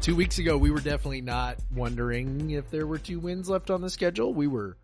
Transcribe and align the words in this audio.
Two 0.00 0.16
weeks 0.16 0.38
ago 0.38 0.56
we 0.56 0.70
were 0.70 0.80
definitely 0.80 1.20
not 1.20 1.56
wondering 1.74 2.50
if 2.50 2.70
there 2.70 2.86
were 2.86 2.98
two 2.98 3.20
wins 3.20 3.48
left 3.48 3.70
on 3.70 3.80
the 3.82 3.90
schedule. 3.90 4.32
We 4.32 4.46
were 4.46 4.76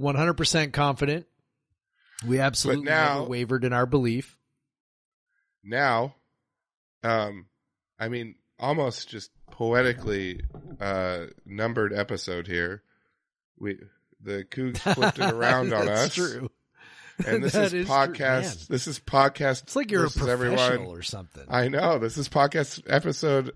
100% 0.00 0.72
confident. 0.72 1.26
We 2.26 2.40
absolutely 2.40 2.84
now- 2.84 3.18
never 3.18 3.28
wavered 3.28 3.64
in 3.64 3.72
our 3.72 3.86
belief. 3.86 4.36
Now, 5.62 6.14
um, 7.02 7.46
I 7.98 8.08
mean, 8.08 8.36
almost 8.58 9.08
just 9.08 9.30
poetically 9.50 10.40
uh, 10.80 11.26
numbered 11.44 11.92
episode 11.92 12.46
here. 12.46 12.82
We 13.58 13.78
the 14.20 14.44
Cougs 14.50 14.78
flipped 14.94 15.18
it 15.18 15.30
around 15.32 15.72
on 15.72 15.86
That's 15.86 16.06
us, 16.06 16.14
true. 16.14 16.50
and 17.26 17.42
this 17.42 17.54
is 17.56 17.74
is 17.74 17.88
podcast. 17.88 18.42
man. 18.42 18.66
this 18.70 18.86
is 18.86 18.98
podcast. 18.98 19.64
It's 19.64 19.76
like 19.76 19.90
you're 19.90 20.06
a 20.06 20.10
professional 20.10 20.58
everyone. 20.60 20.86
or 20.96 21.02
something. 21.02 21.44
I 21.48 21.68
know 21.68 21.98
this 21.98 22.16
is 22.16 22.28
podcast 22.28 22.82
episode. 22.88 23.52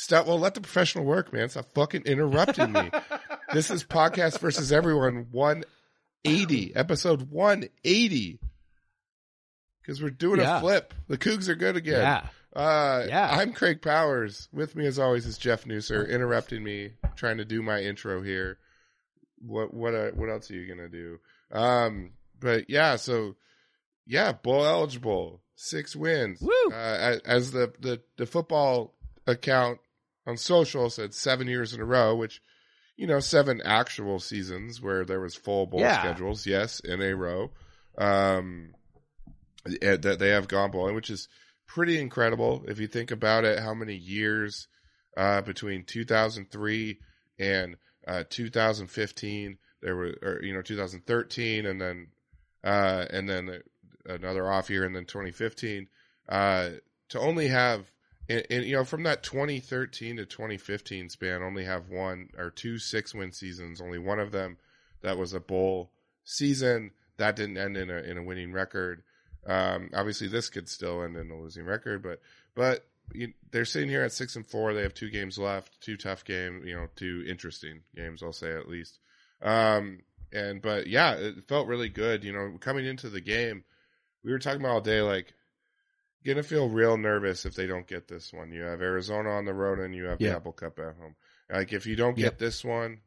Stop. 0.00 0.26
Well, 0.26 0.38
let 0.38 0.54
the 0.54 0.62
professional 0.62 1.04
work, 1.04 1.30
man. 1.30 1.50
Stop 1.50 1.66
fucking 1.74 2.04
interrupting 2.06 2.72
me. 2.72 2.90
this 3.52 3.70
is 3.70 3.84
podcast 3.84 4.38
versus 4.38 4.72
everyone. 4.72 5.26
One 5.30 5.64
eighty, 6.24 6.74
episode 6.74 7.30
one 7.30 7.68
eighty. 7.84 8.40
Because 9.82 10.02
we're 10.02 10.08
doing 10.08 10.40
Yeah. 10.40 10.56
a 10.56 10.60
flip. 10.60 10.94
The 11.08 11.18
Cougs 11.18 11.48
are 11.48 11.54
good 11.54 11.76
again. 11.76 12.00
yeah. 12.00 12.26
Uh, 12.58 13.04
Yeah. 13.08 13.28
I'm 13.30 13.52
Craig 13.52 13.82
Powers. 13.82 14.48
With 14.52 14.74
me, 14.74 14.86
as 14.86 14.98
always, 14.98 15.26
is 15.26 15.36
Jeff 15.36 15.64
Nusser, 15.66 16.08
interrupting 16.08 16.64
me, 16.64 16.92
trying 17.16 17.36
to 17.36 17.44
do 17.44 17.60
my 17.62 17.80
intro 17.80 18.22
here. 18.22 18.56
What 19.38 19.74
what 19.74 19.94
uh, 19.94 20.10
what 20.14 20.30
else 20.30 20.50
are 20.50 20.54
you 20.54 20.66
gonna 20.66 20.88
do? 20.88 21.18
Um, 21.52 22.12
but 22.40 22.70
yeah, 22.70 22.96
so 22.96 23.36
yeah, 24.06 24.32
bowl 24.32 24.64
eligible, 24.64 25.42
six 25.56 25.94
wins. 25.94 26.40
Woo! 26.40 26.50
Uh, 26.72 26.74
as, 26.76 27.18
as 27.26 27.50
the, 27.52 27.70
the 27.80 28.00
the 28.16 28.24
football 28.26 28.94
account 29.26 29.78
on 30.30 30.36
social 30.36 30.88
said, 30.88 31.12
seven 31.14 31.46
years 31.46 31.74
in 31.74 31.80
a 31.80 31.84
row, 31.84 32.14
which 32.16 32.40
you 32.96 33.06
know, 33.06 33.20
seven 33.20 33.62
actual 33.64 34.18
seasons 34.20 34.82
where 34.82 35.06
there 35.06 35.20
was 35.20 35.34
full 35.34 35.66
bowl 35.66 35.80
Yeah. 35.80 35.98
schedules. 36.00 36.46
Yes, 36.46 36.80
in 36.80 37.00
a 37.00 37.14
row. 37.14 37.50
Um, 37.96 38.74
eh, 39.80 39.96
that 39.96 40.18
they 40.18 40.28
have 40.28 40.48
gone 40.48 40.70
bowling, 40.70 40.94
which 40.94 41.08
is 41.08 41.26
pretty 41.66 41.98
incredible 41.98 42.62
if 42.68 42.78
you 42.78 42.86
think 42.86 43.10
about 43.10 43.44
it. 43.44 43.58
How 43.60 43.72
many 43.72 43.94
years 43.94 44.68
uh, 45.16 45.40
between 45.40 45.84
2003 45.84 46.98
and 47.38 47.76
uh, 48.06 48.24
2015 48.28 49.56
there 49.80 49.96
were, 49.96 50.14
or 50.22 50.40
you 50.42 50.52
know, 50.52 50.60
2013, 50.62 51.64
and 51.64 51.80
then 51.80 52.08
uh, 52.62 53.06
and 53.10 53.26
then 53.28 53.62
another 54.04 54.50
off 54.50 54.68
year, 54.68 54.84
and 54.84 54.94
then 54.94 55.06
2015. 55.06 55.88
Uh, 56.28 56.70
to 57.08 57.18
only 57.18 57.48
have, 57.48 57.90
and, 58.30 58.46
and 58.48 58.64
you 58.64 58.76
know, 58.76 58.84
from 58.84 59.02
that 59.02 59.24
2013 59.24 60.16
to 60.16 60.24
2015 60.24 61.08
span, 61.08 61.42
only 61.42 61.64
have 61.64 61.88
one 61.88 62.28
or 62.38 62.50
two 62.50 62.78
six 62.78 63.12
win 63.12 63.32
seasons. 63.32 63.80
Only 63.80 63.98
one 63.98 64.20
of 64.20 64.30
them 64.30 64.56
that 65.02 65.18
was 65.18 65.34
a 65.34 65.40
bowl 65.40 65.90
season 66.22 66.92
that 67.16 67.34
didn't 67.34 67.58
end 67.58 67.76
in 67.76 67.90
a 67.90 67.98
in 67.98 68.16
a 68.16 68.22
winning 68.22 68.52
record. 68.52 69.02
Um, 69.46 69.90
obviously, 69.94 70.28
this 70.28 70.48
could 70.48 70.68
still 70.68 71.02
end 71.02 71.16
in 71.16 71.30
a 71.30 71.36
losing 71.36 71.64
record, 71.64 72.02
but 72.02 72.20
but 72.54 72.86
you, 73.12 73.32
they're 73.50 73.64
sitting 73.64 73.88
here 73.88 74.02
at 74.02 74.12
six 74.12 74.36
and 74.36 74.46
four. 74.46 74.74
They 74.74 74.82
have 74.82 74.94
two 74.94 75.10
games 75.10 75.36
left, 75.36 75.80
two 75.80 75.96
tough 75.96 76.24
games, 76.24 76.64
you 76.64 76.76
know, 76.76 76.86
two 76.94 77.24
interesting 77.26 77.80
games, 77.96 78.22
I'll 78.22 78.32
say 78.32 78.52
at 78.52 78.68
least. 78.68 79.00
Um, 79.42 80.02
and 80.32 80.62
but 80.62 80.86
yeah, 80.86 81.14
it 81.14 81.48
felt 81.48 81.66
really 81.66 81.88
good. 81.88 82.22
You 82.22 82.32
know, 82.32 82.58
coming 82.60 82.86
into 82.86 83.08
the 83.08 83.20
game, 83.20 83.64
we 84.22 84.30
were 84.30 84.38
talking 84.38 84.60
about 84.60 84.72
all 84.72 84.80
day, 84.80 85.00
like 85.00 85.34
gonna 86.24 86.42
feel 86.42 86.68
real 86.68 86.96
nervous 86.96 87.46
if 87.46 87.54
they 87.54 87.66
don't 87.66 87.86
get 87.86 88.08
this 88.08 88.32
one. 88.32 88.52
You 88.52 88.62
have 88.62 88.82
Arizona 88.82 89.30
on 89.30 89.44
the 89.44 89.54
road, 89.54 89.78
and 89.78 89.94
you 89.94 90.04
have 90.04 90.20
Yeah. 90.20 90.30
the 90.30 90.36
Apple 90.36 90.52
Cup 90.52 90.78
at 90.78 90.96
home. 90.96 91.16
Like 91.50 91.72
if 91.72 91.86
you 91.86 91.96
don't 91.96 92.14
get 92.16 92.24
Yep. 92.24 92.38
this 92.38 92.64
one, 92.64 93.00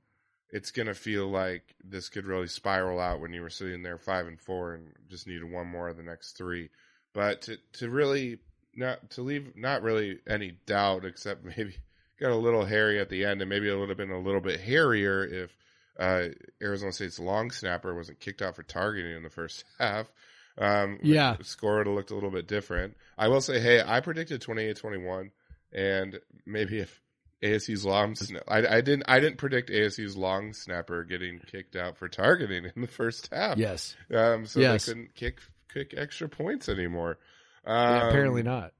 it's 0.49 0.71
gonna 0.71 0.93
feel 0.93 1.27
like 1.29 1.75
this 1.83 2.09
could 2.09 2.25
really 2.25 2.47
spiral 2.47 2.99
out 2.99 3.19
when 3.19 3.33
you 3.33 3.41
were 3.41 3.49
sitting 3.49 3.81
there 3.83 3.97
five 3.97 4.27
and 4.27 4.39
four 4.39 4.73
and 4.73 4.93
just 5.09 5.27
needed 5.27 5.43
one 5.49 5.67
more 5.67 5.89
of 5.89 5.97
the 5.97 6.03
next 6.03 6.33
three. 6.37 6.69
But 7.13 7.43
to 7.43 7.57
to 7.73 7.89
really 7.89 8.39
not 8.75 9.11
to 9.11 9.21
leave 9.21 9.55
not 9.55 9.81
really 9.83 10.19
any 10.27 10.51
doubt 10.65 11.05
except 11.05 11.43
maybe 11.57 11.75
got 12.19 12.31
a 12.31 12.35
little 12.35 12.65
hairy 12.65 12.99
at 12.99 13.09
the 13.09 13.25
end 13.25 13.41
and 13.41 13.49
maybe 13.49 13.69
it 13.69 13.75
would 13.75 13.89
have 13.89 13.97
been 13.97 14.11
a 14.11 14.19
little 14.19 14.41
bit 14.41 14.59
hairier 14.59 15.23
if 15.25 15.55
uh, 15.99 16.29
Arizona 16.61 16.91
State's 16.91 17.19
long 17.19 17.51
snapper 17.51 17.93
wasn't 17.93 18.19
kicked 18.19 18.41
out 18.41 18.55
for 18.55 18.63
targeting 18.63 19.15
in 19.15 19.21
the 19.23 19.29
first 19.29 19.63
half. 19.79 20.11
Um, 20.57 20.99
Yeah. 21.01 21.35
the 21.37 21.43
score 21.43 21.77
would 21.77 21.87
have 21.87 21.95
looked 21.95 22.11
a 22.11 22.15
little 22.15 22.29
bit 22.31 22.47
different. 22.47 22.95
I 23.17 23.27
will 23.27 23.41
say, 23.41 23.59
hey, 23.59 23.81
I 23.85 23.99
predicted 24.01 24.41
28-21 24.41 25.31
and 25.71 26.19
maybe 26.45 26.79
if 26.79 27.01
ASU's 27.41 27.83
long, 27.85 28.13
sna- 28.13 28.43
I, 28.47 28.77
I 28.77 28.81
didn't, 28.81 29.03
I 29.07 29.19
didn't 29.19 29.37
predict 29.37 29.69
ASU's 29.69 30.15
long 30.15 30.53
snapper 30.53 31.03
getting 31.03 31.39
kicked 31.39 31.75
out 31.75 31.97
for 31.97 32.07
targeting 32.07 32.65
in 32.75 32.81
the 32.81 32.87
first 32.87 33.29
half. 33.33 33.57
Yes. 33.57 33.95
Um, 34.13 34.45
so 34.45 34.59
Yes. 34.59 34.85
they 34.85 34.91
couldn't 34.93 35.15
kick 35.15 35.39
kick 35.73 35.93
extra 35.97 36.29
points 36.29 36.69
anymore. 36.69 37.17
Yeah, 37.65 38.01
Um, 38.03 38.09
apparently 38.09 38.43
not. 38.43 38.73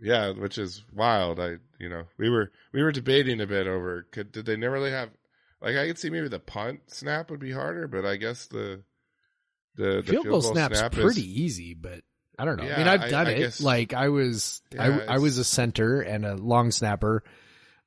Yeah, 0.00 0.30
which 0.30 0.56
is 0.58 0.84
wild. 0.94 1.40
I, 1.40 1.56
you 1.80 1.88
know, 1.88 2.04
we 2.16 2.30
were 2.30 2.52
we 2.72 2.82
were 2.84 2.92
debating 2.92 3.40
a 3.40 3.46
bit 3.46 3.66
over 3.66 4.06
could 4.12 4.30
did 4.30 4.46
they 4.46 4.56
never 4.56 4.74
really 4.74 4.92
have 4.92 5.10
like 5.60 5.74
I 5.76 5.88
could 5.88 5.98
see 5.98 6.08
maybe 6.10 6.28
the 6.28 6.38
punt 6.38 6.82
snap 6.86 7.30
would 7.32 7.40
be 7.40 7.50
harder, 7.50 7.88
but 7.88 8.06
I 8.06 8.14
guess 8.16 8.46
the 8.46 8.82
the, 9.78 10.02
the 10.02 10.12
Field 10.12 10.26
goal 10.26 10.42
snap's 10.42 10.78
snap 10.78 10.92
is- 10.96 11.02
pretty 11.02 11.42
easy, 11.42 11.72
but 11.74 12.02
I 12.38 12.44
don't 12.44 12.56
know. 12.58 12.64
I 12.70 12.76
mean, 12.78 12.86
I've 12.88 13.08
done 13.10 13.26
I 13.26 13.30
it. 13.30 13.38
guess- 13.38 13.60
like 13.60 13.94
I 13.94 14.08
was, 14.10 14.60
I, 14.78 14.88
Yeah, 14.88 15.04
I 15.08 15.18
was 15.18 15.38
a 15.38 15.44
center 15.44 16.00
and 16.02 16.24
a 16.26 16.34
long 16.34 16.70
snapper 16.70 17.24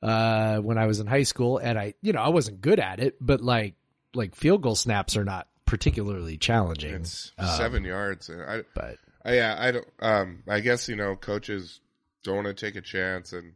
uh, 0.02 0.58
when 0.60 0.78
I 0.78 0.88
was 0.88 1.00
in 1.00 1.08
high 1.08 1.24
school, 1.24 1.58
and 1.58 1.78
I, 1.78 1.94
you 2.02 2.12
know, 2.14 2.22
I 2.22 2.30
wasn't 2.30 2.62
good 2.62 2.80
at 2.80 3.00
it, 3.00 3.16
but 3.22 3.42
like, 3.42 3.76
like 4.14 4.36
field 4.36 4.62
goal 4.62 4.76
snaps 4.76 5.16
are 5.16 5.24
not 5.24 5.48
particularly 5.66 6.38
challenging. 6.38 6.96
it's 6.96 7.32
Um, 7.38 7.48
seven 7.58 7.84
yards. 7.86 8.28
And 8.30 8.42
I, 8.42 8.64
but 8.74 8.98
I, 9.24 9.36
yeah, 9.36 9.56
I 9.58 9.72
don't. 9.72 9.88
Um, 10.00 10.44
I 10.50 10.60
guess 10.60 10.90
you 10.90 10.96
know 10.96 11.16
coaches 11.16 11.80
don't 12.24 12.44
want 12.44 12.48
to 12.48 12.54
take 12.54 12.76
a 12.76 12.82
chance, 12.82 13.32
and 13.32 13.54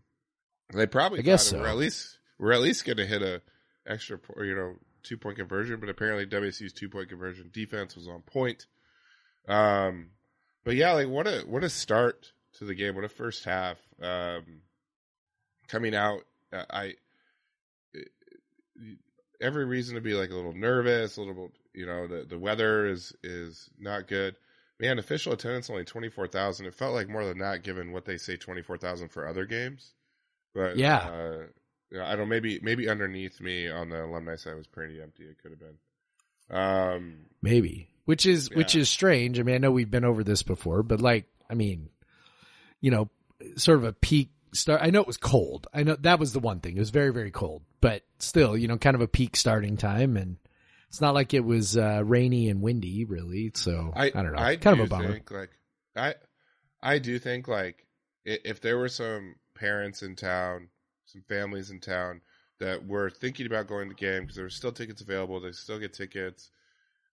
they 0.73 0.85
probably 0.85 1.19
I 1.19 1.23
guess 1.23 1.47
so. 1.47 1.59
we're 1.59 1.67
at 1.67 1.75
least 1.77 2.19
we're 2.39 2.53
at 2.53 2.61
least 2.61 2.85
going 2.85 2.97
to 2.97 3.05
hit 3.05 3.21
a 3.21 3.41
extra, 3.87 4.17
you 4.37 4.55
know, 4.55 4.75
two 5.05 5.17
point 5.17 5.37
conversion. 5.37 5.79
But 5.79 5.89
apparently 5.89 6.25
WSU's 6.25 6.73
two 6.73 6.89
point 6.89 7.09
conversion 7.09 7.49
defense 7.53 7.95
was 7.95 8.07
on 8.07 8.21
point. 8.21 8.65
Um, 9.47 10.09
but 10.63 10.75
yeah, 10.75 10.91
like 10.93 11.07
what 11.07 11.27
a 11.27 11.41
what 11.47 11.63
a 11.63 11.69
start 11.69 12.31
to 12.57 12.65
the 12.65 12.75
game. 12.75 12.95
What 12.95 13.03
a 13.05 13.09
first 13.09 13.45
half. 13.45 13.77
Um, 14.01 14.61
coming 15.67 15.95
out, 15.95 16.21
uh, 16.51 16.63
I 16.69 16.93
every 19.41 19.65
reason 19.65 19.95
to 19.95 20.01
be 20.01 20.13
like 20.13 20.29
a 20.31 20.35
little 20.35 20.53
nervous, 20.53 21.17
a 21.17 21.21
little 21.21 21.35
bit, 21.47 21.51
you 21.73 21.85
know, 21.85 22.07
the 22.07 22.23
the 22.23 22.39
weather 22.39 22.87
is 22.87 23.13
is 23.23 23.69
not 23.79 24.07
good. 24.07 24.35
man, 24.79 24.99
official 24.99 25.33
attendance 25.33 25.69
only 25.69 25.85
twenty 25.85 26.09
four 26.09 26.27
thousand. 26.27 26.65
It 26.65 26.73
felt 26.73 26.93
like 26.93 27.07
more 27.09 27.25
than 27.25 27.37
that, 27.39 27.63
given 27.63 27.91
what 27.91 28.05
they 28.05 28.17
say 28.17 28.37
twenty 28.37 28.61
four 28.61 28.77
thousand 28.77 29.09
for 29.09 29.27
other 29.27 29.45
games. 29.45 29.93
But 30.53 30.77
Yeah. 30.77 30.97
uh, 30.97 31.43
I 32.01 32.15
don't. 32.15 32.29
Maybe 32.29 32.59
maybe 32.61 32.89
underneath 32.89 33.39
me 33.39 33.69
on 33.69 33.89
the 33.89 34.03
alumni 34.03 34.35
side 34.35 34.55
was 34.55 34.67
pretty 34.67 35.01
empty. 35.01 35.23
It 35.23 35.37
could 35.41 35.51
have 35.51 35.59
been. 35.59 35.77
Um, 36.49 37.25
Maybe. 37.41 37.89
Which 38.05 38.25
is 38.25 38.51
which 38.51 38.75
is 38.75 38.87
strange. 38.87 39.39
I 39.39 39.43
mean, 39.43 39.55
I 39.55 39.57
know 39.57 39.71
we've 39.71 39.89
been 39.89 40.05
over 40.05 40.23
this 40.23 40.43
before, 40.43 40.83
but 40.83 41.01
like, 41.01 41.25
I 41.49 41.55
mean, 41.55 41.89
you 42.79 42.91
know, 42.91 43.09
sort 43.57 43.79
of 43.79 43.83
a 43.83 43.93
peak 43.93 44.29
start. 44.53 44.81
I 44.83 44.91
know 44.91 45.01
it 45.01 45.07
was 45.07 45.17
cold. 45.17 45.65
I 45.73 45.81
know 45.81 45.95
that 46.01 46.19
was 46.19 46.31
the 46.31 46.39
one 46.39 46.59
thing. 46.59 46.75
It 46.75 46.79
was 46.79 46.91
very 46.91 47.11
very 47.11 47.31
cold, 47.31 47.63
but 47.81 48.03
still, 48.19 48.55
you 48.55 48.67
know, 48.67 48.77
kind 48.77 48.95
of 48.95 49.01
a 49.01 49.07
peak 49.07 49.35
starting 49.35 49.75
time, 49.75 50.17
and 50.17 50.37
it's 50.89 51.01
not 51.01 51.15
like 51.15 51.33
it 51.33 51.43
was 51.43 51.77
uh, 51.77 52.03
rainy 52.05 52.47
and 52.49 52.61
windy, 52.61 53.05
really. 53.05 53.51
So 53.55 53.91
I, 53.95 54.05
I 54.05 54.09
don't 54.09 54.33
know. 54.33 54.41
I 54.41 54.55
kind 54.57 54.79
of 54.79 54.85
a 54.85 54.89
bummer. 54.89 55.11
Think, 55.11 55.31
like 55.31 55.49
I, 55.95 56.13
I 56.83 56.99
do 56.99 57.17
think 57.17 57.47
like 57.47 57.87
if 58.23 58.61
there 58.61 58.77
were 58.77 58.89
some 58.89 59.35
parents 59.55 60.03
in 60.03 60.15
town, 60.15 60.69
some 61.15 61.23
families 61.29 61.71
in 61.71 61.79
town 61.79 62.21
that 62.59 62.85
were 62.85 63.09
thinking 63.09 63.45
about 63.45 63.67
going 63.67 63.87
to 63.89 63.95
the 63.95 63.99
game 63.99 64.21
because 64.23 64.35
there 64.35 64.45
were 64.45 64.49
still 64.49 64.71
tickets 64.71 65.01
available, 65.01 65.39
they 65.39 65.51
still 65.51 65.79
get 65.79 65.93
tickets. 65.93 66.49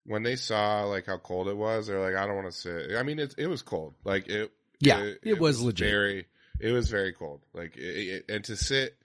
When 0.05 0.25
they 0.25 0.35
saw 0.35 0.83
like 0.85 1.07
how 1.07 1.19
cold 1.19 1.47
it 1.49 1.57
was, 1.57 1.87
they're 1.87 2.01
like, 2.01 2.17
I 2.21 2.27
don't 2.27 2.35
want 2.35 2.51
to 2.53 2.59
sit. 2.59 2.97
I 2.97 3.05
mean, 3.05 3.21
it 3.21 3.35
it 3.39 3.47
was 3.47 3.63
cold. 3.63 3.95
Like 4.05 4.27
it. 4.29 4.51
Yeah, 4.81 5.13
it 5.23 5.39
was 5.39 5.63
legit. 5.63 5.89
Very. 5.89 6.27
It 6.61 6.73
was 6.73 6.89
very 6.91 7.13
cold. 7.13 7.41
Like 7.55 7.77
it, 7.77 7.81
it, 7.81 8.25
and 8.29 8.45
to 8.45 8.57
sit 8.57 8.97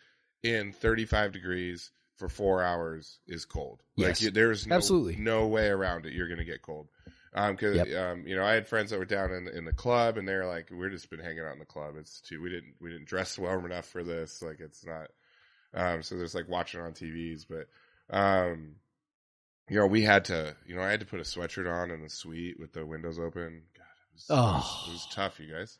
in 0.43 0.71
35 0.73 1.31
degrees 1.33 1.91
for 2.15 2.27
four 2.29 2.63
hours 2.63 3.19
is 3.27 3.45
cold. 3.45 3.83
Like 3.95 4.07
Yes. 4.07 4.21
you- 4.23 4.31
there's 4.31 4.65
no, 4.65 4.75
Absolutely. 4.75 5.17
no 5.17 5.45
way 5.47 5.67
around 5.67 6.07
it. 6.07 6.13
You're 6.13 6.27
going 6.27 6.39
to 6.39 6.45
get 6.45 6.63
cold. 6.63 6.87
Um, 7.33 7.55
cause, 7.57 7.75
Yep. 7.75 7.87
um, 7.95 8.27
you 8.27 8.35
know, 8.35 8.43
I 8.43 8.53
had 8.53 8.67
friends 8.67 8.91
that 8.91 8.99
were 8.99 9.05
down 9.05 9.31
in, 9.31 9.47
in 9.47 9.65
the 9.65 9.73
club 9.73 10.17
and 10.17 10.27
they're 10.27 10.45
like, 10.47 10.69
we're 10.71 10.89
just 10.89 11.09
been 11.09 11.19
hanging 11.19 11.43
out 11.45 11.53
in 11.53 11.59
the 11.59 11.65
club. 11.65 11.95
It's 11.97 12.19
too, 12.21 12.41
we 12.41 12.49
didn't, 12.49 12.75
we 12.81 12.89
didn't 12.89 13.07
dress 13.07 13.37
warm 13.37 13.65
enough 13.65 13.85
for 13.85 14.03
this. 14.03 14.41
Like, 14.41 14.59
it's 14.59 14.85
not, 14.85 15.07
um, 15.73 16.01
so 16.03 16.15
there's 16.15 16.35
like 16.35 16.47
watching 16.49 16.81
on 16.81 16.93
TVs, 16.93 17.45
but, 17.49 17.67
um, 18.15 18.75
you 19.69 19.77
know, 19.77 19.85
we 19.85 20.01
had 20.01 20.25
to, 20.25 20.55
you 20.65 20.75
know, 20.75 20.81
I 20.81 20.89
had 20.91 21.01
to 21.01 21.05
put 21.05 21.19
a 21.19 21.23
sweatshirt 21.23 21.71
on 21.71 21.91
in 21.91 22.01
the 22.01 22.09
suite 22.09 22.59
with 22.59 22.71
the 22.73 22.85
windows 22.85 23.19
open. 23.19 23.63
God, 23.77 23.83
it 23.83 24.13
was, 24.13 24.25
it 24.29 24.33
was, 24.33 24.41
Oh. 24.63 24.85
it 24.87 24.91
was 24.93 25.07
tough, 25.11 25.39
you 25.39 25.53
guys. 25.53 25.77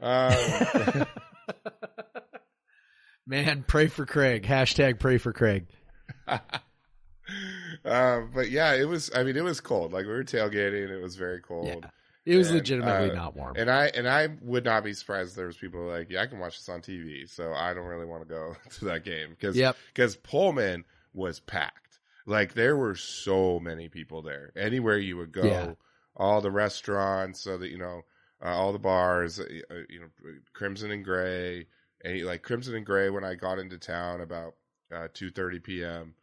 Um, 0.00 1.06
Man, 3.26 3.64
pray 3.66 3.86
for 3.86 4.04
Craig. 4.04 4.42
Hashtag 4.44 4.98
pray 4.98 5.18
for 5.18 5.32
Craig. 5.32 5.66
um, 7.84 8.30
but 8.34 8.50
yeah, 8.50 8.74
it 8.74 8.88
was, 8.88 9.10
I 9.14 9.22
mean, 9.22 9.36
it 9.36 9.44
was 9.44 9.60
cold. 9.60 9.92
Like 9.92 10.06
we 10.06 10.12
were 10.12 10.24
tailgating. 10.24 10.88
It 10.90 11.02
was 11.02 11.16
very 11.16 11.40
cold. 11.40 11.66
Yeah. 11.66 11.90
It 12.24 12.36
was 12.36 12.48
And, 12.48 12.58
legitimately 12.58 13.10
uh, 13.10 13.14
not 13.14 13.34
warm. 13.34 13.56
And 13.56 13.68
I 13.68 13.86
and 13.86 14.08
I 14.08 14.28
would 14.42 14.64
not 14.64 14.84
be 14.84 14.92
surprised 14.92 15.30
if 15.30 15.36
there 15.36 15.46
was 15.46 15.56
people 15.56 15.84
like, 15.88 16.08
yeah, 16.08 16.22
I 16.22 16.26
can 16.26 16.38
watch 16.38 16.56
this 16.56 16.68
on 16.68 16.80
TV, 16.80 17.28
so 17.28 17.52
I 17.52 17.74
don't 17.74 17.86
really 17.86 18.06
want 18.06 18.22
to 18.22 18.28
go 18.28 18.54
to 18.78 18.84
that 18.84 19.04
game 19.04 19.30
because 19.30 19.56
Yep. 19.56 19.76
because 19.92 20.14
Pullman 20.16 20.84
was 21.12 21.40
packed. 21.40 21.98
Like 22.24 22.54
there 22.54 22.76
were 22.76 22.94
so 22.94 23.58
many 23.58 23.88
people 23.88 24.22
there. 24.22 24.52
Anywhere 24.54 24.98
you 24.98 25.16
would 25.16 25.32
go, 25.32 25.42
Yeah. 25.44 25.72
all 26.16 26.40
the 26.40 26.52
restaurants, 26.52 27.40
so 27.40 27.58
that 27.58 27.70
you 27.70 27.78
know, 27.78 28.02
uh, 28.40 28.50
all 28.50 28.72
the 28.72 28.78
bars, 28.78 29.40
uh, 29.40 29.44
you 29.88 29.98
know, 29.98 30.06
Crimson 30.52 30.92
and 30.92 31.04
Gray, 31.04 31.66
and 32.04 32.22
like 32.24 32.42
Crimson 32.42 32.76
and 32.76 32.86
Gray. 32.86 33.10
When 33.10 33.24
I 33.24 33.34
got 33.34 33.58
into 33.58 33.78
town 33.78 34.20
about 34.20 34.54
uh, 34.94 35.08
two 35.12 35.30
thirty 35.32 35.58
p.m. 35.58 36.14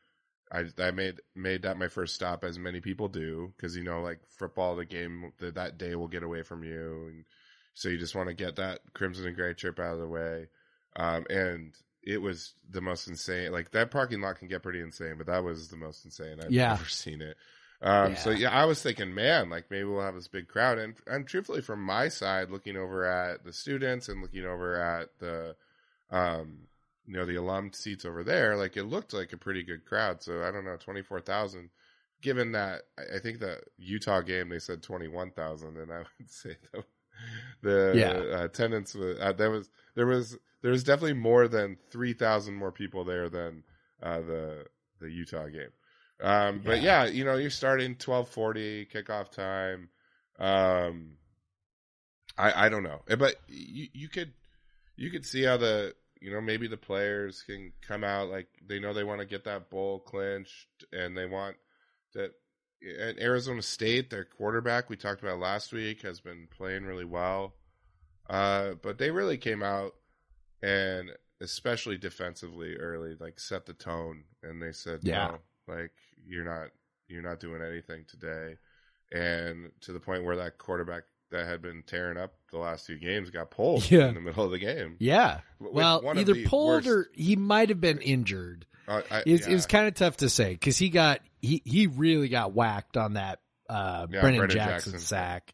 I, 0.52 0.66
I 0.80 0.92
made 0.92 1.20
made 1.36 1.62
that 1.64 1.78
my 1.78 1.88
first 1.88 2.16
stop, 2.16 2.44
as 2.44 2.58
many 2.60 2.82
people 2.82 3.08
do, 3.08 3.54
because 3.56 3.76
you 3.78 3.84
know, 3.84 4.02
like 4.02 4.20
football, 4.30 4.76
the 4.76 4.86
game 4.86 5.32
the, 5.40 5.52
that 5.52 5.78
day 5.78 5.96
will 5.96 6.08
get 6.08 6.24
away 6.24 6.44
from 6.44 6.64
you, 6.64 7.06
and 7.08 7.26
so 7.74 7.90
you 7.90 7.98
just 7.98 8.16
want 8.16 8.28
to 8.30 8.34
get 8.34 8.56
that 8.58 8.80
crimson 8.94 9.28
and 9.28 9.36
gray 9.36 9.54
trip 9.54 9.80
out 9.80 9.94
of 9.94 10.00
the 10.00 10.08
way. 10.08 10.48
Um, 10.96 11.26
and 11.30 11.74
it 12.04 12.22
was 12.22 12.54
the 12.70 12.82
most 12.82 13.08
insane. 13.08 13.52
Like 13.52 13.72
that 13.72 13.92
parking 13.92 14.22
lot 14.22 14.40
can 14.40 14.48
get 14.48 14.64
pretty 14.64 14.82
insane, 14.82 15.16
but 15.18 15.28
that 15.28 15.44
was 15.44 15.68
the 15.70 15.78
most 15.78 16.06
insane 16.06 16.40
I've 16.40 16.52
Yeah. 16.52 16.74
ever 16.74 16.86
seen 16.86 17.22
it. 17.22 17.38
Um, 17.82 18.16
so 18.16 18.32
Yeah. 18.32 18.38
yeah, 18.40 18.50
I 18.52 18.66
was 18.66 18.82
thinking, 18.82 19.14
man, 19.14 19.50
like 19.50 19.70
maybe 19.72 19.86
we'll 19.86 20.02
have 20.02 20.16
this 20.16 20.28
big 20.28 20.48
crowd. 20.48 20.80
And 20.80 20.96
and 21.08 21.28
truthfully, 21.28 21.62
from 21.62 21.82
my 21.84 22.10
side, 22.10 22.50
looking 22.50 22.76
over 22.76 23.06
at 23.06 23.44
the 23.44 23.54
students 23.54 24.10
and 24.10 24.22
looking 24.22 24.46
over 24.46 24.82
at 24.82 25.10
the, 25.20 25.56
um, 26.12 26.68
you 27.10 27.18
know, 27.18 27.26
the 27.26 27.38
alum 27.38 27.74
seats 27.74 28.06
over 28.06 28.24
there, 28.24 28.56
like 28.56 28.78
it 28.78 28.86
looked 28.86 29.14
like 29.14 29.34
a 29.34 29.38
pretty 29.38 29.64
good 29.64 29.86
crowd. 29.86 30.22
So 30.24 30.44
I 30.44 30.52
don't 30.52 30.66
know, 30.66 30.78
twenty 30.78 31.02
four 31.02 31.22
thousand. 31.22 31.72
Given 32.22 32.52
that, 32.54 32.84
I 33.16 33.20
think 33.20 33.40
the 33.40 33.62
Utah 33.78 34.22
game 34.22 34.50
they 34.50 34.60
said 34.60 34.84
twenty 34.84 35.08
one 35.08 35.32
thousand, 35.32 35.78
and 35.78 35.92
I 35.92 36.00
would 36.20 36.32
say 36.32 36.58
the 36.74 36.86
the 37.62 37.80
Yeah. 37.92 38.24
uh, 38.42 38.46
attendance 38.46 38.96
was 38.96 39.18
uh, 39.20 39.34
there 39.34 39.52
was 39.52 39.70
there 39.96 40.06
was 40.08 40.38
there 40.62 40.72
was 40.72 40.84
definitely 40.84 41.14
more 41.14 41.48
than 41.48 41.78
three 41.92 42.14
thousand 42.14 42.56
more 42.56 42.72
people 42.72 43.04
there 43.06 43.30
than 43.30 43.64
uh, 44.04 44.22
the 44.22 44.66
the 45.02 45.10
Utah 45.12 45.48
game. 45.48 45.72
Um, 46.22 46.62
but 46.64 46.82
yeah, 46.82 47.06
you 47.06 47.26
know, 47.26 47.38
you're 47.38 47.50
starting 47.50 47.96
twelve 47.96 48.30
forty 48.30 48.86
kickoff 48.86 49.32
time. 49.32 49.90
Um, 50.38 51.14
I 52.38 52.66
I 52.66 52.70
don't 52.70 52.84
know, 52.84 53.02
Eh, 53.10 53.16
but 53.16 53.36
you 53.48 53.88
you 53.94 54.10
could 54.10 54.34
you 54.98 55.12
could 55.12 55.26
see 55.26 55.44
how 55.44 55.58
the 55.58 55.96
you 56.22 56.32
know 56.32 56.42
maybe 56.42 56.68
the 56.68 56.78
players 56.78 57.44
can 57.44 57.72
come 57.82 58.04
out 58.04 58.30
like 58.30 58.48
they 58.68 58.80
know 58.80 58.94
they 58.94 59.04
want 59.04 59.20
to 59.20 59.26
get 59.26 59.46
that 59.46 59.70
bowl 59.70 60.00
clinched 60.00 60.86
and 60.92 61.18
they 61.18 61.26
want 61.26 61.56
that. 62.14 62.32
At 62.98 63.20
Arizona 63.20 63.62
State, 63.62 64.10
their 64.10 64.24
quarterback 64.24 64.90
we 64.90 64.96
talked 64.96 65.22
about 65.22 65.40
last 65.40 65.74
week 65.74 66.02
has 66.04 66.22
been 66.22 66.48
playing 66.56 66.86
really 66.86 67.04
well, 67.04 67.56
uh, 68.30 68.76
but 68.82 68.98
they 68.98 69.12
really 69.12 69.38
came 69.38 69.62
out 69.62 69.96
and 70.64 71.12
especially 71.42 71.98
defensively 71.98 72.76
early, 72.78 73.16
like 73.20 73.38
set 73.38 73.66
the 73.66 73.74
tone, 73.74 74.24
and 74.44 74.62
they 74.62 74.72
said, 74.72 75.02
Yeah. 75.04 75.38
no, 75.68 75.74
like 75.76 75.92
you're 76.26 76.46
not 76.46 76.70
you're 77.10 77.22
not 77.22 77.42
doing 77.42 77.62
anything 77.62 78.06
today, 78.08 78.56
and 79.12 79.72
to 79.82 79.92
the 79.92 80.00
point 80.00 80.24
where 80.24 80.38
that 80.38 80.58
quarterback 80.58 81.04
that 81.32 81.48
had 81.48 81.62
been 81.62 81.84
tearing 81.86 82.18
up 82.18 82.34
the 82.52 82.58
last 82.58 82.86
few 82.88 82.98
games 82.98 83.30
got 83.30 83.52
pulled 83.52 83.90
Yeah. 83.90 84.08
in 84.08 84.16
the 84.16 84.22
middle 84.22 84.44
of 84.46 84.52
the 84.52 84.58
game. 84.60 84.96
yeah. 85.00 85.42
With 85.60 85.74
Well, 85.74 86.04
either 86.18 86.36
pulled 86.46 86.86
worst- 86.86 86.88
or 86.88 87.10
he 87.14 87.36
might 87.36 87.70
have 87.70 87.80
been 87.82 88.00
injured. 88.00 88.66
uh, 88.88 89.02
I, 89.12 89.24
It's, 89.26 89.48
yeah. 89.48 89.54
it's 89.56 89.66
kind 89.68 89.88
of 89.88 89.94
tough 89.94 90.18
to 90.18 90.30
say 90.30 90.52
because 90.54 90.78
he 90.78 90.90
got 90.90 91.22
he 91.42 91.62
he 91.64 91.88
really 91.88 92.28
got 92.30 92.54
whacked 92.54 92.98
on 92.98 93.14
that 93.14 93.40
uh, 93.70 94.08
Yeah, 94.10 94.22
Brennan, 94.22 94.40
Brennan 94.40 94.56
Jackson, 94.56 94.92
Jackson. 94.94 95.00
sack, 95.08 95.54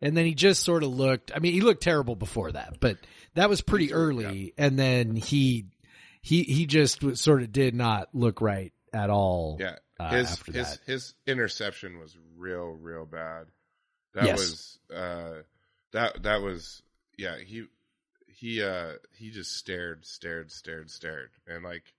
and 0.00 0.16
then 0.16 0.24
he 0.24 0.34
just 0.34 0.62
sort 0.62 0.82
of 0.84 0.90
looked. 0.90 1.32
I 1.34 1.40
mean, 1.40 1.52
he 1.52 1.60
looked 1.62 1.82
terrible 1.82 2.14
before 2.14 2.52
that, 2.52 2.78
but 2.80 2.96
that 3.34 3.48
was 3.50 3.60
pretty 3.60 3.92
early, 3.92 4.54
and 4.56 4.78
then 4.78 5.16
he 5.16 5.66
he 6.22 6.44
he 6.44 6.66
just 6.66 7.16
sort 7.18 7.42
of 7.42 7.50
did 7.52 7.74
not 7.74 8.08
look 8.14 8.40
right 8.40 8.72
at 8.92 9.10
all. 9.10 9.56
Yeah, 9.60 9.76
uh, 9.98 10.10
his 10.10 10.30
after 10.30 10.52
his 10.52 10.70
that. 10.70 10.78
his 10.86 11.14
interception 11.26 11.98
was 11.98 12.16
real 12.36 12.66
real 12.80 13.04
bad. 13.04 13.46
That 14.16 14.24
Yes. 14.24 14.38
was 14.38 14.78
uh 14.94 15.42
that 15.92 16.22
that 16.22 16.40
was 16.42 16.82
yeah 17.18 17.36
he 17.38 17.66
he 18.26 18.62
uh 18.62 18.94
he 19.16 19.30
just 19.30 19.52
stared 19.56 20.04
stared 20.06 20.50
stared 20.50 20.90
stared 20.90 21.30
and 21.46 21.62
like 21.62 21.92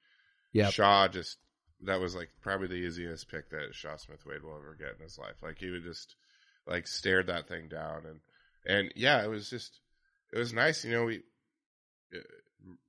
Yep. 0.54 0.72
Chau 0.74 1.08
just 1.08 1.38
that 1.84 2.00
was 2.00 2.16
like 2.16 2.30
probably 2.42 2.68
the 2.68 2.74
easiest 2.74 3.30
pick 3.30 3.52
that 3.52 3.72
Chau 3.74 3.96
Smith 3.98 4.26
Wade 4.26 4.42
will 4.44 4.56
ever 4.58 4.76
get 4.78 4.96
in 4.98 5.04
his 5.04 5.20
life. 5.20 5.36
Like 5.44 5.60
he 5.60 5.70
would 5.70 5.84
just 5.84 6.16
like 6.66 6.88
stared 6.88 7.28
that 7.28 7.48
thing 7.48 7.68
down 7.70 8.06
and 8.08 8.20
and 8.66 8.92
yeah 8.96 9.24
it 9.24 9.30
was 9.30 9.50
just 9.50 9.80
it 10.34 10.40
was 10.40 10.52
nice 10.54 10.84
you 10.84 10.92
know 10.92 11.06
we 11.06 11.22
uh, 12.16 12.20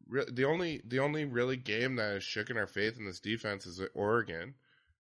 re- 0.09 0.25
the 0.33 0.45
only 0.47 0.81
the 0.87 1.01
only 1.01 1.27
really 1.27 1.57
game 1.59 1.97
that 1.97 2.15
has 2.15 2.23
shooken 2.23 2.57
our 2.57 2.67
faith 2.67 2.97
in 2.99 3.05
this 3.05 3.21
defense 3.21 3.67
is 3.67 3.81
Oregon, 3.95 4.55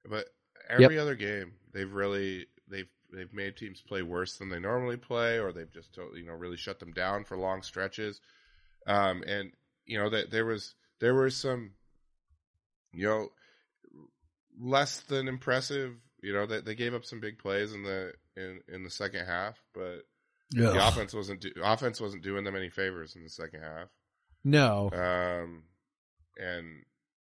but 0.04 0.26
every 0.68 0.98
other 0.98 1.14
game 1.14 1.54
they've 1.72 1.92
really 1.92 2.46
they've 2.68 2.90
they've 3.12 3.32
made 3.32 3.56
teams 3.56 3.82
play 3.82 4.02
worse 4.02 4.36
than 4.36 4.48
they 4.48 4.58
normally 4.58 4.96
play, 4.96 5.38
or 5.38 5.52
they've 5.52 5.72
just 5.72 5.96
you 6.14 6.26
know 6.26 6.32
really 6.32 6.56
shut 6.56 6.78
them 6.78 6.92
down 6.92 7.24
for 7.24 7.36
long 7.36 7.62
stretches. 7.62 8.20
Um, 8.86 9.22
and 9.26 9.52
you 9.84 9.98
know 9.98 10.10
that 10.10 10.30
there 10.30 10.44
was 10.44 10.74
there 11.00 11.14
was 11.14 11.36
some 11.36 11.72
you 12.92 13.06
know 13.06 13.28
less 14.60 15.00
than 15.00 15.28
impressive. 15.28 15.94
You 16.22 16.32
know 16.32 16.46
that 16.46 16.64
they 16.64 16.74
gave 16.74 16.94
up 16.94 17.04
some 17.04 17.20
big 17.20 17.38
plays 17.38 17.72
in 17.72 17.82
the 17.82 18.12
in 18.36 18.60
in 18.72 18.84
the 18.84 18.90
second 18.90 19.26
half, 19.26 19.56
but 19.74 20.00
the 20.72 20.88
offense 20.88 21.14
wasn't 21.14 21.40
do, 21.40 21.52
offense 21.62 22.00
wasn't 22.00 22.22
doing 22.22 22.44
them 22.44 22.56
any 22.56 22.70
favors 22.70 23.16
in 23.16 23.22
the 23.22 23.30
second 23.30 23.62
half. 23.62 23.88
no, 24.44 24.90
Um, 24.92 25.62
and 26.38 26.66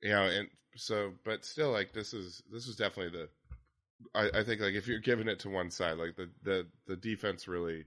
you 0.02 0.10
know, 0.10 0.24
and 0.24 0.48
so, 0.76 1.12
but 1.24 1.44
still, 1.44 1.70
like 1.70 1.92
this 1.92 2.12
is 2.12 2.42
this 2.50 2.66
is 2.66 2.76
definitely 2.76 3.18
the. 3.18 3.28
I, 4.14 4.30
I 4.34 4.44
think 4.44 4.60
like 4.60 4.74
if 4.74 4.86
you're 4.88 5.00
giving 5.00 5.28
it 5.28 5.40
to 5.40 5.50
one 5.50 5.70
side, 5.70 5.98
like 5.98 6.16
the 6.16 6.30
the 6.42 6.66
the 6.86 6.96
defense 6.96 7.48
really, 7.48 7.84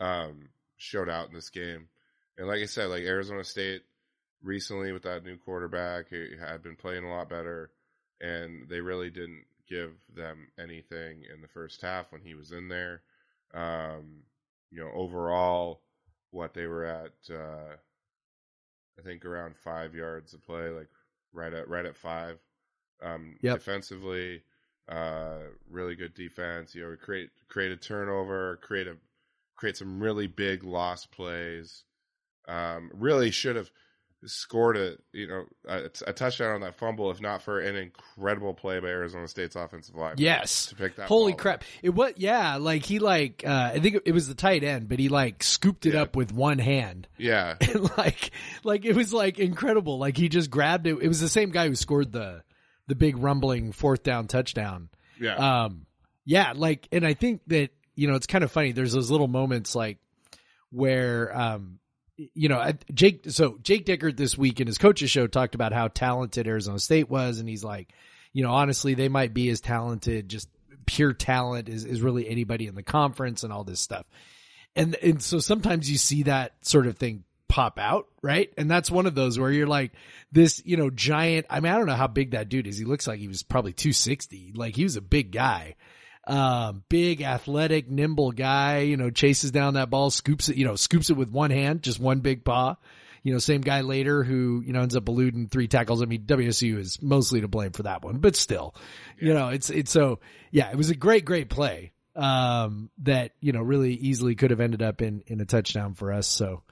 um, 0.00 0.48
showed 0.76 1.08
out 1.08 1.28
in 1.28 1.34
this 1.34 1.50
game, 1.50 1.88
and 2.36 2.48
like 2.48 2.60
I 2.60 2.66
said, 2.66 2.86
like 2.86 3.02
Arizona 3.04 3.44
State 3.44 3.82
recently 4.42 4.92
with 4.92 5.02
that 5.02 5.24
new 5.24 5.36
quarterback 5.36 6.06
had 6.40 6.62
been 6.62 6.76
playing 6.76 7.04
a 7.04 7.10
lot 7.10 7.28
better, 7.28 7.70
and 8.20 8.68
they 8.68 8.80
really 8.80 9.10
didn't 9.10 9.44
give 9.68 9.92
them 10.14 10.48
anything 10.58 11.24
in 11.32 11.40
the 11.42 11.48
first 11.48 11.82
half 11.82 12.10
when 12.12 12.22
he 12.22 12.34
was 12.34 12.52
in 12.52 12.68
there. 12.68 13.02
Um, 13.54 14.22
you 14.70 14.80
know, 14.80 14.90
overall, 14.94 15.82
what 16.30 16.54
they 16.54 16.66
were 16.66 16.84
at, 16.84 17.12
uh, 17.30 17.74
I 18.98 19.02
think 19.02 19.24
around 19.24 19.56
five 19.56 19.94
yards 19.94 20.34
of 20.34 20.44
play, 20.44 20.68
like 20.70 20.88
right 21.32 21.52
at 21.52 21.68
right 21.68 21.86
at 21.86 21.96
five. 21.96 22.38
Um, 23.02 23.36
Yep. 23.42 23.58
Defensively, 23.58 24.42
uh, 24.88 25.38
really 25.70 25.94
good 25.94 26.14
defense. 26.14 26.74
You 26.74 26.82
know, 26.88 26.96
create 27.00 27.30
create 27.48 27.72
a 27.72 27.76
turnover, 27.76 28.58
create 28.62 28.86
a 28.86 28.96
create 29.56 29.76
some 29.76 30.00
really 30.00 30.26
big 30.26 30.64
lost 30.64 31.10
plays. 31.12 31.84
Um, 32.46 32.90
really 32.94 33.30
should 33.30 33.56
have 33.56 33.70
scored 34.24 34.76
a 34.76 34.96
you 35.12 35.28
know 35.28 35.44
a, 35.68 35.84
a 36.06 36.12
touchdown 36.12 36.54
on 36.54 36.60
that 36.62 36.74
fumble 36.76 37.08
if 37.12 37.20
not 37.20 37.40
for 37.40 37.60
an 37.60 37.76
incredible 37.76 38.52
play 38.52 38.80
by 38.80 38.88
Arizona 38.88 39.28
State's 39.28 39.54
offensive 39.54 39.94
line. 39.94 40.14
Yes. 40.18 40.66
to 40.66 40.74
pick 40.74 40.96
that. 40.96 41.06
Holy 41.06 41.32
ball 41.32 41.38
up. 41.38 41.40
crap! 41.40 41.64
It 41.82 41.90
was 41.90 42.14
yeah, 42.16 42.56
like 42.56 42.84
he 42.84 42.98
like 42.98 43.44
uh, 43.46 43.70
I 43.74 43.78
think 43.80 43.98
it 44.06 44.12
was 44.12 44.26
the 44.26 44.34
tight 44.34 44.64
end, 44.64 44.88
but 44.88 44.98
he 44.98 45.08
like 45.08 45.42
scooped 45.42 45.86
it 45.86 45.94
Yeah. 45.94 46.02
up 46.02 46.16
with 46.16 46.32
one 46.32 46.58
hand, 46.58 47.06
Yeah, 47.18 47.56
and 47.60 47.96
like 47.96 48.30
like 48.64 48.84
it 48.84 48.96
was 48.96 49.12
like 49.12 49.38
incredible. 49.38 49.98
Like 49.98 50.16
he 50.16 50.28
just 50.28 50.50
grabbed 50.50 50.86
it. 50.86 50.96
It 51.00 51.08
was 51.08 51.20
the 51.20 51.28
same 51.28 51.50
guy 51.50 51.68
who 51.68 51.74
scored 51.76 52.10
the 52.10 52.42
the 52.88 52.94
big 52.94 53.16
rumbling 53.16 53.72
fourth 53.72 54.02
down 54.02 54.26
touchdown. 54.26 54.88
yeah, 55.20 55.36
Um, 55.36 55.86
yeah, 56.24 56.52
like, 56.56 56.88
and 56.90 57.06
I 57.06 57.14
think 57.14 57.42
that 57.46 57.70
you 57.94 58.08
know 58.08 58.14
it's 58.14 58.26
kind 58.26 58.42
of 58.42 58.50
funny. 58.50 58.72
There's 58.72 58.92
those 58.92 59.10
little 59.10 59.28
moments 59.28 59.74
like 59.74 59.98
where 60.70 61.36
um, 61.36 61.78
you 62.34 62.48
know, 62.48 62.72
Jake. 62.92 63.26
So 63.28 63.58
Jake 63.62 63.86
Dickert 63.86 64.16
this 64.16 64.36
week 64.36 64.60
in 64.60 64.66
his 64.66 64.78
coaches 64.78 65.10
show 65.10 65.26
talked 65.26 65.54
about 65.54 65.72
how 65.72 65.88
talented 65.88 66.46
Arizona 66.48 66.78
State 66.78 67.08
was, 67.08 67.38
and 67.38 67.48
he's 67.48 67.62
like, 67.62 67.92
you 68.32 68.42
know, 68.42 68.50
honestly, 68.50 68.94
they 68.94 69.08
might 69.08 69.32
be 69.32 69.48
as 69.50 69.60
talented, 69.60 70.28
just 70.28 70.48
pure 70.86 71.12
talent 71.12 71.68
is 71.68 71.84
is 71.84 72.00
really 72.00 72.28
anybody 72.28 72.66
in 72.66 72.74
the 72.74 72.82
conference 72.82 73.44
and 73.44 73.52
all 73.52 73.64
this 73.64 73.80
stuff. 73.80 74.06
And 74.74 74.96
and 74.96 75.22
so 75.22 75.38
sometimes 75.38 75.90
you 75.90 75.98
see 75.98 76.24
that 76.24 76.54
sort 76.62 76.86
of 76.86 76.96
thing 76.98 77.24
pop 77.48 77.78
out, 77.78 78.08
right? 78.22 78.52
And 78.56 78.70
that's 78.70 78.90
one 78.90 79.06
of 79.06 79.14
those 79.14 79.38
where 79.38 79.50
you're 79.50 79.66
like 79.66 79.92
this, 80.30 80.62
you 80.64 80.76
know, 80.76 80.90
giant. 80.90 81.46
I 81.50 81.60
mean, 81.60 81.72
I 81.72 81.76
don't 81.76 81.86
know 81.86 81.94
how 81.94 82.06
big 82.06 82.32
that 82.32 82.48
dude 82.48 82.66
is. 82.66 82.78
He 82.78 82.84
looks 82.84 83.06
like 83.06 83.18
he 83.18 83.28
was 83.28 83.42
probably 83.42 83.72
260. 83.72 84.52
Like 84.54 84.76
he 84.76 84.84
was 84.84 84.96
a 84.96 85.00
big 85.00 85.32
guy. 85.32 85.76
Um, 86.26 86.84
big, 86.90 87.22
athletic, 87.22 87.88
nimble 87.88 88.32
guy, 88.32 88.80
you 88.80 88.98
know, 88.98 89.08
chases 89.08 89.50
down 89.50 89.74
that 89.74 89.88
ball, 89.88 90.10
scoops 90.10 90.50
it, 90.50 90.56
you 90.56 90.66
know, 90.66 90.76
scoops 90.76 91.08
it 91.08 91.16
with 91.16 91.30
one 91.30 91.50
hand, 91.50 91.82
just 91.82 91.98
one 91.98 92.20
big 92.20 92.44
paw. 92.44 92.76
You 93.22 93.32
know, 93.32 93.38
same 93.38 93.62
guy 93.62 93.80
later 93.80 94.22
who, 94.22 94.62
you 94.64 94.74
know, 94.74 94.82
ends 94.82 94.94
up 94.94 95.08
eluding 95.08 95.48
three 95.48 95.68
tackles. 95.68 96.02
I 96.02 96.04
mean, 96.04 96.24
WSU 96.24 96.78
is 96.78 97.00
mostly 97.00 97.40
to 97.40 97.48
blame 97.48 97.72
for 97.72 97.84
that 97.84 98.04
one, 98.04 98.18
but 98.18 98.36
still, 98.36 98.74
you 99.18 99.32
know, 99.32 99.48
it's, 99.48 99.70
it's 99.70 99.90
so, 99.90 100.20
yeah, 100.50 100.70
it 100.70 100.76
was 100.76 100.90
a 100.90 100.94
great, 100.94 101.24
great 101.24 101.48
play. 101.48 101.92
Um, 102.14 102.90
that, 103.04 103.32
you 103.40 103.52
know, 103.52 103.62
really 103.62 103.94
easily 103.94 104.34
could 104.34 104.50
have 104.50 104.60
ended 104.60 104.82
up 104.82 105.02
in, 105.02 105.22
in 105.28 105.40
a 105.40 105.44
touchdown 105.44 105.94
for 105.94 106.12
us. 106.12 106.26
So 106.26 106.62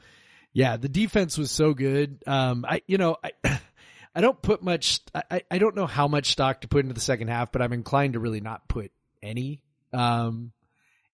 yeah, 0.56 0.78
the 0.78 0.88
defense 0.88 1.36
was 1.36 1.50
so 1.50 1.74
good. 1.74 2.22
Um, 2.26 2.64
I, 2.66 2.80
you 2.86 2.96
know, 2.96 3.18
I, 3.22 3.32
I 4.14 4.22
don't 4.22 4.40
put 4.40 4.62
much, 4.62 5.00
I, 5.14 5.42
I 5.50 5.58
don't 5.58 5.76
know 5.76 5.84
how 5.84 6.08
much 6.08 6.30
stock 6.30 6.62
to 6.62 6.68
put 6.68 6.80
into 6.80 6.94
the 6.94 7.00
second 7.00 7.28
half, 7.28 7.52
but 7.52 7.60
I'm 7.60 7.74
inclined 7.74 8.14
to 8.14 8.20
really 8.20 8.40
not 8.40 8.66
put 8.66 8.90
any, 9.22 9.60
um, 9.92 10.52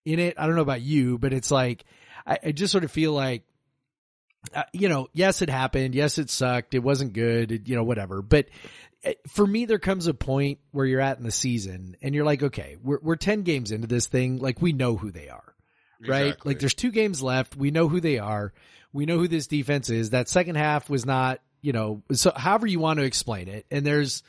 in 0.05 0.21
it. 0.21 0.37
I 0.39 0.47
don't 0.47 0.55
know 0.55 0.63
about 0.63 0.81
you, 0.81 1.19
but 1.19 1.33
it's 1.33 1.51
like, 1.51 1.85
I, 2.25 2.39
I 2.41 2.53
just 2.53 2.71
sort 2.71 2.85
of 2.85 2.93
feel 2.93 3.15
like, 3.15 3.43
uh, 4.55 4.63
you 4.73 4.89
know, 4.89 5.09
yes, 5.13 5.43
it 5.43 5.51
happened. 5.51 5.97
Yes, 5.97 6.19
it 6.19 6.31
sucked. 6.31 6.75
It 6.75 6.85
wasn't 6.85 7.13
good. 7.13 7.51
It, 7.51 7.69
you 7.69 7.75
know, 7.75 7.83
whatever. 7.83 8.23
But 8.23 8.47
uh, 9.05 9.15
for 9.27 9.45
me, 9.45 9.65
there 9.65 9.81
comes 9.81 10.07
a 10.07 10.15
point 10.15 10.61
where 10.71 10.87
you're 10.87 11.01
at 11.01 11.19
in 11.19 11.25
the 11.25 11.33
season 11.33 11.97
and 12.01 12.15
you're 12.15 12.25
like, 12.25 12.45
okay, 12.45 12.77
we're, 12.81 13.01
we're 13.03 13.17
10 13.17 13.43
games 13.43 13.73
into 13.73 13.89
this 13.89 14.07
thing. 14.07 14.39
Like 14.39 14.63
we 14.63 14.73
know 14.73 14.97
who 14.97 15.11
they 15.11 15.29
are 15.29 15.53
right? 16.09 16.27
Exactly. 16.27 16.51
Like 16.51 16.59
there's 16.59 16.75
two 16.75 16.91
games 16.91 17.23
left. 17.23 17.57
We 17.57 17.71
know 17.71 17.89
who 17.89 18.01
they 18.01 18.19
are. 18.19 18.53
We 18.93 19.07
know 19.07 19.19
who 19.19 19.29
this 19.29 19.47
defense 19.47 19.91
is. 19.91 20.11
That 20.11 20.29
second 20.29 20.57
half 20.57 20.91
was 20.91 21.07
not, 21.07 21.41
you 21.61 21.73
know, 21.73 22.03
so 22.13 22.33
however 22.35 22.67
you 22.67 22.79
want 22.81 22.99
to 22.99 23.05
explain 23.05 23.49
it. 23.49 23.65
And 23.71 23.87
there's, 23.87 24.23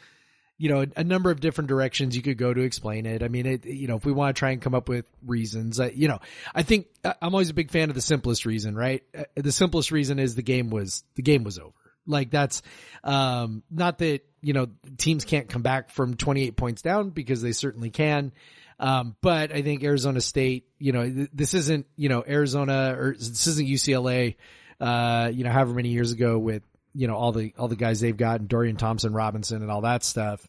you 0.58 0.70
know, 0.70 0.82
a, 0.82 0.88
a 0.98 1.04
number 1.04 1.32
of 1.32 1.40
different 1.42 1.68
directions 1.68 2.16
you 2.16 2.22
could 2.22 2.38
go 2.38 2.54
to 2.54 2.62
explain 2.62 3.06
it. 3.06 3.24
I 3.24 3.28
mean, 3.28 3.46
it, 3.46 3.66
you 3.66 3.88
know, 3.88 3.98
if 3.98 4.06
we 4.06 4.12
want 4.14 4.36
to 4.36 4.40
try 4.40 4.52
and 4.52 4.62
come 4.62 4.76
up 4.76 4.88
with 4.88 5.10
reasons, 5.26 5.80
uh, 5.80 5.90
you 5.94 6.08
know, 6.08 6.20
I 6.56 6.64
think 6.64 6.88
I- 7.04 7.16
I'm 7.22 7.34
always 7.34 7.50
a 7.50 7.54
big 7.54 7.72
fan 7.72 7.90
of 7.90 7.96
the 7.96 8.02
simplest 8.02 8.46
reason, 8.46 8.76
right? 8.76 9.04
Uh, 9.18 9.24
The 9.36 9.52
simplest 9.52 9.92
reason 9.92 10.20
is 10.20 10.36
the 10.36 10.44
game 10.44 10.70
was, 10.70 11.04
the 11.16 11.24
game 11.24 11.44
was 11.44 11.60
over. 11.60 11.74
Like 12.06 12.30
that's, 12.30 12.62
um, 13.04 13.64
not 13.72 13.98
that, 14.00 14.22
you 14.42 14.54
know, 14.54 14.68
teams 14.98 15.26
can't 15.26 15.50
come 15.50 15.62
back 15.62 15.90
from 15.90 16.16
28 16.16 16.56
points 16.56 16.82
down 16.82 17.10
because 17.10 17.42
they 17.42 17.54
certainly 17.54 17.90
can. 17.90 18.32
Um, 18.80 19.16
but 19.22 19.52
I 19.52 19.62
think 19.62 19.84
Arizona 19.84 20.22
State, 20.22 20.68
you 20.80 20.92
know, 20.92 21.10
th- 21.10 21.30
this 21.34 21.54
isn't, 21.54 21.86
you 21.96 22.10
know, 22.10 22.24
Arizona 22.28 22.96
or 22.98 23.16
this 23.18 23.48
isn't 23.48 23.68
UCLA, 23.68 24.36
uh, 24.80 25.32
you 25.34 25.44
know, 25.44 25.52
however 25.52 25.74
many 25.74 25.90
years 25.90 26.12
ago 26.12 26.38
with, 26.38 26.64
you 26.94 27.08
know, 27.08 27.16
all 27.16 27.32
the, 27.32 27.54
all 27.58 27.68
the 27.68 27.76
guys 27.76 28.00
they've 28.00 28.18
got 28.18 28.40
and 28.40 28.50
Dorian 28.50 28.76
Thompson 28.76 29.14
Robinson 29.14 29.62
and 29.62 29.72
all 29.72 29.82
that 29.82 30.04
stuff. 30.04 30.48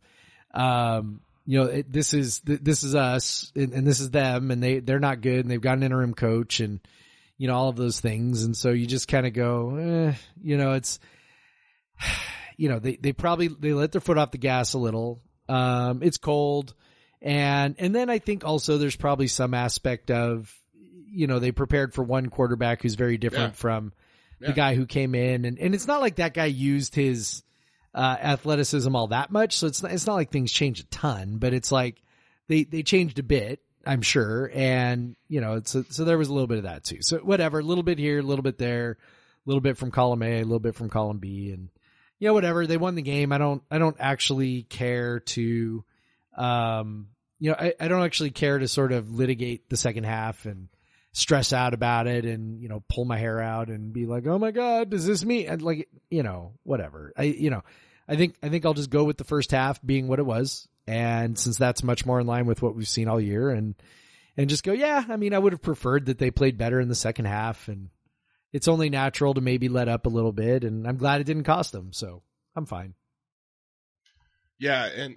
Um, 0.52 1.20
you 1.46 1.60
know, 1.60 1.66
it, 1.66 1.92
this 1.92 2.14
is, 2.14 2.40
th- 2.40 2.60
this 2.62 2.82
is 2.82 2.94
us 2.94 3.52
and, 3.54 3.72
and 3.72 3.86
this 3.86 4.00
is 4.00 4.10
them 4.10 4.50
and 4.50 4.62
they, 4.62 4.80
they're 4.80 5.00
not 5.00 5.20
good 5.20 5.40
and 5.40 5.50
they've 5.50 5.60
got 5.60 5.76
an 5.76 5.82
interim 5.82 6.14
coach 6.14 6.60
and, 6.60 6.80
you 7.36 7.48
know, 7.48 7.54
all 7.54 7.68
of 7.68 7.76
those 7.76 8.00
things. 8.00 8.44
And 8.44 8.56
so 8.56 8.70
you 8.70 8.86
just 8.86 9.08
kind 9.08 9.26
of 9.26 9.32
go, 9.32 9.76
eh, 9.76 10.14
you 10.42 10.56
know, 10.56 10.72
it's, 10.72 10.98
you 12.56 12.68
know, 12.68 12.78
they, 12.78 12.96
they 12.96 13.12
probably, 13.12 13.48
they 13.48 13.72
let 13.72 13.92
their 13.92 14.00
foot 14.00 14.18
off 14.18 14.30
the 14.30 14.38
gas 14.38 14.72
a 14.72 14.78
little. 14.78 15.20
Um, 15.48 16.02
it's 16.02 16.16
cold. 16.16 16.74
And, 17.24 17.74
and 17.78 17.94
then 17.94 18.10
I 18.10 18.18
think 18.18 18.44
also 18.44 18.76
there's 18.78 18.96
probably 18.96 19.28
some 19.28 19.54
aspect 19.54 20.10
of, 20.10 20.54
you 21.10 21.26
know, 21.26 21.38
they 21.38 21.52
prepared 21.52 21.94
for 21.94 22.04
one 22.04 22.28
quarterback 22.28 22.82
who's 22.82 22.96
very 22.96 23.16
different 23.16 23.54
Yeah. 23.54 23.58
from 23.58 23.92
the 24.40 24.48
Yeah. 24.48 24.52
guy 24.52 24.74
who 24.74 24.84
came 24.84 25.14
in. 25.14 25.46
And, 25.46 25.58
and 25.58 25.74
it's 25.74 25.86
not 25.86 26.02
like 26.02 26.16
that 26.16 26.34
guy 26.34 26.44
used 26.44 26.94
his, 26.94 27.42
uh, 27.94 28.16
athleticism 28.20 28.94
all 28.94 29.06
that 29.08 29.30
much. 29.30 29.56
So 29.56 29.66
it's 29.66 29.82
not, 29.82 29.92
it's 29.92 30.06
not 30.06 30.16
like 30.16 30.30
things 30.30 30.52
changed 30.52 30.82
a 30.84 30.86
ton, 30.88 31.38
but 31.38 31.54
it's 31.54 31.72
like 31.72 32.02
they, 32.46 32.64
they 32.64 32.82
changed 32.82 33.18
a 33.18 33.22
bit, 33.22 33.60
I'm 33.86 34.02
sure. 34.02 34.50
And, 34.52 35.16
you 35.26 35.40
know, 35.40 35.54
it's, 35.54 35.74
so 35.90 36.04
there 36.04 36.18
was 36.18 36.28
a 36.28 36.32
little 36.34 36.46
bit 36.48 36.58
of 36.58 36.64
that 36.64 36.84
too. 36.84 36.98
So 37.00 37.18
whatever, 37.20 37.60
a 37.60 37.62
little 37.62 37.84
bit 37.84 37.98
here, 37.98 38.18
a 38.18 38.22
little 38.22 38.42
bit 38.42 38.58
there, 38.58 38.90
a 38.92 39.48
little 39.48 39.62
bit 39.62 39.78
from 39.78 39.90
column 39.92 40.22
A, 40.22 40.40
a 40.40 40.42
little 40.42 40.58
bit 40.58 40.74
from 40.74 40.90
column 40.90 41.18
B 41.18 41.52
and, 41.52 41.70
you 42.18 42.28
know, 42.28 42.34
whatever. 42.34 42.66
They 42.66 42.76
won 42.76 42.96
the 42.96 43.02
game. 43.02 43.32
I 43.32 43.38
don't, 43.38 43.62
I 43.70 43.78
don't 43.78 43.96
actually 43.98 44.64
care 44.64 45.20
to, 45.20 45.84
um, 46.36 47.06
you 47.38 47.50
know, 47.50 47.56
I, 47.58 47.74
I 47.80 47.88
don't 47.88 48.02
actually 48.02 48.30
care 48.30 48.58
to 48.58 48.68
sort 48.68 48.92
of 48.92 49.10
litigate 49.10 49.68
the 49.68 49.76
second 49.76 50.04
half 50.04 50.46
and 50.46 50.68
stress 51.12 51.52
out 51.52 51.74
about 51.74 52.06
it 52.06 52.24
and, 52.24 52.60
you 52.60 52.68
know, 52.68 52.82
pull 52.88 53.04
my 53.04 53.18
hair 53.18 53.40
out 53.40 53.68
and 53.68 53.92
be 53.92 54.06
like, 54.06 54.26
oh 54.26 54.38
my 54.38 54.50
God, 54.50 54.90
does 54.90 55.06
this 55.06 55.24
mean, 55.24 55.46
and 55.48 55.62
like, 55.62 55.88
you 56.10 56.22
know, 56.22 56.54
whatever. 56.62 57.12
I, 57.16 57.24
you 57.24 57.50
know, 57.50 57.62
I 58.08 58.16
think, 58.16 58.36
I 58.42 58.48
think 58.48 58.66
I'll 58.66 58.74
just 58.74 58.90
go 58.90 59.04
with 59.04 59.16
the 59.16 59.24
first 59.24 59.50
half 59.52 59.80
being 59.84 60.08
what 60.08 60.18
it 60.18 60.26
was. 60.26 60.68
And 60.86 61.38
since 61.38 61.56
that's 61.56 61.82
much 61.82 62.04
more 62.04 62.20
in 62.20 62.26
line 62.26 62.46
with 62.46 62.62
what 62.62 62.74
we've 62.74 62.88
seen 62.88 63.08
all 63.08 63.20
year 63.20 63.50
and, 63.50 63.74
and 64.36 64.50
just 64.50 64.64
go, 64.64 64.72
yeah, 64.72 65.04
I 65.08 65.16
mean, 65.16 65.32
I 65.32 65.38
would 65.38 65.52
have 65.52 65.62
preferred 65.62 66.06
that 66.06 66.18
they 66.18 66.30
played 66.30 66.58
better 66.58 66.80
in 66.80 66.88
the 66.88 66.94
second 66.94 67.26
half 67.26 67.68
and 67.68 67.90
it's 68.52 68.68
only 68.68 68.88
natural 68.88 69.34
to 69.34 69.40
maybe 69.40 69.68
let 69.68 69.88
up 69.88 70.06
a 70.06 70.10
little 70.10 70.32
bit. 70.32 70.64
And 70.64 70.86
I'm 70.86 70.96
glad 70.96 71.20
it 71.20 71.24
didn't 71.24 71.44
cost 71.44 71.72
them. 71.72 71.92
So 71.92 72.22
I'm 72.56 72.66
fine. 72.66 72.94
Yeah, 74.58 74.84
and 74.86 75.16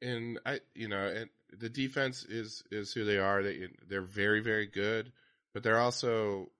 and 0.00 0.40
I, 0.44 0.60
you 0.74 0.88
know, 0.88 1.06
and 1.06 1.30
the 1.58 1.68
defense 1.68 2.24
is 2.24 2.62
is 2.70 2.92
who 2.92 3.04
they 3.04 3.18
are. 3.18 3.42
They 3.42 3.68
they're 3.88 4.02
very 4.02 4.40
very 4.40 4.66
good, 4.66 5.12
but 5.54 5.62
they're 5.62 5.80
also 5.80 6.50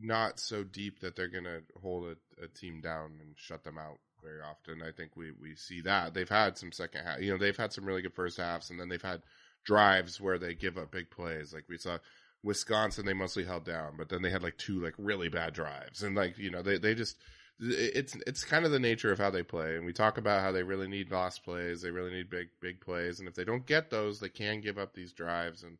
not 0.00 0.38
so 0.38 0.62
deep 0.64 1.00
that 1.00 1.16
they're 1.16 1.28
gonna 1.28 1.60
hold 1.80 2.04
a, 2.04 2.44
a 2.44 2.48
team 2.48 2.80
down 2.80 3.18
and 3.20 3.34
shut 3.36 3.64
them 3.64 3.78
out 3.78 3.98
very 4.22 4.40
often. 4.40 4.82
I 4.82 4.92
think 4.92 5.16
we 5.16 5.32
we 5.32 5.54
see 5.54 5.80
that 5.82 6.14
they've 6.14 6.28
had 6.28 6.58
some 6.58 6.72
second 6.72 7.04
half. 7.04 7.20
You 7.20 7.32
know, 7.32 7.38
they've 7.38 7.56
had 7.56 7.72
some 7.72 7.84
really 7.84 8.02
good 8.02 8.14
first 8.14 8.38
halves, 8.38 8.70
and 8.70 8.78
then 8.78 8.88
they've 8.88 9.02
had 9.02 9.22
drives 9.64 10.20
where 10.20 10.38
they 10.38 10.54
give 10.54 10.78
up 10.78 10.90
big 10.90 11.10
plays. 11.10 11.52
Like 11.52 11.64
we 11.68 11.78
saw 11.78 11.98
Wisconsin, 12.42 13.06
they 13.06 13.14
mostly 13.14 13.44
held 13.44 13.64
down, 13.64 13.94
but 13.96 14.08
then 14.08 14.22
they 14.22 14.30
had 14.30 14.42
like 14.42 14.56
two 14.56 14.80
like 14.80 14.94
really 14.98 15.28
bad 15.28 15.54
drives, 15.54 16.02
and 16.02 16.14
like 16.14 16.38
you 16.38 16.50
know 16.50 16.62
they 16.62 16.78
they 16.78 16.94
just 16.94 17.16
it's 17.60 18.16
it's 18.26 18.44
kind 18.44 18.64
of 18.64 18.70
the 18.70 18.78
nature 18.78 19.12
of 19.12 19.18
how 19.18 19.30
they 19.30 19.42
play, 19.42 19.76
and 19.76 19.84
we 19.84 19.92
talk 19.92 20.18
about 20.18 20.42
how 20.42 20.52
they 20.52 20.62
really 20.62 20.88
need 20.88 21.10
lost 21.10 21.44
plays, 21.44 21.82
they 21.82 21.90
really 21.90 22.12
need 22.12 22.30
big 22.30 22.48
big 22.60 22.80
plays, 22.80 23.18
and 23.18 23.28
if 23.28 23.34
they 23.34 23.44
don't 23.44 23.66
get 23.66 23.90
those, 23.90 24.20
they 24.20 24.28
can 24.28 24.60
give 24.60 24.78
up 24.78 24.94
these 24.94 25.12
drives, 25.12 25.62
and 25.62 25.78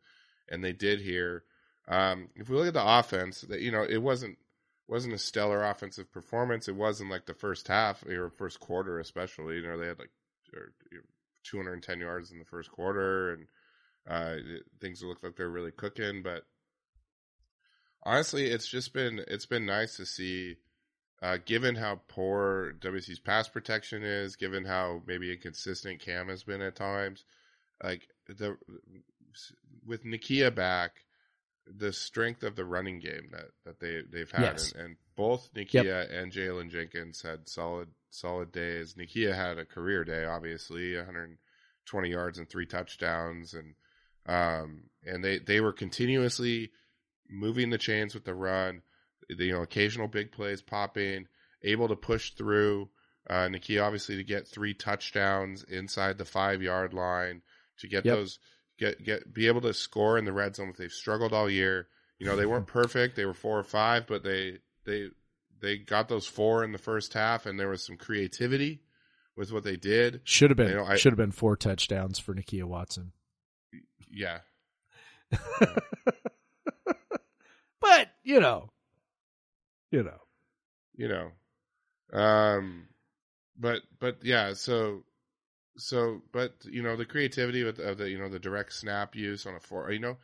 and 0.49 0.65
they 0.65 0.73
did 0.73 1.01
here. 1.01 1.45
Um, 1.87 2.29
if 2.37 2.49
we 2.49 2.57
look 2.57 2.67
at 2.67 2.75
the 2.75 2.99
offense, 2.99 3.43
that 3.43 3.61
you 3.61 3.71
know 3.71 3.85
it 3.89 4.03
wasn't 4.03 4.39
wasn't 4.89 5.15
a 5.15 5.19
stellar 5.19 5.63
offensive 5.63 6.11
performance. 6.11 6.67
It 6.67 6.75
wasn't 6.75 7.11
like 7.11 7.27
the 7.27 7.35
first 7.35 7.69
half 7.69 8.05
or 8.05 8.31
first 8.31 8.59
quarter, 8.59 8.99
especially. 8.99 9.57
You 9.57 9.69
know 9.69 9.79
they 9.79 9.87
had 9.87 9.99
like 9.99 10.11
or, 10.55 10.73
you 10.91 10.99
know, 10.99 11.05
210 11.45 12.01
yards 12.01 12.33
in 12.33 12.39
the 12.39 12.45
first 12.45 12.73
quarter, 12.73 13.33
and 13.33 13.47
uh, 14.09 14.35
things 14.81 15.03
looked 15.03 15.23
like 15.23 15.37
they're 15.37 15.49
really 15.49 15.71
cooking. 15.71 16.23
But 16.23 16.45
honestly, 18.03 18.47
it's 18.47 18.67
just 18.67 18.93
been 18.93 19.21
it's 19.29 19.47
been 19.47 19.67
nice 19.67 19.97
to 19.97 20.07
see 20.07 20.57
uh, 21.23 21.39
given 21.45 21.75
how 21.75 22.01
poor 22.09 22.73
WC's 22.81 23.19
pass 23.19 23.49
protection 23.49 24.03
is, 24.03 24.37
given 24.37 24.65
how 24.65 25.03
maybe 25.07 25.33
inconsistent 25.33 26.01
Cam 26.01 26.29
has 26.29 26.45
been 26.45 26.63
at 26.63 26.77
times, 26.77 27.25
like 27.83 28.09
the 28.27 28.57
with 29.87 30.05
Nakia 30.05 30.55
back, 30.55 31.05
the 31.67 31.93
strength 31.93 32.43
of 32.43 32.57
the 32.57 32.65
running 32.65 33.01
game 33.01 33.29
that 33.33 33.51
that 33.65 33.81
they 33.81 34.03
they've 34.11 34.31
had, 34.31 34.43
Yes. 34.43 34.73
and, 34.73 34.83
and 34.83 34.97
both 35.17 35.53
Nakia 35.55 36.11
and 36.11 36.33
Jaylen 36.33 36.71
Jenkins 36.71 37.23
had 37.23 37.49
solid 37.49 37.89
solid 38.11 38.53
days. 38.53 38.95
Nakia 38.95 39.35
had 39.35 39.59
a 39.59 39.65
career 39.65 40.05
day, 40.05 40.25
obviously, 40.25 40.97
120 40.97 42.09
yards 42.11 42.39
and 42.39 42.49
three 42.49 42.67
touchdowns, 42.67 43.55
and 43.55 43.75
um 44.27 44.85
and 45.05 45.25
they 45.25 45.39
they 45.39 45.61
were 45.61 45.73
continuously 45.73 46.71
moving 47.29 47.71
the 47.71 47.79
chains 47.79 48.15
with 48.15 48.25
the 48.25 48.35
run. 48.35 48.83
The, 49.29 49.45
you 49.45 49.53
know, 49.53 49.63
occasional 49.63 50.09
big 50.09 50.33
plays 50.33 50.63
popping, 50.63 51.27
able 51.63 51.89
to 51.89 51.97
push 51.97 52.31
through. 52.33 52.89
Uh, 53.29 53.47
Nakia 53.49 53.85
obviously 53.85 54.17
to 54.17 54.25
get 54.25 54.49
three 54.49 54.73
touchdowns 54.73 55.63
inside 55.65 56.17
the 56.17 56.25
five 56.25 56.63
yard 56.63 56.95
line 56.95 57.43
to 57.79 57.87
get 57.89 58.05
Yep. 58.07 58.17
those 58.17 58.39
get 58.79 59.03
get 59.05 59.35
be 59.35 59.47
able 59.49 59.61
to 59.61 59.75
score 59.75 60.17
in 60.19 60.25
the 60.25 60.33
red 60.33 60.57
zone. 60.57 60.73
They've 60.79 60.91
struggled 60.91 61.33
all 61.35 61.51
year. 61.51 61.89
You 62.19 62.27
know, 62.27 62.37
they 62.37 62.47
weren't 62.47 62.67
perfect. 62.69 63.17
They 63.17 63.27
were 63.27 63.35
four 63.35 63.59
or 63.59 63.65
five, 63.65 64.07
but 64.07 64.23
they 64.25 64.59
they 64.85 65.09
they 65.61 65.77
got 65.77 66.09
those 66.09 66.27
four 66.27 66.65
in 66.65 66.73
the 66.73 66.79
first 66.79 67.13
half, 67.13 67.45
and 67.45 67.61
there 67.61 67.69
was 67.69 67.85
some 67.85 67.97
creativity 67.99 68.81
with 69.37 69.53
what 69.53 69.63
they 69.65 69.77
did. 69.77 70.21
Should 70.25 70.51
have 70.51 70.57
been 70.57 70.71
You 70.71 70.77
know, 70.77 70.85
I- 70.87 70.97
should 70.97 71.13
have 71.13 71.19
been 71.19 71.33
four 71.33 71.55
touchdowns 71.57 72.19
for 72.19 72.35
Nakia 72.35 72.65
Watson. 72.65 73.13
Yeah, 74.11 74.39
But 77.81 78.09
you 78.25 78.41
know, 78.41 78.71
you 79.91 80.03
know, 80.03 80.19
you 80.97 81.09
know, 81.09 81.31
um, 82.19 82.89
but 83.59 83.83
but 83.99 84.19
yeah, 84.23 84.53
so 84.55 85.05
so 85.77 86.23
but 86.33 86.55
you 86.65 86.83
know 86.83 86.97
the 86.97 87.05
creativity 87.05 87.65
with 87.65 87.79
of 87.79 87.99
the 87.99 88.11
you 88.11 88.19
know 88.19 88.29
the 88.29 88.39
direct 88.39 88.73
snap 88.73 89.15
use 89.15 89.47
on 89.47 89.55
a 89.55 89.61
four, 89.61 89.91
you 89.93 90.01
know, 90.01 90.17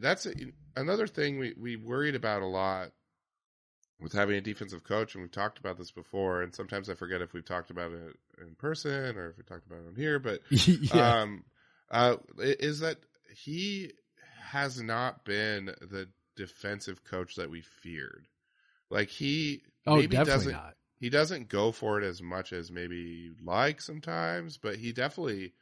that's 0.00 0.26
a, 0.26 0.32
another 0.76 1.06
thing 1.06 1.38
we 1.38 1.54
we 1.58 1.76
worried 1.76 2.14
about 2.14 2.42
a 2.42 2.46
lot 2.46 2.92
with 4.00 4.12
having 4.12 4.36
a 4.36 4.40
defensive 4.40 4.84
coach, 4.84 5.14
and 5.14 5.22
we've 5.22 5.32
talked 5.32 5.58
about 5.58 5.78
this 5.78 5.90
before, 5.90 6.42
and 6.42 6.54
sometimes 6.54 6.90
I 6.90 6.94
forget 6.94 7.22
if 7.22 7.32
we've 7.32 7.44
talked 7.44 7.70
about 7.70 7.92
it 7.92 8.16
in 8.40 8.54
person 8.56 9.16
or 9.16 9.30
if 9.30 9.38
we 9.38 9.44
talked 9.44 9.66
about 9.66 9.80
it 9.80 9.88
on 9.88 9.96
here, 9.96 10.18
but 10.18 10.40
yeah, 10.50 11.22
um, 11.22 11.44
uh, 11.90 12.16
is 12.38 12.80
that 12.80 12.98
he 13.34 13.92
has 14.50 14.80
not 14.80 15.24
been 15.24 15.66
the 15.66 16.08
defensive 16.36 17.04
coach 17.04 17.36
that 17.36 17.50
we 17.50 17.62
feared. 17.62 18.26
Like 18.90 19.08
he 19.08 19.62
oh, 19.86 19.96
maybe 19.96 20.16
definitely 20.16 20.32
doesn't 20.32 20.52
not. 20.52 20.74
he 21.00 21.10
doesn't 21.10 21.48
go 21.48 21.72
for 21.72 22.00
it 22.00 22.04
as 22.04 22.22
much 22.22 22.52
as 22.52 22.70
maybe 22.70 22.96
you'd 22.96 23.44
like 23.44 23.80
sometimes, 23.80 24.56
but 24.56 24.76
he 24.76 24.92
definitely 24.92 25.52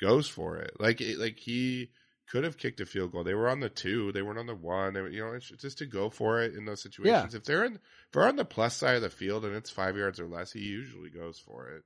goes 0.00 0.28
for 0.28 0.56
it. 0.58 0.72
Like 0.80 1.00
it, 1.00 1.18
like 1.18 1.38
he 1.38 1.90
could 2.30 2.44
have 2.44 2.56
kicked 2.56 2.80
a 2.80 2.86
field 2.86 3.12
goal. 3.12 3.24
They 3.24 3.34
were 3.34 3.48
on 3.48 3.60
the 3.60 3.68
two, 3.68 4.12
they 4.12 4.22
weren't 4.22 4.38
on 4.38 4.46
the 4.46 4.54
one. 4.54 4.94
They 4.94 5.00
you 5.00 5.24
know, 5.24 5.32
it's 5.32 5.48
just 5.48 5.78
to 5.78 5.86
go 5.86 6.10
for 6.10 6.40
it 6.40 6.54
in 6.54 6.64
those 6.64 6.82
situations. 6.82 7.34
If 7.34 7.44
they're 7.44 7.64
in, 7.64 7.74
if 7.74 8.12
they're 8.12 8.26
on 8.26 8.36
the 8.36 8.44
plus 8.44 8.76
side 8.76 8.96
of 8.96 9.02
the 9.02 9.10
field 9.10 9.44
and 9.44 9.54
it's 9.54 9.70
five 9.70 9.96
yards 9.96 10.20
or 10.20 10.26
less, 10.26 10.52
he 10.52 10.60
usually 10.60 11.10
goes 11.10 11.38
for 11.38 11.68
it, 11.68 11.82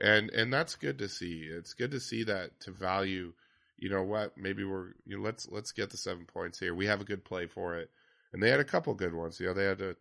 and 0.00 0.30
and 0.30 0.52
that's 0.52 0.76
good 0.76 0.98
to 0.98 1.08
see. 1.08 1.48
It's 1.50 1.74
good 1.74 1.92
to 1.92 2.00
see 2.00 2.24
that 2.24 2.60
to 2.60 2.70
value. 2.70 3.32
You 3.78 3.90
know 3.90 4.02
what? 4.02 4.36
Maybe 4.36 4.64
we're 4.64 4.88
you 5.06 5.16
know, 5.16 5.22
let's 5.22 5.48
let's 5.50 5.72
get 5.72 5.90
the 5.90 5.96
seven 5.96 6.26
points 6.26 6.58
here. 6.58 6.74
We 6.74 6.86
have 6.86 7.00
a 7.00 7.04
good 7.04 7.24
play 7.24 7.46
for 7.46 7.76
it, 7.76 7.90
and 8.32 8.42
they 8.42 8.50
had 8.50 8.60
a 8.60 8.64
couple 8.64 8.92
good 8.94 9.14
ones. 9.14 9.40
You 9.40 9.46
know, 9.46 9.54
they 9.54 9.64
had 9.64 9.80
a, 9.80 9.96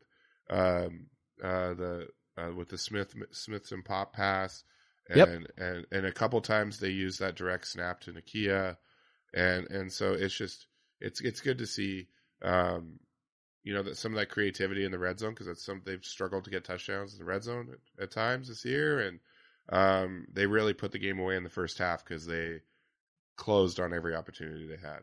um, 0.50 1.08
uh, 1.44 1.74
the 1.74 2.08
uh, 2.38 2.52
with 2.56 2.70
the 2.70 2.78
Smith 2.78 3.14
Smiths 3.32 3.72
and 3.72 3.84
pop 3.86 4.14
pass, 4.14 4.64
and 5.10 5.18
Yep. 5.18 5.30
and 5.58 5.88
and 5.92 6.06
a 6.06 6.12
couple 6.12 6.42
times 6.42 6.80
they 6.80 6.90
use 6.90 7.18
that 7.20 7.36
direct 7.36 7.68
snap 7.68 8.02
to 8.02 8.14
Nakia, 8.14 8.78
and 9.34 9.70
and 9.70 9.92
so 9.92 10.14
it's 10.14 10.36
just 10.36 10.68
it's 11.00 11.22
it's 11.22 11.42
good 11.42 11.58
to 11.60 11.68
see, 11.68 12.08
um, 12.42 13.00
you 13.64 13.74
know, 13.74 13.84
that 13.84 13.98
some 13.98 14.12
of 14.14 14.18
that 14.18 14.30
creativity 14.30 14.86
in 14.86 14.92
the 14.92 15.00
red 15.00 15.20
zone 15.20 15.32
because 15.32 15.48
that's 15.48 15.66
some 15.66 15.82
they've 15.86 16.04
struggled 16.04 16.46
to 16.46 16.52
get 16.52 16.64
touchdowns 16.64 17.14
in 17.14 17.20
the 17.20 17.26
red 17.26 17.44
zone 17.44 17.70
at, 17.72 18.04
at 18.04 18.12
times 18.12 18.48
this 18.48 18.66
year, 18.66 19.00
and 19.00 19.20
um, 19.70 20.28
they 20.32 20.46
really 20.46 20.74
put 20.74 20.92
the 20.92 21.00
game 21.00 21.20
away 21.20 21.36
in 21.36 21.44
the 21.44 21.50
first 21.50 21.78
half 21.78 22.04
because 22.04 22.26
they 22.26 22.62
closed 23.38 23.80
on 23.80 23.94
every 23.94 24.16
opportunity 24.16 24.68
they 24.68 24.78
had. 24.78 25.02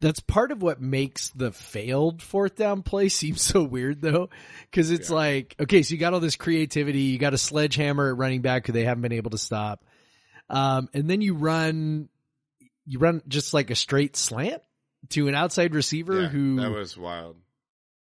That's 0.00 0.20
part 0.20 0.50
of 0.50 0.62
what 0.62 0.80
makes 0.80 1.28
the 1.30 1.52
failed 1.52 2.22
fourth 2.22 2.56
down 2.56 2.82
play 2.82 3.08
seem 3.10 3.36
so 3.36 3.62
weird 3.62 4.00
though. 4.00 4.30
Cause 4.72 4.90
it's 4.90 5.10
Yeah. 5.10 5.16
like, 5.16 5.54
okay, 5.60 5.82
so 5.82 5.92
you 5.92 5.98
got 6.00 6.14
all 6.14 6.20
this 6.20 6.36
creativity, 6.36 7.00
you 7.00 7.18
got 7.18 7.34
a 7.34 7.38
sledgehammer 7.38 8.08
at 8.10 8.16
running 8.16 8.40
back 8.40 8.66
who 8.66 8.72
they 8.72 8.84
haven't 8.84 9.02
been 9.02 9.12
able 9.12 9.30
to 9.30 9.38
stop. 9.38 9.84
Um, 10.48 10.88
and 10.94 11.08
then 11.08 11.20
you 11.20 11.34
run, 11.34 12.08
you 12.86 12.98
run 12.98 13.22
just 13.28 13.52
like 13.54 13.70
a 13.70 13.74
straight 13.74 14.16
slant 14.16 14.62
to 15.10 15.28
an 15.28 15.34
outside 15.34 15.74
receiver 15.74 16.22
Yeah, 16.22 16.28
who 16.28 16.56
that 16.56 16.70
was 16.70 16.96
wild. 16.96 17.36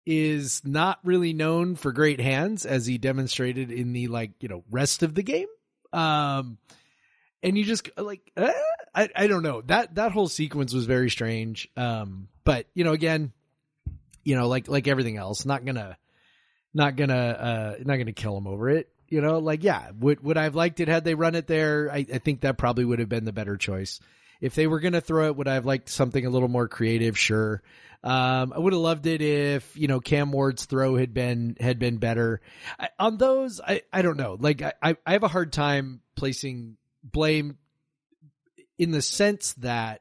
is 0.06 0.62
not 0.64 0.98
really 1.04 1.32
known 1.32 1.74
for 1.74 1.92
great 1.92 2.20
hands 2.20 2.64
as 2.66 2.86
he 2.86 2.98
demonstrated 2.98 3.70
in 3.72 3.92
the 3.92 4.08
like, 4.08 4.32
you 4.40 4.48
know, 4.48 4.62
rest 4.70 5.02
of 5.02 5.14
the 5.14 5.22
game. 5.22 5.48
Um, 5.92 6.58
and 7.42 7.56
you 7.56 7.64
just 7.64 7.88
like, 7.96 8.30
eh, 8.36 8.52
I, 8.94 9.08
I 9.14 9.26
don't 9.26 9.42
know 9.42 9.62
that, 9.62 9.94
that 9.96 10.12
whole 10.12 10.28
sequence 10.28 10.72
was 10.72 10.86
very 10.86 11.10
strange. 11.10 11.68
Um, 11.76 12.28
but 12.44 12.66
you 12.74 12.84
know, 12.84 12.92
again, 12.92 13.32
you 14.24 14.36
know, 14.36 14.48
like, 14.48 14.68
like 14.68 14.88
everything 14.88 15.16
else, 15.16 15.44
not 15.44 15.64
gonna, 15.64 15.96
not 16.74 16.96
gonna, 16.96 17.14
uh, 17.14 17.74
not 17.84 17.96
gonna 17.96 18.12
kill 18.12 18.36
him 18.36 18.46
over 18.46 18.68
it. 18.70 18.88
You 19.08 19.22
know, 19.22 19.38
like, 19.38 19.64
yeah, 19.64 19.90
would, 19.98 20.22
would 20.22 20.36
I 20.36 20.42
have 20.42 20.54
liked 20.54 20.80
it 20.80 20.88
had 20.88 21.02
they 21.02 21.14
run 21.14 21.34
it 21.34 21.46
there? 21.46 21.90
I, 21.90 22.04
I 22.12 22.18
think 22.18 22.42
that 22.42 22.58
probably 22.58 22.84
would 22.84 22.98
have 22.98 23.08
been 23.08 23.24
the 23.24 23.32
better 23.32 23.56
choice. 23.56 24.00
If 24.40 24.54
they 24.54 24.66
were 24.66 24.80
to 24.80 25.00
throw 25.00 25.26
it, 25.26 25.36
would 25.36 25.48
I 25.48 25.54
have 25.54 25.64
liked 25.66 25.88
something 25.88 26.24
a 26.24 26.30
little 26.30 26.48
more 26.48 26.68
creative? 26.68 27.18
Sure. 27.18 27.62
Um, 28.04 28.52
I 28.52 28.58
would 28.58 28.72
have 28.72 28.82
loved 28.82 29.06
it 29.06 29.20
if, 29.20 29.76
you 29.76 29.88
know, 29.88 29.98
Cam 29.98 30.30
Ward's 30.30 30.66
throw 30.66 30.96
had 30.96 31.12
been, 31.12 31.56
had 31.58 31.78
been 31.78 31.96
better. 31.96 32.40
I, 32.78 32.90
on 32.98 33.16
those, 33.16 33.60
I, 33.60 33.82
I 33.92 34.02
don't 34.02 34.16
know. 34.16 34.36
Like, 34.38 34.62
I 34.62 34.96
I 35.04 35.12
have 35.12 35.24
a 35.24 35.28
hard 35.28 35.52
time 35.52 36.02
placing 36.14 36.76
blame 37.02 37.56
in 38.78 38.90
the 38.92 39.02
sense 39.02 39.54
that 39.54 40.00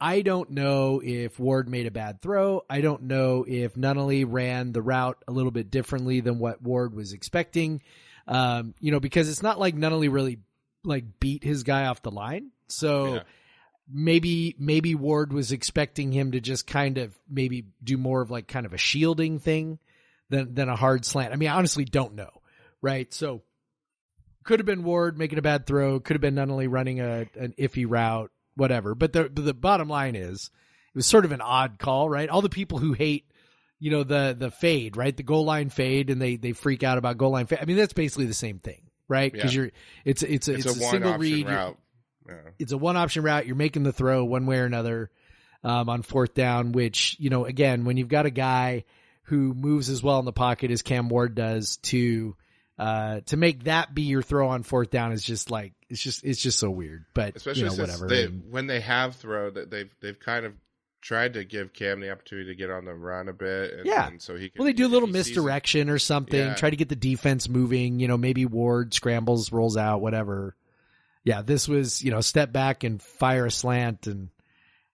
I 0.00 0.22
don't 0.22 0.50
know 0.50 1.00
if 1.02 1.38
Ward 1.38 1.68
made 1.68 1.86
a 1.86 1.90
bad 1.90 2.20
throw. 2.20 2.62
I 2.68 2.80
don't 2.80 3.04
know 3.04 3.44
if 3.48 3.74
Nunnally 3.74 4.24
ran 4.28 4.72
the 4.72 4.82
route 4.82 5.22
a 5.26 5.32
little 5.32 5.50
bit 5.52 5.70
differently 5.70 6.20
than 6.20 6.38
what 6.38 6.60
Ward 6.62 6.94
was 6.94 7.12
expecting. 7.12 7.80
Um, 8.26 8.74
you 8.80 8.90
know, 8.92 9.00
because 9.00 9.28
it's 9.28 9.42
not 9.42 9.58
like 9.58 9.74
Nunnally 9.76 10.12
really 10.12 10.38
like 10.82 11.04
beat 11.20 11.44
his 11.44 11.62
guy 11.62 11.86
off 11.86 12.02
the 12.02 12.10
line. 12.10 12.50
So 12.68 13.14
Yeah. 13.14 13.22
maybe 13.90 14.54
maybe 14.58 14.94
Ward 14.94 15.32
was 15.32 15.52
expecting 15.52 16.12
him 16.12 16.32
to 16.32 16.40
just 16.40 16.66
kind 16.66 16.98
of 16.98 17.16
maybe 17.28 17.66
do 17.82 17.96
more 17.96 18.20
of 18.20 18.30
like 18.30 18.48
kind 18.48 18.66
of 18.66 18.72
a 18.72 18.78
shielding 18.78 19.38
thing 19.38 19.78
than 20.30 20.54
than 20.54 20.68
a 20.68 20.76
hard 20.76 21.04
slant. 21.04 21.32
I 21.32 21.36
mean, 21.36 21.48
I 21.48 21.56
honestly 21.56 21.84
don't 21.84 22.14
know. 22.14 22.30
Right? 22.82 23.12
So 23.14 23.42
could 24.44 24.60
have 24.60 24.66
been 24.66 24.84
Ward 24.84 25.18
making 25.18 25.38
a 25.38 25.42
bad 25.42 25.66
throw, 25.66 25.98
could 26.00 26.14
have 26.14 26.20
been 26.20 26.34
Nunnally 26.34 26.70
running 26.70 27.00
a 27.00 27.26
an 27.38 27.54
iffy 27.58 27.86
route, 27.88 28.30
whatever. 28.56 28.94
But 28.94 29.12
the 29.12 29.28
the 29.28 29.54
bottom 29.54 29.88
line 29.88 30.14
is 30.14 30.50
it 30.94 30.96
was 30.98 31.06
sort 31.06 31.24
of 31.24 31.32
an 31.32 31.40
odd 31.40 31.78
call, 31.78 32.08
right? 32.08 32.28
All 32.28 32.42
the 32.42 32.48
people 32.48 32.78
who 32.78 32.92
hate 32.92 33.30
you 33.80 33.90
know 33.90 34.04
the 34.04 34.36
the 34.38 34.50
fade, 34.50 34.96
right? 34.96 35.16
The 35.16 35.22
goal 35.22 35.44
line 35.44 35.68
fade, 35.68 36.10
and 36.10 36.20
they 36.22 36.36
they 36.36 36.52
freak 36.52 36.82
out 36.82 36.98
about 36.98 37.18
goal 37.18 37.32
line 37.32 37.46
fade. 37.46 37.58
I 37.60 37.64
mean, 37.64 37.76
that's 37.76 37.92
basically 37.92 38.26
the 38.26 38.34
same 38.34 38.58
thing, 38.58 38.82
right? 39.08 39.32
Because 39.32 39.54
Yeah. 39.54 39.62
you're 39.62 39.70
it's 40.04 40.22
it's 40.22 40.48
a, 40.48 40.54
It's, 40.54 40.66
it's, 40.66 40.76
a, 40.76 40.80
a, 40.80 40.82
one 40.82 40.90
single 40.92 41.12
option 41.12 41.32
read. 41.32 41.48
Route. 41.48 41.78
Yeah. 42.26 42.34
It's 42.58 42.72
a 42.72 42.78
one 42.78 42.96
option 42.96 43.22
route. 43.22 43.46
You're 43.46 43.56
making 43.56 43.82
the 43.82 43.92
throw 43.92 44.24
one 44.24 44.46
way 44.46 44.58
or 44.58 44.64
another 44.64 45.10
um, 45.62 45.88
on 45.90 46.02
fourth 46.02 46.34
down. 46.34 46.72
Which 46.72 47.16
you 47.18 47.28
know, 47.30 47.44
again, 47.44 47.84
when 47.84 47.96
you've 47.96 48.08
got 48.08 48.24
a 48.26 48.30
guy 48.30 48.84
who 49.24 49.54
moves 49.54 49.90
as 49.90 50.02
well 50.02 50.18
in 50.18 50.24
the 50.24 50.32
pocket 50.32 50.70
as 50.70 50.82
Cam 50.82 51.08
Ward 51.08 51.34
does, 51.34 51.76
to 51.78 52.36
uh, 52.78 53.20
to 53.26 53.36
make 53.36 53.64
that 53.64 53.94
be 53.94 54.02
your 54.02 54.22
throw 54.22 54.48
on 54.48 54.62
fourth 54.62 54.90
down 54.90 55.12
is 55.12 55.22
just 55.22 55.50
like 55.50 55.72
it's 55.88 56.02
just 56.02 56.24
it's 56.24 56.40
just 56.40 56.58
so 56.58 56.70
weird. 56.70 57.04
But 57.14 57.36
Especially 57.36 57.62
you 57.64 57.68
know, 57.70 57.74
whatever. 57.76 58.08
they 58.08 58.26
when 58.26 58.66
they 58.66 58.80
have 58.80 59.16
throw 59.16 59.50
that 59.50 59.70
they've 59.70 59.94
they've 60.00 60.18
kind 60.18 60.44
of 60.46 60.52
tried 61.00 61.34
to 61.34 61.44
give 61.44 61.72
Cam 61.74 62.00
the 62.00 62.10
opportunity 62.10 62.48
to 62.48 62.54
get 62.56 62.70
on 62.70 62.86
the 62.86 62.94
run 62.94 63.28
a 63.28 63.32
bit. 63.34 63.74
And, 63.74 63.86
Yeah. 63.86 64.06
and 64.08 64.22
so 64.22 64.36
he 64.36 64.48
can, 64.48 64.58
Well, 64.58 64.64
they 64.66 64.72
do 64.72 64.86
a 64.86 64.88
little 64.88 65.06
he 65.06 65.12
sees 65.12 65.26
it- 65.26 65.30
misdirection 65.30 65.90
or 65.90 65.98
something. 65.98 66.38
Yeah. 66.40 66.54
Try 66.54 66.70
to 66.70 66.76
get 66.76 66.88
the 66.88 66.96
defense 66.96 67.46
moving. 67.48 68.00
You 68.00 68.08
know, 68.08 68.16
maybe 68.16 68.46
Ward 68.46 68.94
scrambles, 68.94 69.52
rolls 69.52 69.76
out, 69.76 70.00
whatever. 70.00 70.56
Yeah, 71.22 71.42
this 71.42 71.68
was 71.68 72.02
you 72.02 72.10
know 72.10 72.20
step 72.22 72.52
back 72.52 72.84
and 72.84 73.00
fire 73.00 73.46
a 73.46 73.50
slant, 73.50 74.06
and 74.06 74.30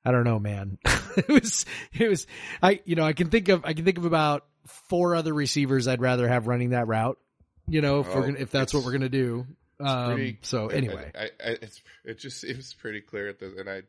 I 0.04 0.12
don't 0.12 0.24
know, 0.24 0.38
man. 0.38 0.78
it 1.16 1.28
was 1.28 1.64
it 1.92 2.08
was 2.08 2.26
I 2.62 2.80
you 2.84 2.94
know 2.96 3.04
I 3.04 3.12
can 3.14 3.30
think 3.30 3.48
of 3.48 3.64
I 3.64 3.72
can 3.72 3.84
think 3.84 3.96
of 3.98 4.04
about 4.04 4.44
four 4.66 5.14
other 5.14 5.32
receivers 5.32 5.88
I'd 5.88 6.00
rather 6.00 6.28
have 6.28 6.46
running 6.46 6.70
that 6.70 6.86
route. 6.88 7.18
You 7.70 7.80
know, 7.80 8.00
if 8.00 8.08
we're 8.08 8.18
Oh, 8.18 8.26
gonna, 8.26 8.38
if 8.38 8.50
that's 8.50 8.74
what 8.74 8.84
we're 8.84 8.92
gonna 8.92 9.08
do. 9.08 9.46
Um, 9.78 10.14
pretty- 10.14 10.38
so 10.42 10.66
anyway, 10.68 11.10
I, 11.14 11.30
I, 11.42 11.56
it 12.04 12.18
just 12.18 12.40
seems 12.40 12.74
pretty 12.74 13.00
clear 13.00 13.28
at 13.28 13.38
this, 13.38 13.54
and 13.58 13.68
I. 13.68 13.82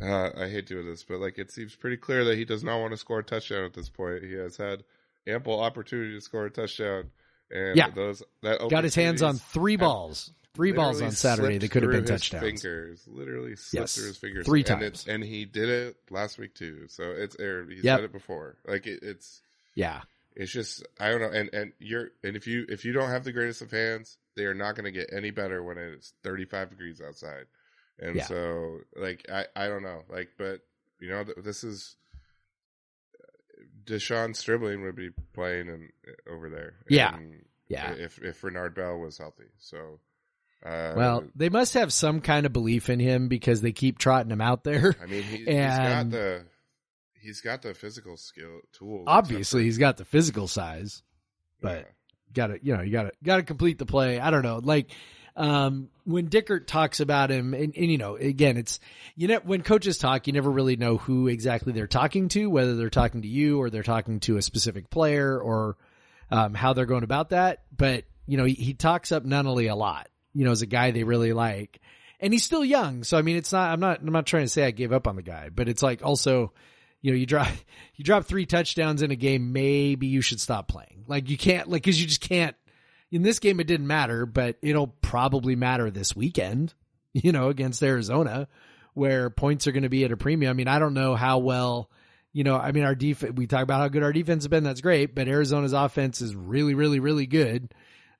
Uh, 0.00 0.30
I 0.44 0.48
hate 0.48 0.66
doing 0.66 0.86
this, 0.86 1.02
but 1.02 1.18
like 1.18 1.38
it 1.38 1.50
seems 1.50 1.74
pretty 1.74 1.96
clear 1.96 2.24
that 2.26 2.38
he 2.38 2.44
does 2.44 2.62
not 2.62 2.78
want 2.78 2.92
to 2.92 2.96
score 2.96 3.18
a 3.18 3.24
touchdown 3.24 3.64
at 3.64 3.74
this 3.74 3.88
point. 3.88 4.22
He 4.22 4.34
has 4.34 4.56
had 4.56 4.84
ample 5.26 5.58
opportunity 5.60 6.14
to 6.14 6.20
score 6.20 6.46
a 6.46 6.50
touchdown, 6.50 7.10
and 7.50 7.76
Yeah. 7.76 7.90
those 7.90 8.22
that 8.42 8.60
got 8.70 8.84
his 8.84 8.94
hands 8.94 9.22
on 9.22 9.36
three 9.38 9.76
balls. 9.76 10.30
Three 10.54 10.70
balls 10.72 11.02
on 11.02 11.10
Saturday 11.12 11.58
that 11.58 11.70
could 11.70 11.82
have 11.82 11.92
been 11.92 12.00
his 12.02 12.10
touchdowns. 12.10 12.62
Fingers 12.62 13.04
literally 13.08 13.54
slipped 13.56 13.82
Yes. 13.82 13.94
through 13.96 14.06
his 14.06 14.16
fingers 14.18 14.46
Three 14.46 14.60
and 14.60 14.66
times. 14.66 14.82
it's- 14.84 15.06
and 15.08 15.22
he 15.22 15.44
did 15.44 15.68
it 15.68 15.96
last 16.10 16.38
week 16.38 16.54
too. 16.54 16.86
So 16.88 17.10
it's 17.10 17.36
aired. 17.38 17.70
He's 17.70 17.84
Yep. 17.84 17.98
done 17.98 18.04
it 18.06 18.12
before. 18.12 18.56
Like 18.66 18.86
it, 18.86 19.00
it's 19.02 19.40
Yeah. 19.74 20.02
It's 20.38 20.52
just 20.52 20.86
I 21.00 21.10
don't 21.10 21.20
know. 21.20 21.30
And 21.30 21.50
and 21.52 21.72
you're 21.80 22.10
and 22.22 22.36
if 22.36 22.46
you 22.46 22.64
if 22.68 22.84
you 22.84 22.92
don't 22.92 23.10
have 23.10 23.24
the 23.24 23.32
greatest 23.32 23.60
of 23.60 23.72
hands, 23.72 24.16
they 24.36 24.44
are 24.44 24.54
not 24.54 24.76
going 24.76 24.84
to 24.84 24.92
get 24.92 25.10
any 25.12 25.32
better 25.32 25.62
when 25.64 25.76
it's 25.78 26.12
35 26.22 26.70
degrees 26.70 27.02
outside. 27.06 27.46
And 27.98 28.14
Yeah. 28.16 28.24
so 28.24 28.78
like 28.96 29.26
I 29.30 29.46
I 29.56 29.66
don't 29.66 29.82
know. 29.82 30.02
Like 30.08 30.28
but 30.38 30.60
you 31.00 31.08
know 31.10 31.24
this 31.42 31.64
is 31.64 31.96
De'Zhaun 33.84 34.36
Stribling 34.36 34.82
would 34.82 34.94
be 34.96 35.10
playing 35.34 35.68
in, 35.68 35.88
over 36.30 36.48
there. 36.48 36.74
Yeah. 36.88 37.16
And 37.16 37.44
Yeah. 37.68 37.92
If 37.94 38.18
if 38.22 38.44
Renard 38.44 38.74
Bell 38.74 38.96
was 38.98 39.18
healthy, 39.18 39.50
so. 39.58 39.98
Uh, 40.64 40.92
Well, 40.96 41.24
they 41.36 41.48
must 41.50 41.74
have 41.74 41.92
some 41.92 42.20
kind 42.20 42.44
of 42.44 42.52
belief 42.52 42.90
in 42.90 42.98
him 42.98 43.28
because 43.28 43.60
they 43.60 43.70
keep 43.70 43.96
trotting 43.98 44.30
him 44.32 44.40
out 44.40 44.64
there. 44.64 44.96
I 45.00 45.06
mean, 45.06 45.22
he, 45.22 45.36
he's 45.38 45.46
got 45.46 46.10
the 46.10 46.44
he's 47.20 47.40
got 47.40 47.62
the 47.62 47.74
physical 47.74 48.16
skill 48.16 48.60
tools. 48.72 49.04
Obviously, 49.06 49.64
he's 49.64 49.78
got 49.78 49.96
the 49.96 50.04
physical 50.04 50.48
size, 50.48 51.02
but 51.60 51.90
got 52.32 52.48
to 52.48 52.58
you 52.62 52.76
know 52.76 52.82
you 52.82 52.92
got 52.92 53.04
to 53.04 53.12
got 53.22 53.36
to 53.36 53.42
complete 53.42 53.78
the 53.78 53.86
play. 53.86 54.20
I 54.20 54.30
don't 54.30 54.42
know, 54.42 54.60
like 54.62 54.90
um 55.36 55.88
when 56.04 56.28
Dickert 56.28 56.66
talks 56.66 57.00
about 57.00 57.30
him, 57.30 57.54
and, 57.54 57.76
and 57.76 57.90
you 57.90 57.98
know, 57.98 58.16
again, 58.16 58.56
it's 58.56 58.80
you 59.14 59.28
know 59.28 59.40
when 59.44 59.62
coaches 59.62 59.98
talk, 59.98 60.26
you 60.26 60.32
never 60.32 60.50
really 60.50 60.76
know 60.76 60.96
who 60.96 61.28
exactly 61.28 61.72
they're 61.72 61.86
talking 61.86 62.28
to, 62.30 62.48
whether 62.48 62.76
they're 62.76 62.90
talking 62.90 63.22
to 63.22 63.28
you 63.28 63.60
or 63.60 63.70
they're 63.70 63.82
talking 63.82 64.20
to 64.20 64.36
a 64.36 64.42
specific 64.42 64.90
player 64.90 65.38
or 65.38 65.76
um, 66.30 66.54
how 66.54 66.72
they're 66.72 66.86
going 66.86 67.04
about 67.04 67.30
that. 67.30 67.62
But 67.76 68.04
you 68.26 68.36
know, 68.36 68.44
he, 68.44 68.54
he 68.54 68.74
talks 68.74 69.12
up 69.12 69.24
Nunnally 69.24 69.70
a 69.70 69.74
lot. 69.74 70.08
You 70.34 70.44
know, 70.44 70.52
as 70.52 70.62
a 70.62 70.66
guy 70.66 70.90
they 70.90 71.04
really 71.04 71.32
like, 71.32 71.80
and 72.20 72.32
he's 72.32 72.44
still 72.44 72.64
young. 72.64 73.04
So 73.04 73.16
I 73.18 73.22
mean, 73.22 73.36
it's 73.36 73.52
not. 73.52 73.70
I'm 73.70 73.80
not. 73.80 74.00
I'm 74.00 74.12
not 74.12 74.26
trying 74.26 74.44
to 74.44 74.48
say 74.48 74.64
I 74.64 74.70
gave 74.70 74.92
up 74.92 75.06
on 75.06 75.16
the 75.16 75.22
guy, 75.22 75.48
but 75.48 75.68
it's 75.68 75.82
like 75.82 76.04
also, 76.04 76.52
you 77.00 77.12
know, 77.12 77.16
you 77.16 77.26
drop 77.26 77.48
you 77.96 78.04
drop 78.04 78.24
three 78.24 78.46
touchdowns 78.46 79.02
in 79.02 79.10
a 79.10 79.16
game. 79.16 79.52
Maybe 79.52 80.06
you 80.06 80.20
should 80.20 80.40
stop 80.40 80.68
playing. 80.68 81.04
Like 81.06 81.28
you 81.30 81.38
can't. 81.38 81.68
Like 81.68 81.82
because 81.82 82.00
you 82.00 82.06
just 82.06 82.20
can't. 82.20 82.56
In 83.10 83.22
this 83.22 83.38
game, 83.38 83.58
it 83.58 83.66
didn't 83.66 83.86
matter, 83.86 84.26
but 84.26 84.58
it'll 84.60 84.86
probably 84.88 85.56
matter 85.56 85.90
this 85.90 86.14
weekend. 86.14 86.74
You 87.14 87.32
know, 87.32 87.48
against 87.48 87.82
Arizona, 87.82 88.46
where 88.92 89.30
points 89.30 89.66
are 89.66 89.72
going 89.72 89.82
to 89.82 89.88
be 89.88 90.04
at 90.04 90.12
a 90.12 90.16
premium. 90.16 90.50
I 90.50 90.52
mean, 90.52 90.68
I 90.68 90.78
don't 90.78 90.92
know 90.92 91.16
how 91.16 91.38
well 91.38 91.90
you 92.32 92.44
know, 92.44 92.56
I 92.56 92.72
mean, 92.72 92.84
our 92.84 92.94
defense, 92.94 93.32
we 93.34 93.46
talk 93.46 93.62
about 93.62 93.80
how 93.80 93.88
good 93.88 94.02
our 94.02 94.12
defense 94.12 94.44
has 94.44 94.48
been. 94.48 94.64
That's 94.64 94.80
great. 94.80 95.14
But 95.14 95.28
Arizona's 95.28 95.72
offense 95.72 96.20
is 96.20 96.36
really, 96.36 96.74
really, 96.74 97.00
really 97.00 97.26
good. 97.26 97.72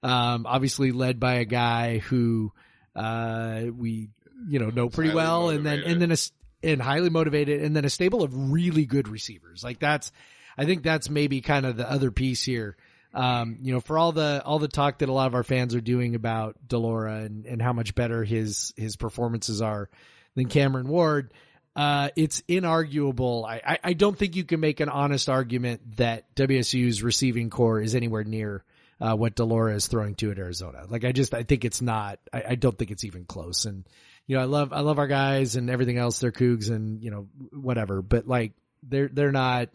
Um, 0.03 0.47
obviously 0.47 0.93
led 0.93 1.21
by 1.21 1.35
a 1.35 1.45
guy 1.45 1.99
who, 1.99 2.53
uh, 2.97 3.63
we, 3.73 4.11
you 4.49 4.59
know, 4.59 4.71
know 4.71 4.89
pretty 4.89 5.11
Highly 5.11 5.17
well. 5.17 5.51
And 5.51 5.65
then, 5.67 5.81
and 5.81 6.03
then 6.03 6.11
a, 6.11 6.17
and 6.63 6.81
highly 6.83 7.11
motivated 7.11 7.63
and 7.63 7.75
then 7.75 7.85
a 7.85 7.91
stable 7.91 8.23
of 8.23 8.53
really 8.53 8.85
good 8.85 9.09
receivers. 9.09 9.63
Like 9.63 9.79
that's, 9.79 10.13
I 10.57 10.65
think 10.65 10.83
that's 10.83 11.09
maybe 11.09 11.41
kind 11.41 11.67
of 11.67 11.77
the 11.77 11.91
other 11.91 12.11
piece 12.11 12.43
here. 12.43 12.77
Um, 13.15 13.59
you 13.63 13.73
know, 13.73 13.81
for 13.81 13.99
all 13.99 14.13
the, 14.13 14.43
all 14.45 14.59
the 14.59 14.69
talk 14.69 14.99
that 14.99 15.09
a 15.09 15.13
lot 15.13 15.29
of 15.29 15.35
our 15.35 15.45
fans 15.45 15.75
are 15.75 15.81
doing 15.81 16.15
about 16.15 16.57
de 16.67 16.77
Laura 16.77 17.21
and, 17.21 17.47
and 17.47 17.63
how 17.63 17.73
much 17.73 17.95
better 17.95 18.25
his, 18.25 18.75
his 18.77 18.97
performances 18.97 19.63
are 19.63 19.89
than 20.35 20.49
Cameron 20.49 20.89
Ward, 20.89 21.33
uh, 21.75 22.11
it's 22.17 22.43
inarguable. 22.49 23.49
I, 23.49 23.63
I, 23.65 23.79
I 23.85 23.93
don't 23.93 24.19
think 24.19 24.35
you 24.35 24.45
can 24.45 24.59
make 24.59 24.81
an 24.81 24.89
honest 24.89 25.29
argument 25.29 25.97
that 25.97 26.35
WSU's 26.35 27.03
receiving 27.03 27.51
core 27.51 27.81
is 27.81 27.95
anywhere 27.95 28.25
near 28.25 28.65
uh, 29.01 29.15
what 29.15 29.37
de 29.37 29.45
Laura 29.45 29.75
is 29.75 29.87
throwing 29.87 30.15
to 30.17 30.31
at 30.31 30.39
Arizona. 30.39 30.85
Like 30.89 31.05
I 31.05 31.13
just 31.13 31.35
I 31.35 31.45
think 31.45 31.65
it's 31.65 31.81
not. 31.81 32.19
I, 32.33 32.45
I 32.51 32.55
don't 32.57 32.77
think 32.77 32.91
it's 32.91 33.05
even 33.05 33.25
close. 33.25 33.65
And 33.65 33.85
you 34.29 34.37
know 34.37 34.43
I 34.43 34.45
love 34.45 34.73
I 34.73 34.81
love 34.81 35.01
our 35.01 35.09
guys 35.09 35.57
and 35.57 35.69
everything 35.69 35.99
else. 35.99 36.21
They're 36.21 36.31
Cougs 36.31 36.71
and 36.71 37.03
you 37.03 37.11
know 37.11 37.27
whatever. 37.51 38.03
But 38.03 38.29
like 38.29 38.53
they're 38.85 39.09
they're 39.09 39.33
not. 39.33 39.71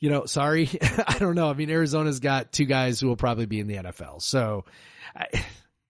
You 0.00 0.10
know, 0.10 0.26
sorry, 0.26 0.68
I 1.06 1.18
don't 1.18 1.34
know. 1.34 1.48
I 1.48 1.54
mean, 1.54 1.70
Arizona's 1.70 2.20
got 2.20 2.52
two 2.52 2.66
guys 2.66 3.00
who 3.00 3.08
will 3.08 3.16
probably 3.16 3.46
be 3.46 3.58
in 3.60 3.68
the 3.68 3.76
NFL. 3.76 4.20
So, 4.20 4.66
I, 5.16 5.26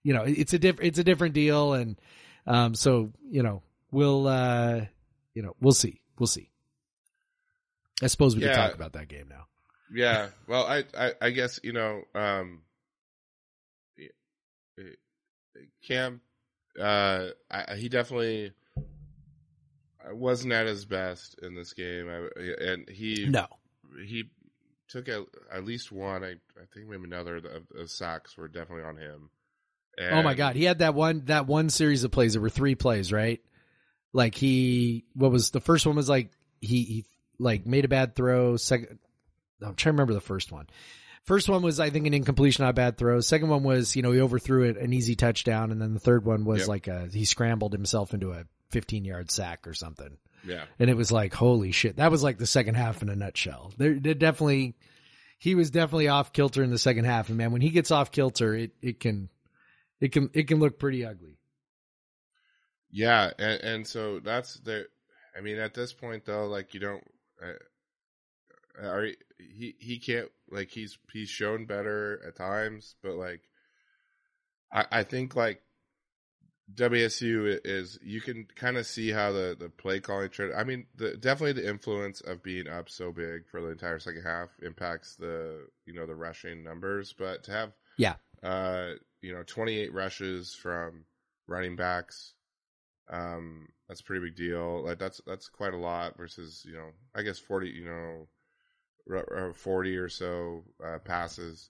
you 0.03 0.13
know, 0.13 0.23
it's 0.23 0.53
a 0.53 0.59
different 0.59 0.87
it's 0.87 0.99
a 0.99 1.03
different 1.03 1.33
deal, 1.33 1.73
and 1.73 1.99
um, 2.47 2.75
so 2.75 3.11
you 3.29 3.43
know, 3.43 3.61
we'll 3.91 4.27
uh, 4.27 4.81
you 5.33 5.41
know, 5.41 5.55
we'll 5.59 5.73
see. 5.73 5.99
We'll 6.17 6.27
see. 6.27 6.49
I 8.01 8.07
suppose 8.07 8.35
we 8.35 8.41
can 8.41 8.55
talk 8.55 8.73
about 8.75 8.93
that 8.93 9.09
game 9.09 9.27
now. 9.29 9.47
yeah. 9.93 10.27
Well, 10.47 10.65
I, 10.65 10.85
I 10.97 11.13
I 11.21 11.29
guess 11.31 11.59
you 11.61 11.73
know, 11.73 12.03
um, 12.13 12.61
Cam, 15.87 16.21
uh, 16.79 17.27
I, 17.49 17.75
he 17.75 17.89
definitely 17.89 18.51
wasn't 20.11 20.53
at 20.53 20.67
his 20.67 20.85
best 20.85 21.39
in 21.41 21.55
this 21.55 21.73
game, 21.73 22.07
I, 22.09 22.27
and 22.63 22.87
he 22.89 23.25
No. 23.27 23.47
he 24.05 24.25
took 24.87 25.09
at, 25.09 25.21
at 25.51 25.65
least 25.65 25.91
one. 25.91 26.23
I 26.23 26.31
I 26.31 26.65
think 26.73 26.87
maybe 26.87 27.05
another 27.05 27.37
of, 27.37 27.45
of 27.77 27.89
sacks 27.89 28.37
were 28.37 28.47
definitely 28.47 28.83
on 28.85 28.97
him. 28.97 29.29
oh 29.99 30.21
my 30.21 30.33
god, 30.35 30.55
he 30.55 30.63
had 30.65 30.79
that 30.79 30.93
one 30.93 31.23
that 31.25 31.47
one 31.47 31.69
series 31.69 32.03
of 32.03 32.11
plays. 32.11 32.33
There 32.33 32.41
were 32.41 32.49
three 32.49 32.75
plays, 32.75 33.11
right? 33.11 33.41
Like 34.13 34.35
he, 34.35 35.05
what 35.13 35.31
was 35.31 35.51
the 35.51 35.59
first 35.59 35.85
one 35.85 35.95
was 35.95 36.07
like 36.07 36.31
he 36.61 36.83
he 36.83 37.05
like 37.39 37.65
made 37.65 37.83
a 37.85 37.89
bad 37.89 38.15
throw. 38.15 38.55
Second, 38.57 38.99
I'm 39.61 39.75
trying 39.75 39.91
to 39.93 39.95
remember 39.95 40.13
the 40.13 40.21
first 40.21 40.51
one. 40.51 40.67
First 41.25 41.49
one 41.49 41.61
was 41.63 41.79
I 41.79 41.89
think 41.89 42.05
an 42.07 42.13
incompletion, 42.13 42.63
not 42.63 42.69
a 42.69 42.73
bad 42.73 42.97
throw. 42.97 43.19
Second 43.19 43.49
one 43.49 43.63
was 43.63 43.95
you 43.95 44.01
know 44.01 44.11
he 44.11 44.19
overthrew 44.21 44.63
it, 44.63 44.77
an 44.77 44.93
easy 44.93 45.15
touchdown, 45.15 45.71
and 45.71 45.81
then 45.81 45.93
the 45.93 45.99
third 45.99 46.23
one 46.25 46.45
was 46.45 46.59
Yep. 46.61 46.67
like 46.67 46.87
a 46.87 47.07
he 47.11 47.25
scrambled 47.25 47.73
himself 47.73 48.13
into 48.13 48.31
a 48.31 48.45
15 48.71 49.05
yard 49.05 49.31
sack 49.31 49.67
or 49.67 49.73
something. 49.73 50.17
Yeah. 50.47 50.65
and 50.77 50.91
it 50.91 50.95
was 50.95 51.11
like 51.11 51.33
holy 51.33 51.71
shit 51.71 51.95
that 51.97 52.11
was 52.11 52.21
like 52.21 52.37
the 52.37 52.45
second 52.45 52.75
half 52.75 53.01
in 53.01 53.09
a 53.09 53.15
nutshell 53.15 53.73
there 53.79 53.95
there 53.99 54.13
definitely 54.13 54.75
he 55.39 55.55
was 55.55 55.71
definitely 55.71 56.07
off 56.07 56.33
kilter 56.33 56.61
in 56.61 56.69
the 56.69 56.77
second 56.77 57.05
half 57.05 57.29
and 57.29 57.37
man 57.39 57.51
when 57.51 57.61
he 57.61 57.71
gets 57.71 57.89
off 57.89 58.11
kilter 58.11 58.53
it 58.53 58.69
it 58.79 58.99
can 58.99 59.29
it 59.99 60.11
can 60.11 60.29
it 60.33 60.47
can 60.47 60.59
look 60.59 60.77
pretty 60.77 61.03
ugly 61.03 61.39
Yeah, 62.91 63.31
and, 63.39 63.61
and 63.63 63.87
so 63.87 64.19
that's 64.19 64.59
the. 64.59 64.85
I 65.35 65.41
mean, 65.41 65.57
at 65.57 65.73
this 65.73 65.93
point 65.93 66.25
though, 66.25 66.45
like 66.45 66.75
you 66.75 66.79
don't. 66.79 67.03
Uh, 67.43 68.85
are 68.87 69.07
he 69.39 69.75
he 69.79 69.97
can't 69.97 70.29
like 70.49 70.69
he's 70.71 70.97
he's 71.11 71.29
shown 71.29 71.65
better 71.65 72.21
at 72.27 72.35
times, 72.35 72.95
but 73.01 73.13
like, 73.15 73.41
I 74.71 74.85
I 74.91 75.03
think 75.03 75.35
like 75.35 75.61
WSU 76.73 77.59
is 77.63 77.99
you 78.01 78.21
can 78.21 78.47
kind 78.55 78.77
of 78.77 78.87
see 78.87 79.11
how 79.11 79.31
the 79.31 79.55
the 79.59 79.69
play 79.69 79.99
calling 79.99 80.29
trend. 80.29 80.53
I 80.55 80.63
mean, 80.63 80.87
the 80.95 81.15
definitely 81.15 81.61
the 81.61 81.69
influence 81.69 82.21
of 82.21 82.41
being 82.41 82.67
up 82.67 82.89
so 82.89 83.11
big 83.11 83.47
for 83.47 83.61
the 83.61 83.69
entire 83.69 83.99
second 83.99 84.23
half 84.23 84.49
impacts 84.63 85.15
the 85.15 85.67
you 85.85 85.93
know 85.93 86.05
the 86.07 86.15
rushing 86.15 86.63
numbers, 86.63 87.13
but 87.17 87.43
to 87.43 87.51
have 87.51 87.73
Yeah. 87.97 88.15
uh 88.43 88.91
you 89.21 89.33
know 89.33 89.43
28 89.43 89.93
rushes 89.93 90.53
from 90.55 91.05
running 91.47 91.75
backs 91.75 92.33
um 93.09 93.67
that's 93.87 94.01
a 94.01 94.03
pretty 94.03 94.25
big 94.25 94.35
deal 94.35 94.83
like 94.83 94.99
that's 94.99 95.21
that's 95.25 95.47
quite 95.47 95.73
a 95.73 95.77
lot 95.77 96.17
versus 96.17 96.65
you 96.67 96.73
know 96.73 96.89
i 97.15 97.21
guess 97.21 97.39
40 97.39 97.69
you 97.69 97.85
know 97.85 98.27
40 99.53 99.97
or 99.97 100.09
so 100.09 100.63
uh 100.83 100.99
passes. 100.99 101.69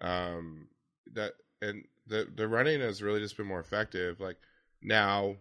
Um 0.00 0.68
that 1.14 1.32
and 1.62 1.84
the 2.06 2.28
the 2.34 2.46
running 2.46 2.80
has 2.80 3.02
really 3.02 3.20
just 3.20 3.36
been 3.36 3.46
more 3.46 3.60
effective. 3.60 4.20
Like 4.20 4.36
now 4.82 5.36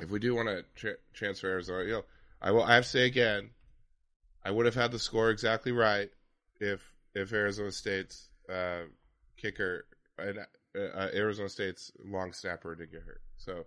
if 0.00 0.10
we 0.10 0.18
do 0.18 0.34
want 0.34 0.48
to 0.48 0.64
tra- 0.74 0.96
transfer 1.12 1.48
arizona 1.48 1.84
you 1.84 1.92
know 1.92 2.04
i 2.40 2.50
will 2.50 2.62
i 2.62 2.74
have 2.74 2.84
to 2.84 2.90
say 2.90 3.06
again 3.06 3.50
i 4.44 4.50
would 4.50 4.66
have 4.66 4.74
had 4.74 4.90
the 4.92 4.98
score 4.98 5.30
exactly 5.30 5.72
right 5.72 6.10
if 6.60 6.92
if 7.14 7.32
arizona 7.32 7.70
state's 7.72 8.28
uh 8.48 8.82
kicker 9.36 9.84
and 10.18 10.38
uh, 10.76 11.08
arizona 11.14 11.48
state's 11.48 11.92
long 12.04 12.32
snapper 12.32 12.74
did 12.74 12.90
get 12.90 13.02
hurt 13.02 13.20
so 13.36 13.64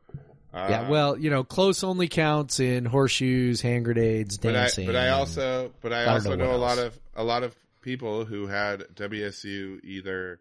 uh, 0.54 0.68
yeah 0.70 0.90
well 0.90 1.18
you 1.18 1.30
know 1.30 1.44
close 1.44 1.84
only 1.84 2.08
counts 2.08 2.60
in 2.60 2.86
horseshoes 2.86 3.62
hand 3.62 3.86
grenades 3.86 4.38
but 4.38 4.50
I, 4.56 4.60
dancing 4.62 4.86
but 4.88 4.96
I 4.96 5.10
also, 5.10 5.72
but 5.82 5.94
I, 5.94 6.04
I 6.04 6.14
also 6.14 6.36
know 6.36 6.46
know, 6.46 6.56
a 6.56 6.58
lot 6.58 6.78
of 6.78 6.98
a 7.16 7.24
lot 7.24 7.44
of 7.44 7.56
people 7.82 8.26
who 8.26 8.48
had 8.48 8.80
WSU 8.96 9.80
either 9.84 10.40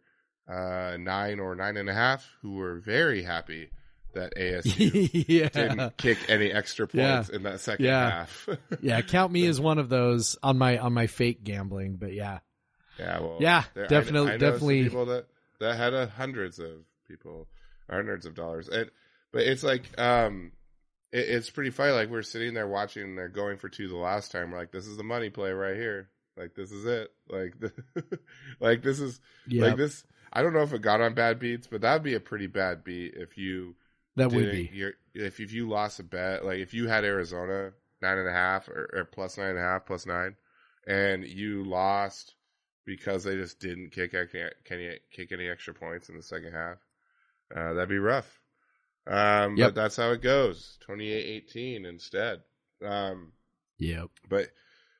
uh, 0.48 0.96
nine 0.98 1.40
or 1.40 1.54
nine 1.54 1.76
and 1.76 1.88
a 1.90 1.94
half 1.94 2.26
who 2.42 2.54
were 2.56 2.76
very 2.76 3.22
happy 3.22 3.70
that 4.14 4.34
ASU 4.36 5.10
yeah 5.28 5.48
didn't 5.48 5.96
kick 5.96 6.18
any 6.28 6.50
extra 6.52 6.88
Yeah. 6.92 7.16
points 7.16 7.30
in 7.30 7.42
that 7.42 7.60
second 7.60 7.84
Yeah. 7.86 8.10
half. 8.10 8.48
yeah 8.80 9.00
count 9.02 9.32
me 9.32 9.46
as 9.46 9.60
one 9.60 9.78
of 9.78 9.88
those 9.88 10.36
on 10.42 10.56
my 10.56 10.78
on 10.78 10.92
my 10.94 11.06
fake 11.08 11.42
gambling 11.44 11.96
but 11.96 12.12
yeah 12.14 12.38
yeah, 12.98 13.18
well, 13.18 13.38
Yeah, 13.40 13.64
there- 13.74 13.88
definitely- 13.88 14.28
I 14.28 14.32
some 14.34 14.38
definitely. 14.38 14.84
people 14.84 15.06
that 15.06 15.26
that 15.60 15.76
had 15.76 15.94
uh, 15.94 16.06
hundreds 16.06 16.58
of 16.58 16.84
people, 17.06 17.48
hundreds 17.90 18.26
of 18.26 18.34
dollars, 18.34 18.68
and 18.68 18.90
but 19.32 19.42
it's 19.42 19.62
like 19.62 19.88
um. 19.98 20.52
It, 21.12 21.28
it's 21.28 21.50
pretty 21.50 21.70
funny. 21.70 21.92
Like 21.92 22.10
we're 22.10 22.22
sitting 22.22 22.54
there 22.54 22.66
watching, 22.66 23.04
and 23.04 23.18
they're 23.18 23.28
going 23.28 23.58
for 23.58 23.68
two 23.68 23.88
the 23.88 23.96
last 23.96 24.32
time. 24.32 24.50
We're 24.50 24.58
like, 24.58 24.72
"This 24.72 24.86
is 24.86 24.96
the 24.96 25.04
money 25.04 25.30
play 25.30 25.52
right 25.52 25.76
here. 25.76 26.08
Like 26.36 26.54
this 26.54 26.72
is 26.72 26.84
it. 26.84 27.12
Like, 27.28 27.58
the, 27.58 27.72
like 28.60 28.82
this 28.82 29.00
is 29.00 29.20
yeah 29.46 29.66
Like 29.66 29.76
this, 29.76 30.04
I 30.32 30.42
don't 30.42 30.52
know 30.52 30.62
if 30.62 30.72
it 30.72 30.82
got 30.82 31.00
on 31.00 31.14
bad 31.14 31.38
beats, 31.38 31.66
but 31.66 31.80
that'd 31.82 32.02
be 32.02 32.14
a 32.14 32.20
pretty 32.20 32.46
bad 32.46 32.84
beat 32.84 33.14
if 33.14 33.38
you 33.38 33.76
That 34.16 34.32
would 34.32 34.50
be. 34.50 34.92
if 35.14 35.40
if 35.40 35.52
you 35.52 35.68
lost 35.68 36.00
a 36.00 36.02
bet, 36.02 36.44
like 36.44 36.58
if 36.58 36.74
you 36.74 36.88
had 36.88 37.04
Arizona 37.04 37.72
nine 38.02 38.18
and 38.18 38.28
a 38.28 38.32
half 38.32 38.68
or, 38.68 38.90
or 38.92 39.04
plus 39.04 39.38
nine 39.38 39.50
and 39.50 39.58
a 39.58 39.62
half, 39.62 39.86
plus 39.86 40.06
nine, 40.06 40.36
and 40.86 41.24
you 41.24 41.64
lost 41.64 42.34
because 42.84 43.24
they 43.24 43.36
just 43.36 43.60
didn't 43.60 43.90
kick 43.90 44.14
any, 44.14 44.98
kick 45.10 45.32
any 45.32 45.48
extra 45.48 45.74
points 45.74 46.08
in 46.08 46.16
the 46.16 46.22
second 46.22 46.52
half, 46.52 46.78
uh, 47.54 47.74
that'd 47.74 47.88
be 47.88 47.98
rough. 47.98 48.40
Um, 49.06 49.56
Yep. 49.56 49.68
But 49.68 49.74
that's 49.74 49.96
how 49.96 50.10
it 50.12 50.22
goes. 50.22 50.78
28-18 50.88 51.86
instead. 51.86 52.40
Um, 52.84 53.32
Yep. 53.78 54.08
but 54.28 54.48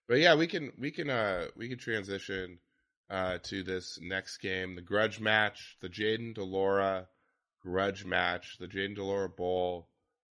but 0.07 0.19
yeah, 0.19 0.35
we 0.35 0.47
can 0.47 0.73
we 0.79 0.91
can 0.91 1.09
uh 1.09 1.47
we 1.57 1.69
can 1.69 1.79
transition 1.79 2.59
uh 3.09 3.39
to 3.45 3.63
this 3.63 3.99
next 4.03 4.39
game, 4.39 4.75
the 4.75 4.83
grudge 4.83 5.21
match, 5.21 5.77
the 5.81 5.89
Jayden 5.89 6.35
de 6.35 6.43
Laura 6.45 7.09
grudge 7.63 8.05
match, 8.05 8.57
the 8.59 8.67
Jayden 8.67 8.97
de 8.97 9.03
Laura 9.05 9.29
Bowl. 9.31 9.89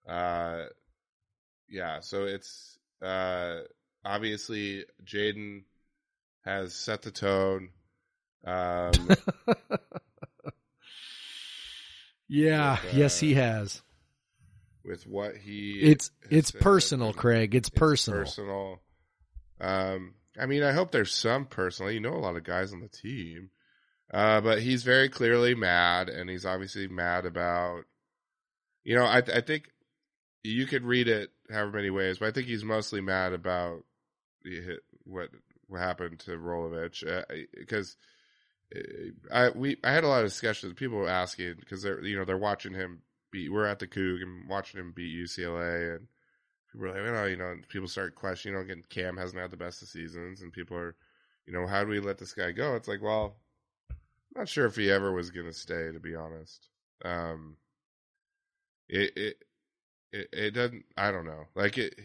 Uh 0.07 0.65
yeah, 1.69 2.01
so 2.01 2.25
it's 2.25 2.79
uh 3.01 3.61
obviously 4.05 4.85
Jayden 5.05 5.63
has 6.45 6.75
set 6.75 7.03
the 7.03 7.11
tone. 7.11 7.71
Um 8.45 8.93
yeah. 12.29 12.79
With, 12.83 12.95
uh, 12.95 12.97
yes, 12.97 13.21
he 13.21 13.35
has. 13.35 13.83
with 14.85 15.07
what 15.07 15.37
he 15.37 15.81
It's 15.83 16.11
it's 16.31 16.51
personal, 16.51 17.13
Craig. 17.13 17.55
It's 17.55 17.69
It's 17.69 17.79
personal. 17.79 18.21
personal. 18.21 18.81
Um, 19.61 20.15
I 20.39 20.47
mean, 20.47 20.63
I 20.63 20.73
hope 20.73 20.91
there's 20.91 21.15
some 21.15 21.47
personal. 21.47 21.93
You 21.93 22.01
know, 22.01 22.15
a 22.15 22.19
lot 22.19 22.37
of 22.37 22.45
guys 22.45 22.73
on 22.73 22.81
the 22.81 22.89
team, 22.89 23.51
uh, 24.13 24.41
but 24.41 24.61
he's 24.63 24.83
very 24.83 25.09
clearly 25.09 25.55
mad, 25.55 26.09
and 26.09 26.29
he's 26.29 26.47
obviously 26.47 26.89
mad 26.89 27.27
about. 27.27 27.85
You 28.85 28.97
know, 28.97 29.05
I 29.05 29.19
I 29.19 29.41
think 29.41 29.69
you 30.43 30.67
could 30.67 30.83
read 30.85 31.07
it 31.07 31.31
however 31.51 31.73
many 31.77 31.91
ways, 31.91 32.19
but 32.19 32.27
I 32.29 32.33
think 32.33 32.49
he's 32.49 32.65
mostly 32.65 33.01
mad 33.01 33.33
about 33.33 33.85
the- 34.43 34.81
what 35.05 35.29
what 35.73 35.81
happened 35.81 36.21
to 36.21 36.33
Rolovich 36.33 37.05
because. 37.59 37.97
I 39.31 39.51
we 39.51 39.77
I 39.85 39.93
had 39.93 40.03
a 40.03 40.09
lot 40.09 40.25
of 40.25 40.31
discussions. 40.31 40.73
People 40.73 40.97
were 40.97 41.07
asking 41.07 41.57
because 41.61 41.83
they're 41.83 42.03
you 42.03 42.17
know 42.17 42.25
they're 42.25 42.39
watching 42.39 42.73
him 42.73 43.03
beat. 43.33 43.51
We're 43.51 43.67
at 43.67 43.81
the 43.81 43.87
Coug 43.87 44.23
and 44.23 44.49
watching 44.49 44.81
him 44.81 44.93
beat 44.95 45.15
UCLA, 45.15 45.97
and 45.97 46.07
people 46.71 46.87
are 46.87 46.93
like, 46.93 47.13
well, 47.13 47.29
you 47.29 47.37
know, 47.37 47.57
people 47.69 47.89
start 47.89 48.15
questioning. 48.15 48.55
You 48.55 48.61
know, 48.61 48.65
again, 48.65 48.85
Cam 48.89 49.17
hasn't 49.17 49.41
had 49.41 49.51
the 49.51 49.57
best 49.57 49.83
of 49.83 49.89
seasons, 49.89 50.43
and 50.43 50.53
people 50.53 50.77
are, 50.77 50.95
you 51.47 51.53
know, 51.53 51.67
how 51.67 51.83
do 51.83 51.91
we 51.91 52.01
let 52.01 52.19
this 52.19 52.35
guy 52.35 52.53
go? 52.53 52.77
It's 52.77 52.89
like, 52.89 53.03
well, 53.03 53.37
I'm 53.91 54.41
not 54.41 54.49
sure 54.49 54.67
if 54.67 54.77
he 54.77 54.91
ever 54.91 55.13
was 55.13 55.31
going 55.31 55.47
to 55.47 55.53
stay, 55.53 55.91
to 55.93 56.01
be 56.01 56.15
honest. 56.15 56.69
Um, 57.05 57.57
it 58.89 59.13
it 59.17 59.37
it, 60.13 60.29
it 60.33 60.51
doesn't. 60.53 60.85
I 60.97 61.11
don't 61.11 61.27
know. 61.27 61.45
Like 61.55 61.79
it, 61.79 61.99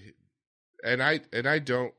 and 0.84 1.03
I 1.03 1.21
and 1.32 1.47
I 1.47 1.60
don't 1.60 1.93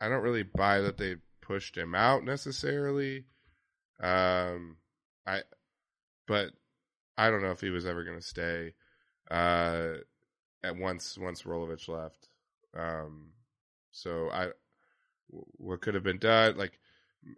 I 0.00 0.08
don't 0.08 0.22
really 0.22 0.42
buy 0.42 0.80
that 0.80 0.98
they 0.98 1.16
pushed 1.40 1.76
him 1.76 1.94
out 1.94 2.24
necessarily. 2.24 3.24
Um, 4.00 4.76
I, 5.26 5.42
but 6.26 6.50
I 7.16 7.30
don't 7.30 7.42
know 7.42 7.52
if 7.52 7.60
he 7.60 7.70
was 7.70 7.86
ever 7.86 8.04
going 8.04 8.18
to 8.18 8.26
stay. 8.26 8.74
Uh, 9.30 9.94
at 10.62 10.76
once 10.76 11.16
once 11.16 11.42
Rolovich 11.42 11.88
left. 11.88 12.28
Um, 12.76 13.30
so 13.90 14.28
I, 14.30 14.48
what 15.28 15.80
could 15.80 15.94
have 15.94 16.02
been 16.02 16.18
done? 16.18 16.56
Like 16.56 16.78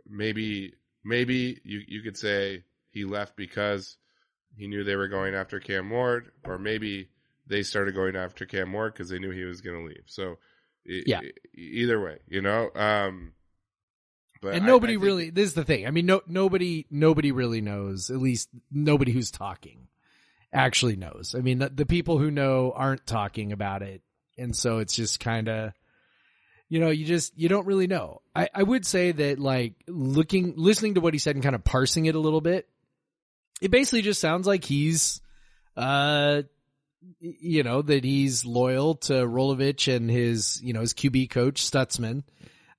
maybe 0.08 0.74
maybe 1.04 1.60
you 1.64 1.82
you 1.86 2.02
could 2.02 2.16
say 2.16 2.64
he 2.90 3.04
left 3.04 3.36
because 3.36 3.96
he 4.56 4.66
knew 4.66 4.82
they 4.82 4.96
were 4.96 5.08
going 5.08 5.34
after 5.34 5.60
Cam 5.60 5.90
Ward, 5.90 6.32
or 6.44 6.58
maybe 6.58 7.10
they 7.46 7.62
started 7.62 7.94
going 7.94 8.16
after 8.16 8.44
Cam 8.44 8.72
Ward 8.72 8.94
because 8.94 9.08
they 9.08 9.18
knew 9.18 9.30
he 9.30 9.44
was 9.44 9.60
going 9.60 9.78
to 9.78 9.86
leave. 9.86 10.04
So 10.06 10.38
Yeah. 10.88 11.20
e- 11.22 11.33
either 11.61 12.01
way, 12.03 12.18
you 12.29 12.40
know. 12.40 12.70
Um, 12.74 13.33
but 14.40 14.55
and 14.55 14.64
nobody 14.66 14.92
I 14.92 14.96
think- 14.96 15.05
really 15.05 15.31
this 15.31 15.48
is 15.48 15.55
the 15.55 15.64
thing 15.64 15.85
i 15.87 15.90
mean 15.90 16.07
no 16.07 16.20
nobody 16.29 16.87
nobody 16.92 17.33
really 17.33 17.61
knows 17.61 18.09
at 18.09 18.18
least 18.18 18.48
nobody 18.70 19.11
who's 19.11 19.33
talking 19.33 19.88
actually 20.53 20.94
knows 20.94 21.35
i 21.37 21.40
mean 21.40 21.59
the, 21.59 21.68
the 21.70 21.85
people 21.87 22.18
who 22.18 22.31
know 22.31 22.72
aren't 22.74 23.05
talking 23.05 23.51
about 23.51 23.83
it 23.83 24.01
and 24.37 24.55
so 24.55 24.79
it's 24.79 24.94
just 24.94 25.18
kind 25.18 25.48
of 25.48 25.72
you 26.68 26.79
know 26.79 26.88
you 26.90 27.05
just 27.05 27.37
you 27.37 27.48
don't 27.48 27.66
really 27.66 27.88
know 27.88 28.22
i 28.37 28.48
i 28.55 28.62
would 28.62 28.87
say 28.87 29.11
that 29.11 29.40
like 29.40 29.74
looking 29.88 30.55
listening 30.57 30.94
to 30.94 31.01
what 31.01 31.14
he 31.14 31.18
said 31.18 31.35
and 31.35 31.42
kind 31.42 31.57
of 31.57 31.64
parsing 31.64 32.07
it 32.07 32.14
a 32.14 32.20
little 32.20 32.40
bit 32.40 32.68
it 33.61 33.72
basically 33.72 34.03
just 34.03 34.20
sounds 34.20 34.46
like 34.46 34.62
he's 34.64 35.20
uh 35.77 36.42
you 37.20 37.62
know 37.62 37.82
that 37.82 38.04
he's 38.04 38.44
loyal 38.44 38.96
to 38.96 39.12
Rolovich 39.12 39.94
and 39.94 40.11
his 40.11 40.61
you 40.62 40.72
know 40.72 40.80
his 40.80 40.94
QB 40.94 41.30
coach 41.30 41.62
Stutzman 41.62 42.22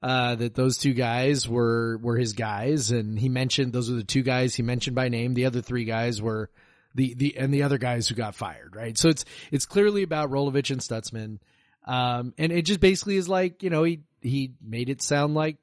uh, 0.01 0.35
that 0.35 0.55
those 0.55 0.77
two 0.77 0.93
guys 0.93 1.47
were 1.47 1.97
were 1.97 2.17
his 2.17 2.33
guys, 2.33 2.91
and 2.91 3.19
he 3.19 3.29
mentioned 3.29 3.73
those 3.73 3.89
were 3.89 3.97
the 3.97 4.03
two 4.03 4.23
guys 4.23 4.55
he 4.55 4.63
mentioned 4.63 4.95
by 4.95 5.09
name. 5.09 5.33
The 5.33 5.45
other 5.45 5.61
three 5.61 5.83
guys 5.83 6.21
were 6.21 6.49
the 6.95 7.13
the 7.15 7.37
and 7.37 7.53
the 7.53 7.63
other 7.63 7.77
guys 7.77 8.07
who 8.07 8.15
got 8.15 8.35
fired. 8.35 8.75
Right, 8.75 8.97
so 8.97 9.09
it's 9.09 9.25
it's 9.51 9.65
clearly 9.65 10.03
about 10.03 10.31
Rolovich 10.31 10.71
and 10.71 10.79
Stutzman, 10.79 11.39
um, 11.85 12.33
and 12.37 12.51
it 12.51 12.63
just 12.63 12.79
basically 12.79 13.17
is 13.17 13.27
like 13.27 13.61
you 13.61 13.69
know 13.69 13.83
he 13.83 14.01
he 14.21 14.53
made 14.61 14.89
it 14.89 15.01
sound 15.01 15.33
like 15.33 15.57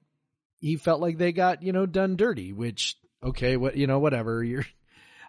he 0.60 0.76
felt 0.76 1.00
like 1.00 1.16
they 1.16 1.32
got 1.32 1.62
you 1.62 1.72
know 1.72 1.86
done 1.86 2.16
dirty, 2.16 2.52
which 2.52 2.96
okay, 3.22 3.56
what 3.56 3.76
you 3.76 3.86
know 3.86 3.98
whatever 3.98 4.44
you're. 4.44 4.66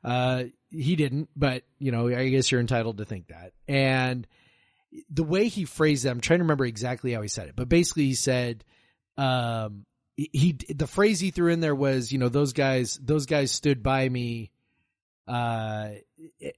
Uh, 0.04 0.44
he 0.70 0.96
didn't, 0.96 1.30
but 1.36 1.64
you 1.80 1.92
know, 1.92 2.08
I 2.08 2.30
guess 2.30 2.52
you're 2.52 2.62
entitled 2.62 2.98
to 2.98 3.06
think 3.06 3.28
that. 3.28 3.54
And 3.68 4.28
the 5.10 5.24
way 5.24 5.48
he 5.48 5.66
phrased 5.66 6.06
it, 6.06 6.10
I'm 6.10 6.22
trying 6.22 6.40
to 6.40 6.44
remember 6.44 6.66
exactly 6.66 7.14
how 7.14 7.22
he 7.22 7.28
said 7.28 7.48
it, 7.50 7.56
but 7.56 7.70
basically 7.70 8.06
he 8.06 8.14
said, 8.16 8.64
um, 9.18 9.86
he, 10.16 10.30
he 10.34 10.74
the 10.74 10.88
phrase 10.88 11.20
he 11.20 11.32
threw 11.32 11.52
in 11.52 11.60
there 11.60 11.76
was, 11.76 12.12
you 12.12 12.18
know, 12.20 12.30
those 12.30 12.54
guys, 12.54 13.00
those 13.04 13.26
guys 13.26 13.52
stood 13.52 13.84
by 13.84 14.08
me. 14.10 14.52
Uh, 15.28 15.90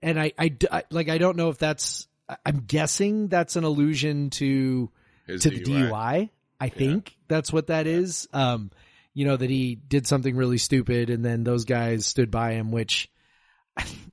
and 0.01 0.19
I, 0.19 0.31
I, 0.37 0.55
I- 0.71 0.83
like, 0.91 1.09
I 1.09 1.17
don't 1.17 1.37
know 1.37 1.49
if 1.49 1.57
that's, 1.57 2.07
I'm 2.45 2.59
guessing 2.67 3.27
that's 3.27 3.55
an 3.55 3.63
allusion 3.63 4.29
to, 4.31 4.91
His 5.25 5.41
to 5.43 5.49
the 5.49 5.55
DUI. 5.91 6.29
I 6.59 6.69
think 6.69 7.17
that's 7.27 7.51
what 7.51 7.67
that 7.67 7.87
is. 7.87 8.27
Um, 8.33 8.71
you 9.13 9.25
know, 9.25 9.35
that 9.35 9.49
he 9.49 9.75
did 9.75 10.05
something 10.05 10.35
really 10.35 10.59
stupid 10.59 11.09
and 11.09 11.25
then 11.25 11.43
those 11.43 11.65
guys 11.65 12.05
stood 12.05 12.29
by 12.29 12.53
him, 12.53 12.71
which, 12.71 13.09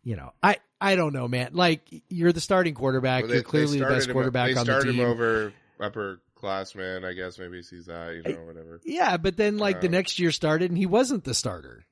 you 0.04 0.16
know, 0.16 0.32
I, 0.42 0.56
I 0.80 0.96
don't 0.96 1.12
know, 1.12 1.26
man. 1.28 1.50
Like, 1.52 1.82
you're 2.08 2.32
the 2.32 2.40
starting 2.40 2.74
quarterback. 2.74 3.22
Well, 3.22 3.28
they- 3.28 3.34
you're 3.36 3.42
clearly 3.44 3.78
the 3.78 3.86
best 3.86 4.06
him- 4.08 4.12
quarterback 4.12 4.52
they 4.54 4.60
on 4.60 4.66
the 4.66 4.80
team. 4.82 4.94
him 4.94 5.06
over 5.06 5.52
upperclassman. 5.80 7.04
I 7.04 7.12
guess 7.12 7.38
maybe 7.38 7.62
sees 7.62 7.86
that, 7.86 8.14
you 8.14 8.22
know, 8.34 8.40
whatever. 8.44 8.80
Yeah, 8.84 9.16
but 9.16 9.36
then 9.36 9.58
like 9.58 9.80
the 9.80 9.88
Uh, 9.88 9.92
next 9.92 10.18
year 10.18 10.30
started 10.32 10.70
and 10.70 10.78
he 10.78 10.86
wasn't 10.86 11.24
the 11.24 11.34
starter, 11.34 11.84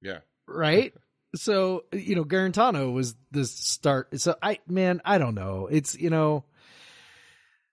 Yeah, 0.00 0.18
right? 0.46 0.92
so, 1.34 1.84
you 1.92 2.14
know, 2.16 2.24
Guarantano 2.24 2.92
was 2.92 3.14
the 3.30 3.44
start. 3.44 4.18
So 4.20 4.34
I, 4.42 4.58
man, 4.68 5.00
I 5.04 5.18
don't 5.18 5.34
know. 5.34 5.68
It's, 5.70 5.94
you 5.94 6.10
know, 6.10 6.44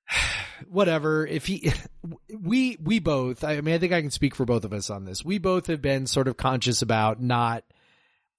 whatever. 0.69 1.25
If 1.25 1.45
he, 1.45 1.71
we, 2.39 2.77
we 2.81 2.99
both, 2.99 3.43
I 3.43 3.60
mean, 3.62 3.75
I 3.75 3.77
think 3.77 3.93
I 3.93 4.01
can 4.01 4.12
speak 4.12 4.36
for 4.36 4.45
both 4.45 4.65
of 4.65 4.73
us 4.73 4.89
on 4.89 5.05
this. 5.05 5.23
We 5.23 5.38
both 5.38 5.67
have 5.67 5.81
been 5.81 6.08
sort 6.08 6.27
of 6.27 6.38
conscious 6.38 6.81
about 6.81 7.21
not, 7.21 7.63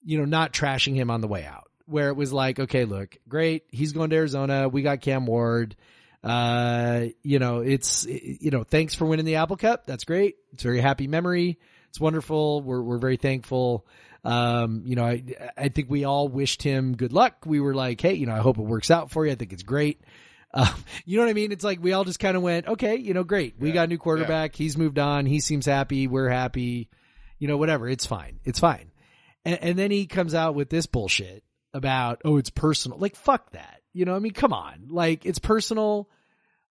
you 0.07 0.17
know, 0.19 0.25
not 0.25 0.53
trashing 0.55 0.95
him 0.95 1.11
on 1.11 1.21
the 1.21 1.29
way 1.29 1.45
out 1.45 1.65
where 1.89 2.09
it 2.09 2.17
was 2.17 2.33
like, 2.33 2.59
okay, 2.59 2.85
look, 2.85 3.17
great. 3.29 3.65
He's 3.71 3.93
going 3.93 4.11
to 4.11 4.17
Arizona. 4.17 4.69
We 4.69 4.83
got 4.83 5.03
Cam 5.03 5.25
Ward. 5.27 5.77
Uh, 6.25 7.07
you 7.23 7.39
know, 7.39 7.61
it's, 7.61 8.05
you 8.07 8.51
know, 8.51 8.65
thanks 8.65 8.95
for 8.95 9.05
winning 9.07 9.25
the 9.25 9.37
Apple 9.37 9.57
Cup. 9.57 9.87
That's 9.87 10.03
great. 10.05 10.35
It's 10.53 10.65
a 10.65 10.67
very 10.67 10.81
happy 10.81 11.07
memory. 11.07 11.59
It's 11.91 12.01
wonderful. 12.01 12.63
We're, 12.63 12.83
we're 12.83 12.99
very 12.99 13.17
thankful. 13.17 13.87
Um, 14.25 14.83
you 14.87 14.97
know, 14.97 15.05
I, 15.05 15.23
I 15.57 15.69
think 15.69 15.89
we 15.89 16.03
all 16.05 16.27
wished 16.27 16.61
him 16.63 16.97
good 16.97 17.13
luck. 17.13 17.37
We 17.47 17.61
were 17.61 17.75
like, 17.75 18.01
Hey, 18.01 18.15
you 18.15 18.27
know, 18.27 18.35
I 18.35 18.39
hope 18.39 18.59
it 18.59 18.63
works 18.63 18.91
out 18.91 19.13
for 19.13 19.25
you. 19.25 19.31
I 19.31 19.37
think 19.37 19.53
it's 19.53 19.63
great. 19.63 20.01
Um, 20.55 20.69
you 21.05 21.19
know 21.19 21.25
what 21.25 21.31
I 21.31 21.35
mean? 21.35 21.53
It's 21.53 21.65
like 21.65 21.83
we 21.83 21.93
all 21.93 22.05
just 22.05 22.19
kind 22.19 22.35
of 22.35 22.43
went, 22.43 22.67
okay, 22.67 22.97
you 22.97 23.13
know, 23.13 23.25
great. 23.25 23.57
We 23.59 23.69
Yeah. 23.69 23.75
got 23.75 23.83
a 23.83 23.87
new 23.89 23.99
quarterback. 23.99 24.55
He's 24.55 24.79
moved 24.79 24.99
on. 24.99 25.27
He 25.27 25.41
seems 25.41 25.67
happy. 25.67 26.07
We're 26.07 26.31
happy. 26.31 26.89
You 27.39 27.47
know, 27.49 27.59
whatever. 27.59 27.87
It's 27.91 28.07
fine. 28.07 28.41
It's 28.43 28.59
fine. 28.59 28.91
And, 29.47 29.63
and 29.63 29.79
then 29.79 29.93
he 29.93 30.07
comes 30.07 30.35
out 30.35 30.57
with 30.57 30.69
this 30.69 30.87
bullshit 30.87 31.45
about, 31.73 32.21
oh, 32.25 32.37
it's 32.37 32.51
personal. 32.51 32.99
Like, 32.99 33.15
fuck 33.15 33.53
that. 33.53 33.81
You 33.93 34.05
know, 34.05 34.17
I 34.17 34.19
mean, 34.19 34.33
come 34.33 34.53
on. 34.53 34.89
Like, 34.89 35.25
it's 35.25 35.39
personal. 35.39 36.11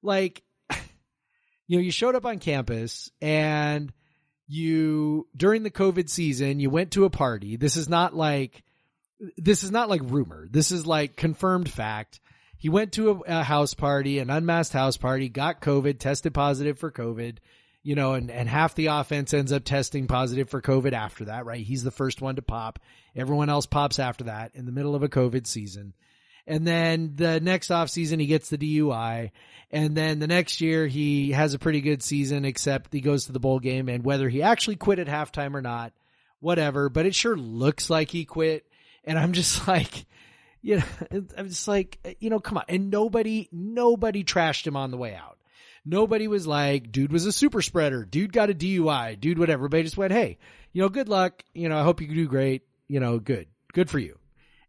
Like, 0.03 0.43
you 1.67 1.77
know, 1.77 1.81
you 1.81 1.89
showed 1.89 2.15
up 2.15 2.25
on 2.25 2.39
campus 2.39 3.09
and 3.21 3.93
you, 4.45 5.25
during 5.37 5.63
the 5.63 5.71
COVID 5.71 6.09
season, 6.09 6.59
you 6.59 6.69
went 6.69 6.91
to 6.91 7.05
a 7.05 7.09
party. 7.09 7.55
This 7.55 7.77
is 7.77 7.87
not 7.87 8.13
like, 8.13 8.65
this 9.37 9.63
is 9.63 9.71
not 9.71 9.87
like 9.87 10.01
rumor. 10.03 10.45
This 10.51 10.71
is 10.71 10.85
like 10.85 11.15
confirmed 11.15 11.69
fact. 11.69 12.19
He 12.57 12.67
went 12.67 12.91
to 12.93 13.11
a, 13.25 13.39
a 13.39 13.43
house 13.43 13.73
party, 13.73 14.19
an 14.19 14.29
unmasked 14.29 14.73
house 14.73 14.97
party, 14.97 15.29
got 15.29 15.61
COVID, 15.61 15.97
tested 15.97 16.33
positive 16.33 16.77
for 16.77 16.91
COVID. 16.91 17.37
You 17.85 17.93
know, 17.93 18.15
and, 18.15 18.31
and 18.31 18.49
half 18.49 18.73
the 18.73 18.87
offense 18.87 19.31
ends 19.31 19.51
up 19.51 19.63
testing 19.63 20.07
positive 20.07 20.49
for 20.49 20.59
COVID 20.59 20.93
after 20.93 21.25
that, 21.25 21.45
right? 21.45 21.63
He's 21.63 21.83
the 21.83 21.91
first 21.91 22.19
one 22.19 22.35
to 22.37 22.41
pop. 22.41 22.79
Everyone 23.15 23.47
else 23.47 23.67
pops 23.67 23.99
after 23.99 24.23
that 24.23 24.55
in 24.55 24.65
the 24.65 24.71
middle 24.71 24.95
of 24.95 25.03
a 25.03 25.07
COVID 25.07 25.45
season. 25.45 25.93
And 26.47 26.65
then 26.65 27.11
the 27.13 27.39
next 27.39 27.69
off 27.69 27.91
season, 27.91 28.19
he 28.19 28.25
gets 28.25 28.49
the 28.49 28.57
DUI. 28.57 29.29
And 29.69 29.95
then 29.95 30.17
the 30.17 30.25
next 30.25 30.61
year, 30.61 30.87
he 30.87 31.33
has 31.33 31.53
a 31.53 31.59
pretty 31.59 31.79
good 31.79 32.01
season, 32.01 32.43
except 32.43 32.91
he 32.91 33.01
goes 33.01 33.27
to 33.27 33.33
the 33.33 33.39
bowl 33.39 33.59
game. 33.59 33.87
And 33.87 34.03
whether 34.03 34.29
he 34.29 34.41
actually 34.41 34.77
quit 34.77 34.97
at 34.97 35.05
halftime 35.05 35.53
or 35.53 35.61
not, 35.61 35.93
whatever, 36.39 36.89
but 36.89 37.05
it 37.05 37.13
sure 37.13 37.37
looks 37.37 37.87
like 37.87 38.09
he 38.09 38.25
quit. 38.25 38.65
And 39.03 39.19
I'm 39.19 39.33
just 39.33 39.67
like, 39.67 40.07
you 40.63 40.77
know, 40.77 40.83
I'm 41.37 41.49
just 41.49 41.67
like, 41.67 42.17
you 42.19 42.31
know, 42.31 42.39
come 42.39 42.57
on. 42.57 42.65
And 42.67 42.89
nobody, 42.89 43.47
nobody 43.51 44.23
trashed 44.23 44.65
him 44.65 44.75
on 44.75 44.89
the 44.89 44.97
way 44.97 45.13
out. 45.13 45.34
Nobody 45.85 46.27
was 46.27 46.47
like, 46.47 46.91
dude 46.91 47.11
was 47.11 47.25
a 47.25 47.31
super 47.31 47.61
spreader. 47.61 48.03
Dude 48.03 48.33
got 48.33 48.49
a 48.49 48.53
DUI. 48.53 49.19
Dude, 49.19 49.37
whatever. 49.37 49.61
Everybody 49.65 49.83
just 49.83 49.97
went, 49.97 50.13
hey, 50.13 50.39
you 50.73 50.81
know, 50.81 50.89
good 50.89 51.09
luck. 51.09 51.43
You 51.53 51.69
know, 51.69 51.77
I 51.77 51.83
hope 51.83 52.01
you 52.01 52.07
do 52.07 52.27
great. 52.27 52.63
You 52.87 52.99
know, 52.99 53.19
good. 53.19 53.47
Good 53.73 53.89
for 53.89 53.99
you. 53.99 54.17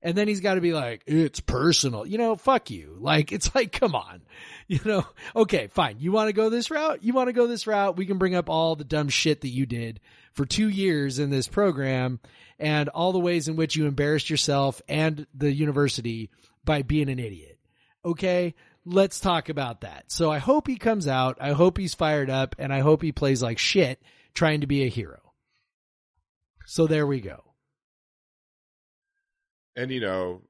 And 0.03 0.17
then 0.17 0.29
he's 0.29 0.41
got 0.41 0.55
to 0.55 0.61
be 0.61 0.73
like, 0.73 1.03
it's 1.07 1.41
personal. 1.41 2.07
You 2.07 2.19
know, 2.19 2.37
fuck 2.37 2.71
you. 2.71 2.97
Like, 3.01 3.33
it's 3.33 3.55
like, 3.55 3.73
come 3.73 3.95
on. 3.95 4.23
You 4.69 4.81
know, 4.85 5.07
okay, 5.37 5.69
fine. 5.69 5.99
You 6.01 6.11
want 6.11 6.27
to 6.29 6.33
go 6.33 6.51
this 6.51 6.73
route? 6.73 7.05
You 7.05 7.13
want 7.13 7.29
to 7.29 7.33
go 7.33 7.47
this 7.47 7.69
route? 7.69 7.97
We 7.97 8.05
can 8.05 8.19
bring 8.19 8.35
up 8.35 8.51
all 8.51 8.75
the 8.75 8.83
dumb 8.83 9.09
shit 9.09 9.43
that 9.43 9.49
you 9.49 9.65
did 9.65 10.01
for 10.33 10.45
two 10.45 10.69
years 10.69 11.21
in 11.21 11.31
this 11.31 11.47
program 11.47 12.19
and 12.59 12.89
all 12.89 13.13
the 13.13 13.21
ways 13.21 13.47
in 13.47 13.55
which 13.55 13.77
you 13.77 13.87
embarrassed 13.87 14.29
yourself 14.29 14.83
and 14.89 15.29
the 15.35 15.53
university 15.53 16.31
by 16.65 16.83
being 16.83 17.09
an 17.09 17.21
idiot. 17.21 17.61
Okay. 18.05 18.57
Let's 18.89 19.19
talk 19.19 19.49
about 19.49 19.81
that. 19.81 20.05
So 20.13 20.31
I 20.31 20.39
hope 20.39 20.69
he 20.69 20.77
comes 20.77 21.09
out. 21.09 21.39
I 21.41 21.51
hope 21.51 21.77
he's 21.77 21.95
fired 21.95 22.31
up 22.31 22.55
and 22.59 22.73
I 22.73 22.81
hope 22.81 23.03
he 23.03 23.11
plays 23.11 23.43
like 23.43 23.59
shit 23.59 24.01
trying 24.33 24.61
to 24.61 24.69
be 24.69 24.85
a 24.85 24.89
hero. 24.89 25.21
So 26.67 26.87
there 26.87 27.07
we 27.07 27.21
go. 27.21 27.43
And 29.75 29.91
you 29.91 30.01
know, 30.01 30.43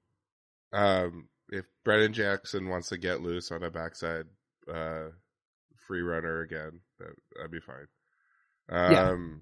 um, 0.72 1.28
if 1.48 1.64
Brennan 1.84 2.12
Jackson 2.12 2.68
wants 2.68 2.90
to 2.90 2.98
get 2.98 3.22
loose 3.22 3.50
on 3.50 3.62
a 3.62 3.70
backside 3.70 4.26
uh, 4.72 5.08
free 5.86 6.02
runner 6.02 6.42
again, 6.42 6.80
that, 6.98 7.14
that'd 7.36 7.50
be 7.50 7.60
fine. 7.60 7.86
Yeah. 8.70 9.10
Um, 9.10 9.40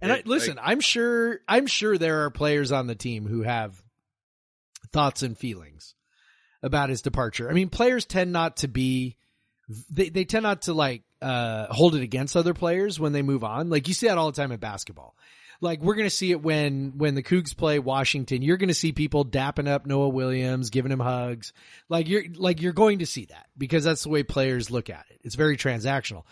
And 0.00 0.12
I, 0.12 0.22
listen, 0.24 0.58
I'm 0.62 0.80
sure, 0.80 1.40
I'm 1.48 1.66
sure 1.66 1.98
there 1.98 2.24
are 2.24 2.30
players 2.30 2.72
on 2.72 2.86
the 2.86 2.94
team 2.94 3.26
who 3.26 3.42
have 3.42 3.82
thoughts 4.92 5.22
and 5.22 5.36
feelings 5.36 5.94
about 6.62 6.88
his 6.90 7.02
departure. 7.02 7.50
I 7.50 7.52
mean, 7.52 7.68
players 7.68 8.04
tend 8.04 8.32
not 8.32 8.58
to 8.58 8.68
be, 8.68 9.16
they, 9.90 10.08
they 10.08 10.24
tend 10.24 10.44
not 10.44 10.62
to 10.62 10.72
like, 10.72 11.02
uh, 11.22 11.66
hold 11.70 11.94
it 11.94 12.02
against 12.02 12.36
other 12.36 12.54
players 12.54 13.00
when 13.00 13.12
they 13.12 13.22
move 13.22 13.42
on. 13.44 13.70
Like 13.70 13.88
you 13.88 13.94
see 13.94 14.08
that 14.08 14.18
all 14.18 14.30
the 14.30 14.36
time 14.36 14.52
in 14.52 14.58
basketball. 14.58 15.16
Like 15.60 15.80
we're 15.80 15.94
going 15.94 16.06
to 16.06 16.14
see 16.14 16.30
it 16.30 16.42
when, 16.42 16.98
when 16.98 17.14
the 17.14 17.22
Cougs 17.22 17.56
play 17.56 17.78
Washington, 17.78 18.42
you're 18.42 18.58
going 18.58 18.68
to 18.68 18.74
see 18.74 18.92
people 18.92 19.24
dapping 19.24 19.68
up 19.68 19.86
Noah 19.86 20.10
Williams, 20.10 20.70
giving 20.70 20.92
him 20.92 21.00
hugs. 21.00 21.52
Like 21.88 22.08
you're, 22.08 22.24
like 22.34 22.60
you're 22.60 22.74
going 22.74 22.98
to 22.98 23.06
see 23.06 23.24
that 23.26 23.46
because 23.56 23.84
that's 23.84 24.02
the 24.02 24.10
way 24.10 24.22
players 24.22 24.70
look 24.70 24.90
at 24.90 25.06
it. 25.10 25.20
It's 25.22 25.34
very 25.34 25.56
transactional. 25.56 26.24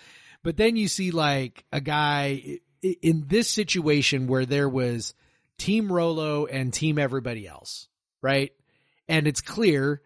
But 0.43 0.59
then 0.59 0.77
you 0.77 0.89
see 0.89 1.11
like 1.11 1.65
a 1.73 1.81
guy 1.81 2.59
in 2.83 3.25
this 3.27 3.49
situation 3.49 4.27
where 4.27 4.45
there 4.45 4.69
was 4.69 5.15
team 5.57 5.91
Rolo 5.91 6.45
and 6.45 6.73
team 6.73 6.99
everybody 6.99 7.49
else, 7.49 7.89
right? 8.21 8.53
And 9.09 9.27
it's 9.27 9.41
clear 9.41 10.03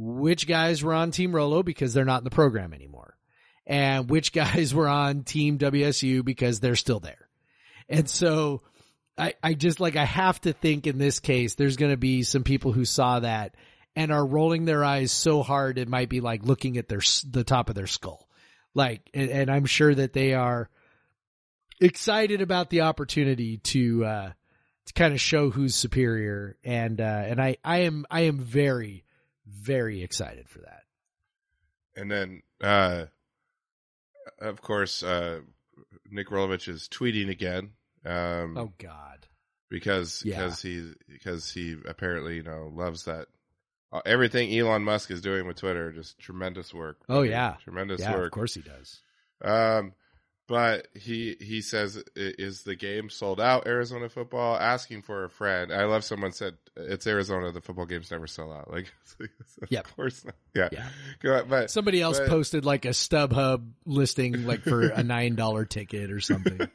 which 0.00 0.46
guys 0.46 0.82
were 0.82 0.94
on 0.94 1.10
team 1.10 1.34
Rolo 1.34 1.64
because 1.64 1.92
they're 1.92 2.04
not 2.04 2.20
in 2.20 2.24
the 2.24 2.30
program 2.30 2.72
anymore 2.72 3.16
and 3.68 4.08
which 4.08 4.32
guys 4.32 4.74
were 4.74 4.88
on 4.88 5.24
team 5.24 5.58
WSU 5.58 6.24
because 6.24 6.60
they're 6.60 6.76
still 6.76 7.00
there. 7.00 7.28
And 7.88 8.08
so 8.08 8.62
I, 9.16 9.34
I 9.42 9.54
just 9.54 9.80
like, 9.80 9.96
I 9.96 10.04
have 10.04 10.40
to 10.42 10.52
think 10.52 10.86
in 10.86 10.98
this 10.98 11.20
case, 11.20 11.54
there's 11.54 11.76
going 11.76 11.90
to 11.90 11.98
be 11.98 12.22
some 12.22 12.44
people 12.44 12.72
who 12.72 12.84
saw 12.84 13.20
that 13.20 13.54
and 13.96 14.12
are 14.12 14.24
rolling 14.24 14.64
their 14.64 14.84
eyes 14.84 15.10
so 15.10 15.42
hard 15.42 15.78
it 15.78 15.88
might 15.88 16.08
be 16.08 16.20
like 16.20 16.44
looking 16.44 16.78
at 16.78 16.88
their, 16.88 17.00
the 17.28 17.44
top 17.44 17.68
of 17.68 17.74
their 17.74 17.86
skull. 17.86 18.28
Like, 18.74 19.10
and, 19.12 19.30
and 19.30 19.50
I'm 19.50 19.66
sure 19.66 19.94
that 19.94 20.12
they 20.12 20.34
are 20.34 20.70
excited 21.80 22.40
about 22.40 22.70
the 22.70 22.82
opportunity 22.82 23.58
to, 23.58 24.04
uh, 24.04 24.32
to 24.86 24.92
kind 24.92 25.14
of 25.14 25.20
show 25.20 25.50
who's 25.50 25.74
superior. 25.74 26.56
And, 26.62 27.00
uh, 27.00 27.22
and 27.26 27.40
I, 27.40 27.56
I 27.64 27.78
am, 27.78 28.06
I 28.10 28.22
am 28.22 28.38
very, 28.38 29.04
very 29.48 30.02
excited 30.02 30.48
for 30.48 30.60
that. 30.60 30.82
and 31.96 32.10
then, 32.10 32.42
uh, 32.62 33.06
of 34.40 34.60
course, 34.62 35.02
uh, 35.02 35.40
Nick 36.10 36.28
Rolovich 36.28 36.68
is 36.68 36.88
tweeting 36.88 37.30
again. 37.30 37.70
Um, 38.04 38.56
Oh 38.56 38.72
God. 38.78 39.26
because 39.70 40.22
Yeah. 40.24 40.36
because 40.38 40.62
he 40.62 40.92
because 41.08 41.50
he 41.50 41.76
apparently 41.86 42.36
you 42.36 42.42
know 42.42 42.70
loves 42.72 43.04
that 43.04 43.26
uh, 43.92 44.00
everything 44.06 44.52
Elon 44.56 44.84
Musk 44.84 45.10
is 45.10 45.20
doing 45.20 45.46
with 45.46 45.56
Twitter. 45.56 45.92
Just 45.92 46.18
tremendous 46.18 46.72
work. 46.74 46.98
Oh, 47.08 47.22
yeah. 47.22 47.56
tremendous 47.64 48.00
Yeah, 48.00 48.14
work. 48.14 48.26
of 48.26 48.32
course 48.32 48.54
he 48.54 48.60
does. 48.62 49.00
Um, 49.42 49.92
but 50.48 50.88
he 50.94 51.36
he 51.40 51.60
says, 51.62 52.02
"Is 52.16 52.62
the 52.64 52.74
game 52.74 53.10
sold 53.10 53.40
out?" 53.40 53.66
Arizona 53.68 54.08
football 54.08 54.56
asking 54.56 55.02
for 55.02 55.22
a 55.24 55.30
friend. 55.30 55.72
I 55.72 55.84
love 55.84 56.02
someone 56.02 56.32
said 56.32 56.56
it's 56.76 57.06
Arizona. 57.06 57.52
The 57.52 57.60
football 57.60 57.86
games 57.86 58.10
never 58.10 58.26
sell 58.26 58.52
out. 58.52 58.68
Like, 58.72 58.92
of 59.62 59.70
Yep. 59.70 59.86
course 59.94 60.24
not. 60.24 60.34
Yeah, 60.54 60.68
Yeah. 61.22 61.42
But 61.48 61.70
Somebody 61.70 62.00
else 62.00 62.18
but- 62.18 62.28
posted 62.28 62.64
like 62.64 62.84
a 62.84 62.88
StubHub 62.90 63.70
listing 63.86 64.44
like 64.46 64.62
for 64.62 64.82
a 64.88 65.02
nine 65.04 65.36
dollar 65.36 65.64
ticket 65.64 66.10
or 66.10 66.20
something. 66.20 66.58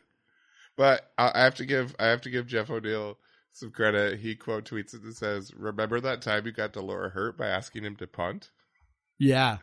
But 0.76 1.12
I 1.20 1.32
I 1.36 1.44
have 1.44 1.56
to 1.56 1.66
give 1.66 1.96
I 2.00 2.06
have 2.08 2.22
to 2.22 2.30
give 2.32 2.48
Jeff 2.48 2.70
O'Neill 2.72 3.18
some 3.52 3.70
credit. 3.70 4.20
He 4.20 4.36
quote 4.36 4.66
tweets 4.66 4.96
it 4.96 5.04
and 5.04 5.16
says, 5.16 5.54
"Remember 5.54 6.00
that 6.02 6.24
time 6.24 6.48
you 6.48 6.52
got 6.52 6.74
de 6.74 6.82
Laura 6.82 7.10
hurt 7.10 7.38
by 7.38 7.46
asking 7.48 7.84
him 7.84 7.96
to 7.98 8.08
punt?" 8.08 8.50
Yeah. 9.20 9.58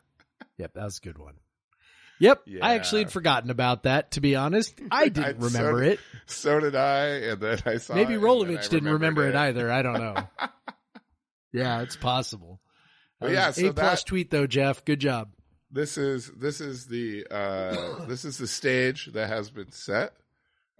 Yep, 0.59 0.75
that 0.75 0.85
was 0.85 0.99
a 0.99 1.01
good 1.01 1.19
one. 1.19 1.35
Yep. 2.21 2.43
Yeah. 2.47 2.65
I 2.65 2.75
actually 2.75 3.03
had 3.03 3.13
forgotten 3.13 3.51
about 3.51 3.83
that, 3.85 4.13
to 4.13 4.21
be 4.21 4.37
honest. 4.37 4.79
I 4.91 5.09
didn't 5.09 5.25
I- 5.43 5.45
remember 5.45 5.83
did- 5.83 5.93
it. 5.95 6.01
So 6.27 6.61
did 6.61 6.77
I, 6.77 7.07
and 7.07 7.41
then 7.41 7.59
I 7.67 7.79
saw. 7.79 7.95
Maybe 7.95 8.15
it, 8.15 8.17
and 8.19 8.25
then 8.25 8.31
I 8.31 8.33
Rolovich 8.33 8.69
didn't 8.69 8.85
remember 8.93 9.23
remembered 9.23 9.35
it 9.35 9.37
either. 9.37 9.73
I 9.73 9.83
don't 9.83 9.95
know. 10.01 10.17
yeah, 11.53 11.83
it's 11.83 11.97
possible. 11.97 12.61
But 13.21 13.33
yeah, 13.33 13.51
so 13.51 13.69
A 13.69 13.73
plus 13.73 14.03
that- 14.03 14.07
tweet 14.07 14.31
though, 14.31 14.47
Jeff. 14.47 14.85
Good 14.85 15.01
job. 15.01 15.31
This 15.73 15.99
is 15.99 16.31
this 16.37 16.61
is 16.61 16.87
the 16.87 17.27
uh, 17.31 18.05
this 18.09 18.25
is 18.25 18.39
the 18.39 18.47
stage 18.47 19.07
that 19.13 19.29
has 19.29 19.51
been 19.51 19.73
set. 19.73 20.13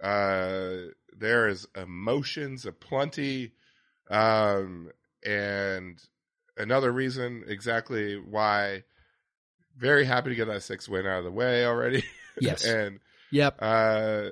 Uh, 0.03 0.89
there 1.17 1.47
is 1.47 1.67
emotions 1.75 2.65
aplenty, 2.65 3.51
um, 4.09 4.89
and 5.25 6.01
another 6.57 6.91
reason 6.91 7.43
exactly 7.47 8.15
why. 8.17 8.83
Very 9.81 10.05
happy 10.05 10.29
to 10.29 10.35
get 10.35 10.45
that 10.45 10.63
six 10.63 10.87
win 10.87 11.05
out 11.07 11.19
of 11.19 11.23
the 11.25 11.31
way 11.31 11.65
already. 11.65 12.03
Yes. 12.39 12.63
and 12.65 12.99
Yep. 13.31 13.57
uh, 13.59 14.29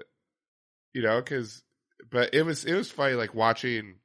you 0.94 1.02
know, 1.02 1.20
because 1.20 1.62
but 2.10 2.34
it 2.34 2.44
was 2.44 2.64
it 2.64 2.74
was 2.74 2.90
funny 2.90 3.14
like 3.16 3.36
watching 3.36 3.96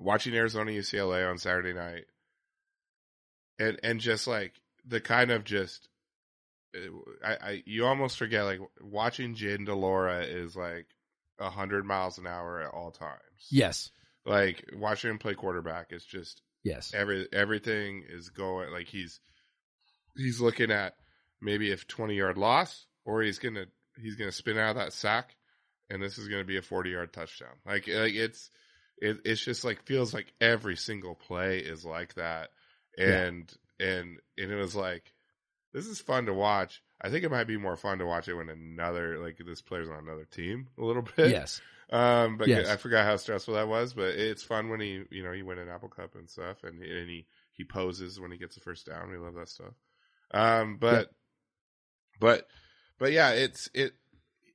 watching 0.00 0.34
Arizona 0.34 0.72
UCLA 0.72 1.30
on 1.30 1.38
Saturday 1.38 1.72
night, 1.72 2.06
and 3.58 3.78
and 3.82 4.00
just 4.00 4.26
like 4.26 4.54
the 4.86 5.00
kind 5.00 5.30
of 5.30 5.44
just 5.44 5.88
I, 7.24 7.36
I 7.40 7.62
you 7.64 7.86
almost 7.86 8.18
forget 8.18 8.44
like 8.44 8.60
watching 8.80 9.34
Jayden 9.34 9.66
de 9.66 9.74
Laura 9.74 10.22
is 10.24 10.56
like 10.56 10.86
a 11.38 11.48
hundred 11.48 11.84
miles 11.86 12.18
an 12.18 12.26
hour 12.26 12.60
at 12.60 12.72
all 12.74 12.90
times. 12.90 13.20
Yes. 13.50 13.90
like 14.24 14.64
watching 14.74 15.10
him 15.12 15.18
play 15.18 15.34
quarterback 15.34 15.92
is 15.92 16.04
just 16.04 16.42
Yes. 16.64 16.92
every 16.92 17.28
everything 17.32 18.02
is 18.08 18.30
going 18.30 18.72
like 18.72 18.88
he's 18.88 19.20
he's 20.16 20.40
looking 20.40 20.70
at 20.70 20.94
maybe 21.40 21.70
if 21.70 21.86
20 21.86 22.14
yard 22.14 22.38
loss 22.38 22.86
or 23.04 23.22
he's 23.22 23.38
gonna 23.38 23.66
he's 24.00 24.16
gonna 24.16 24.32
spin 24.32 24.58
out 24.58 24.70
of 24.70 24.76
that 24.76 24.92
sack 24.92 25.36
and 25.90 26.02
this 26.02 26.18
is 26.18 26.28
gonna 26.28 26.44
be 26.44 26.56
a 26.56 26.62
40 26.62 26.90
yard 26.90 27.12
touchdown 27.12 27.54
like 27.64 27.86
like 27.88 28.14
it's 28.14 28.50
it, 28.98 29.18
it's 29.24 29.44
just 29.44 29.64
like 29.64 29.84
feels 29.84 30.14
like 30.14 30.32
every 30.40 30.76
single 30.76 31.14
play 31.14 31.58
is 31.58 31.84
like 31.84 32.14
that 32.14 32.50
and 32.98 33.52
and 33.78 34.18
and 34.38 34.50
it 34.50 34.56
was 34.56 34.74
like 34.74 35.12
this 35.74 35.86
is 35.86 36.00
fun 36.00 36.26
to 36.26 36.32
watch 36.32 36.82
i 37.02 37.10
think 37.10 37.24
it 37.24 37.30
might 37.30 37.46
be 37.46 37.58
more 37.58 37.76
fun 37.76 37.98
to 37.98 38.06
watch 38.06 38.28
it 38.28 38.34
when 38.34 38.48
another 38.48 39.18
like 39.18 39.38
this 39.44 39.60
player's 39.60 39.90
on 39.90 39.98
another 39.98 40.24
team 40.24 40.68
a 40.78 40.84
little 40.84 41.02
bit 41.16 41.30
Yes. 41.30 41.60
um, 41.90 42.36
but 42.38 42.48
Yes. 42.48 42.68
I 42.68 42.76
forgot 42.76 43.04
how 43.04 43.16
stressful 43.16 43.54
that 43.54 43.68
was. 43.68 43.92
But 43.94 44.16
it's 44.16 44.42
fun 44.42 44.70
when 44.70 44.80
he, 44.80 45.04
you 45.10 45.22
know, 45.22 45.30
he 45.30 45.42
win 45.44 45.58
an 45.58 45.68
Apple 45.68 45.88
Cup 45.88 46.16
and 46.16 46.28
stuff, 46.28 46.64
and 46.64 46.82
and 46.82 47.08
he 47.08 47.26
he 47.52 47.62
poses 47.64 48.18
when 48.18 48.32
he 48.32 48.38
gets 48.38 48.56
the 48.56 48.60
first 48.60 48.86
down. 48.86 49.10
We 49.10 49.18
love 49.18 49.34
that 49.34 49.48
stuff. 49.48 49.72
Um, 50.32 50.76
but 50.78 51.10
but 52.20 52.46
but 52.98 53.12
yeah, 53.12 53.30
it's 53.30 53.68
it. 53.74 53.92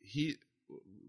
He 0.02 0.36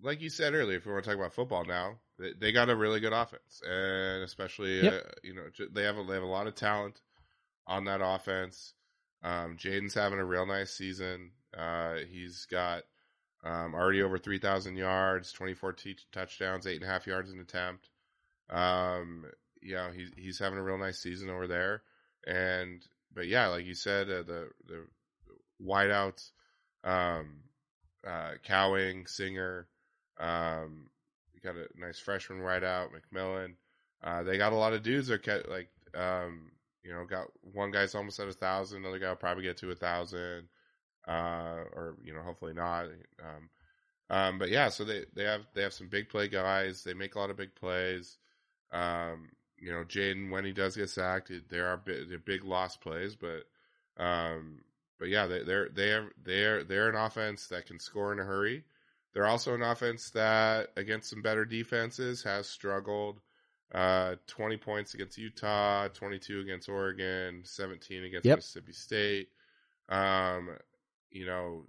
like 0.03 0.21
you 0.21 0.31
said 0.31 0.55
earlier. 0.55 0.77
If 0.79 0.87
we 0.87 0.93
want 0.93 1.05
to 1.05 1.11
talk 1.11 1.19
about 1.19 1.35
football 1.35 1.65
now, 1.65 1.99
they, 2.19 2.33
they 2.39 2.53
got 2.53 2.71
a 2.71 2.77
really 2.77 3.01
good 3.01 3.13
offense, 3.13 3.63
and 3.69 4.23
especially 4.23 4.83
Yep. 4.83 4.93
uh, 4.93 5.11
you 5.23 5.35
know 5.35 5.45
they 5.73 5.83
have 5.85 5.99
a, 5.99 6.05
they 6.05 6.15
have 6.15 6.23
a 6.23 6.27
lot 6.27 6.47
of 6.47 6.55
talent 6.55 7.01
on 7.67 7.85
that 7.87 8.01
offense. 8.03 8.75
Um, 9.23 9.57
Jayden's 9.57 9.95
having 9.95 10.19
a 10.19 10.25
real 10.25 10.47
nice 10.47 10.73
season. 10.73 11.31
Uh, 11.57 11.97
he's 12.11 12.47
got 12.47 12.83
Um, 13.45 13.75
already 13.75 14.03
over 14.03 14.19
3,000 14.19 14.77
yards, 14.77 15.33
24 15.33 15.73
t- 15.75 15.97
touchdowns, 16.13 16.67
eight 16.67 16.77
and 16.81 16.85
a 16.85 16.93
half 16.93 17.07
yards 17.07 17.31
an 17.31 17.41
attempt. 17.41 17.89
Um, 18.51 19.25
you 19.61 19.75
know, 19.75 19.91
he's, 19.91 20.11
he's 20.17 20.39
having 20.39 20.59
a 20.59 20.63
real 20.63 20.79
nice 20.79 20.99
season 21.01 21.29
over 21.31 21.47
there. 21.49 21.83
And, 22.27 22.87
but 23.15 23.27
yeah, 23.27 23.49
like 23.49 23.65
you 23.65 23.75
said, 23.75 24.09
uh, 24.11 24.23
the, 24.23 24.49
the 24.67 24.87
wideouts, 25.65 26.31
um, 26.85 27.41
uh, 28.07 28.33
Cowing, 28.43 29.07
Singer, 29.07 29.69
um, 30.19 30.91
you 31.35 31.41
got 31.41 31.57
a 31.57 31.67
nice 31.77 31.99
freshman 31.99 32.41
wideout, 32.41 32.89
McMillan. 32.91 33.55
Uh, 34.03 34.23
they 34.23 34.39
got 34.39 34.53
a 34.53 34.57
lot 34.57 34.73
of 34.73 34.83
dudes 34.83 35.09
that 35.09 35.23
ca- 35.23 35.49
like, 35.49 35.69
um, 35.95 36.51
you 36.83 36.93
know, 36.93 37.05
got 37.05 37.27
one 37.43 37.71
guy's 37.71 37.95
almost 37.95 38.19
at 38.19 38.29
a 38.29 38.33
thousand, 38.33 38.79
another 38.79 38.99
guy 38.99 39.09
will 39.09 39.17
probably 39.17 39.45
get 39.45 39.57
to 39.59 39.71
a 39.71 39.75
thousand, 39.75 40.49
uh, 41.07 41.65
or 41.73 41.97
you 42.03 42.13
know, 42.13 42.23
hopefully 42.23 42.55
not. 42.55 42.87
Um, 43.21 43.51
um, 44.11 44.39
but 44.39 44.51
yeah, 44.51 44.69
so 44.69 44.85
they 44.85 45.05
they 45.15 45.25
have 45.25 45.43
they 45.55 45.63
have 45.63 45.73
some 45.73 45.89
big 45.89 46.09
play 46.09 46.29
guys. 46.29 46.83
They 46.83 46.95
make 46.95 47.15
a 47.15 47.19
lot 47.19 47.31
of 47.31 47.37
big 47.37 47.55
plays. 47.55 48.19
Um, 48.73 49.31
you 49.63 49.73
know, 49.73 49.85
Jayden 49.85 50.31
when 50.31 50.45
he 50.45 50.53
does 50.53 50.77
get 50.77 50.91
sacked, 50.91 51.31
it, 51.31 51.49
there 51.49 51.69
are 51.69 51.77
big, 51.77 52.09
they're 52.09 52.19
big 52.19 52.45
lost 52.45 52.81
plays, 52.81 53.15
but 53.15 53.45
um, 54.03 54.59
but 54.99 55.09
yeah, 55.09 55.27
they, 55.27 55.45
they're 55.45 55.69
they're 55.69 56.11
they're 56.25 56.65
they're 56.65 56.89
an 56.89 56.97
offense 56.97 57.47
that 57.49 57.67
can 57.67 57.79
score 57.79 58.13
in 58.13 58.19
a 58.19 58.25
hurry. 58.25 58.65
They're 59.15 59.27
also 59.27 59.55
an 59.55 59.63
offense 59.63 60.11
that 60.11 60.71
against 60.77 61.11
some 61.11 61.23
better 61.23 61.45
defenses 61.45 62.25
has 62.25 62.49
struggled. 62.49 63.21
Uh, 63.73 64.17
20 64.27 64.59
points 64.59 64.93
against 64.93 65.17
Utah, 65.17 65.89
22 65.89 66.41
against 66.41 66.69
Oregon, 66.69 67.41
17 67.45 68.05
against 68.05 68.27
Yep. 68.27 68.39
Mississippi 68.39 68.73
State. 68.73 69.29
Um, 69.89 70.51
you 71.11 71.25
know, 71.25 71.65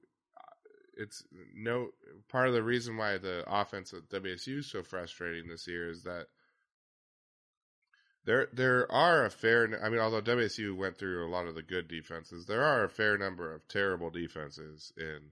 it's 0.97 1.23
no 1.55 1.89
part 2.29 2.47
of 2.47 2.53
the 2.53 2.63
reason 2.63 2.97
why 2.97 3.17
the 3.17 3.43
offense 3.47 3.93
at 3.93 4.09
WSU 4.09 4.59
is 4.59 4.69
so 4.69 4.83
frustrating 4.83 5.47
this 5.47 5.67
year 5.67 5.89
is 5.89 6.03
that 6.03 6.27
there 8.25 8.47
there 8.53 8.91
are 8.91 9.25
a 9.25 9.29
fair 9.29 9.79
I 9.83 9.89
mean 9.89 9.99
although 9.99 10.21
WSU 10.21 10.75
went 10.75 10.97
through 10.97 11.25
a 11.25 11.29
lot 11.29 11.47
of 11.47 11.55
the 11.55 11.63
good 11.63 11.87
defenses 11.87 12.45
there 12.45 12.63
are 12.63 12.83
a 12.83 12.89
fair 12.89 13.17
number 13.17 13.53
of 13.53 13.67
terrible 13.67 14.09
defenses 14.09 14.93
in 14.97 15.31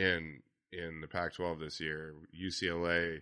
in 0.00 0.42
in 0.72 1.00
the 1.00 1.06
Pac-12 1.06 1.60
this 1.60 1.80
year. 1.80 2.14
UCLA 2.38 3.20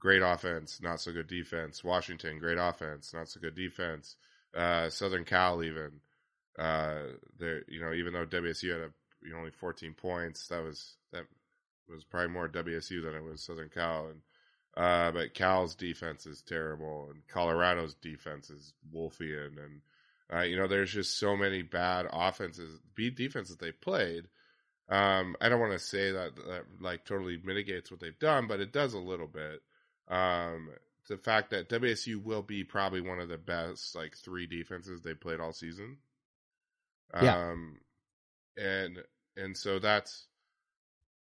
great 0.00 0.22
offense 0.22 0.80
not 0.82 1.00
so 1.00 1.12
good 1.12 1.28
defense. 1.28 1.82
Washington 1.82 2.38
great 2.38 2.58
offense 2.58 3.12
not 3.14 3.28
so 3.28 3.40
good 3.40 3.54
defense. 3.54 4.16
Uh, 4.56 4.88
Southern 4.88 5.24
Cal 5.24 5.62
even 5.62 5.90
uh, 6.58 7.02
there 7.38 7.62
you 7.68 7.80
know 7.80 7.92
even 7.92 8.12
though 8.12 8.26
WSU 8.26 8.72
had 8.72 8.80
a 8.80 8.90
you 9.24 9.32
know, 9.32 9.38
only 9.38 9.50
14 9.50 9.94
points 9.94 10.48
that 10.48 10.62
was 10.62 10.96
that 11.12 11.24
was 11.88 12.04
probably 12.04 12.28
more 12.28 12.48
WSU 12.48 13.02
than 13.02 13.14
it 13.14 13.22
was 13.22 13.42
Southern 13.42 13.68
Cal. 13.68 14.06
And 14.06 14.20
uh, 14.76 15.12
but 15.12 15.34
Cal's 15.34 15.74
defense 15.74 16.26
is 16.26 16.42
terrible, 16.42 17.08
and 17.10 17.26
Colorado's 17.28 17.94
defense 17.94 18.50
is 18.50 18.72
Wolfian, 18.94 19.56
and 19.58 19.80
uh, 20.32 20.42
you 20.42 20.56
know 20.56 20.66
there's 20.66 20.92
just 20.92 21.18
so 21.18 21.36
many 21.36 21.62
bad 21.62 22.06
offenses, 22.12 22.80
beat 22.94 23.16
defenses 23.16 23.56
they 23.56 23.72
played. 23.72 24.28
Um, 24.88 25.36
I 25.40 25.48
don't 25.48 25.60
want 25.60 25.72
to 25.72 25.78
say 25.78 26.12
that, 26.12 26.36
that 26.36 26.64
like 26.80 27.04
totally 27.04 27.40
mitigates 27.42 27.90
what 27.90 28.00
they've 28.00 28.18
done, 28.18 28.46
but 28.46 28.60
it 28.60 28.72
does 28.72 28.94
a 28.94 28.98
little 28.98 29.28
bit. 29.28 29.62
Um, 30.08 30.70
the 31.08 31.16
fact 31.16 31.50
that 31.50 31.68
WSU 31.68 32.22
will 32.22 32.42
be 32.42 32.64
probably 32.64 33.00
one 33.00 33.20
of 33.20 33.28
the 33.28 33.38
best 33.38 33.94
like 33.94 34.16
three 34.16 34.46
defenses 34.46 35.02
they 35.02 35.14
played 35.14 35.40
all 35.40 35.52
season. 35.52 35.98
Yeah. 37.22 37.50
Um, 37.50 37.78
and 38.56 38.98
and 39.36 39.56
so 39.56 39.78
that's 39.78 40.26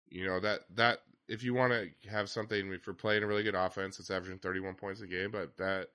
you 0.10 0.26
know 0.26 0.40
that 0.40 0.62
that 0.76 1.00
if 1.28 1.44
you 1.44 1.54
want 1.54 1.74
to 1.74 2.10
have 2.10 2.30
something 2.30 2.72
if 2.72 2.86
you're 2.86 2.94
playing 2.94 3.24
a 3.24 3.28
really 3.28 3.44
good 3.44 3.56
offense 3.56 4.00
it's 4.00 4.12
averaging 4.12 4.40
31 4.40 4.76
points 4.76 5.02
a 5.02 5.08
game 5.08 5.32
but 5.32 5.56
that 5.58 5.88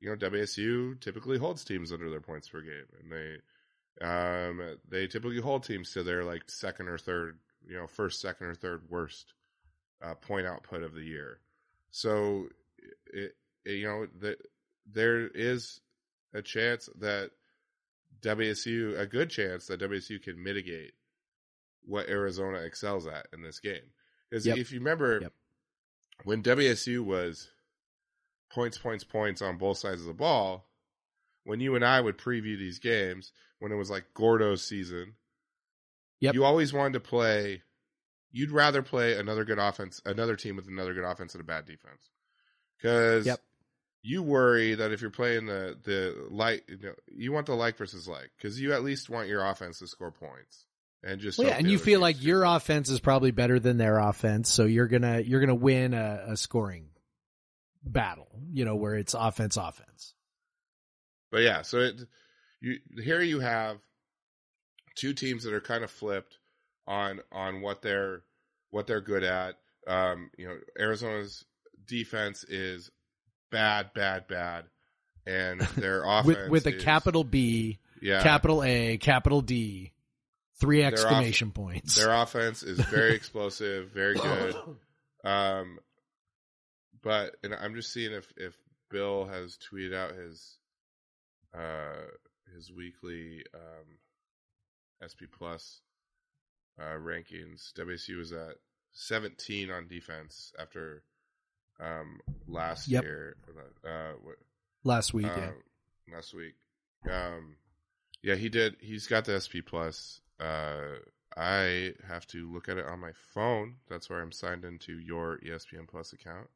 you 0.00 0.08
know 0.08 0.16
WSU 0.16 1.00
typically 1.00 1.38
holds 1.38 1.64
teams 1.64 1.92
under 1.92 2.10
their 2.10 2.20
points 2.20 2.48
per 2.48 2.60
game 2.60 2.86
and 3.00 3.12
they 3.12 4.04
um 4.04 4.76
they 4.88 5.06
typically 5.06 5.40
hold 5.40 5.64
teams 5.64 5.92
to 5.92 6.02
their 6.02 6.24
like 6.24 6.42
second 6.48 6.88
or 6.88 6.98
third 6.98 7.38
you 7.66 7.76
know 7.76 7.86
first 7.86 8.20
second 8.20 8.46
or 8.46 8.54
third 8.54 8.82
worst 8.88 9.32
uh, 10.02 10.14
point 10.14 10.46
output 10.46 10.82
of 10.82 10.94
the 10.94 11.02
year 11.02 11.40
so 11.90 12.46
it, 13.12 13.34
it 13.64 13.72
you 13.72 13.86
know 13.86 14.06
that 14.20 14.36
there 14.92 15.26
is 15.26 15.80
a 16.34 16.42
chance 16.42 16.88
that 16.98 17.30
WSU 18.22 18.98
a 18.98 19.06
good 19.06 19.30
chance 19.30 19.66
that 19.66 19.80
WSU 19.80 20.22
can 20.22 20.42
mitigate 20.42 20.92
what 21.84 22.08
Arizona 22.08 22.58
excels 22.58 23.06
at 23.06 23.26
in 23.32 23.42
this 23.42 23.60
game. 23.60 23.92
Because 24.30 24.46
Yep. 24.46 24.58
if 24.58 24.72
you 24.72 24.78
remember, 24.80 25.20
Yep. 25.22 25.32
when 26.24 26.42
WSU 26.42 27.02
was 27.04 27.50
points, 28.50 28.78
points, 28.78 29.04
points 29.04 29.42
on 29.42 29.58
both 29.58 29.78
sides 29.78 30.00
of 30.00 30.06
the 30.06 30.14
ball, 30.14 30.68
when 31.44 31.60
you 31.60 31.74
and 31.74 31.84
I 31.84 32.00
would 32.00 32.18
preview 32.18 32.58
these 32.58 32.78
games, 32.78 33.32
when 33.58 33.72
it 33.72 33.76
was 33.76 33.90
like 33.90 34.12
Gordo's 34.14 34.66
season, 34.66 35.16
Yep. 36.20 36.34
you 36.34 36.44
always 36.44 36.72
wanted 36.72 36.94
to 36.94 37.00
play. 37.00 37.62
You'd 38.32 38.50
rather 38.50 38.82
play 38.82 39.16
another 39.18 39.44
good 39.44 39.58
offense, 39.58 40.00
another 40.04 40.36
team 40.36 40.56
with 40.56 40.66
another 40.66 40.92
good 40.94 41.04
offense 41.04 41.34
and 41.34 41.40
a 41.40 41.44
bad 41.44 41.64
defense, 41.64 42.10
because 42.76 43.26
Yep. 43.26 43.40
you 44.02 44.22
worry 44.22 44.74
that 44.74 44.92
if 44.92 45.00
you're 45.00 45.10
playing 45.10 45.46
the 45.46 45.78
the 45.82 46.26
light, 46.30 46.64
you, 46.68 46.76
know, 46.78 46.94
you 47.06 47.32
want 47.32 47.46
the 47.46 47.54
like 47.54 47.76
versus 47.76 48.06
like, 48.08 48.30
because 48.36 48.60
you 48.60 48.72
at 48.72 48.82
least 48.82 49.08
want 49.08 49.28
your 49.28 49.44
offense 49.44 49.78
to 49.78 49.86
score 49.86 50.10
points 50.10 50.66
and 51.02 51.20
just 51.20 51.38
Well, 51.38 51.48
yeah, 51.48 51.56
and 51.56 51.70
you 51.70 51.78
feel 51.78 52.00
like 52.00 52.22
your 52.22 52.44
offense 52.44 52.88
is 52.88 53.00
probably 53.00 53.30
better 53.30 53.58
than 53.58 53.76
their 53.76 53.98
offense, 53.98 54.50
so 54.50 54.64
you're 54.64 54.88
gonna 54.88 55.20
you're 55.20 55.40
gonna 55.40 55.54
win 55.54 55.94
a, 55.94 56.24
a 56.28 56.36
scoring 56.36 56.88
battle. 57.82 58.28
You 58.52 58.64
know, 58.64 58.76
where 58.76 58.94
it's 58.94 59.14
offense 59.14 59.56
offense. 59.56 60.14
But 61.30 61.42
yeah, 61.42 61.62
so 61.62 61.78
it 61.78 62.00
you 62.60 62.78
here 63.02 63.20
you 63.20 63.40
have 63.40 63.78
two 64.96 65.12
teams 65.12 65.44
that 65.44 65.52
are 65.52 65.60
kind 65.60 65.84
of 65.84 65.90
flipped 65.90 66.38
on 66.86 67.20
on 67.30 67.60
what 67.60 67.82
they're 67.82 68.22
what 68.70 68.86
they're 68.86 69.00
good 69.00 69.24
at. 69.24 69.56
Um, 69.86 70.30
you 70.36 70.48
know, 70.48 70.56
Arizona's 70.78 71.44
defense 71.86 72.44
is 72.44 72.90
bad, 73.50 73.92
bad, 73.94 74.26
bad, 74.26 74.64
and 75.26 75.60
their 75.76 76.02
offense 76.04 76.26
with 76.50 76.50
with 76.50 76.66
a 76.66 76.76
is- 76.76 76.82
capital 76.82 77.24
B, 77.24 77.78
yeah, 78.02 78.22
capital 78.22 78.62
A, 78.62 78.98
capital 78.98 79.40
D, 79.42 79.92
three 80.60 80.84
off- 80.84 80.92
exclamation 80.92 81.50
points. 81.52 81.94
Their 81.96 82.10
offense 82.22 82.62
is 82.62 82.78
very 82.80 83.14
explosive, 83.14 83.90
very 83.90 84.14
good. 84.14 84.54
Um, 85.24 85.78
but 87.02 87.36
and 87.42 87.54
I'm 87.54 87.74
just 87.74 87.92
seeing 87.92 88.12
if 88.12 88.32
if 88.36 88.54
Bill 88.90 89.26
has 89.26 89.58
tweeted 89.58 89.94
out 89.94 90.14
his 90.14 90.58
uh 91.56 92.06
his 92.54 92.70
weekly 92.72 93.42
um 93.54 93.98
SP 95.02 95.26
Plus 95.36 95.80
uh 96.80 96.94
rankings. 96.98 97.72
WSU 97.74 98.18
was 98.18 98.32
at 98.32 98.56
17 98.92 99.70
on 99.70 99.88
defense 99.88 100.52
after 100.58 101.02
um 101.80 102.20
last 102.46 102.88
Yep. 102.88 103.02
year. 103.04 103.36
Uh, 103.84 104.12
what, 104.22 104.36
Last 104.84 105.12
week, 105.12 105.26
yeah. 105.26 105.48
um, 105.48 105.54
last 106.12 106.32
week. 106.32 106.54
Um, 107.10 107.56
yeah, 108.22 108.36
he 108.36 108.48
did. 108.48 108.76
He's 108.80 109.06
got 109.08 109.24
the 109.24 109.40
SP 109.42 109.66
Plus. 109.66 110.20
Uh, 110.40 110.98
I 111.36 111.92
have 112.08 112.26
to 112.28 112.50
look 112.52 112.68
at 112.68 112.78
it 112.78 112.86
on 112.86 113.00
my 113.00 113.12
phone. 113.34 113.76
That's 113.88 114.08
where 114.08 114.20
I'm 114.20 114.32
signed 114.32 114.64
into 114.64 114.98
your 114.98 115.38
ESPN 115.46 115.86
Plus 115.88 116.12
account. 116.12 116.48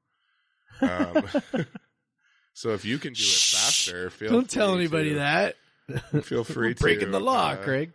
Um, 0.81 1.25
so 2.55 2.71
if 2.71 2.85
you 2.85 2.99
can 2.99 3.13
do 3.13 3.23
it 3.23 3.27
faster, 3.27 4.11
feel 4.11 4.31
Don't 4.31 4.49
tell 4.49 4.75
anybody 4.75 5.11
to- 5.11 5.15
that. 5.17 5.57
Feel 6.23 6.45
free 6.45 6.69
We're 6.69 6.75
to, 6.75 6.81
breaking 6.81 7.11
the 7.11 7.19
law, 7.19 7.51
uh, 7.51 7.57
Craig. 7.57 7.93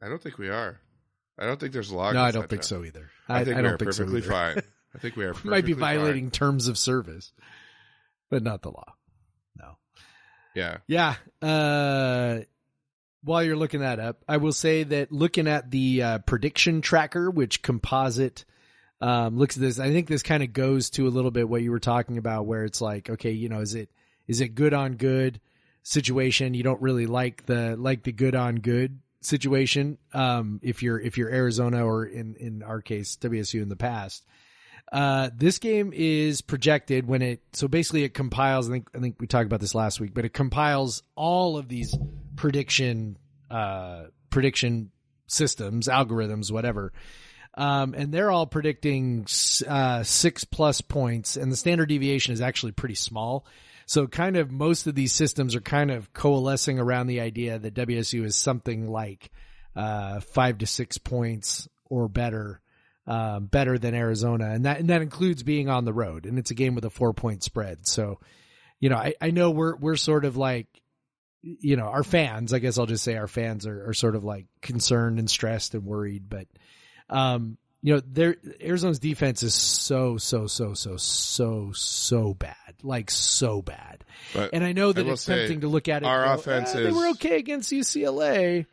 I 0.00 0.08
don't 0.08 0.22
think 0.22 0.38
we 0.38 0.48
are. 0.48 0.78
I 1.36 1.44
don't 1.44 1.58
think 1.58 1.72
there's 1.72 1.90
a 1.90 1.96
law. 1.96 2.12
No, 2.12 2.22
I 2.22 2.30
don't 2.30 2.48
think 2.48 2.62
so 2.62 2.84
either. 2.84 3.10
I, 3.28 3.42
think 3.42 3.56
I 3.56 3.60
we 3.60 3.62
don't 3.64 3.74
are 3.74 3.78
think 3.78 3.92
so 3.94 4.04
perfectly 4.04 4.20
either. 4.20 4.30
fine. 4.30 4.62
I 4.94 4.98
think 4.98 5.16
we 5.16 5.24
are. 5.24 5.32
We 5.42 5.50
might 5.50 5.64
be 5.64 5.72
perfectly 5.72 5.74
fine. 5.74 5.96
violating 5.98 6.30
terms 6.30 6.68
of 6.68 6.78
service, 6.78 7.32
but 8.30 8.44
not 8.44 8.62
the 8.62 8.68
law. 8.68 8.94
No. 9.56 9.76
Yeah. 10.54 10.78
Yeah. 10.86 11.16
Uh, 11.42 12.40
while 13.22 13.42
you're 13.42 13.56
looking 13.56 13.80
that 13.80 14.00
up, 14.00 14.24
I 14.28 14.38
will 14.38 14.52
say 14.52 14.82
that 14.82 15.12
looking 15.12 15.46
at 15.46 15.70
the 15.70 16.02
uh, 16.02 16.18
prediction 16.20 16.80
tracker, 16.80 17.30
which 17.30 17.62
composite 17.62 18.44
um, 19.00 19.38
looks 19.38 19.56
at 19.56 19.62
this, 19.62 19.78
I 19.78 19.90
think 19.90 20.08
this 20.08 20.22
kind 20.22 20.42
of 20.42 20.52
goes 20.52 20.90
to 20.90 21.06
a 21.06 21.10
little 21.10 21.30
bit 21.30 21.48
what 21.48 21.62
you 21.62 21.70
were 21.70 21.80
talking 21.80 22.18
about, 22.18 22.46
where 22.46 22.64
it's 22.64 22.80
like, 22.80 23.10
okay, 23.10 23.30
you 23.30 23.48
know, 23.48 23.60
is 23.60 23.74
it 23.74 23.90
is 24.26 24.40
it 24.40 24.54
good 24.54 24.74
on 24.74 24.94
good 24.94 25.40
situation? 25.82 26.54
You 26.54 26.62
don't 26.62 26.80
really 26.80 27.06
like 27.06 27.46
the 27.46 27.76
like 27.76 28.02
the 28.02 28.12
good 28.12 28.34
on 28.34 28.56
good 28.56 29.00
situation. 29.20 29.98
Um, 30.12 30.60
if 30.62 30.82
you're 30.82 31.00
if 31.00 31.18
you're 31.18 31.30
Arizona 31.30 31.84
or 31.84 32.04
in 32.04 32.36
in 32.36 32.62
our 32.62 32.80
case 32.80 33.16
WSU 33.16 33.62
in 33.62 33.68
the 33.68 33.76
past. 33.76 34.24
Uh, 34.90 35.30
this 35.36 35.58
game 35.58 35.92
is 35.94 36.40
projected 36.40 37.06
when 37.06 37.22
it 37.22 37.42
so 37.52 37.68
basically 37.68 38.02
it 38.02 38.14
compiles. 38.14 38.68
I 38.68 38.72
think 38.72 38.88
I 38.94 38.98
think 38.98 39.16
we 39.20 39.26
talked 39.26 39.46
about 39.46 39.60
this 39.60 39.74
last 39.74 40.00
week, 40.00 40.14
but 40.14 40.24
it 40.24 40.32
compiles 40.32 41.02
all 41.14 41.56
of 41.56 41.68
these 41.68 41.96
prediction 42.36 43.16
uh, 43.50 44.04
prediction 44.30 44.90
systems, 45.26 45.88
algorithms, 45.88 46.50
whatever. 46.50 46.92
Um, 47.54 47.94
and 47.96 48.12
they're 48.12 48.30
all 48.30 48.46
predicting 48.46 49.26
uh, 49.66 50.02
six 50.02 50.44
plus 50.44 50.80
points, 50.80 51.36
and 51.36 51.50
the 51.50 51.56
standard 51.56 51.88
deviation 51.88 52.32
is 52.32 52.40
actually 52.40 52.72
pretty 52.72 52.94
small. 52.94 53.44
So, 53.86 54.06
kind 54.06 54.36
of 54.36 54.52
most 54.52 54.86
of 54.86 54.94
these 54.94 55.12
systems 55.12 55.56
are 55.56 55.60
kind 55.60 55.90
of 55.90 56.12
coalescing 56.12 56.78
around 56.78 57.08
the 57.08 57.20
idea 57.20 57.58
that 57.58 57.74
WSU 57.74 58.24
is 58.24 58.36
something 58.36 58.88
like 58.88 59.32
uh, 59.74 60.20
five 60.20 60.58
to 60.58 60.66
six 60.66 60.96
points 60.98 61.68
or 61.86 62.08
better, 62.08 62.60
um, 63.06 63.46
better 63.46 63.78
than 63.78 63.94
Arizona, 63.94 64.50
and 64.50 64.64
that 64.66 64.78
and 64.80 64.90
that 64.90 65.02
includes 65.02 65.42
being 65.42 65.68
on 65.68 65.84
the 65.84 65.92
road, 65.92 66.26
and 66.26 66.38
it's 66.38 66.50
a 66.50 66.54
game 66.54 66.74
with 66.74 66.84
a 66.84 66.90
four 66.90 67.12
point 67.12 67.42
spread. 67.42 67.86
So, 67.86 68.20
you 68.78 68.88
know, 68.88 68.96
I, 68.96 69.14
I 69.20 69.30
know 69.30 69.50
we're 69.50 69.76
we're 69.76 69.96
sort 69.96 70.24
of 70.24 70.36
like, 70.36 70.66
you 71.42 71.76
know, 71.76 71.86
our 71.86 72.04
fans. 72.04 72.52
I 72.52 72.58
guess 72.58 72.78
I'll 72.78 72.86
just 72.86 73.02
say 73.04 73.16
our 73.16 73.26
fans 73.28 73.66
are, 73.66 73.88
are 73.90 73.94
sort 73.94 74.14
of 74.16 74.24
like 74.24 74.46
concerned 74.62 75.18
and 75.18 75.28
stressed 75.30 75.74
and 75.74 75.84
worried, 75.84 76.28
but 76.28 76.46
um, 77.08 77.56
you 77.82 77.94
know, 77.94 78.00
their 78.06 78.36
Arizona's 78.60 78.98
defense 78.98 79.42
is 79.42 79.54
so 79.54 80.18
so 80.18 80.46
so 80.46 80.74
so 80.74 80.96
so 80.98 81.72
so 81.72 82.34
bad, 82.34 82.54
like 82.82 83.10
so 83.10 83.62
bad. 83.62 84.04
But 84.34 84.50
And 84.52 84.62
I 84.62 84.72
know 84.72 84.92
that 84.92 85.04
will 85.06 85.14
it's 85.14 85.24
tempting 85.24 85.62
to 85.62 85.68
look 85.68 85.88
at 85.88 86.02
it. 86.02 86.06
our 86.06 86.24
go, 86.26 86.32
offense 86.34 86.70
"Ah, 86.74 86.76
They 86.78 86.92
were 86.92 87.06
is- 87.06 87.12
okay 87.12 87.38
against 87.38 87.72
UCLA. 87.72 88.66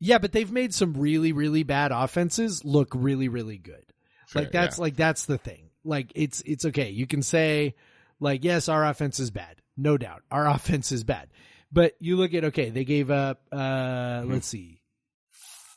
Yeah, 0.00 0.18
but 0.18 0.32
they've 0.32 0.50
made 0.50 0.74
some 0.74 0.94
really, 0.94 1.32
really 1.32 1.62
bad 1.62 1.92
offenses 1.92 2.64
look 2.64 2.88
really, 2.94 3.28
really 3.28 3.58
good. 3.58 3.84
Sure, 4.26 4.42
like 4.42 4.52
that's 4.52 4.78
yeah. 4.78 4.82
like 4.82 4.96
that's 4.96 5.26
the 5.26 5.38
thing. 5.38 5.70
Like 5.84 6.12
it's 6.14 6.42
it's 6.42 6.64
okay. 6.66 6.90
You 6.90 7.06
can 7.06 7.22
say 7.22 7.74
like 8.20 8.44
yes, 8.44 8.68
our 8.68 8.84
offense 8.84 9.20
is 9.20 9.30
bad, 9.30 9.56
no 9.76 9.96
doubt. 9.96 10.22
Our 10.30 10.46
offense 10.50 10.92
is 10.92 11.04
bad, 11.04 11.28
but 11.72 11.94
you 12.00 12.16
look 12.16 12.34
at 12.34 12.44
okay, 12.44 12.70
they 12.70 12.84
gave 12.84 13.10
up. 13.10 13.42
uh 13.52 14.22
Hmm. 14.22 14.32
Let's 14.32 14.46
see, 14.46 14.80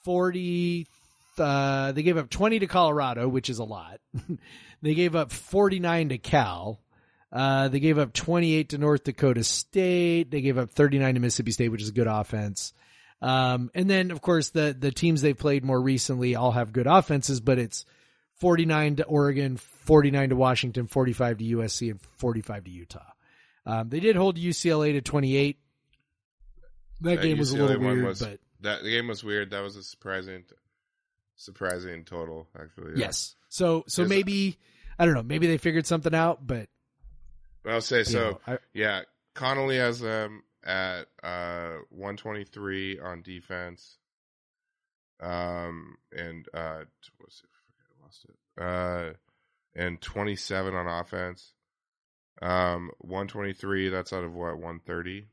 forty. 0.03 0.87
Uh, 1.37 1.91
they 1.91 2.01
gave 2.01 2.17
up 2.17 2.29
twenty 2.29 2.59
to 2.59 2.67
Colorado, 2.67 3.27
which 3.27 3.49
is 3.49 3.59
a 3.59 3.63
lot. 3.63 3.99
they 4.81 4.95
gave 4.95 5.15
up 5.15 5.31
forty 5.31 5.79
nine 5.79 6.09
to 6.09 6.17
Cal. 6.17 6.81
Uh, 7.31 7.67
they 7.67 7.81
gave 7.81 7.97
up 7.97 8.13
28 8.13 8.69
to 8.69 8.77
North 8.77 9.03
Dakota 9.03 9.43
State. 9.43 10.31
They 10.31 10.39
gave 10.39 10.57
up 10.57 10.71
39 10.71 11.15
to 11.15 11.19
Mississippi 11.19 11.51
State, 11.51 11.69
which 11.69 11.81
is 11.81 11.89
a 11.89 11.93
good 11.93 12.07
offense. 12.07 12.73
Um, 13.21 13.71
and 13.73 13.89
then 13.89 14.11
of 14.11 14.21
course 14.21 14.49
the, 14.49 14.75
the 14.77 14.91
teams 14.91 15.21
they've 15.21 15.37
played 15.37 15.63
more 15.63 15.81
recently 15.81 16.35
all 16.35 16.51
have 16.51 16.71
good 16.71 16.87
offenses, 16.87 17.39
but 17.39 17.57
it's 17.57 17.85
49 18.35 18.97
to 18.97 19.05
Oregon, 19.05 19.57
49 19.57 20.29
to 20.29 20.35
Washington, 20.35 20.87
45 20.87 21.39
to 21.39 21.43
USC, 21.43 21.91
and 21.91 22.01
45 22.17 22.65
to 22.65 22.69
Utah. 22.69 22.99
Um, 23.65 23.89
they 23.89 23.99
did 23.99 24.15
hold 24.15 24.37
UCLA 24.37 24.93
to 24.93 25.01
28. 25.01 25.57
That, 27.01 27.15
That 27.15 27.21
game 27.21 27.37
was 27.37 27.51
a 27.51 27.57
little 27.57 27.79
weird, 27.79 28.05
was- 28.05 28.19
but 28.19 28.39
that 28.61 28.83
the 28.83 28.89
game 28.91 29.07
was 29.07 29.23
weird. 29.23 29.51
That 29.51 29.61
was 29.61 29.75
a 29.75 29.83
surprising, 29.83 30.43
surprising 31.35 32.05
total. 32.05 32.47
Actually, 32.59 32.91
yeah. 32.91 33.05
yes. 33.07 33.35
So, 33.49 33.83
so 33.87 34.05
maybe, 34.05 34.57
I 34.97 35.05
don't 35.05 35.13
know, 35.13 35.23
maybe 35.23 35.47
they 35.47 35.57
figured 35.57 35.85
something 35.85 36.13
out, 36.15 36.45
but 36.45 36.69
I'll 37.65 37.81
say 37.81 38.03
so. 38.03 38.31
know, 38.31 38.39
I, 38.47 38.57
Yeah, 38.73 39.01
Connelly 39.33 39.77
has 39.77 39.99
them 39.99 40.43
at 40.67 41.07
uh 41.23 41.77
123 41.89 42.99
on 42.99 43.21
defense. 43.21 43.97
Um 45.19 45.97
and 46.11 46.45
uh 46.53 46.83
what's 47.17 47.41
it? 47.41 47.49
I 47.79 48.03
lost 48.03 48.25
it. 48.29 48.61
Uh 48.61 49.13
and 49.75 50.01
27 50.01 50.75
on 50.75 50.87
offense. 50.87 51.53
Um 52.41 52.91
123 52.99 53.89
that's 53.89 54.13
out 54.13 54.23
of 54.23 54.33
what 54.33 54.55
130. 54.55 55.27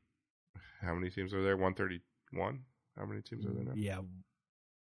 How 0.81 0.95
many 0.95 1.11
teams 1.11 1.35
are 1.35 1.43
there? 1.43 1.57
131. 1.57 2.61
How 2.97 3.05
many 3.05 3.23
teams 3.23 3.45
are 3.45 3.53
there 3.53 3.65
now? 3.65 3.73
yeah. 3.75 3.99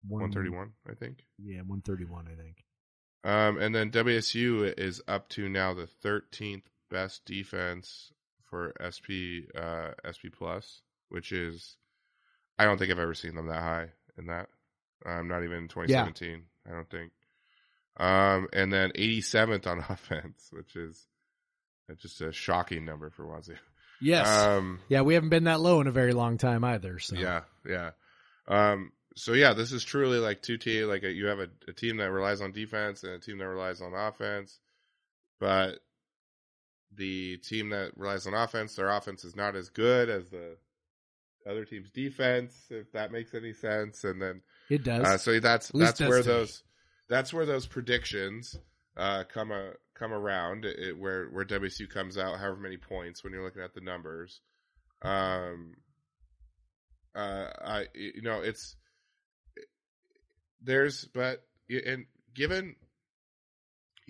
One, 0.09 0.22
131, 0.22 0.72
I 0.88 0.94
think. 0.94 1.24
Yeah, 1.38 1.59
131, 1.59 2.26
I 2.26 2.42
think. 2.42 2.64
Um, 3.22 3.59
and 3.59 3.74
then 3.74 3.90
WSU 3.90 4.72
is 4.78 5.03
up 5.07 5.28
to 5.30 5.46
now 5.48 5.74
the 5.74 5.88
13th 6.03 6.62
best 6.90 7.24
defense 7.26 8.11
for 8.51 8.74
SP 8.82 9.48
uh, 9.57 9.92
SP 10.05 10.28
plus, 10.36 10.82
which 11.09 11.32
is 11.32 11.76
I 12.59 12.64
don't 12.64 12.76
think 12.78 12.90
I've 12.90 12.98
ever 12.98 13.14
seen 13.14 13.34
them 13.34 13.46
that 13.46 13.62
high 13.62 13.88
in 14.18 14.26
that. 14.26 14.48
Um, 15.07 15.28
not 15.28 15.44
even 15.44 15.59
in 15.59 15.68
2017. 15.68 16.42
I 16.68 16.72
don't 16.72 16.90
think. 16.90 17.12
Um, 17.96 18.48
and 18.53 18.72
then 18.72 18.90
87th 18.90 19.66
on 19.66 19.78
offense, 19.88 20.48
which 20.51 20.76
is 20.76 21.07
uh, 21.90 21.94
just 21.94 22.20
a 22.20 22.32
shocking 22.32 22.84
number 22.84 23.11
for 23.11 23.26
Wazoo. 23.26 23.57
Yes. 24.01 24.28
Um, 24.28 24.80
yeah, 24.88 25.03
we 25.03 25.14
haven't 25.14 25.28
been 25.30 25.44
that 25.44 25.61
low 25.61 25.80
in 25.80 25.86
a 25.86 25.92
very 25.92 26.12
long 26.12 26.38
time 26.38 26.64
either. 26.64 26.98
So 26.98 27.16
yeah, 27.16 27.42
yeah. 27.66 27.90
Um, 28.48 28.92
so 29.16 29.32
yeah, 29.32 29.53
this 29.53 29.72
is 29.72 29.84
truly 29.84 30.18
like 30.18 30.42
two 30.42 30.57
team. 30.57 30.88
Like 30.88 31.03
a, 31.03 31.11
you 31.11 31.26
have 31.26 31.38
a, 31.38 31.48
a 31.68 31.72
team 31.72 31.98
that 31.98 32.11
relies 32.11 32.40
on 32.40 32.53
defense 32.53 33.03
and 33.03 33.12
a 33.12 33.18
team 33.18 33.38
that 33.38 33.48
relies 33.48 33.82
on 33.82 33.94
offense, 33.94 34.59
but 35.38 35.80
the 36.97 37.36
team 37.38 37.70
that 37.70 37.93
relies 37.97 38.26
on 38.26 38.34
offense, 38.34 38.74
their 38.74 38.91
offense 38.91 39.24
is 39.24 39.36
not 39.36 39.57
as 39.57 39.68
good 39.68 40.09
as 40.09 40.28
the 40.30 40.57
other 41.49 41.64
team's 41.64 41.91
defense, 41.91 42.53
if 42.70 42.91
that 42.93 43.12
makes 43.12 43.34
any 43.34 43.53
sense. 43.53 44.05
And 44.05 44.20
then 44.20 44.43
it 44.68 44.84
does. 44.84 45.05
uh, 45.05 45.18
so 45.18 45.41
that's 45.41 45.70
that's 45.72 46.01
where 46.01 46.22
those 46.22 46.62
that's 47.09 47.32
where 47.32 47.47
those 47.47 47.66
predictions 47.66 48.57
uh, 48.97 49.24
come 49.32 49.51
a, 49.51 49.72
come 49.95 50.12
around. 50.12 50.64
It, 50.64 50.99
where 50.99 51.26
where 51.26 51.45
WSU 51.45 51.88
comes 51.88 52.18
out, 52.18 52.38
however 52.38 52.57
many 52.57 52.76
points 52.76 53.22
when 53.22 53.32
you're 53.32 53.45
looking 53.45 53.62
at 53.62 53.74
the 53.74 53.80
numbers. 53.80 54.41
Um, 55.03 55.74
uh, 57.14 57.47
I 57.64 57.86
you 57.95 58.22
know 58.22 58.41
it's 58.41 58.76
there's 60.62 61.07
but 61.14 61.43
and 61.68 62.07
given 62.34 62.76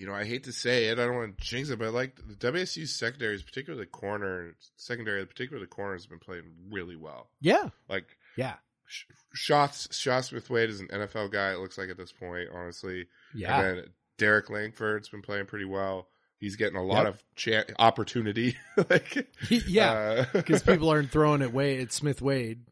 you 0.01 0.07
know 0.07 0.15
I 0.15 0.25
hate 0.25 0.45
to 0.45 0.53
say 0.53 0.87
it, 0.87 0.99
I 0.99 1.05
don't 1.07 1.15
want 1.17 1.39
to 1.39 1.45
jinx 1.45 1.69
it, 1.71 1.79
but 1.79 1.93
like 1.93 2.17
the 2.27 2.35
WSU 2.35 2.89
secondaries, 2.89 3.43
particularly 3.43 3.85
the 3.85 3.91
corner 3.91 4.55
secondary, 4.77 5.25
particularly 5.27 5.65
the 5.67 5.71
corner 5.75 5.93
has 5.93 6.07
been 6.07 6.19
playing 6.19 6.45
really 6.71 6.97
well. 6.97 7.29
yeah. 7.41 7.69
Like 7.89 8.17
Yeah. 8.37 8.55
Sh- 8.87 9.05
Shots, 9.35 9.87
Chau 9.97 10.21
Smith 10.23 10.51
Wade 10.51 10.71
is 10.71 10.81
an 10.81 10.89
NFL 10.89 11.31
guy. 11.31 11.53
It 11.53 11.59
looks 11.61 11.79
like 11.79 11.91
at 11.91 11.97
this 11.97 12.11
point, 12.13 12.49
honestly. 12.53 13.07
Yeah. 13.35 13.61
And 13.61 13.79
then 13.79 13.85
Derrick 14.19 14.51
Langford's 14.51 15.09
been 15.09 15.23
playing 15.23 15.47
pretty 15.47 15.65
well. 15.67 16.09
He's 16.39 16.57
getting 16.57 16.77
a 16.77 16.83
lot 16.83 17.05
Yep. 17.05 17.15
of 17.15 17.23
cha- 17.37 17.75
opportunity. 17.79 18.57
like, 18.91 19.29
yeah. 19.51 19.93
uh, 19.93 20.25
Because 20.33 20.63
people 20.63 20.89
aren't 20.89 21.11
throwing 21.13 21.43
it 21.43 21.53
Wade 21.53 21.81
at 21.81 21.93
Smith 21.93 22.21
Wade. 22.23 22.63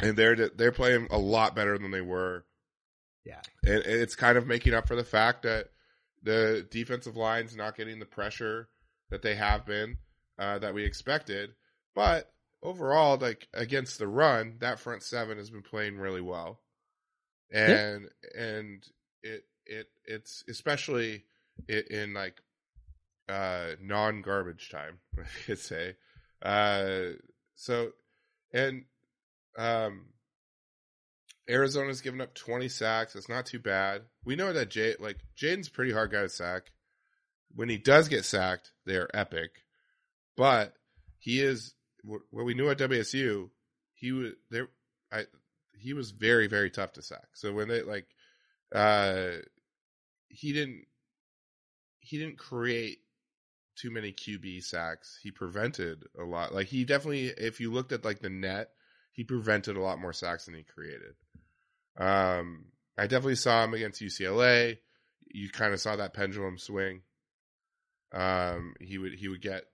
and 0.00 0.16
they're 0.16 0.48
they're 0.50 0.72
playing 0.72 1.08
a 1.10 1.18
lot 1.18 1.54
better 1.54 1.78
than 1.78 1.90
they 1.90 2.00
were. 2.00 2.44
Yeah. 3.26 3.40
And 3.64 3.82
it's 3.84 4.14
kind 4.14 4.38
of 4.38 4.46
making 4.46 4.72
up 4.74 4.86
for 4.86 4.96
the 4.96 5.04
fact 5.04 5.42
that 5.42 5.70
the 6.22 6.66
defensive 6.70 7.16
line's 7.16 7.56
not 7.56 7.76
getting 7.76 7.98
the 7.98 8.06
pressure 8.06 8.68
that 9.10 9.22
they 9.22 9.34
have 9.34 9.66
been 9.66 9.98
uh, 10.38 10.58
that 10.60 10.74
we 10.74 10.84
expected. 10.84 11.50
But 11.94 12.32
overall, 12.62 13.18
like 13.18 13.48
against 13.52 13.98
the 13.98 14.08
run, 14.08 14.56
that 14.60 14.78
front 14.80 15.02
seven 15.02 15.38
has 15.38 15.50
been 15.50 15.62
playing 15.62 15.96
really 15.96 16.20
well, 16.20 16.60
and 17.52 18.08
and 18.36 18.86
it 19.22 19.44
it 19.64 19.88
it's 20.04 20.44
especially 20.48 21.24
in, 21.68 21.82
in 21.90 22.14
like 22.14 22.40
uh, 23.28 23.72
non 23.80 24.22
garbage 24.22 24.70
time, 24.70 24.98
I 25.18 25.44
could 25.46 25.58
say. 25.58 25.96
Uh, 26.42 27.14
so 27.54 27.92
and 28.52 28.84
um, 29.56 30.06
Arizona's 31.48 32.00
given 32.00 32.20
up 32.20 32.34
20 32.34 32.68
sacks. 32.68 33.14
It's 33.14 33.28
not 33.28 33.46
too 33.46 33.58
bad. 33.58 34.02
We 34.24 34.36
know 34.36 34.52
that 34.52 34.70
Jay, 34.70 34.94
like 34.98 35.18
Jayden's 35.36 35.68
pretty 35.68 35.92
hard 35.92 36.10
guy 36.10 36.22
to 36.22 36.28
sack. 36.28 36.72
When 37.54 37.68
he 37.68 37.78
does 37.78 38.08
get 38.08 38.24
sacked, 38.24 38.72
they 38.84 38.96
are 38.96 39.08
epic. 39.14 39.62
But 40.36 40.74
he 41.18 41.40
is 41.40 41.74
what 42.02 42.22
what 42.30 42.44
we 42.44 42.54
knew 42.54 42.68
at 42.68 42.78
WSU. 42.78 43.48
He 43.94 44.12
was 44.12 44.32
there. 44.50 44.68
I 45.10 45.24
he 45.78 45.94
was 45.94 46.10
very 46.10 46.48
very 46.48 46.70
tough 46.70 46.92
to 46.94 47.02
sack. 47.02 47.28
So 47.34 47.52
when 47.52 47.68
they 47.68 47.82
like, 47.82 48.06
uh, 48.74 49.28
he 50.28 50.52
didn't 50.52 50.84
he 52.00 52.18
didn't 52.18 52.38
create 52.38 52.98
too 53.76 53.90
many 53.90 54.12
QB 54.12 54.64
sacks. 54.64 55.18
He 55.22 55.30
prevented 55.30 56.04
a 56.18 56.24
lot. 56.24 56.54
Like 56.54 56.66
he 56.66 56.84
definitely, 56.84 57.26
if 57.26 57.60
you 57.60 57.72
looked 57.72 57.92
at 57.92 58.04
like 58.04 58.20
the 58.20 58.30
net, 58.30 58.70
he 59.16 59.24
prevented 59.24 59.76
a 59.76 59.80
lot 59.80 59.98
more 59.98 60.12
sacks 60.12 60.44
than 60.44 60.54
he 60.54 60.62
created. 60.62 61.14
Um, 61.96 62.66
I 62.98 63.06
definitely 63.06 63.36
saw 63.36 63.64
him 63.64 63.72
against 63.72 64.02
UCLA. 64.02 64.76
You 65.32 65.48
kind 65.48 65.72
of 65.72 65.80
saw 65.80 65.96
that 65.96 66.12
pendulum 66.12 66.58
swing. 66.58 67.00
Um, 68.12 68.74
he 68.78 68.98
would 68.98 69.14
he 69.14 69.28
would 69.28 69.40
get 69.40 69.64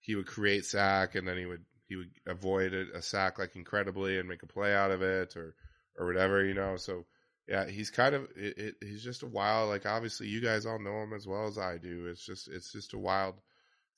he 0.00 0.16
would 0.16 0.26
create 0.26 0.64
sack 0.64 1.14
and 1.14 1.26
then 1.26 1.38
he 1.38 1.46
would 1.46 1.64
he 1.86 1.96
would 1.96 2.10
avoid 2.26 2.74
a, 2.74 2.98
a 2.98 3.02
sack 3.02 3.38
like 3.38 3.54
incredibly 3.54 4.18
and 4.18 4.28
make 4.28 4.42
a 4.42 4.46
play 4.46 4.74
out 4.74 4.90
of 4.90 5.00
it 5.00 5.36
or 5.36 5.54
or 5.96 6.06
whatever 6.06 6.44
you 6.44 6.54
know. 6.54 6.76
So 6.76 7.06
yeah, 7.46 7.66
he's 7.66 7.90
kind 7.90 8.16
of 8.16 8.28
it, 8.36 8.58
it, 8.58 8.74
he's 8.82 9.02
just 9.02 9.22
a 9.22 9.26
wild 9.26 9.68
like 9.68 9.86
obviously 9.86 10.26
you 10.26 10.40
guys 10.40 10.66
all 10.66 10.80
know 10.80 11.02
him 11.02 11.12
as 11.12 11.26
well 11.26 11.46
as 11.46 11.56
I 11.56 11.78
do. 11.78 12.08
It's 12.08 12.26
just 12.26 12.48
it's 12.48 12.72
just 12.72 12.94
a 12.94 12.98
wild 12.98 13.40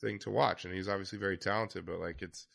thing 0.01 0.19
to 0.21 0.31
watch 0.31 0.67
and 0.67 0.75
he's 0.75 0.89
obviously 0.89 1.19
very 1.19 1.39
talented, 1.39 1.87
but 1.87 2.01
like 2.01 2.21
it's 2.21 2.47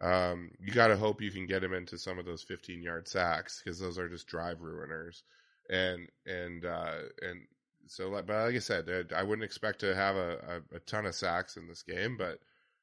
um, 0.00 0.50
you 0.60 0.72
got 0.72 0.88
to 0.88 0.96
hope 0.96 1.20
you 1.22 1.30
can 1.30 1.46
get 1.46 1.62
him 1.64 1.72
into 1.72 1.96
some 1.98 2.18
of 2.18 2.24
those 2.26 2.42
15 2.42 2.82
yard 2.82 3.08
sacks 3.08 3.62
because 3.64 3.78
those 3.78 3.98
are 3.98 4.08
just 4.08 4.26
drive 4.26 4.58
ruiners. 4.58 5.22
and 5.70 6.08
and 6.26 6.64
uh, 6.64 6.96
and 7.22 7.46
so 7.86 8.08
like, 8.10 8.26
but 8.26 8.46
like 8.46 8.54
I 8.56 8.58
said, 8.58 8.88
uh, 8.88 9.14
I 9.14 9.22
wouldn't 9.22 9.44
expect 9.44 9.80
to 9.80 9.94
have 9.94 10.16
a, 10.16 10.60
a, 10.72 10.76
a 10.76 10.80
ton 10.80 11.06
of 11.06 11.14
sacks 11.14 11.56
in 11.56 11.68
this 11.68 11.82
game, 11.82 12.16
but 12.16 12.40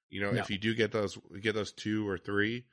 you 0.10 0.22
know, 0.22 0.32
No. 0.32 0.40
if 0.40 0.50
you 0.50 0.58
do 0.58 0.74
get 0.76 0.92
those 0.92 1.18
get 1.42 1.54
those 1.56 1.72
two 1.72 2.08
or 2.08 2.18
three, 2.18 2.66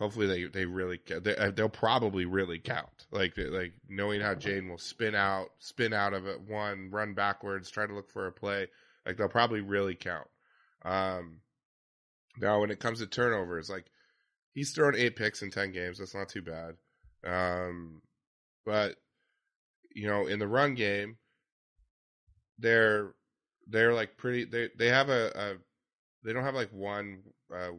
hopefully 0.00 0.26
they 0.26 0.44
they 0.44 0.66
really 0.66 1.00
they, 1.06 1.36
uh, 1.36 1.50
they'll 1.50 1.68
probably 1.68 2.24
really 2.26 2.58
count. 2.58 3.06
Like 3.10 3.34
like 3.36 3.72
knowing 3.88 4.20
how 4.20 4.34
Jane 4.34 4.68
will 4.68 4.78
spin 4.78 5.14
out, 5.14 5.50
spin 5.58 5.92
out 5.92 6.12
of 6.14 6.26
it, 6.26 6.40
one 6.40 6.90
run 6.90 7.14
backwards, 7.14 7.70
try 7.70 7.86
to 7.86 7.94
look 7.94 8.10
for 8.10 8.26
a 8.26 8.32
play. 8.32 8.68
Like 9.06 9.16
they'll 9.16 9.28
probably 9.28 9.60
really 9.60 9.94
count. 9.94 10.28
Um, 10.82 11.40
now 12.38 12.60
when 12.60 12.70
it 12.70 12.80
comes 12.80 13.00
to 13.00 13.06
turnovers, 13.06 13.70
like 13.70 13.86
he's 14.52 14.72
thrown 14.72 14.94
eight 14.96 15.16
picks 15.16 15.42
in 15.42 15.50
ten 15.50 15.72
games. 15.72 15.98
That's 15.98 16.14
not 16.14 16.28
too 16.28 16.42
bad. 16.42 16.76
Um, 17.26 18.02
but 18.64 18.96
you 19.94 20.06
know, 20.06 20.26
in 20.26 20.38
the 20.38 20.48
run 20.48 20.74
game, 20.74 21.16
they're 22.58 23.14
they're 23.66 23.94
like 23.94 24.16
pretty. 24.16 24.44
They 24.44 24.70
they 24.76 24.88
have 24.88 25.08
a, 25.08 25.30
a 25.34 25.54
they 26.24 26.32
don't 26.32 26.44
have 26.44 26.54
like 26.54 26.72
one 26.72 27.22
uh, 27.54 27.70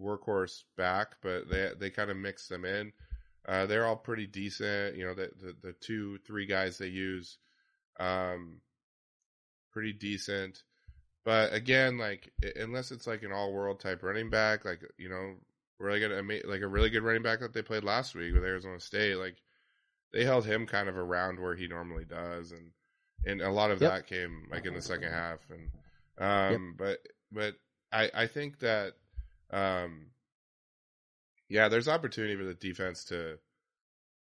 workhorse 0.00 0.62
back, 0.76 1.16
but 1.22 1.48
they 1.50 1.72
they 1.78 1.90
kind 1.90 2.10
of 2.10 2.16
mix 2.16 2.48
them 2.48 2.64
in. 2.64 2.92
Uh, 3.46 3.66
they're 3.66 3.86
all 3.86 3.96
pretty 3.96 4.26
decent. 4.26 4.96
You 4.96 5.06
know, 5.06 5.14
the, 5.14 5.30
the 5.40 5.56
the 5.62 5.72
two 5.80 6.18
three 6.26 6.46
guys 6.46 6.78
they 6.78 6.88
use, 6.88 7.38
um, 7.98 8.60
pretty 9.72 9.92
decent. 9.92 10.62
But 11.28 11.52
again, 11.52 11.98
like 11.98 12.32
unless 12.56 12.90
it's 12.90 13.06
like 13.06 13.22
an 13.22 13.32
all 13.32 13.52
world 13.52 13.80
type 13.80 14.02
running 14.02 14.30
back, 14.30 14.64
like 14.64 14.80
you 14.96 15.10
know, 15.10 15.34
really 15.78 16.00
good, 16.00 16.10
like 16.46 16.62
a 16.62 16.66
really 16.66 16.88
good 16.88 17.02
running 17.02 17.22
back 17.22 17.40
that 17.40 17.52
they 17.52 17.60
played 17.60 17.84
last 17.84 18.14
week 18.14 18.32
with 18.32 18.44
Arizona 18.44 18.80
State, 18.80 19.16
like 19.16 19.36
they 20.10 20.24
held 20.24 20.46
him 20.46 20.64
kind 20.66 20.88
of 20.88 20.96
around 20.96 21.38
where 21.38 21.54
he 21.54 21.68
normally 21.68 22.06
does, 22.06 22.52
and 22.52 22.70
and 23.26 23.42
a 23.42 23.50
lot 23.50 23.70
of 23.70 23.78
Yep. 23.78 23.90
that 23.90 24.06
came 24.06 24.48
like 24.50 24.64
in 24.64 24.72
the 24.72 24.80
second 24.80 25.12
half, 25.12 25.40
and 25.50 25.70
um, 26.16 26.74
but 26.78 27.00
but 27.30 27.56
I 27.92 28.10
I 28.14 28.26
think 28.26 28.60
that 28.60 28.94
um, 29.50 30.06
yeah, 31.50 31.68
there's 31.68 31.88
opportunity 31.88 32.36
for 32.36 32.44
the 32.44 32.54
defense 32.54 33.04
to 33.04 33.38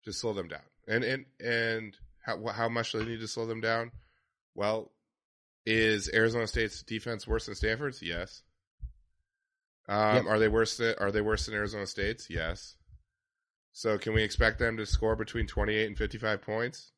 to 0.05 0.11
slow 0.11 0.33
them 0.33 0.47
down, 0.47 0.65
and 0.87 1.03
and 1.03 1.25
and 1.39 1.95
how 2.25 2.43
how 2.47 2.67
much 2.67 2.93
do 2.93 2.97
they 2.97 3.05
need 3.05 3.19
to 3.19 3.27
slow 3.27 3.45
them 3.45 3.61
down? 3.61 3.91
Well, 4.55 4.91
is 5.65 6.09
Arizona 6.13 6.47
State's 6.47 6.83
defense 6.83 7.27
worse 7.27 7.45
than 7.47 7.55
Stanford's? 7.55 8.01
Yes. 8.01 8.43
Um, 9.87 10.15
Yep. 10.17 10.25
Are 10.27 10.39
they 10.39 10.47
worse? 10.47 10.77
Than, 10.77 10.95
are 10.99 11.11
they 11.11 11.21
worse 11.21 11.45
than 11.45 11.55
Arizona 11.55 11.85
State's? 11.87 12.29
Yes. 12.29 12.75
So 13.71 13.97
can 13.97 14.13
we 14.13 14.23
expect 14.23 14.59
them 14.59 14.77
to 14.77 14.85
score 14.85 15.15
between 15.15 15.47
28 15.47 15.87
and 15.87 15.97
55 15.97 16.41
points? 16.41 16.91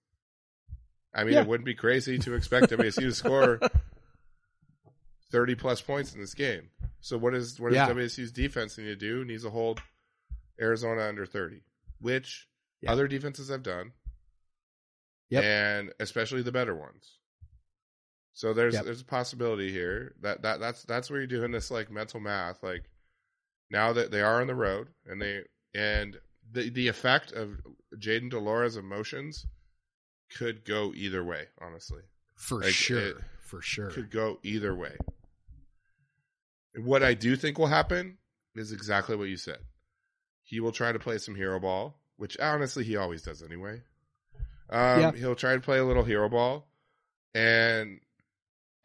I 1.14 1.24
mean, 1.24 1.34
Yeah. 1.34 1.42
it 1.42 1.48
wouldn't 1.48 1.66
be 1.66 1.74
crazy 1.76 2.18
to 2.20 2.34
expect 2.36 2.70
WSU 2.70 3.02
to 3.10 3.14
score 3.16 3.60
30 5.32 5.56
plus 5.56 5.82
points 5.82 6.14
in 6.14 6.22
this 6.22 6.34
game. 6.34 6.70
So 7.02 7.18
what 7.18 7.34
is 7.34 7.60
what 7.60 7.74
Yeah. 7.74 7.88
does 7.88 7.96
WSU's 7.96 8.32
defense 8.32 8.78
need 8.78 8.86
to 8.86 8.96
do? 8.96 9.26
Needs 9.26 9.44
to 9.44 9.50
hold 9.50 9.82
Arizona 10.62 11.02
under 11.04 11.26
30, 11.26 11.64
which 12.00 12.48
Yeah. 12.82 12.92
other 12.92 13.08
defenses 13.08 13.50
have 13.50 13.64
done. 13.64 13.94
Yep. 15.30 15.44
And 15.44 15.94
especially 16.00 16.42
the 16.42 16.52
better 16.52 16.76
ones. 16.76 17.17
So 18.38 18.54
there's 18.54 18.76
Yep. 18.76 18.86
there's 18.86 19.02
a 19.02 19.06
possibility 19.06 19.72
here 19.72 20.14
that, 20.22 20.44
that 20.44 20.60
that's 20.60 20.84
that's 20.84 21.10
where 21.10 21.20
you're 21.20 21.26
doing 21.26 21.50
this 21.52 21.72
like 21.72 21.90
mental 21.90 22.20
math. 22.20 22.62
Like 22.62 22.84
now 23.72 23.94
that 23.94 24.12
they 24.12 24.22
are 24.22 24.42
on 24.42 24.46
the 24.46 24.54
road 24.54 24.90
and 25.08 25.20
they 25.20 25.42
and 25.74 26.20
the 26.52 26.70
the 26.70 26.88
effect 26.88 27.32
of 27.32 27.60
Jayden 27.96 28.30
de 28.30 28.38
Laura's 28.38 28.78
emotions 28.78 29.48
could 30.38 30.64
go 30.66 30.94
either 30.94 31.24
way, 31.24 31.48
honestly. 31.60 32.04
for 32.36 32.62
Like, 32.62 32.74
sure, 32.74 33.14
for 33.42 33.60
sure. 33.60 33.90
Could 33.90 34.12
go 34.12 34.38
either 34.44 34.76
way. 34.76 34.96
What 36.76 37.02
I 37.02 37.16
do 37.16 37.36
think 37.36 37.58
will 37.58 37.66
happen 37.66 38.20
is 38.54 38.72
exactly 38.72 39.16
what 39.16 39.30
you 39.30 39.38
said. 39.38 39.62
He 40.44 40.60
will 40.60 40.72
try 40.72 40.92
to 40.92 41.00
play 41.00 41.18
some 41.18 41.34
hero 41.34 41.60
ball, 41.60 42.00
which 42.18 42.38
honestly 42.40 42.84
he 42.84 42.98
always 42.98 43.24
does 43.24 43.42
anyway. 43.42 43.82
Um, 44.70 45.00
Yeah. 45.02 45.12
He'll 45.14 45.34
try 45.36 45.56
to 45.56 45.60
play 45.60 45.80
a 45.80 45.86
little 45.86 46.04
hero 46.04 46.30
ball, 46.30 46.68
and 47.34 48.00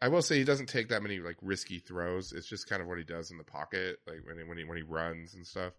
I 0.03 0.09
will 0.09 0.21
say 0.21 0.37
he 0.37 0.43
doesn't 0.43 0.67
take 0.67 0.89
that 0.89 1.01
many 1.01 1.19
like 1.19 1.37
risky 1.41 1.79
throws. 1.79 2.33
It's 2.33 2.45
just 2.45 2.67
kind 2.67 2.81
of 2.81 2.89
what 2.89 2.97
he 2.97 3.05
does 3.05 3.31
in 3.31 3.37
the 3.37 3.45
pocket, 3.45 3.99
like 4.05 4.19
when 4.25 4.37
he, 4.37 4.43
when 4.43 4.57
he 4.57 4.65
when 4.65 4.75
he 4.75 4.83
runs 4.83 5.33
and 5.33 5.47
stuff. 5.47 5.71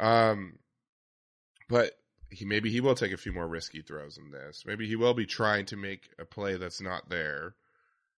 Um, 0.00 0.58
but 1.68 1.92
he 2.28 2.44
maybe 2.44 2.72
he 2.72 2.80
will 2.80 2.96
take 2.96 3.12
a 3.12 3.16
few 3.16 3.32
more 3.32 3.46
risky 3.46 3.80
throws 3.80 4.18
in 4.18 4.32
this. 4.32 4.64
Maybe 4.66 4.88
he 4.88 4.96
will 4.96 5.14
be 5.14 5.26
trying 5.26 5.66
to 5.66 5.76
make 5.76 6.08
a 6.18 6.24
play 6.24 6.56
that's 6.56 6.80
not 6.80 7.08
there. 7.08 7.54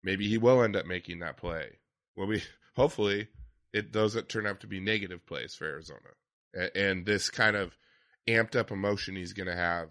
Maybe 0.04 0.28
he 0.28 0.38
will 0.38 0.62
end 0.62 0.76
up 0.76 0.86
making 0.86 1.18
that 1.18 1.38
play. 1.38 1.78
Well, 2.14 2.28
we 2.28 2.44
hopefully 2.76 3.26
it 3.72 3.90
doesn't 3.90 4.28
turn 4.28 4.46
out 4.46 4.60
to 4.60 4.68
be 4.68 4.78
negative 4.78 5.26
plays 5.26 5.56
for 5.56 5.64
Arizona, 5.64 6.10
A- 6.54 6.76
and 6.78 7.04
this 7.04 7.30
kind 7.30 7.56
of 7.56 7.76
amped 8.28 8.54
up 8.54 8.70
emotion 8.70 9.16
he's 9.16 9.32
going 9.32 9.48
to 9.48 9.56
have 9.56 9.88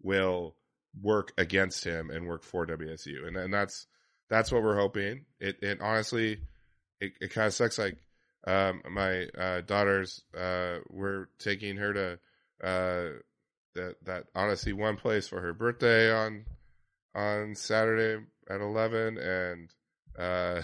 will 0.00 0.56
work 0.98 1.34
against 1.36 1.84
him 1.84 2.08
and 2.08 2.26
work 2.26 2.42
for 2.42 2.66
WSU, 2.66 3.26
and 3.28 3.36
and 3.36 3.52
that's 3.52 3.86
that's 4.32 4.50
what 4.50 4.62
we're 4.62 4.78
hoping. 4.78 5.26
It 5.40 5.56
it 5.60 5.82
honestly, 5.82 6.40
it, 7.02 7.12
it 7.20 7.32
kind 7.32 7.46
of 7.46 7.52
sucks. 7.52 7.78
Like 7.78 7.98
um, 8.46 8.80
my 8.90 9.26
uh, 9.26 9.60
daughters, 9.60 10.22
uh, 10.34 10.78
we're 10.88 11.26
taking 11.38 11.76
her 11.76 11.92
to 11.92 12.12
uh, 12.66 13.18
that 13.74 13.96
that 14.04 14.24
honestly 14.34 14.72
one 14.72 14.96
place 14.96 15.28
for 15.28 15.38
her 15.38 15.52
birthday 15.52 16.10
on 16.10 16.46
on 17.14 17.54
Saturday 17.54 18.24
at 18.48 18.62
eleven, 18.62 19.18
and 19.18 19.70
uh, 20.18 20.62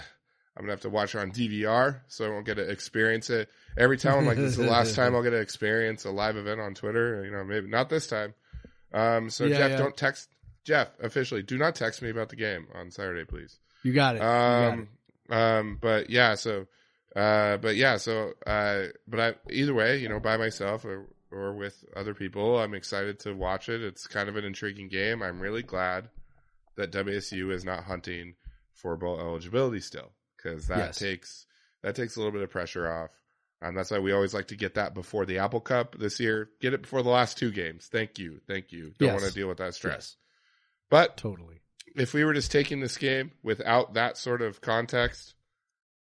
I'm 0.57 0.63
gonna 0.63 0.71
have 0.71 0.81
to 0.81 0.89
watch 0.89 1.11
her 1.11 1.19
on 1.19 1.31
DVR, 1.31 1.99
so 2.07 2.25
I 2.25 2.29
won't 2.29 2.47
get 2.47 2.55
to 2.55 2.67
experience 2.67 3.29
it 3.29 3.49
every 3.77 3.97
time. 3.99 4.17
I'm 4.17 4.25
like, 4.25 4.37
this 4.37 4.53
is 4.53 4.57
the 4.57 4.63
last 4.63 4.95
time 4.95 5.15
I'll 5.15 5.21
get 5.21 5.29
to 5.29 5.41
experience 5.41 6.05
a 6.05 6.11
live 6.11 6.37
event 6.37 6.59
on 6.59 6.73
Twitter. 6.73 7.23
You 7.23 7.29
know, 7.31 7.43
maybe 7.43 7.67
not 7.67 7.87
this 7.87 8.07
time. 8.07 8.33
Um, 8.91 9.29
so 9.29 9.45
Yeah, 9.45 9.59
Jeff, 9.59 9.69
yeah. 9.69 9.77
don't 9.77 9.95
text 9.95 10.27
Jeff 10.65 10.89
officially. 11.01 11.41
Do 11.43 11.57
not 11.57 11.75
text 11.75 12.01
me 12.01 12.09
about 12.09 12.29
the 12.29 12.35
game 12.35 12.67
on 12.73 12.91
Saturday, 12.91 13.25
please. 13.25 13.59
You 13.83 13.93
got 13.93 14.15
it. 14.15 14.19
You 14.19 14.23
got 14.23 14.73
Um, 14.73 14.87
um, 15.29 15.77
but 15.81 16.09
yeah, 16.09 16.35
so, 16.35 16.67
uh, 17.15 17.57
but 17.57 17.75
yeah, 17.75 17.97
so, 17.97 18.33
uh, 18.45 18.83
but 19.07 19.19
I, 19.19 19.33
either 19.51 19.73
way, 19.73 19.97
you 19.97 20.09
know, 20.09 20.19
by 20.19 20.37
myself 20.37 20.85
or, 20.85 21.05
or 21.31 21.53
with 21.53 21.83
other 21.95 22.13
people, 22.13 22.59
I'm 22.59 22.73
excited 22.73 23.19
to 23.21 23.33
watch 23.33 23.69
it. 23.69 23.81
It's 23.81 24.07
kind 24.07 24.27
of 24.29 24.35
an 24.35 24.43
intriguing 24.45 24.89
game. 24.89 25.21
I'm 25.21 25.39
really 25.39 25.63
glad 25.63 26.09
that 26.75 26.91
WSU 26.91 27.51
is 27.51 27.63
not 27.65 27.83
hunting 27.83 28.35
for 28.73 28.95
bowl 28.97 29.19
eligibility 29.19 29.81
still, 29.81 30.11
because 30.37 30.67
that 30.67 30.77
Yes. 30.77 30.99
takes, 30.99 31.45
that 31.83 31.95
takes 31.95 32.15
a 32.15 32.19
little 32.19 32.31
bit 32.33 32.41
of 32.41 32.49
pressure 32.49 32.89
off. 32.91 33.11
And 33.61 33.75
that's 33.77 33.91
why 33.91 33.99
we 33.99 34.13
always 34.13 34.33
like 34.33 34.47
to 34.47 34.55
get 34.55 34.75
that 34.75 34.93
before 34.93 35.25
the 35.25 35.39
Apple 35.39 35.59
Cup 35.59 35.97
this 35.99 36.19
year. 36.21 36.49
Get 36.61 36.73
it 36.73 36.81
before 36.83 37.03
the 37.03 37.09
last 37.09 37.37
two 37.37 37.51
games. 37.51 37.87
Thank 37.91 38.17
you. 38.17 38.39
Thank 38.47 38.71
you. 38.71 38.93
Don't 38.97 39.09
Yes. 39.09 39.21
want 39.21 39.33
to 39.33 39.37
deal 39.37 39.49
with 39.49 39.57
that 39.57 39.73
stress. 39.75 39.93
Yes. 39.93 40.15
But 40.89 41.17
totally. 41.17 41.61
if 41.95 42.13
we 42.13 42.23
were 42.23 42.33
just 42.33 42.51
taking 42.51 42.79
this 42.79 42.97
game 42.97 43.31
without 43.43 43.93
that 43.93 44.17
sort 44.17 44.41
of 44.41 44.61
context, 44.61 45.35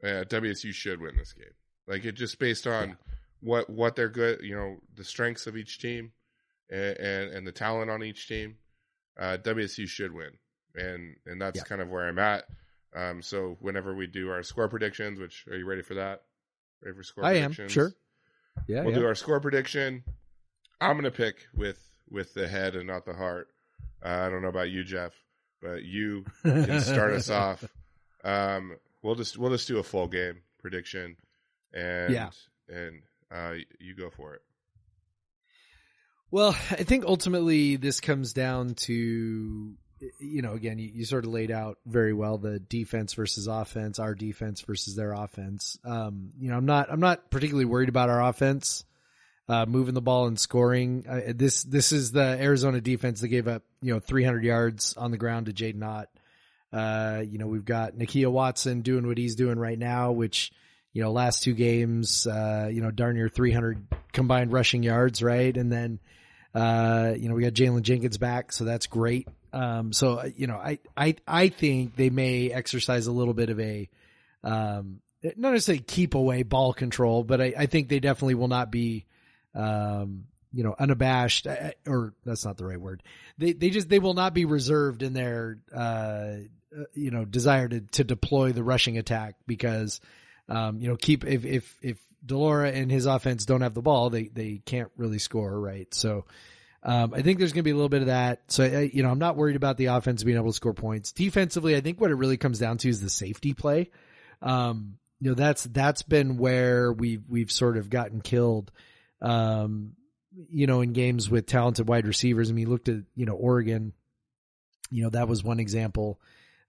uh, 0.03 0.25
WSU 0.29 0.73
should 0.73 1.01
win 1.01 1.17
this 1.17 1.33
game. 1.33 1.53
Like 1.87 2.05
it 2.05 2.13
just 2.13 2.39
based 2.39 2.67
on 2.67 2.91
Yeah. 2.91 2.95
what 3.41 3.69
what 3.71 3.97
they're 3.97 4.09
good, 4.09 4.41
you 4.43 4.55
know, 4.55 4.79
the 4.95 5.05
strengths 5.05 5.47
of 5.47 5.57
each 5.57 5.79
team 5.79 6.13
and 6.71 6.97
and, 6.99 7.31
and 7.35 7.47
the 7.47 7.53
talent 7.53 7.91
on 7.91 8.03
each 8.03 8.29
team. 8.29 8.57
Uh, 9.19 9.37
WSU 9.43 9.87
should 9.87 10.13
win, 10.13 10.31
and 10.75 11.17
and 11.27 11.41
that's 11.41 11.59
Yeah. 11.59 11.65
kind 11.65 11.81
of 11.83 11.89
where 11.91 12.09
I'm 12.09 12.19
at. 12.19 12.45
Um, 12.95 13.21
so 13.23 13.57
whenever 13.61 13.95
we 13.95 14.07
do 14.07 14.31
our 14.31 14.43
score 14.43 14.69
predictions, 14.69 15.19
which 15.21 15.47
are 15.49 15.57
you 15.57 15.67
ready 15.67 15.83
for 15.83 15.95
that? 15.95 16.23
Ready 16.83 16.97
for 16.97 17.03
score 17.03 17.25
I 17.25 17.33
am, 17.35 17.51
predictions? 17.53 17.73
sure. 17.73 17.93
Yeah, 18.69 18.83
we'll 18.83 18.93
yeah. 18.93 19.01
do 19.01 19.07
our 19.07 19.15
score 19.15 19.41
prediction. 19.41 20.05
I'm 20.81 20.97
gonna 20.97 21.11
pick 21.11 21.47
with 21.55 21.79
with 22.09 22.33
the 22.35 22.49
head 22.49 22.75
and 22.75 22.87
not 22.87 23.05
the 23.05 23.15
heart. 23.15 23.52
I 24.05 24.29
don't 24.29 24.43
know 24.43 24.49
about 24.49 24.71
you, 24.71 24.85
Jeff, 24.85 25.13
but 25.61 25.85
you 25.85 26.25
can 26.43 26.81
start 26.81 27.13
us 27.13 27.31
off. 27.31 27.65
Um, 28.25 28.77
we'll 29.03 29.15
just 29.15 29.39
we'll 29.39 29.51
just 29.51 29.69
do 29.69 29.79
a 29.79 29.83
full 29.83 30.09
game 30.09 30.41
prediction, 30.61 31.17
and 31.73 32.13
Yeah. 32.13 32.31
and 32.69 33.03
uh, 33.31 33.55
you 33.79 33.95
go 33.95 34.11
for 34.11 34.35
it. 34.35 34.43
Well, 36.31 36.57
I 36.71 36.83
think 36.85 37.05
ultimately 37.05 37.77
this 37.77 38.01
comes 38.01 38.33
down 38.33 38.75
to, 38.87 39.75
you 40.19 40.43
know, 40.43 40.55
again, 40.55 40.79
you, 40.79 40.91
you 40.95 41.05
sort 41.05 41.25
of 41.27 41.31
laid 41.31 41.51
out 41.51 41.77
very 41.85 42.15
well 42.15 42.39
the 42.39 42.59
defense 42.59 43.13
versus 43.13 43.47
offense, 43.49 43.99
our 43.99 44.15
defense 44.15 44.63
versus 44.63 44.97
their 44.97 45.13
offense. 45.13 45.79
Um, 45.85 46.31
you 46.39 46.49
know, 46.51 46.57
I'm 46.57 46.65
not, 46.65 46.91
I'm 46.91 47.01
not 47.01 47.31
particularly 47.31 47.67
worried 47.67 47.91
about 47.91 48.09
our 48.09 48.23
offense, 48.23 48.85
uh, 49.49 49.67
moving 49.67 49.95
the 49.95 50.03
ball 50.03 50.27
and 50.27 50.39
scoring. 50.39 51.05
Uh, 51.09 51.33
this, 51.35 51.63
this 51.65 51.93
is 51.93 52.13
the 52.13 52.23
Arizona 52.23 52.81
defense 52.81 53.21
that 53.21 53.29
gave 53.29 53.49
up, 53.49 53.63
you 53.81 53.93
know, 53.93 54.01
300 54.01 54.45
yards 54.45 54.97
on 54.97 55.11
the 55.11 55.19
ground 55.19 55.47
to 55.47 55.53
Jaydn 55.53 55.85
Ott. 55.85 56.09
Uh, 56.73 57.23
you 57.23 57.39
know, 57.39 57.47
we've 57.47 57.65
got 57.65 57.95
Nakia 57.95 58.31
Watson 58.31 58.81
doing 58.81 59.07
what 59.07 59.19
he's 59.19 59.35
doing 59.35 59.59
right 59.59 59.79
now, 59.79 60.13
which, 60.13 60.53
you 60.93 61.03
know, 61.03 61.13
last 61.13 61.43
two 61.43 61.55
games, 61.55 62.27
uh, 62.27 62.69
you 62.73 62.81
know, 62.81 62.91
darn 62.91 63.15
near 63.17 63.29
300 63.29 63.87
combined 64.13 64.53
rushing 64.53 64.83
yards, 64.83 65.23
right? 65.23 65.55
And 65.57 65.71
then, 65.71 65.99
Uh, 66.55 67.15
you 67.17 67.31
know, 67.31 67.35
we 67.35 67.43
got 67.43 67.55
Jaylen 67.55 67.81
Jenkins 67.81 68.19
back, 68.19 68.53
so 68.53 68.65
that's 68.65 68.87
great. 68.87 69.27
Um, 69.55 69.93
so 69.95 70.19
uh, 70.19 70.29
you 70.37 70.47
know, 70.47 70.57
I 70.57 70.81
I 70.95 71.17
I 71.27 71.49
think 71.49 71.97
they 71.97 72.11
may 72.11 72.51
exercise 72.51 73.07
a 73.07 73.13
little 73.13 73.33
bit 73.33 73.49
of 73.49 73.59
a 73.59 73.89
um, 74.45 75.01
not 75.37 75.53
necessarily 75.53 75.83
keep 75.83 76.15
away 76.15 76.43
ball 76.43 76.75
control, 76.75 77.25
but 77.25 77.41
I, 77.41 77.55
I 77.57 77.67
think 77.67 77.89
they 77.89 78.01
definitely 78.01 78.35
will 78.35 78.49
not 78.49 78.71
be 78.71 79.07
um, 79.55 80.25
you 80.53 80.63
know, 80.63 80.75
unabashed, 80.79 81.47
uh, 81.47 81.71
or 81.87 82.15
that's 82.25 82.45
not 82.45 82.57
the 82.59 82.67
right 82.67 82.81
word. 82.81 83.03
They 83.39 83.53
they 83.53 83.71
just 83.71 83.89
they 83.89 83.99
will 83.99 84.15
not 84.15 84.35
be 84.35 84.45
reserved 84.45 85.03
in 85.03 85.13
their 85.13 85.59
uh, 85.75 85.79
uh, 85.79 86.85
you 86.95 87.11
know 87.11 87.25
desire 87.25 87.69
to 87.69 87.81
to 87.81 88.05
deploy 88.05 88.53
the 88.53 88.63
rushing 88.63 88.99
attack 88.99 89.37
because 89.47 90.01
um, 90.49 90.81
you 90.81 90.89
know 90.89 90.97
keep 90.97 91.25
if 91.25 91.45
if 91.45 91.77
if 91.83 91.99
de 92.25 92.37
Laura 92.37 92.71
and 92.71 92.91
his 92.91 93.07
offense 93.07 93.45
don't 93.45 93.63
have 93.63 93.75
the 93.75 93.83
ball, 93.83 94.11
they 94.11 94.25
they 94.29 94.61
can't 94.65 94.91
really 94.97 95.19
score, 95.19 95.59
right? 95.59 95.93
So. 95.95 96.25
Um, 96.85 97.15
I 97.15 97.23
think 97.23 97.39
there's 97.39 97.53
going 97.53 97.61
to 97.61 97.63
be 97.63 97.71
a 97.71 97.77
little 97.77 97.89
bit 97.89 98.01
of 98.01 98.09
that. 98.09 98.43
So, 98.49 98.65
I, 98.65 98.91
you 98.93 99.05
know, 99.05 99.11
I'm 99.13 99.21
not 99.21 99.37
worried 99.37 99.55
about 99.55 99.77
the 99.77 99.87
offense 99.87 100.25
being 100.25 100.37
able 100.37 100.51
to 100.51 100.53
score 100.53 100.75
points. 100.75 101.13
Defensively, 101.13 101.77
I 101.77 101.81
think 101.81 102.01
what 102.01 102.11
it 102.11 102.17
really 102.17 102.37
comes 102.37 102.59
down 102.59 102.79
to 102.79 102.89
is 102.89 103.01
the 103.01 103.09
safety 103.09 103.55
play. 103.55 103.93
Um, 104.41 104.99
you 105.21 105.29
know, 105.31 105.37
that's, 105.37 105.63
that's 105.63 106.03
been 106.03 106.39
where 106.39 106.93
we've, 106.93 107.23
we've 107.29 107.53
sort 107.53 107.77
of 107.77 107.89
gotten 107.89 108.21
killed. 108.21 108.73
Um, 109.23 109.93
you 110.51 110.67
know, 110.67 110.81
in 110.81 110.93
games 110.93 111.31
with 111.31 111.47
talented 111.47 111.89
wide 111.89 112.07
receivers. 112.07 112.51
I 112.51 112.55
mean, 112.55 112.67
you 112.67 112.71
looked 112.71 112.89
at, 112.89 113.01
you 113.15 113.27
know, 113.27 113.35
Oregon, 113.35 113.93
you 114.91 115.03
know, 115.03 115.11
that 115.11 115.29
was 115.29 115.45
one 115.45 115.61
example, 115.61 116.21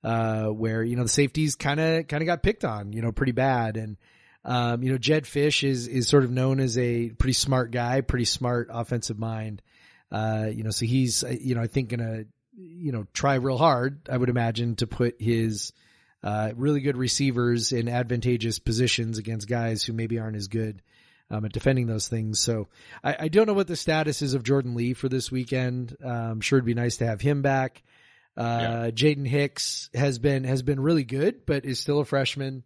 uh, 0.04 0.48
where, 0.48 0.84
you 0.84 0.96
know, 0.96 1.04
the 1.04 1.10
safeties 1.10 1.56
kind 1.56 1.80
of, 1.80 2.08
kind 2.08 2.22
of 2.22 2.28
got 2.28 2.44
picked 2.44 2.66
on, 2.66 2.94
you 2.94 3.02
know, 3.02 3.12
pretty 3.12 3.32
bad. 3.32 3.78
And, 3.78 3.98
um, 4.44 4.84
you 4.84 4.92
know, 4.92 4.98
Jedd 4.98 5.24
Fisch 5.24 5.68
is, 5.68 5.88
is 5.88 6.08
sort 6.08 6.26
of 6.26 6.32
known 6.32 6.60
as 6.60 6.78
a 6.78 7.10
pretty 7.12 7.34
smart 7.34 7.72
guy, 7.72 8.02
pretty 8.02 8.26
smart 8.26 8.68
offensive 8.70 9.18
mind. 9.18 9.62
Uh, 10.12 10.50
you 10.54 10.64
know, 10.64 10.70
so 10.70 10.86
he's, 10.86 11.24
uh, 11.24 11.34
you 11.40 11.56
know, 11.56 11.62
I 11.62 11.68
think 11.68 11.90
gonna, 11.90 12.26
you 12.56 12.92
know, 12.92 13.08
try 13.14 13.36
real 13.36 13.58
hard, 13.58 14.10
I 14.12 14.18
would 14.18 14.30
imagine, 14.30 14.76
to 14.76 14.88
put 14.88 15.22
his, 15.22 15.72
uh, 16.22 16.52
really 16.56 16.82
good 16.82 16.98
receivers 16.98 17.72
in 17.72 17.88
advantageous 17.90 18.60
positions 18.60 19.18
against 19.18 19.48
guys 19.48 19.84
who 19.84 19.94
maybe 19.94 20.20
aren't 20.20 20.38
as 20.38 20.48
good 20.48 20.82
um, 21.30 21.46
at 21.46 21.52
defending 21.52 21.88
those 21.88 22.08
things. 22.08 22.40
So 22.40 22.68
I, 23.04 23.16
I, 23.22 23.28
don't 23.28 23.48
know 23.48 23.54
what 23.54 23.68
the 23.68 23.76
status 23.76 24.22
is 24.22 24.34
of 24.34 24.44
Jordan 24.44 24.76
Lee 24.76 24.94
for 24.94 25.10
this 25.10 25.32
weekend. 25.32 25.98
I'm 26.04 26.42
sure 26.42 26.58
it'd 26.58 26.66
be 26.66 26.74
nice 26.74 26.98
to 26.98 27.06
have 27.06 27.22
him 27.22 27.42
back. 27.42 27.82
Uh, 28.36 28.44
yeah. 28.86 28.92
Jaden 28.92 29.28
Hicks 29.28 29.90
has 29.94 30.20
been 30.20 30.44
has 30.44 30.64
been 30.64 30.80
really 30.80 31.04
good, 31.04 31.46
but 31.46 31.66
is 31.66 31.80
still 31.80 32.00
a 32.00 32.06
freshman. 32.06 32.64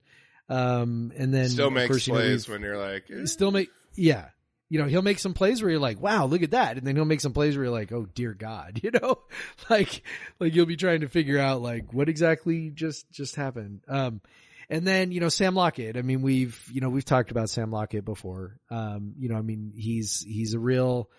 Um, 0.49 1.11
and 1.17 1.33
then 1.33 1.49
still 1.49 1.69
makes 1.69 1.89
course, 1.89 2.07
plays 2.07 2.47
you 2.47 2.53
know, 2.53 2.55
when 2.55 2.61
you're 2.61 2.77
like, 2.77 3.09
eh. 3.11 3.25
still 3.25 3.51
make 3.51 3.69
yeah. 3.95 4.29
You 4.69 4.79
know, 4.79 4.85
he'll 4.85 5.01
make 5.01 5.19
some 5.19 5.33
plays 5.33 5.61
where 5.61 5.71
you're 5.71 5.79
like, 5.79 6.01
wow, 6.01 6.25
look 6.25 6.43
at 6.43 6.51
that. 6.51 6.77
And 6.77 6.85
then 6.85 6.97
he'll 6.97 7.05
make 7.05 7.21
some 7.21 7.31
plays 7.31 7.55
where 7.55 7.65
you're 7.65 7.73
like, 7.73 7.91
oh 7.93 8.05
dear 8.05 8.33
God, 8.33 8.79
you 8.83 8.91
know, 8.91 9.19
like, 9.69 10.03
like 10.39 10.53
you'll 10.53 10.65
be 10.65 10.75
trying 10.75 11.01
to 11.01 11.09
figure 11.09 11.39
out 11.39 11.61
like 11.61 11.93
what 11.93 12.09
exactly 12.09 12.69
just, 12.69 13.09
just 13.11 13.35
happened. 13.35 13.81
Um, 13.87 14.21
and 14.69 14.85
then, 14.85 15.11
you 15.11 15.19
know, 15.19 15.29
Sam 15.29 15.55
Lockett. 15.55 15.97
I 15.97 16.01
mean, 16.01 16.21
we've, 16.21 16.61
you 16.71 16.81
know, 16.81 16.89
we've 16.89 17.05
talked 17.05 17.31
about 17.31 17.49
Sam 17.49 17.71
Lockett 17.71 18.05
before. 18.05 18.59
Um, 18.69 19.13
you 19.17 19.29
know, 19.29 19.35
I 19.35 19.41
mean, 19.41 19.71
he's, 19.75 20.21
he's 20.21 20.53
a 20.53 20.59
real, 20.59 21.09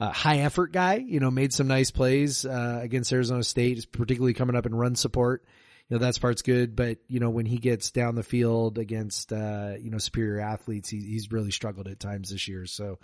uh, 0.00 0.12
high 0.12 0.38
effort 0.38 0.72
guy, 0.72 0.96
you 0.96 1.18
know, 1.18 1.30
made 1.30 1.52
some 1.52 1.66
nice 1.66 1.90
plays, 1.90 2.44
uh, 2.44 2.80
against 2.82 3.12
Arizona 3.12 3.42
State, 3.42 3.90
particularly 3.90 4.34
coming 4.34 4.56
up 4.56 4.66
in 4.66 4.74
run 4.74 4.94
support. 4.94 5.44
You 5.88 5.96
know, 5.96 6.04
that's 6.04 6.18
part's 6.18 6.42
good, 6.42 6.76
but, 6.76 6.98
you 7.08 7.18
know, 7.18 7.30
when 7.30 7.46
he 7.46 7.56
gets 7.56 7.90
down 7.90 8.14
the 8.14 8.22
field 8.22 8.78
against, 8.78 9.32
uh, 9.32 9.72
you 9.80 9.90
know, 9.90 9.96
superior 9.96 10.40
athletes, 10.40 10.90
he, 10.90 10.98
he's 10.98 11.32
really 11.32 11.50
struggled 11.50 11.88
at 11.88 11.98
times 11.98 12.30
this 12.30 12.46
year. 12.46 12.66
So, 12.66 12.98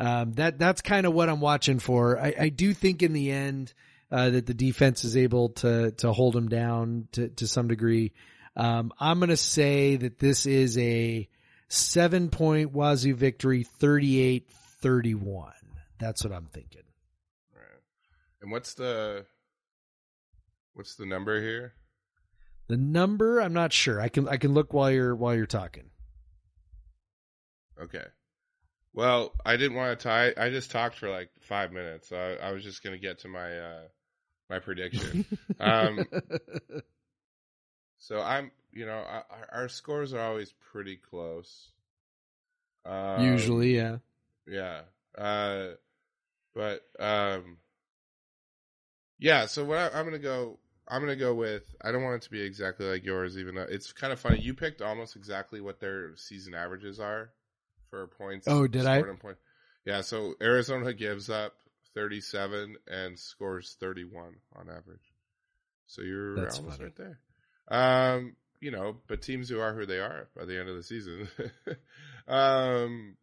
um, 0.00 0.32
that, 0.32 0.58
that's 0.58 0.82
kind 0.82 1.06
of 1.06 1.14
what 1.14 1.28
I'm 1.28 1.40
watching 1.40 1.78
for. 1.78 2.18
I, 2.18 2.34
I 2.38 2.48
do 2.48 2.74
think 2.74 3.02
in 3.02 3.12
the 3.12 3.30
end, 3.30 3.72
uh, 4.10 4.30
that 4.30 4.46
the 4.46 4.54
defense 4.54 5.04
is 5.04 5.16
able 5.16 5.50
to, 5.50 5.92
to 5.92 6.12
hold 6.12 6.36
him 6.36 6.48
down 6.48 7.08
to, 7.12 7.28
to 7.28 7.46
some 7.46 7.68
degree. 7.68 8.12
Um, 8.56 8.92
I'm 8.98 9.18
going 9.18 9.28
to 9.28 9.36
say 9.36 9.96
that 9.96 10.18
this 10.18 10.46
is 10.46 10.78
a 10.78 11.28
seven 11.68 12.30
point 12.30 12.72
Wazoo 12.72 13.14
victory, 13.14 13.64
38 13.64 14.48
31. 14.48 15.52
That's 15.98 16.24
what 16.24 16.32
I'm 16.32 16.46
thinking. 16.46 16.82
Right. 17.54 17.80
And 18.40 18.50
what's 18.50 18.74
the, 18.74 19.26
what's 20.74 20.94
the 20.96 21.06
number 21.06 21.40
here? 21.40 21.74
The 22.68 22.76
number, 22.76 23.40
I'm 23.40 23.52
not 23.52 23.72
sure. 23.72 24.00
I 24.00 24.08
can, 24.08 24.28
I 24.28 24.38
can 24.38 24.54
look 24.54 24.72
while 24.72 24.90
you're, 24.90 25.14
while 25.14 25.34
you're 25.34 25.46
talking. 25.46 25.90
Okay. 27.80 28.04
Well, 28.92 29.32
I 29.44 29.56
didn't 29.56 29.76
want 29.76 29.98
to 29.98 30.02
tie, 30.02 30.32
I 30.36 30.48
just 30.48 30.70
talked 30.70 30.98
for 30.98 31.10
like 31.10 31.28
five 31.40 31.72
minutes. 31.72 32.08
So 32.08 32.16
I, 32.16 32.48
I 32.48 32.52
was 32.52 32.64
just 32.64 32.82
going 32.82 32.94
to 32.94 33.00
get 33.00 33.20
to 33.20 33.28
my, 33.28 33.58
uh, 33.58 33.82
my 34.48 34.58
prediction. 34.58 35.26
um, 35.60 36.06
so 37.98 38.20
I'm, 38.20 38.50
you 38.72 38.86
know, 38.86 38.92
our, 38.92 39.24
our 39.52 39.68
scores 39.68 40.12
are 40.12 40.20
always 40.20 40.52
pretty 40.72 40.96
close. 40.96 41.70
Um, 42.84 43.24
Usually, 43.24 43.76
yeah, 43.76 43.98
yeah. 44.46 44.82
Uh, 45.16 45.74
but 46.54 46.82
um, 47.00 47.58
yeah. 49.18 49.46
So 49.46 49.64
what 49.64 49.78
I, 49.78 49.98
I'm 49.98 50.04
gonna 50.04 50.18
go, 50.18 50.58
I'm 50.86 51.00
gonna 51.00 51.16
go 51.16 51.34
with. 51.34 51.64
I 51.82 51.90
don't 51.90 52.04
want 52.04 52.16
it 52.16 52.22
to 52.22 52.30
be 52.30 52.42
exactly 52.42 52.86
like 52.86 53.04
yours, 53.04 53.38
even 53.38 53.54
though 53.54 53.66
it's 53.68 53.92
kind 53.92 54.12
of 54.12 54.20
funny. 54.20 54.38
You 54.38 54.54
picked 54.54 54.82
almost 54.82 55.16
exactly 55.16 55.60
what 55.60 55.80
their 55.80 56.16
season 56.16 56.54
averages 56.54 57.00
are 57.00 57.30
for 57.90 58.06
points. 58.06 58.46
Oh, 58.48 58.66
did 58.66 58.86
I? 58.86 59.02
Point. 59.02 59.38
Yeah. 59.84 60.02
So 60.02 60.34
Arizona 60.40 60.92
gives 60.92 61.28
up 61.30 61.54
37 61.94 62.76
and 62.86 63.18
scores 63.18 63.76
31 63.80 64.36
on 64.54 64.68
average. 64.68 65.12
So 65.86 66.02
you're 66.02 66.36
That's 66.36 66.58
almost 66.58 66.76
funny. 66.76 66.90
right 66.90 66.96
there. 66.96 67.18
Um, 67.68 68.36
you 68.60 68.70
know, 68.70 68.96
but 69.06 69.22
teams 69.22 69.48
who 69.48 69.60
are 69.60 69.74
who 69.74 69.86
they 69.86 69.98
are 69.98 70.28
by 70.36 70.44
the 70.44 70.58
end 70.58 70.68
of 70.68 70.76
the 70.76 70.82
season. 70.82 71.28
um, 72.28 73.16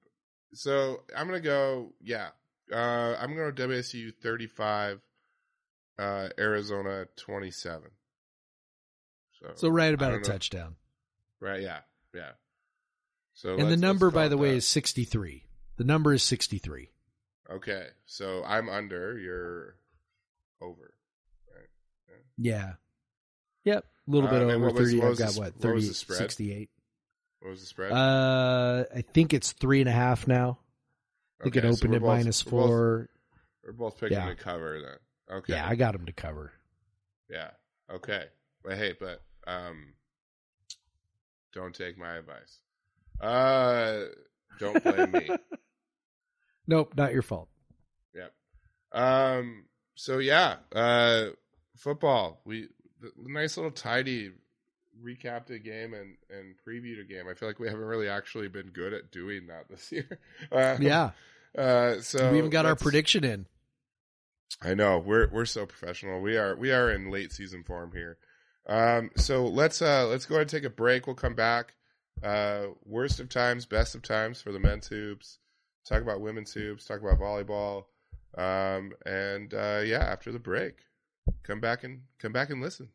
so 0.54 1.02
I'm 1.16 1.28
gonna 1.28 1.39
go, 1.39 1.94
yeah. 2.02 2.30
Uh, 2.72 3.16
I'm 3.20 3.36
gonna 3.36 3.52
go 3.52 3.68
WSU 3.68 4.14
35, 4.22 5.02
uh, 6.00 6.30
Arizona 6.39 7.06
27. 7.18 7.82
So, 9.39 9.52
So 9.56 9.70
right 9.70 9.94
about 9.94 10.14
a 10.14 10.18
know. 10.18 10.24
touchdown. 10.24 10.76
right, 11.39 11.62
yeah, 11.62 11.80
yeah. 12.14 12.32
So 13.34 13.58
And 13.58 13.70
the 13.72 13.78
number, 13.78 14.12
by 14.12 14.28
the 14.28 14.38
way, 14.38 14.52
that. 14.52 14.58
is 14.58 14.68
63. 14.68 15.46
The 15.78 15.84
number 15.84 16.14
is 16.14 16.24
63. 16.24 16.89
okay. 17.52 17.88
So 18.06 18.44
I'm 18.46 18.70
under, 18.70 19.18
you're 19.18 19.76
over. 20.62 20.94
right 21.54 21.68
Yeah. 22.38 22.74
Yep. 23.66 23.86
A 24.08 24.12
little 24.12 24.30
bit 24.30 24.41
Um, 24.41 24.49
over 24.49 24.66
was- 24.72 24.74
30. 24.91 25.01
I've 25.01 25.10
was 25.10 25.18
the 25.18 25.24
got 25.26 25.36
what? 25.36 25.54
what 25.54 25.62
30, 25.62 25.76
was 25.76 25.88
the 25.88 25.93
spread? 25.93 26.18
68. 26.20 26.70
What 27.39 27.49
was 27.49 27.60
the 27.62 27.66
spread? 27.68 27.91
Uh, 27.91 28.86
I 28.95 29.01
think 29.01 29.34
it's 29.34 29.51
three 29.54 29.80
and 29.80 29.89
a 29.89 29.93
half 29.93 30.28
now. 30.28 30.60
I 31.39 31.43
think 31.45 31.58
Okay, 31.58 31.68
it 31.68 31.72
opened 31.72 31.91
we're 31.91 31.95
at 31.97 32.01
both- 32.01 32.08
minus 32.08 32.45
we're 32.45 32.51
both- 32.51 32.68
four. 32.70 33.10
We're 33.64 33.72
both 33.74 33.97
picking 33.99 34.18
yeah. 34.18 34.28
to 34.30 34.36
cover 34.36 34.82
then. 34.82 35.38
Okay. 35.38 35.54
Yeah, 35.54 35.68
I 35.68 35.76
got 35.76 35.95
him 35.95 36.06
to 36.06 36.14
cover. 36.14 36.51
Yeah. 37.30 37.51
Okay. 37.89 38.26
But 38.64 38.78
hey, 38.78 38.93
but 38.99 39.22
um 39.47 39.93
don't 41.54 41.74
take 41.74 41.97
my 41.97 42.16
advice. 42.16 42.60
Uh 43.22 44.06
don't 44.60 44.84
blame 44.84 45.12
me. 45.12 45.30
Nope, 46.68 46.93
not 46.95 47.12
your 47.14 47.22
fault. 47.24 47.49
Yep. 48.16 48.34
Um 48.93 49.66
so 49.95 50.20
yeah, 50.20 50.58
uh 50.74 51.28
football. 51.78 52.41
We 52.45 52.70
the 53.18 53.30
nice 53.30 53.58
little 53.58 53.72
tidy 53.72 54.32
recapped 55.04 55.49
a 55.49 55.60
game 55.60 55.93
and 55.93 56.16
and 56.30 56.56
previewed 56.68 57.01
a 57.01 57.04
game. 57.04 57.28
I 57.30 57.34
feel 57.34 57.49
like 57.49 57.60
we 57.60 57.68
haven't 57.68 57.86
really 57.86 58.08
actually 58.08 58.47
been 58.47 58.68
good 58.70 58.93
at 58.93 59.12
doing 59.12 59.47
that 59.47 59.70
this 59.70 59.91
year. 59.91 60.20
Uh, 60.51 60.78
Yeah. 60.80 61.12
Uh 61.58 62.01
so 62.01 62.32
we 62.32 62.39
even 62.39 62.49
got 62.49 62.66
our 62.66 62.76
prediction 62.76 63.24
in. 63.24 63.45
I 64.62 64.74
know 64.74 64.99
we're 64.99 65.28
we're 65.30 65.45
so 65.45 65.66
professional. 65.66 66.22
We 66.22 66.38
are 66.38 66.56
we 66.56 66.72
are 66.72 66.91
in 66.91 67.12
late 67.12 67.32
season 67.32 67.64
form 67.64 67.91
here. 67.93 68.18
Um, 68.68 69.12
so 69.18 69.45
let's 69.45 69.82
uh 69.82 70.08
let's 70.08 70.26
go 70.26 70.36
ahead 70.36 70.43
and 70.43 70.49
take 70.49 70.64
a 70.64 70.70
break. 70.70 71.06
We'll 71.06 71.16
come 71.16 71.36
back. 71.36 71.74
Uh, 72.24 72.68
worst 72.86 73.20
of 73.20 73.28
times, 73.30 73.66
best 73.66 73.95
of 73.95 74.01
times 74.01 74.41
for 74.41 74.51
the 74.51 74.60
men's 74.60 74.88
hoops. 74.88 75.39
Talk 75.88 76.01
about 76.01 76.22
women's 76.22 76.54
hoops. 76.54 76.86
Talk 76.86 77.01
about 77.01 77.20
volleyball. 77.20 77.86
Um, 78.38 78.93
and 79.06 79.54
uh, 79.54 79.82
yeah, 79.84 80.04
after 80.04 80.32
the 80.32 80.39
break, 80.39 80.76
come 81.43 81.59
back 81.59 81.84
and 81.84 82.01
come 82.19 82.32
back 82.32 82.49
and 82.49 82.61
listen. 82.61 82.89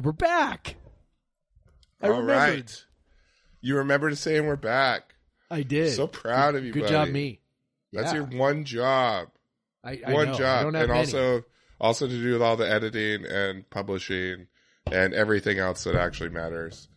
And 0.00 0.06
we're 0.06 0.12
back. 0.12 0.76
I 2.00 2.06
All 2.08 2.20
remembered. 2.22 2.54
right. 2.56 2.84
You 3.60 3.76
remember 3.76 4.08
to 4.08 4.16
saying 4.16 4.46
we're 4.46 4.56
back. 4.56 5.14
I 5.50 5.62
did. 5.62 5.90
So 5.94 6.06
proud 6.06 6.54
of 6.54 6.64
you, 6.64 6.72
Good 6.72 6.84
buddy. 6.84 6.92
job, 6.94 7.08
me. 7.10 7.40
That's 7.92 8.10
Yeah. 8.14 8.20
your 8.20 8.26
one 8.40 8.64
job. 8.64 9.28
I, 9.84 10.00
I 10.06 10.14
one 10.14 10.28
know. 10.28 10.32
I 10.32 10.38
job. 10.38 10.62
don't 10.62 10.72
have 10.74 10.82
And 10.84 10.88
many. 10.92 11.00
also 11.00 11.44
also 11.78 12.06
to 12.06 12.12
do 12.22 12.32
with 12.32 12.40
all 12.40 12.56
the 12.56 12.66
editing 12.70 13.26
and 13.26 13.68
publishing 13.68 14.46
and 14.90 15.12
everything 15.12 15.58
else 15.58 15.84
that 15.84 15.96
actually 15.96 16.30
matters. 16.30 16.88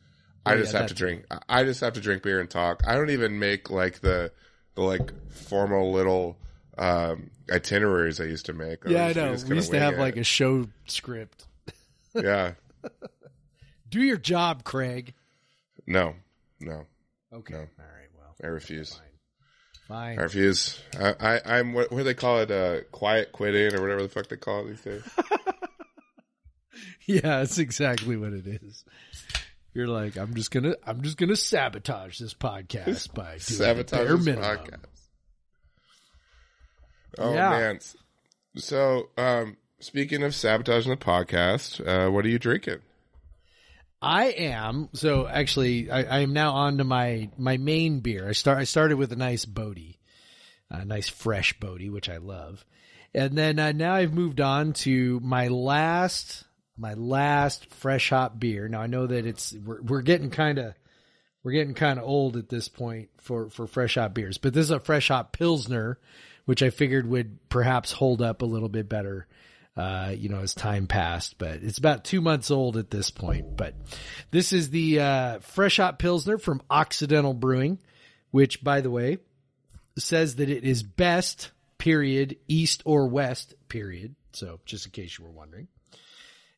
I 0.45 0.53
Oh, 0.53 0.57
just 0.59 0.71
yeah, 0.71 0.79
have 0.79 0.87
to 0.87 0.93
drink 0.95 1.25
I- 1.29 1.39
I 1.49 1.63
just 1.65 1.81
have 1.81 1.93
to 1.93 1.99
drink 2.01 2.23
beer 2.23 2.39
and 2.39 2.49
talk. 2.49 2.83
I 2.87 2.95
don't 2.95 3.09
even 3.09 3.37
make 3.37 3.69
like 3.69 3.99
the 3.99 4.31
the 4.75 4.81
like 4.81 5.11
formal 5.29 5.91
little 5.91 6.37
um 6.77 7.31
itineraries 7.51 8.21
I 8.21 8.25
used 8.25 8.45
to 8.45 8.53
make. 8.53 8.79
yeah, 8.87 9.07
I 9.07 9.11
know. 9.13 9.35
We 9.49 9.55
used 9.55 9.71
to 9.71 9.79
have 9.79 9.95
it. 9.95 9.99
like 9.99 10.15
a 10.15 10.23
show 10.23 10.67
script. 10.87 11.47
Yeah. 12.15 12.53
Do 13.89 14.01
your 14.01 14.17
job, 14.17 14.63
Craig. 14.63 15.13
No. 15.87 16.15
No. 16.59 16.85
Okay. 17.31 17.53
No. 17.53 17.59
All 17.59 17.65
right. 17.77 18.09
Well, 18.17 18.35
I 18.43 18.47
refuse. 18.47 18.99
fine. 19.87 20.17
I 20.19 20.23
refuse. 20.23 20.79
I, 20.99 21.13
I 21.19 21.57
I'm 21.57 21.73
what, 21.73 21.91
what 21.91 21.99
do 21.99 22.03
they 22.03 22.13
call 22.13 22.39
it? 22.39 22.49
Uh, 22.51 22.81
quiet 22.91 23.31
quitting 23.31 23.75
or 23.77 23.81
whatever 23.81 24.01
the 24.01 24.09
fuck 24.09 24.27
they 24.27 24.37
call 24.37 24.65
it 24.65 24.69
these 24.69 24.81
days. 24.81 25.03
Yeah, 27.05 27.19
that's 27.39 27.57
exactly 27.57 28.15
what 28.15 28.31
it 28.31 28.47
is. 28.47 28.85
You're 29.73 29.87
like, 29.89 30.15
I'm 30.17 30.33
just 30.35 30.51
gonna, 30.51 30.75
I'm 30.87 31.01
just 31.01 31.17
gonna 31.17 31.35
sabotage 31.35 32.17
this 32.17 32.33
podcast 32.33 33.13
by 33.13 33.31
doing 33.31 33.39
Sabotage 33.39 33.99
bare 34.07 34.15
this 34.15 34.25
minimum. 34.25 34.57
podcast. 34.57 34.79
Oh 37.17 37.33
Yeah. 37.33 37.49
man. 37.49 37.79
So, 38.55 39.09
um, 39.17 39.57
speaking 39.83 40.23
of 40.23 40.33
sabotaging 40.33 40.89
the 40.89 40.97
podcast, 40.97 41.85
uh, 41.85 42.09
what 42.09 42.25
are 42.25 42.29
you 42.29 42.39
drinking? 42.39 42.79
I 44.01 44.25
am 44.25 44.89
so 44.93 45.27
actually. 45.27 45.89
I, 45.89 46.03
I 46.03 46.19
am 46.19 46.33
now 46.33 46.53
on 46.53 46.77
to 46.79 46.83
my 46.83 47.29
my 47.37 47.57
main 47.57 47.99
beer. 48.01 48.27
I 48.27 48.33
start. 48.33 48.57
I 48.57 48.65
started 48.65 48.97
with 48.97 49.13
a 49.13 49.17
nice 49.17 49.45
Bodie, 49.45 49.99
a 50.69 50.83
nice 50.83 51.07
fresh 51.07 51.57
Bodie, 51.59 51.89
which 51.89 52.09
I 52.09 52.17
love, 52.17 52.65
and 53.13 53.37
then 53.37 53.59
uh, 53.59 53.71
now 53.71 53.93
I've 53.93 54.13
moved 54.13 54.41
on 54.41 54.73
to 54.73 55.21
my 55.21 55.47
last 55.47 56.43
my 56.77 56.95
last 56.95 57.73
fresh 57.75 58.09
hop 58.09 58.37
beer. 58.37 58.67
Now 58.67 58.81
I 58.81 58.87
know 58.87 59.07
that 59.07 59.25
it's 59.25 59.53
we're 59.53 59.81
we're 59.81 60.01
getting 60.01 60.31
kind 60.31 60.59
of 60.59 60.73
we're 61.43 61.53
getting 61.53 61.73
kind 61.73 61.97
of 61.97 62.05
old 62.05 62.35
at 62.35 62.49
this 62.49 62.67
point 62.67 63.09
for 63.21 63.49
for 63.49 63.67
fresh 63.67 63.95
hop 63.95 64.13
beers, 64.13 64.37
but 64.37 64.53
this 64.53 64.65
is 64.65 64.71
a 64.71 64.81
fresh 64.81 65.07
hop 65.07 65.31
pilsner, 65.31 65.97
which 66.43 66.61
I 66.61 66.71
figured 66.71 67.07
would 67.07 67.47
perhaps 67.47 67.93
hold 67.93 68.21
up 68.21 68.41
a 68.41 68.45
little 68.45 68.69
bit 68.69 68.89
better 68.89 69.27
uh, 69.75 70.13
you 70.15 70.29
know, 70.29 70.41
as 70.41 70.53
time 70.53 70.85
passed, 70.85 71.37
but 71.37 71.63
it's 71.63 71.79
about 71.79 72.03
two 72.03 72.21
months 72.21 72.51
old 72.51 72.77
at 72.77 72.91
this 72.91 73.09
point. 73.09 73.57
But 73.57 73.73
this 74.29 74.53
is 74.53 74.69
the 74.69 74.99
uh, 74.99 75.39
Fresh 75.39 75.77
Hop 75.77 75.97
Pilsner 75.97 76.37
from 76.37 76.61
Occidental 76.69 77.33
Brewing, 77.33 77.79
which, 78.31 78.63
by 78.63 78.81
the 78.81 78.91
way, 78.91 79.17
says 79.97 80.35
that 80.35 80.49
it 80.49 80.63
is 80.63 80.83
best, 80.83 81.51
period, 81.77 82.37
east 82.47 82.83
or 82.85 83.07
west, 83.07 83.55
period. 83.67 84.15
So, 84.33 84.59
just 84.65 84.85
in 84.85 84.91
case 84.91 85.17
you 85.17 85.25
were 85.25 85.31
wondering. 85.31 85.67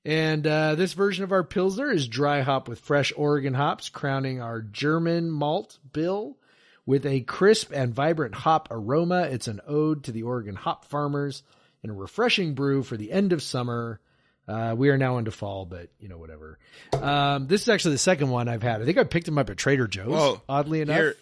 And 0.04 0.46
uh, 0.46 0.76
this 0.76 0.94
version 0.94 1.24
of 1.24 1.32
our 1.32 1.44
Pilsner 1.44 1.92
is 1.92 2.08
dry 2.08 2.42
hop 2.42 2.68
with 2.68 2.80
fresh 2.80 3.12
Oregon 3.16 3.54
hops, 3.54 3.90
crowning 3.90 4.42
our 4.42 4.62
German 4.62 5.32
malt 5.32 5.80
bill 5.94 6.38
with 6.86 7.06
a 7.06 7.22
crisp 7.22 7.72
and 7.74 7.94
vibrant 7.94 8.36
hop 8.36 8.68
aroma. 8.72 9.22
It's 9.24 9.48
an 9.48 9.62
ode 9.66 10.04
to 10.04 10.12
the 10.12 10.24
Oregon 10.24 10.56
hop 10.56 10.86
farmers 10.86 11.42
and 11.90 11.92
a 11.92 12.02
refreshing 12.02 12.54
brew 12.56 12.82
for 12.84 12.98
the 12.98 13.12
end 13.12 13.32
of 13.34 13.42
summer. 13.44 14.00
Uh, 14.48 14.76
we 14.78 14.90
are 14.90 14.98
now 14.98 15.18
into 15.18 15.32
fall, 15.32 15.66
but 15.66 15.90
you 16.00 16.08
know, 16.10 16.18
whatever. 16.18 16.60
Um, 16.94 17.48
this 17.48 17.62
is 17.64 17.70
actually 17.70 17.94
the 17.96 18.00
second 18.00 18.30
one 18.30 18.48
I've 18.48 18.62
had. 18.64 18.82
I 18.82 18.86
think 18.86 18.98
I 18.98 19.04
picked 19.04 19.26
them 19.26 19.38
up 19.38 19.50
at 19.50 19.58
Trader 19.58 19.88
Joe's, 19.88 20.08
Well, 20.08 20.44
oddly 20.50 20.82
enough. 20.82 20.98
Here, 20.98 21.16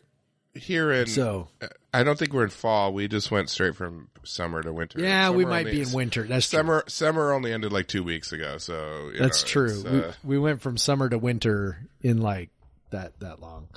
here 0.56 0.92
in 0.92 1.08
so, 1.08 1.48
I 1.94 2.04
don't 2.04 2.18
think 2.20 2.34
we're 2.34 2.44
in 2.44 2.50
fall. 2.50 2.94
We 2.94 3.08
just 3.08 3.32
went 3.32 3.50
straight 3.50 3.76
from 3.76 4.10
summer 4.24 4.62
to 4.62 4.72
winter. 4.74 5.00
yeah, 5.00 5.30
we 5.32 5.46
might 5.46 5.60
only- 5.68 5.72
be 5.72 5.82
in 5.82 5.92
winter. 5.94 6.24
That's 6.24 6.50
true. 6.50 6.60
Summer 6.60 6.84
summer 6.88 7.34
only 7.34 7.54
ended 7.54 7.72
like 7.72 7.88
two 7.88 8.04
weeks 8.04 8.32
ago, 8.34 8.58
so 8.58 9.12
That's 9.18 9.44
know, 9.44 9.48
true. 9.48 9.84
uh, 9.86 10.12
we, 10.24 10.36
we 10.36 10.40
went 10.40 10.62
from 10.62 10.78
summer 10.78 11.10
to 11.10 11.18
winter 11.18 11.88
in 12.02 12.22
like 12.22 12.50
that 12.92 13.20
that 13.22 13.42
long. 13.42 13.68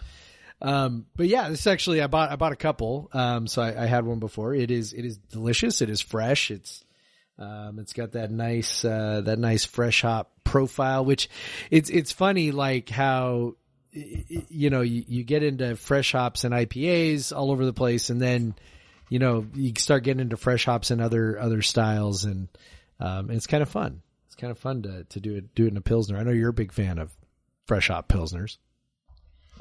Um, 0.62 1.06
but 1.14 1.26
yeah, 1.26 1.48
this 1.50 1.66
actually 1.66 2.00
I 2.00 2.06
bought 2.06 2.30
I 2.30 2.36
bought 2.36 2.52
a 2.52 2.56
couple. 2.56 3.10
Um, 3.12 3.46
so 3.46 3.62
I, 3.62 3.84
I 3.84 3.86
had 3.86 4.04
one 4.04 4.18
before. 4.18 4.54
It 4.54 4.70
is 4.70 4.92
it 4.92 5.04
is 5.04 5.18
delicious. 5.18 5.82
It 5.82 5.90
is 5.90 6.00
fresh. 6.00 6.50
It's 6.50 6.84
um, 7.38 7.78
it's 7.78 7.92
got 7.92 8.12
that 8.12 8.30
nice 8.30 8.84
uh, 8.84 9.22
that 9.24 9.38
nice 9.38 9.64
fresh 9.64 10.02
hop 10.02 10.32
profile. 10.44 11.04
Which 11.04 11.28
it's 11.70 11.90
it's 11.90 12.12
funny 12.12 12.52
like 12.52 12.88
how 12.88 13.56
you 13.92 14.70
know 14.70 14.80
you, 14.80 15.04
you 15.06 15.24
get 15.24 15.42
into 15.42 15.76
fresh 15.76 16.12
hops 16.12 16.44
and 16.44 16.54
IPAs 16.54 17.36
all 17.36 17.50
over 17.50 17.64
the 17.64 17.74
place, 17.74 18.08
and 18.08 18.20
then 18.20 18.54
you 19.10 19.18
know 19.18 19.46
you 19.54 19.72
start 19.76 20.04
getting 20.04 20.20
into 20.20 20.38
fresh 20.38 20.64
hops 20.64 20.90
and 20.90 21.02
other 21.02 21.38
other 21.38 21.60
styles, 21.60 22.24
and 22.24 22.48
um, 22.98 23.30
it's 23.30 23.46
kind 23.46 23.62
of 23.62 23.68
fun. 23.68 24.00
It's 24.26 24.36
kind 24.36 24.50
of 24.50 24.58
fun 24.58 24.82
to 24.82 25.04
to 25.04 25.20
do 25.20 25.36
it 25.36 25.54
do 25.54 25.66
it 25.66 25.70
in 25.70 25.76
a 25.76 25.82
pilsner. 25.82 26.16
I 26.16 26.22
know 26.22 26.32
you're 26.32 26.48
a 26.48 26.54
big 26.54 26.72
fan 26.72 26.98
of 26.98 27.14
fresh 27.66 27.88
hop 27.88 28.08
pilsners. 28.08 28.56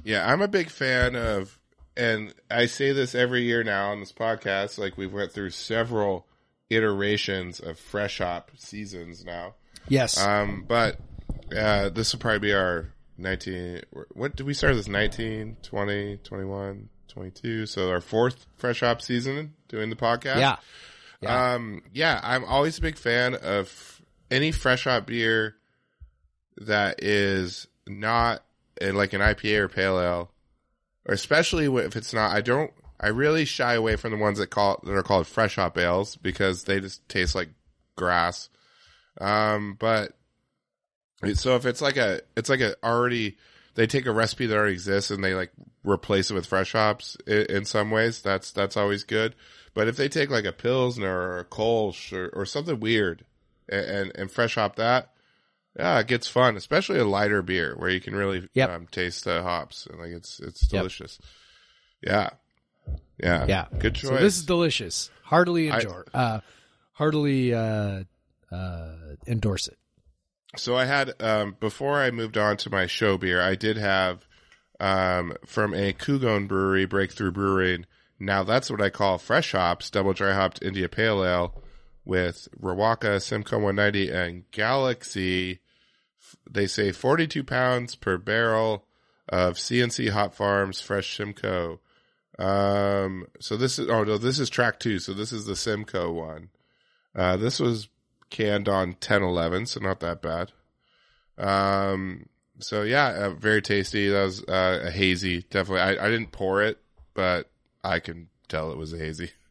Yeah, 0.03 0.29
I'm 0.31 0.41
a 0.41 0.47
big 0.47 0.69
fan 0.69 1.15
of, 1.15 1.57
and 1.97 2.33
I 2.49 2.65
say 2.67 2.91
this 2.91 3.15
every 3.15 3.43
year 3.43 3.63
now 3.63 3.91
on 3.91 3.99
this 3.99 4.11
podcast. 4.11 4.77
Like 4.77 4.97
we've 4.97 5.13
went 5.13 5.31
through 5.31 5.51
several 5.51 6.27
iterations 6.69 7.59
of 7.59 7.79
fresh 7.79 8.19
hop 8.19 8.51
seasons 8.57 9.23
now. 9.25 9.55
Yes. 9.87 10.17
Um, 10.19 10.65
but 10.67 10.97
uh, 11.55 11.89
this 11.89 12.13
will 12.13 12.19
probably 12.19 12.39
be 12.39 12.53
our 12.53 12.91
19. 13.17 13.81
What 14.13 14.35
did 14.35 14.45
we 14.45 14.53
start 14.53 14.75
this? 14.75 14.87
19, 14.87 15.57
20, 15.61 16.17
21, 16.17 16.89
22. 17.07 17.65
So 17.65 17.89
our 17.89 18.01
fourth 18.01 18.45
fresh 18.57 18.81
hop 18.81 19.01
season 19.01 19.53
doing 19.67 19.89
the 19.89 19.95
podcast. 19.95 20.39
yeah. 20.39 20.57
Yeah. 21.21 21.53
Um, 21.53 21.81
yeah, 21.93 22.19
I'm 22.21 22.43
always 22.43 22.77
a 22.77 22.81
big 22.81 22.97
fan 22.97 23.35
of 23.35 24.01
any 24.29 24.51
fresh 24.51 24.83
hop 24.83 25.07
beer 25.07 25.55
that 26.57 27.01
is 27.03 27.67
not 27.87 28.43
uh, 28.81 28.93
like 28.93 29.13
an 29.13 29.21
IPA 29.21 29.59
or 29.59 29.67
pale 29.69 29.99
ale, 29.99 30.31
or 31.07 31.13
especially 31.13 31.65
if 31.83 31.95
it's 31.95 32.13
not. 32.13 32.35
I 32.35 32.41
don't. 32.41 32.71
I 32.99 33.07
really 33.07 33.45
shy 33.45 33.73
away 33.73 33.97
from 33.97 34.11
the 34.11 34.17
ones 34.17 34.39
that 34.39 34.47
call 34.47 34.79
that 34.83 34.95
are 34.95 35.03
called 35.03 35.27
fresh 35.27 35.55
hop 35.55 35.77
ales 35.77 36.15
because 36.15 36.63
they 36.63 36.79
just 36.79 37.07
taste 37.09 37.35
like 37.35 37.49
grass. 37.95 38.49
Um, 39.19 39.75
but 39.79 40.13
so 41.33 41.55
if 41.55 41.65
it's 41.65 41.81
like 41.81 41.97
a, 41.97 42.21
it's 42.37 42.49
like 42.49 42.61
a 42.61 42.75
already 42.83 43.37
they 43.75 43.87
take 43.87 44.05
a 44.05 44.11
recipe 44.11 44.45
that 44.45 44.55
already 44.55 44.73
exists 44.73 45.11
and 45.11 45.23
they 45.23 45.33
like 45.35 45.51
replace 45.83 46.31
it 46.31 46.33
with 46.33 46.45
fresh 46.45 46.71
hops 46.71 47.17
in, 47.27 47.45
in 47.45 47.65
some 47.65 47.91
ways. 47.91 48.21
That's 48.21 48.51
that's 48.51 48.77
always 48.77 49.03
good. 49.03 49.35
But 49.73 49.87
if 49.87 49.97
they 49.97 50.07
take 50.07 50.29
like 50.29 50.45
a 50.45 50.53
pilsner 50.53 51.13
or 51.13 51.39
a 51.39 51.45
kolsch 51.45 52.13
or, 52.13 52.29
or 52.29 52.45
something 52.45 52.79
weird 52.79 53.25
and, 53.67 53.85
and 53.85 54.11
and 54.15 54.31
fresh 54.31 54.55
hop 54.55 54.77
that, 54.77 55.11
yeah, 55.77 55.99
it 55.99 56.07
gets 56.07 56.27
fun. 56.27 56.55
Especially 56.57 56.99
a 56.99 57.05
lighter 57.05 57.41
beer 57.41 57.75
where 57.77 57.89
you 57.89 57.99
can 58.01 58.15
really 58.15 58.47
Yep. 58.53 58.69
um, 58.69 58.87
taste 58.87 59.23
the 59.25 59.41
hops 59.43 59.87
and 59.87 59.99
like 59.99 60.11
it's 60.11 60.39
it's 60.39 60.67
delicious. 60.67 61.19
Yeah, 62.01 62.29
yeah, 63.21 63.45
Yeah. 63.47 63.65
Good 63.79 63.95
choice. 63.95 64.09
So 64.09 64.17
this 64.17 64.37
is 64.37 64.45
delicious. 64.45 65.09
Heartily 65.23 65.69
I- 65.71 65.77
enjoy. 65.79 66.01
uh, 66.13 66.39
heartily 66.93 67.53
uh, 67.53 68.03
uh, 68.51 68.95
endorse 69.27 69.67
it. 69.67 69.77
So 70.57 70.75
I 70.77 70.85
had 70.85 71.13
um, 71.21 71.57
before 71.59 71.99
I 72.01 72.11
moved 72.11 72.37
on 72.37 72.55
to 72.57 72.69
my 72.69 72.85
show 72.85 73.17
beer, 73.17 73.41
I 73.41 73.55
did 73.55 73.77
have 73.77 74.25
um, 74.79 75.33
from 75.45 75.73
a 75.73 75.91
Kugon 75.93 76.47
brewery, 76.47 76.85
Breakthrough 76.85 77.31
Brewing. 77.31 77.85
Now 78.19 78.43
that's 78.43 78.69
what 78.71 78.81
I 78.81 78.89
call 78.89 79.17
fresh 79.17 79.51
hops, 79.51 79.89
double 79.89 80.13
dry 80.13 80.33
hopped 80.33 80.61
India 80.61 80.87
Pale 80.87 81.25
Ale 81.25 81.61
with 82.05 82.47
Riwaka, 82.61 83.21
Simcoe 83.21 83.57
190, 83.59 84.09
and 84.11 84.49
Galaxy. 84.51 85.59
They 86.49 86.67
say 86.67 86.91
42 86.91 87.43
pounds 87.43 87.95
per 87.95 88.17
barrel 88.17 88.85
of 89.27 89.55
CNC 89.55 90.09
Hot 90.09 90.35
Farms 90.35 90.81
Fresh 90.81 91.17
Simcoe. 91.17 91.79
Um, 92.37 93.27
so 93.39 93.55
this 93.57 93.79
is 93.79 93.89
oh 93.89 94.03
no, 94.03 94.17
this 94.17 94.39
is 94.39 94.49
track 94.49 94.79
two. 94.79 94.99
So 94.99 95.13
this 95.13 95.31
is 95.31 95.45
the 95.45 95.55
Simcoe 95.55 96.11
one. 96.11 96.49
Uh, 97.15 97.37
this 97.37 97.59
was 97.59 97.87
canned 98.29 98.67
on 98.67 98.89
1011, 98.89 99.67
so 99.67 99.79
not 99.79 100.01
that 100.01 100.21
bad. 100.21 100.51
Um, 101.37 102.27
so 102.59 102.83
yeah, 102.83 103.07
uh, 103.07 103.29
very 103.31 103.61
tasty. 103.61 104.09
That 104.09 104.23
was 104.23 104.43
uh, 104.43 104.81
a 104.85 104.91
hazy, 104.91 105.43
definitely. 105.49 105.81
I, 105.81 106.05
I 106.05 106.09
didn't 106.09 106.31
pour 106.31 106.61
it, 106.61 106.77
but 107.13 107.49
I 107.83 107.99
can 107.99 108.27
tell 108.47 108.71
it 108.71 108.77
was 108.77 108.93
a 108.93 108.97
hazy. 108.97 109.31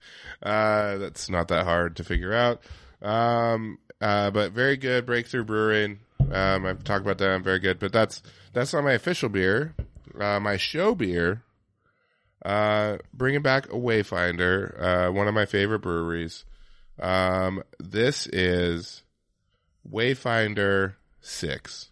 Uh, 0.42 0.98
that's 0.98 1.30
not 1.30 1.48
that 1.48 1.64
hard 1.64 1.96
to 1.96 2.04
figure 2.04 2.34
out. 2.34 2.60
Um, 3.00 3.78
uh, 3.98 4.30
but 4.30 4.52
very 4.52 4.76
good 4.76 5.06
breakthrough 5.06 5.44
brewing. 5.44 6.00
Um, 6.32 6.66
I've 6.66 6.84
talked 6.84 7.04
about 7.04 7.18
that. 7.18 7.30
I'm 7.30 7.42
very 7.42 7.58
good, 7.58 7.78
but 7.78 7.92
that's 7.92 8.22
that's 8.52 8.72
not 8.72 8.84
my 8.84 8.92
official 8.92 9.28
beer. 9.28 9.74
Uh, 10.18 10.40
my 10.40 10.56
show 10.56 10.94
beer. 10.94 11.42
Uh, 12.44 12.98
bringing 13.14 13.40
back 13.40 13.66
a 13.66 13.76
Wayfinder, 13.76 15.08
uh, 15.08 15.12
one 15.12 15.28
of 15.28 15.34
my 15.34 15.46
favorite 15.46 15.78
breweries. 15.80 16.44
Um, 17.00 17.62
this 17.78 18.26
is 18.26 19.02
Wayfinder 19.90 20.94
Six. 21.20 21.90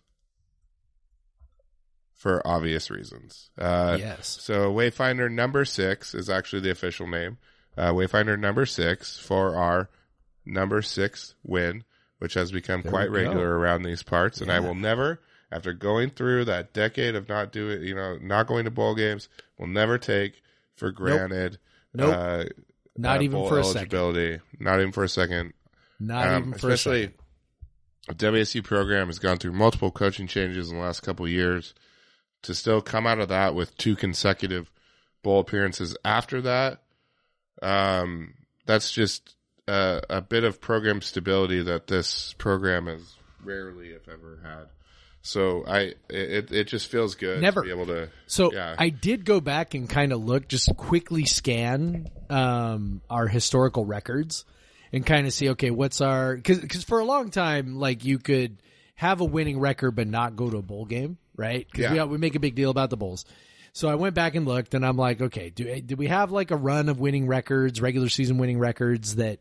for 2.14 2.46
obvious 2.46 2.90
reasons. 2.90 3.50
Uh, 3.58 3.96
yes. 3.98 4.38
so 4.40 4.72
Wayfinder 4.72 5.30
number 5.30 5.64
six 5.64 6.14
is 6.14 6.28
actually 6.30 6.60
the 6.60 6.70
official 6.70 7.06
name. 7.08 7.38
Uh, 7.76 7.92
Wayfinder 7.92 8.38
number 8.38 8.66
six 8.66 9.18
for 9.18 9.56
our 9.56 9.88
number 10.44 10.82
six 10.82 11.34
win, 11.42 11.82
which 12.22 12.34
has 12.34 12.52
become 12.52 12.82
There 12.82 12.92
quite 12.92 13.10
regular 13.10 13.58
around 13.58 13.82
these 13.82 14.04
parts. 14.04 14.40
And 14.40 14.52
I 14.52 14.60
will 14.60 14.76
never, 14.76 15.20
after 15.50 15.72
going 15.72 16.10
through 16.10 16.44
that 16.44 16.72
decade 16.72 17.16
of 17.16 17.28
not 17.28 17.50
doing, 17.50 17.82
you 17.82 17.96
know, 17.96 18.16
not 18.22 18.46
going 18.46 18.64
to 18.64 18.70
bowl 18.70 18.94
games, 18.94 19.28
will 19.58 19.66
never 19.66 19.98
take 19.98 20.40
for 20.76 20.92
granted. 20.92 21.58
Nope. 21.92 22.14
Uh, 22.14 22.44
Not 22.96 23.18
uh, 23.18 23.22
even 23.22 23.48
for 23.48 23.58
a 23.58 23.64
second. 23.64 24.40
Not 24.60 24.78
even 24.78 24.92
for 24.92 25.02
a 25.02 25.08
second. 25.08 25.52
Not 25.98 26.28
Um, 26.28 26.42
even 26.42 26.52
for 26.54 26.70
a 26.70 26.72
especially 26.74 27.12
second. 28.06 28.18
the 28.32 28.38
WSU 28.38 28.62
program 28.62 29.08
has 29.08 29.18
gone 29.18 29.38
through 29.38 29.52
multiple 29.52 29.90
coaching 29.90 30.28
changes 30.28 30.70
in 30.70 30.76
the 30.76 30.82
last 30.82 31.00
couple 31.00 31.26
of 31.26 31.32
years. 31.32 31.74
To 32.42 32.54
still 32.54 32.80
come 32.80 33.04
out 33.04 33.18
of 33.18 33.30
that 33.30 33.56
with 33.56 33.76
two 33.76 33.96
consecutive 33.96 34.70
bowl 35.24 35.40
appearances 35.40 35.96
after 36.04 36.40
that, 36.42 36.82
um, 37.62 38.34
that's 38.64 38.92
just 38.92 39.34
a, 39.72 40.02
a 40.10 40.20
bit 40.20 40.44
of 40.44 40.60
program 40.60 41.00
stability 41.00 41.62
that 41.62 41.86
this 41.86 42.34
program 42.34 42.86
has 42.86 43.14
rarely, 43.44 43.88
if 43.88 44.08
ever, 44.08 44.38
had. 44.42 44.66
So 45.24 45.64
I, 45.66 45.94
it 46.10 46.50
it 46.50 46.64
just 46.66 46.88
feels 46.88 47.14
good 47.14 47.40
Never. 47.40 47.60
to 47.62 47.66
be 47.66 47.70
able 47.72 47.86
to. 47.86 48.08
So 48.26 48.52
Yeah. 48.52 48.74
I 48.76 48.88
did 48.88 49.24
go 49.24 49.40
back 49.40 49.74
and 49.74 49.88
kind 49.88 50.12
of 50.12 50.20
look, 50.24 50.48
just 50.48 50.76
quickly 50.76 51.24
scan 51.26 52.08
um, 52.28 53.02
our 53.08 53.28
historical 53.28 53.84
records 53.84 54.44
and 54.92 55.06
kind 55.06 55.26
of 55.28 55.32
see, 55.32 55.50
okay, 55.50 55.70
what's 55.70 56.00
our 56.00 56.34
because 56.36 56.82
for 56.82 56.98
a 56.98 57.04
long 57.04 57.30
time, 57.30 57.76
like 57.76 58.04
you 58.04 58.18
could 58.18 58.58
have 58.96 59.20
a 59.20 59.24
winning 59.24 59.60
record 59.60 59.92
but 59.92 60.08
not 60.08 60.34
go 60.34 60.50
to 60.50 60.56
a 60.56 60.62
bowl 60.62 60.86
game, 60.86 61.18
right? 61.36 61.66
Because 61.70 61.94
Yeah. 61.94 62.04
we, 62.04 62.12
we 62.12 62.18
make 62.18 62.34
a 62.34 62.40
big 62.40 62.56
deal 62.56 62.70
about 62.70 62.90
the 62.90 62.96
bowls. 62.96 63.24
So 63.74 63.88
I 63.88 63.94
went 63.94 64.14
back 64.14 64.34
and 64.34 64.46
looked, 64.46 64.74
and 64.74 64.84
I'm 64.84 64.98
like, 64.98 65.22
okay, 65.22 65.48
do 65.48 65.64
did 65.80 65.98
we 65.98 66.08
have 66.08 66.30
like 66.30 66.50
a 66.50 66.56
run 66.56 66.88
of 66.90 67.00
winning 67.00 67.26
records, 67.26 67.80
regular 67.80 68.10
season 68.10 68.36
winning 68.36 68.58
records 68.58 69.16
that 69.16 69.40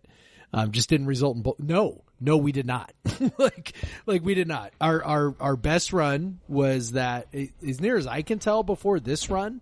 um, 0.54 0.72
just 0.72 0.90
didn't 0.90 1.08
result 1.08 1.36
in 1.36 1.42
bowl? 1.42 1.58
No, 1.60 2.04
no, 2.20 2.38
we 2.38 2.54
did 2.54 2.66
not. 2.66 2.94
like, 3.38 3.74
like 4.06 4.24
we 4.24 4.34
did 4.34 4.48
not. 4.48 4.72
Our 4.80 5.04
our 5.04 5.36
our 5.40 5.56
best 5.58 5.92
run 5.92 6.40
was 6.48 6.94
that, 6.94 7.28
as 7.34 7.82
near 7.82 7.98
as 7.98 8.08
I 8.08 8.22
can 8.22 8.40
tell, 8.40 8.64
before 8.64 9.02
this 9.02 9.30
run 9.30 9.60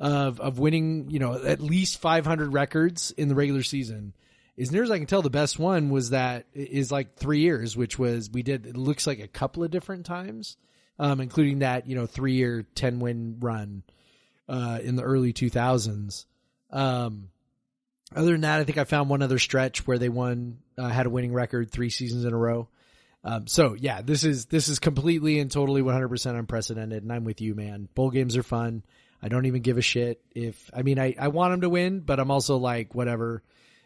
of 0.00 0.40
of 0.40 0.58
winning, 0.58 1.08
you 1.10 1.20
know, 1.20 1.34
at 1.34 1.60
least 1.60 2.00
500 2.00 2.52
records 2.52 3.12
in 3.12 3.28
the 3.28 3.36
regular 3.36 3.62
season. 3.62 4.12
As 4.58 4.72
near 4.72 4.82
as 4.82 4.90
I 4.90 4.98
can 4.98 5.06
tell, 5.06 5.22
the 5.22 5.30
best 5.30 5.58
one 5.58 5.88
was 5.88 6.10
that 6.10 6.46
is 6.52 6.90
like 6.90 7.14
three 7.14 7.40
years, 7.40 7.76
which 7.76 7.96
was 7.96 8.28
we 8.28 8.42
did. 8.42 8.66
It 8.66 8.76
looks 8.76 9.06
like 9.06 9.20
a 9.20 9.28
couple 9.28 9.62
of 9.62 9.70
different 9.70 10.04
times, 10.04 10.56
um, 10.98 11.20
including 11.20 11.60
that 11.60 11.86
you 11.86 11.94
know 11.94 12.06
three 12.06 12.34
year 12.34 12.66
10 12.74 12.98
win 12.98 13.36
run 13.38 13.84
uh, 14.50 14.78
in 14.82 14.96
the 14.96 15.02
early 15.02 15.32
2000s. 15.32 16.26
Um, 16.70 17.28
other 18.14 18.32
than 18.32 18.40
that, 18.42 18.60
I 18.60 18.64
think 18.64 18.76
I 18.78 18.84
found 18.84 19.08
one 19.08 19.22
other 19.22 19.38
stretch 19.38 19.86
where 19.86 19.96
they 19.98 20.08
won, 20.08 20.58
uh, 20.76 20.88
had 20.88 21.06
a 21.06 21.10
winning 21.10 21.32
record 21.32 21.70
three 21.70 21.90
seasons 21.90 22.24
in 22.24 22.32
a 22.32 22.36
row. 22.36 22.68
Um, 23.22 23.46
so 23.46 23.74
yeah, 23.78 24.02
this 24.02 24.24
is 24.24 24.46
this 24.46 24.68
is 24.68 24.78
completely 24.78 25.38
and 25.40 25.50
totally 25.50 25.82
100% 25.82 26.38
unprecedented, 26.38 27.02
and 27.02 27.12
I'm 27.12 27.24
with 27.24 27.40
you, 27.40 27.54
man. 27.54 27.88
Bowl 27.94 28.10
games 28.10 28.36
are 28.36 28.42
fun. 28.42 28.82
I 29.22 29.28
don't 29.28 29.44
even 29.46 29.60
give 29.62 29.76
a 29.78 29.82
shit 29.82 30.22
if 30.34 30.70
I 30.74 30.82
mean 30.82 30.98
I 30.98 31.14
I 31.18 31.28
want 31.28 31.52
them 31.52 31.60
to 31.60 31.68
win, 31.68 32.00
but 32.00 32.18
I'm 32.18 32.30
also 32.30 32.56
like 32.56 32.94
whatever 32.94 33.42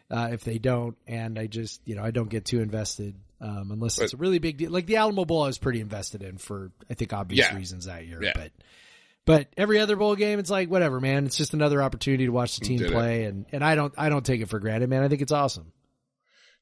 uh, 0.09 0.29
if 0.31 0.43
they 0.45 0.57
don't, 0.57 0.95
and 1.05 1.37
I 1.37 1.47
just 1.47 1.81
you 1.85 1.95
know 1.95 2.03
I 2.03 2.11
don't 2.11 2.29
get 2.29 2.45
too 2.45 2.61
invested 2.61 3.15
um, 3.41 3.71
unless 3.71 3.99
it's 3.99 4.13
a 4.13 4.17
really 4.17 4.39
big 4.39 4.55
deal. 4.57 4.71
Like 4.71 4.85
the 4.85 4.95
Alamo 4.95 5.25
Bowl, 5.25 5.43
I 5.43 5.47
was 5.47 5.57
pretty 5.57 5.81
invested 5.81 6.23
in 6.23 6.37
for 6.37 6.71
I 6.89 6.93
think 6.93 7.11
obvious 7.11 7.45
Yeah. 7.51 7.57
reasons 7.57 7.85
that 7.85 8.07
year, 8.07 8.23
Yeah. 8.23 8.31
but. 8.33 8.51
But 9.25 9.47
every 9.57 9.79
other 9.79 9.95
bowl 9.95 10.15
game, 10.15 10.37
it's 10.37 10.51
like 10.51 10.69
whatever, 10.69 11.01
man. 11.01 11.25
It's 11.25 11.35
just 11.35 11.53
another 11.53 11.81
opportunity 11.81 12.25
to 12.25 12.31
watch 12.31 12.59
the 12.59 12.65
team 12.65 12.77
Did 12.77 12.91
it. 12.91 12.93
play, 12.93 13.23
and 13.25 13.45
and 13.51 13.63
I 13.63 13.75
don't 13.75 13.93
I 13.97 14.09
don't 14.09 14.25
take 14.25 14.41
it 14.41 14.49
for 14.49 14.59
granted, 14.59 14.89
man. 14.89 15.03
I 15.03 15.07
think 15.07 15.21
it's 15.21 15.31
awesome. 15.31 15.71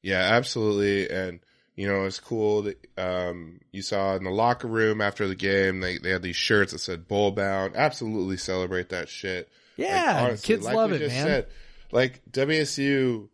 Yeah, 0.02 0.20
absolutely. 0.20 1.10
And 1.10 1.40
you 1.76 1.88
know, 1.88 2.04
it's 2.04 2.20
cool 2.20 2.62
that 2.62 2.78
um, 2.96 3.60
you 3.72 3.82
saw 3.82 4.16
in 4.16 4.24
the 4.24 4.30
locker 4.30 4.68
room 4.68 5.00
after 5.00 5.26
the 5.26 5.34
game, 5.34 5.80
they 5.80 5.98
they 5.98 6.10
had 6.10 6.22
these 6.22 6.36
shirts 6.36 6.72
that 6.72 6.78
said 6.78 7.06
"Bowl 7.08 7.32
Bound." 7.32 7.76
Absolutely 7.76 8.36
celebrate 8.38 8.90
that 8.90 9.08
shit. 9.08 9.48
Like, 9.76 9.88
Yeah, 9.88 10.24
honestly, 10.24 10.54
kids 10.54 10.64
like 10.64 10.76
love 10.76 10.92
it, 10.92 11.00
just 11.00 11.14
man. 11.14 11.26
Said, 11.26 11.46
like 11.90 12.22
WSU, 12.30 13.28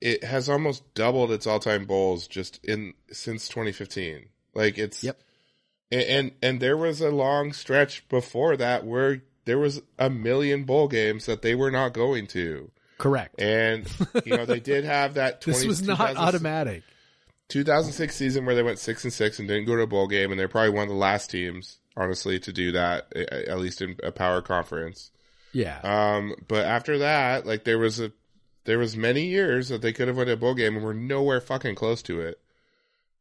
it 0.00 0.24
has 0.24 0.48
almost 0.48 0.94
doubled 0.94 1.30
its 1.30 1.46
all-time 1.46 1.84
bowls 1.84 2.26
just 2.26 2.64
in 2.64 2.94
since 3.12 3.48
2015. 3.48 4.28
Like 4.54 4.78
it's 4.78 5.04
Yep. 5.04 5.20
And, 5.90 6.02
and 6.02 6.32
and 6.42 6.60
there 6.60 6.76
was 6.76 7.00
a 7.00 7.10
long 7.10 7.52
stretch 7.52 8.08
before 8.08 8.56
that 8.56 8.84
where 8.84 9.22
there 9.44 9.58
was 9.58 9.82
a 9.98 10.10
million 10.10 10.64
bowl 10.64 10.88
games 10.88 11.26
that 11.26 11.42
they 11.42 11.54
were 11.54 11.70
not 11.70 11.92
going 11.92 12.26
to. 12.28 12.70
Correct. 12.98 13.40
And 13.40 13.88
you 14.24 14.36
know 14.36 14.44
they 14.44 14.60
did 14.60 14.84
have 14.84 15.14
that. 15.14 15.40
20, 15.40 15.58
this 15.58 15.66
was 15.66 15.82
not 15.82 16.16
automatic. 16.16 16.82
2006 17.48 18.14
season 18.14 18.46
where 18.46 18.54
they 18.54 18.62
went 18.62 18.78
six 18.78 19.02
and 19.04 19.12
six 19.12 19.38
and 19.38 19.48
didn't 19.48 19.66
go 19.66 19.76
to 19.76 19.82
a 19.82 19.86
bowl 19.86 20.06
game, 20.06 20.30
and 20.30 20.38
they're 20.38 20.48
probably 20.48 20.70
one 20.70 20.84
of 20.84 20.88
the 20.88 20.94
last 20.94 21.30
teams, 21.30 21.78
honestly, 21.96 22.38
to 22.38 22.52
do 22.52 22.72
that, 22.72 23.12
at 23.16 23.58
least 23.58 23.82
in 23.82 23.96
a 24.04 24.12
power 24.12 24.40
conference. 24.40 25.10
Yeah. 25.52 25.80
Um, 25.82 26.36
but 26.46 26.64
after 26.64 26.98
that, 26.98 27.46
like 27.46 27.64
there 27.64 27.78
was 27.78 27.98
a, 27.98 28.12
there 28.64 28.78
was 28.78 28.96
many 28.96 29.24
years 29.24 29.68
that 29.68 29.82
they 29.82 29.92
could 29.92 30.06
have 30.06 30.16
went 30.16 30.28
to 30.28 30.34
a 30.34 30.36
bowl 30.36 30.54
game 30.54 30.76
and 30.76 30.84
were 30.84 30.94
nowhere 30.94 31.40
fucking 31.40 31.74
close 31.74 32.02
to 32.02 32.20
it. 32.20 32.40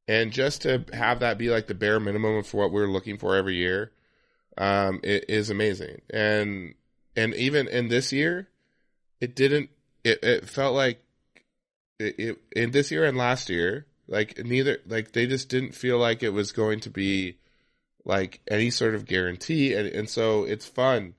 And 0.10 0.32
just 0.32 0.64
to 0.64 0.84
have 0.92 1.20
that 1.20 1.38
be 1.38 1.52
like 1.52 1.68
the 1.68 1.76
bare 1.76 2.00
minimum 2.00 2.42
for 2.42 2.58
what 2.58 2.72
we're 2.72 2.88
looking 2.88 3.20
for 3.20 3.36
every 3.36 3.58
year, 3.58 3.92
um, 4.58 5.02
it 5.04 5.26
is 5.30 5.52
amazing. 5.52 6.02
And 6.10 6.74
and 7.16 7.36
even 7.36 7.68
in 7.68 7.90
this 7.90 8.12
year, 8.12 8.50
it 9.22 9.36
didn't. 9.36 9.70
It 10.04 10.24
it 10.24 10.50
felt 10.50 10.74
like 10.74 11.04
it, 12.00 12.16
it 12.18 12.42
in 12.52 12.72
this 12.72 12.90
year 12.90 13.06
and 13.06 13.20
last 13.20 13.52
year, 13.52 13.86
like 14.08 14.44
neither 14.44 14.80
like 14.88 15.12
they 15.12 15.28
just 15.28 15.48
didn't 15.48 15.76
feel 15.76 16.00
like 16.00 16.24
it 16.24 16.34
was 16.34 16.54
going 16.54 16.80
to 16.80 16.90
be 16.90 17.38
like 18.04 18.42
any 18.50 18.72
sort 18.72 18.96
of 18.96 19.06
guarantee, 19.06 19.76
and 19.76 19.88
and 19.90 20.10
so 20.10 20.44
it's 20.44 20.66
fun. 20.66 21.14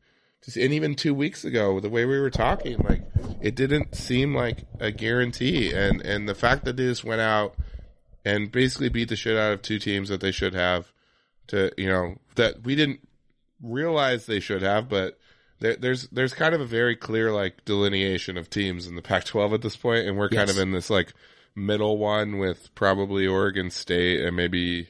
Just, 0.45 0.57
and 0.57 0.75
even 0.75 0.97
two 0.97 1.15
weeks 1.15 1.45
ago, 1.45 1.79
the 1.79 1.91
way 1.91 2.07
we 2.07 2.19
were 2.19 2.29
talking, 2.29 2.79
like 2.79 3.03
it 3.41 3.55
didn't 3.55 3.95
seem 3.95 4.35
like 4.35 4.65
a 4.81 4.91
guarantee, 4.91 5.73
and 5.73 6.01
and 6.01 6.29
the 6.29 6.35
fact 6.35 6.65
that 6.65 6.77
they 6.77 6.87
just 6.87 7.05
went 7.05 7.21
out 7.21 7.55
and 8.25 8.51
basically 8.53 8.89
beat 8.89 9.09
the 9.09 9.17
shit 9.17 9.37
out 9.37 9.53
of 9.53 9.63
two 9.63 9.79
teams 9.79 10.09
that 10.09 10.21
they 10.21 10.33
should 10.33 10.55
have, 10.55 10.93
to 11.49 11.71
you 11.77 11.89
know 11.89 12.17
that 12.37 12.63
we 12.65 12.75
didn't 12.75 13.01
realize 13.63 14.27
they 14.27 14.41
should 14.41 14.63
have, 14.63 14.89
but 14.89 15.19
there, 15.61 15.77
there's 15.77 16.09
there's 16.09 16.33
kind 16.35 16.55
of 16.55 16.61
a 16.61 16.67
very 16.67 16.97
clear 16.97 17.33
like 17.33 17.65
delineation 17.65 18.37
of 18.39 18.49
teams 18.51 18.87
in 18.87 18.95
the 18.97 19.03
Pac-12 19.03 19.55
at 19.55 19.63
this 19.63 19.77
point, 19.77 20.07
and 20.07 20.17
we're 20.19 20.29
kind 20.29 20.51
of 20.51 20.59
in 20.59 20.73
this 20.73 20.91
like 20.91 21.13
middle 21.55 21.99
one 21.99 22.39
with 22.39 22.75
probably 22.75 23.27
Oregon 23.27 23.71
State 23.71 24.21
and 24.25 24.37
maybe 24.37 24.89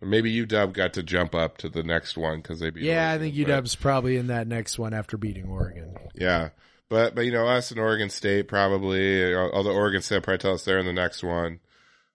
maybe 0.00 0.34
UW 0.44 0.72
got 0.72 0.94
to 0.94 1.02
jump 1.02 1.34
up 1.34 1.58
to 1.58 1.68
the 1.68 1.82
next 1.84 2.16
one 2.16 2.38
because 2.38 2.58
they 2.58 2.70
beat. 2.70 2.82
yeah, 2.82 3.04
I 3.10 3.12
Oregon, 3.12 3.32
think 3.32 3.46
but- 3.46 3.64
UW's 3.64 3.74
probably 3.76 4.16
in 4.16 4.26
that 4.28 4.48
next 4.48 4.78
one 4.78 4.94
after 4.94 5.16
beating 5.16 5.48
Oregon. 5.48 5.94
yeah, 6.14 6.48
but 6.88 7.14
but 7.14 7.24
you 7.24 7.30
know 7.32 7.46
us 7.46 7.70
and 7.70 7.78
Oregon 7.78 8.10
State 8.10 8.48
probably. 8.48 9.34
Although 9.34 9.72
Oregon 9.74 10.02
State 10.02 10.22
probably 10.22 10.38
tell 10.38 10.54
us 10.54 10.64
they're 10.64 10.78
in 10.78 10.86
the 10.86 10.92
next 10.92 11.22
one. 11.22 11.60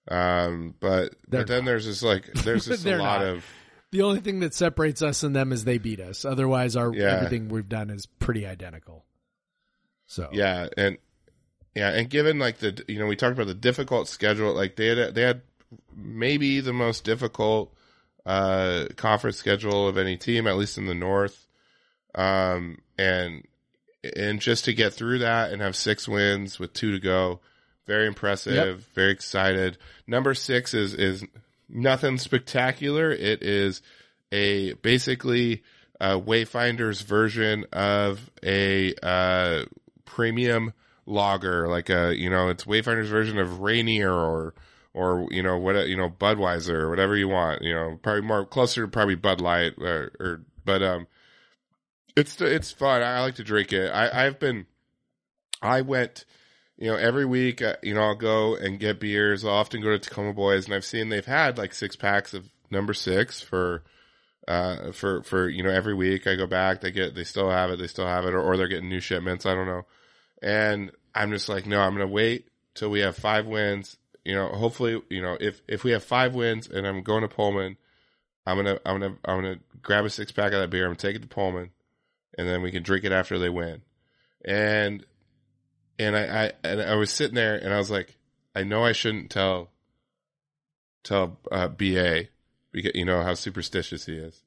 Um, 0.09 0.75
but 0.79 1.15
They're 1.27 1.41
but 1.41 1.47
then 1.47 1.65
there's 1.65 1.85
just 1.85 2.03
like 2.03 2.25
there's 2.33 2.65
just 2.67 2.81
a 2.81 2.83
They're 2.83 2.99
lot 2.99 3.21
not. 3.21 3.27
of 3.27 3.45
The 3.91 4.01
only 4.03 4.19
thing 4.21 4.39
that 4.41 4.53
separates 4.53 5.01
us 5.01 5.23
and 5.23 5.35
them 5.35 5.51
is 5.51 5.63
they 5.65 5.77
beat 5.77 5.99
us. 5.99 6.23
Otherwise, 6.25 6.75
our 6.75 6.93
Yeah. 6.93 7.07
everything 7.15 7.49
we've 7.49 7.67
done 7.69 7.89
is 7.89 8.05
pretty 8.05 8.45
identical. 8.45 9.05
So 10.05 10.29
Yeah, 10.31 10.67
and 10.77 10.97
yeah, 11.75 11.89
and 11.89 12.09
given 12.09 12.39
like 12.39 12.59
the 12.59 12.83
you 12.87 12.97
know 12.99 13.05
we 13.07 13.15
talked 13.15 13.33
about 13.33 13.47
the 13.47 13.53
difficult 13.53 14.07
schedule, 14.07 14.53
like 14.53 14.75
they 14.77 14.87
had 14.95 15.13
they 15.15 15.21
had 15.23 15.41
maybe 15.95 16.59
the 16.61 16.73
most 16.73 17.03
difficult 17.03 17.73
uh 18.25 18.85
conference 18.95 19.37
schedule 19.37 19.87
of 19.87 19.97
any 19.97 20.17
team, 20.17 20.47
at 20.47 20.57
least 20.57 20.77
in 20.77 20.85
the 20.85 20.95
North. 20.95 21.45
Um, 22.15 22.79
and 22.97 23.45
and 24.15 24.39
just 24.39 24.65
to 24.65 24.73
get 24.73 24.93
through 24.93 25.19
that 25.19 25.51
and 25.51 25.61
have 25.61 25.75
six 25.75 26.07
wins 26.07 26.57
with 26.59 26.73
two 26.73 26.91
to 26.93 26.99
go, 26.99 27.41
very 27.87 28.05
impressive, 28.05 28.53
Yep. 28.53 28.93
very 28.93 29.11
excited. 29.11 29.77
Number 30.05 30.33
six 30.33 30.73
is 30.73 30.93
is 30.93 31.23
nothing 31.69 32.17
spectacular. 32.17 33.11
It 33.11 33.41
is 33.41 33.81
a 34.31 34.73
basically 34.73 35.63
a 35.99 36.19
Wayfinder's 36.19 37.01
version 37.01 37.65
of 37.73 38.29
a 38.43 38.93
uh, 39.01 39.65
premium 40.05 40.73
lager, 41.05 41.67
like 41.67 41.89
a 41.89 42.13
you 42.15 42.29
know, 42.29 42.49
it's 42.49 42.65
Wayfinder's 42.65 43.09
version 43.09 43.39
of 43.39 43.61
Rainier 43.61 44.11
or 44.11 44.53
or 44.93 45.27
you 45.31 45.41
know 45.41 45.57
what 45.57 45.87
you 45.87 45.95
know 45.95 46.09
Budweiser 46.09 46.73
or 46.73 46.89
whatever 46.89 47.15
you 47.15 47.27
want. 47.29 47.61
You 47.61 47.73
know, 47.73 47.99
probably 48.01 48.21
more 48.21 48.45
closer 48.45 48.81
to 48.81 48.87
probably 48.87 49.15
Bud 49.15 49.41
Light 49.41 49.73
or, 49.79 50.11
or 50.19 50.41
but 50.65 50.83
um, 50.83 51.07
it's 52.15 52.39
it's 52.41 52.71
fun. 52.71 53.01
I, 53.01 53.17
I 53.17 53.19
like 53.21 53.35
to 53.35 53.43
drink 53.43 53.71
it. 53.73 53.89
I 53.89 54.25
I've 54.25 54.39
been 54.39 54.65
I 55.61 55.81
went. 55.81 56.25
You 56.77 56.91
know, 56.91 56.97
every 56.97 57.25
week, 57.25 57.61
uh, 57.61 57.75
you 57.81 57.93
know, 57.93 58.01
I'll 58.01 58.15
go 58.15 58.55
and 58.55 58.79
get 58.79 58.99
beers. 58.99 59.43
I'll 59.43 59.51
often 59.51 59.81
go 59.81 59.89
to 59.89 59.99
Tacoma 59.99 60.33
Boys, 60.33 60.65
and 60.65 60.73
I've 60.73 60.85
seen 60.85 61.09
they've 61.09 61.25
had 61.25 61.57
like 61.57 61.73
six 61.73 61.95
packs 61.95 62.33
of 62.33 62.47
number 62.69 62.93
six 62.93 63.41
for 63.41 63.83
uh, 64.47 64.91
for, 64.93 65.23
for, 65.23 65.49
you 65.49 65.61
know, 65.61 65.69
every 65.69 65.93
week 65.93 66.25
I 66.25 66.35
go 66.35 66.47
back, 66.47 66.79
they 66.79 66.91
get, 66.91 67.15
they 67.15 67.25
still 67.25 67.49
have 67.49 67.69
it, 67.69 67.79
they 67.79 67.87
still 67.87 68.07
have 68.07 68.25
it, 68.25 68.33
or, 68.33 68.41
or 68.41 68.55
they're 68.55 68.69
getting 68.69 68.89
new 68.89 69.01
shipments. 69.01 69.45
I 69.45 69.53
don't 69.53 69.67
know. 69.67 69.85
And 70.41 70.91
I'm 71.13 71.31
just 71.31 71.49
like, 71.49 71.65
no, 71.65 71.81
I'm 71.81 71.97
to 71.97 72.07
wait 72.07 72.47
till 72.73 72.89
we 72.89 73.01
have 73.01 73.17
five 73.17 73.45
wins. 73.45 73.97
You 74.23 74.35
know, 74.35 74.47
hopefully, 74.47 75.01
you 75.09 75.21
know, 75.21 75.37
if, 75.39 75.61
if 75.67 75.83
we 75.83 75.91
have 75.91 76.03
five 76.03 76.33
wins 76.33 76.69
and 76.69 76.87
I'm 76.87 77.01
going 77.01 77.21
to 77.23 77.27
Pullman, 77.27 77.77
I'm 78.45 78.63
to, 78.63 78.81
I'm 78.85 79.01
to, 79.01 79.17
I'm 79.25 79.41
to 79.41 79.59
grab 79.81 80.05
a 80.05 80.09
six 80.09 80.31
pack 80.31 80.53
of 80.53 80.61
that 80.61 80.69
beer. 80.69 80.87
I'm 80.87 80.95
to 80.95 81.07
take 81.07 81.15
it 81.15 81.21
to 81.23 81.27
Pullman 81.27 81.71
and 82.37 82.47
then 82.47 82.61
we 82.61 82.71
can 82.71 82.83
drink 82.83 83.03
it 83.03 83.11
after 83.11 83.37
they 83.39 83.49
win. 83.49 83.81
And, 84.45 85.05
and 85.99 86.15
I, 86.15 86.21
I, 86.45 86.51
and 86.63 86.81
I 86.81 86.95
was 86.95 87.11
sitting 87.11 87.35
there 87.35 87.55
and 87.55 87.73
I 87.73 87.77
was 87.77 87.91
like, 87.91 88.15
I 88.55 88.63
know 88.63 88.83
I 88.83 88.91
shouldn't 88.91 89.29
tell, 89.29 89.69
tell, 91.03 91.37
uh, 91.51 91.67
BA 91.67 92.25
because, 92.71 92.91
you 92.95 93.05
know, 93.05 93.21
how 93.23 93.33
superstitious 93.33 94.05
he 94.05 94.13
is. 94.17 94.41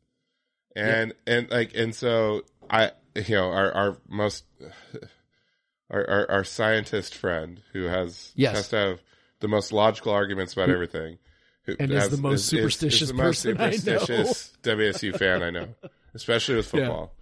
And, 0.76 1.14
and 1.26 1.50
like, 1.50 1.74
and 1.74 1.94
so 1.94 2.42
I, 2.68 2.92
you 3.14 3.34
know, 3.34 3.50
our, 3.50 3.72
our 3.72 3.96
most, 4.08 4.44
our, 5.90 6.08
our, 6.08 6.30
our 6.30 6.44
scientist 6.44 7.14
friend 7.14 7.60
who 7.72 7.84
has, 7.84 8.32
Yes. 8.36 8.54
has 8.54 8.68
to 8.70 8.76
have 8.76 9.00
the 9.40 9.48
most 9.48 9.72
logical 9.72 10.12
arguments 10.12 10.52
about 10.52 10.70
everything. 10.70 11.18
who 11.64 11.76
And 11.78 11.92
is 11.92 12.08
the 12.10 12.16
most 12.16 12.46
superstitious 12.46 13.08
the 13.08 13.14
most 13.14 13.42
person 13.42 13.56
I 13.60 13.70
know. 13.70 13.72
superstitious 13.72 14.52
WSU 14.62 15.16
fan 15.16 15.42
I 15.42 15.50
know, 15.50 15.74
especially 16.14 16.56
with 16.56 16.66
Yeah. 16.66 16.80
football, 16.86 17.14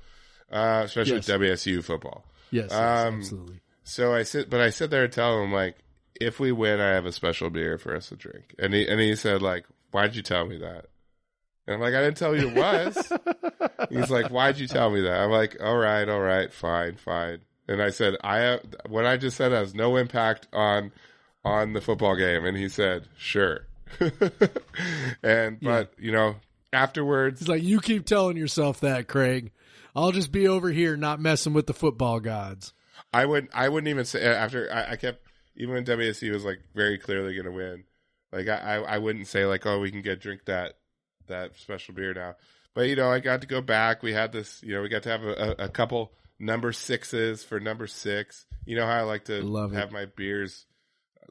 uh, 0.50 0.82
especially 0.84 1.14
Yes. 1.14 1.28
with 1.28 1.40
WSU 1.40 1.82
football. 1.84 2.24
Yes, 2.50 2.70
yes, 2.70 2.80
Um, 2.80 3.14
absolutely. 3.18 3.60
So 3.88 4.14
I 4.14 4.22
sit, 4.22 4.50
but 4.50 4.60
I 4.60 4.68
sit 4.68 4.90
there 4.90 5.04
and 5.04 5.12
tell 5.12 5.42
him 5.42 5.50
like, 5.50 5.76
if 6.20 6.38
we 6.38 6.52
win, 6.52 6.78
I 6.78 6.90
have 6.90 7.06
a 7.06 7.12
special 7.12 7.48
beer 7.48 7.78
for 7.78 7.96
us 7.96 8.10
to 8.10 8.16
drink. 8.16 8.54
And 8.58 8.74
he 8.74 8.86
and 8.86 9.00
he 9.00 9.16
said 9.16 9.40
like, 9.40 9.64
why'd 9.92 10.14
you 10.14 10.22
tell 10.22 10.44
me 10.46 10.58
that? 10.58 10.86
And 11.66 11.74
I'm 11.74 11.80
like, 11.80 11.94
I 11.94 12.02
didn't 12.02 12.18
tell 12.18 12.36
you 12.36 12.48
it 12.48 12.54
was. 12.54 13.12
He's 13.90 14.10
like, 14.10 14.30
why'd 14.30 14.58
you 14.58 14.66
tell 14.66 14.90
me 14.90 15.00
that? 15.02 15.20
I'm 15.20 15.30
like, 15.30 15.56
all 15.62 15.76
right, 15.76 16.06
all 16.08 16.20
right, 16.20 16.52
fine, 16.52 16.96
fine. 16.96 17.40
And 17.66 17.82
I 17.82 17.90
said, 17.90 18.16
I 18.22 18.38
have, 18.38 18.60
what 18.88 19.06
I 19.06 19.16
just 19.16 19.36
said 19.36 19.52
has 19.52 19.74
no 19.74 19.96
impact 19.96 20.48
on 20.52 20.92
on 21.44 21.72
the 21.72 21.80
football 21.80 22.14
game. 22.16 22.44
And 22.44 22.58
he 22.58 22.68
said, 22.68 23.08
sure. 23.16 23.66
and 25.22 25.60
but 25.62 25.94
you 25.98 26.12
know, 26.12 26.36
afterwards, 26.74 27.40
It's 27.40 27.48
like 27.48 27.62
you 27.62 27.80
keep 27.80 28.04
telling 28.04 28.36
yourself 28.36 28.80
that, 28.80 29.08
Craig. 29.08 29.50
I'll 29.96 30.12
just 30.12 30.30
be 30.30 30.46
over 30.46 30.70
here 30.70 30.96
not 30.96 31.20
messing 31.20 31.54
with 31.54 31.66
the 31.66 31.72
football 31.74 32.20
gods. 32.20 32.74
I 33.12 33.24
would 33.24 33.48
I 33.52 33.68
wouldn't 33.68 33.88
even 33.88 34.04
say 34.04 34.24
after 34.24 34.72
I, 34.72 34.92
I 34.92 34.96
kept 34.96 35.22
even 35.56 35.74
when 35.74 35.84
WSU 35.84 36.32
was 36.32 36.44
like 36.44 36.60
very 36.74 36.98
clearly 36.98 37.34
going 37.34 37.46
to 37.46 37.52
win, 37.52 37.84
like 38.32 38.48
I, 38.48 38.56
I 38.56 38.74
I 38.76 38.98
wouldn't 38.98 39.26
say 39.26 39.44
like 39.46 39.66
oh 39.66 39.80
we 39.80 39.90
can 39.90 40.02
get 40.02 40.20
drink 40.20 40.44
that 40.46 40.74
that 41.26 41.56
special 41.58 41.94
beer 41.94 42.14
now, 42.14 42.36
but 42.74 42.88
you 42.88 42.96
know 42.96 43.10
I 43.10 43.20
got 43.20 43.40
to 43.40 43.46
go 43.46 43.60
back. 43.60 44.02
We 44.02 44.12
had 44.12 44.32
this 44.32 44.62
you 44.62 44.74
know 44.74 44.82
we 44.82 44.88
got 44.88 45.02
to 45.04 45.10
have 45.10 45.24
a, 45.24 45.54
a, 45.58 45.68
couple 45.68 46.12
number 46.38 46.72
sixes 46.72 47.44
for 47.44 47.60
number 47.60 47.86
six. 47.86 48.46
You 48.66 48.76
know 48.76 48.86
how 48.86 48.98
I 48.98 49.02
like 49.02 49.24
to 49.26 49.42
Love 49.42 49.72
it. 49.72 49.76
have 49.76 49.90
my 49.90 50.06
beers 50.06 50.66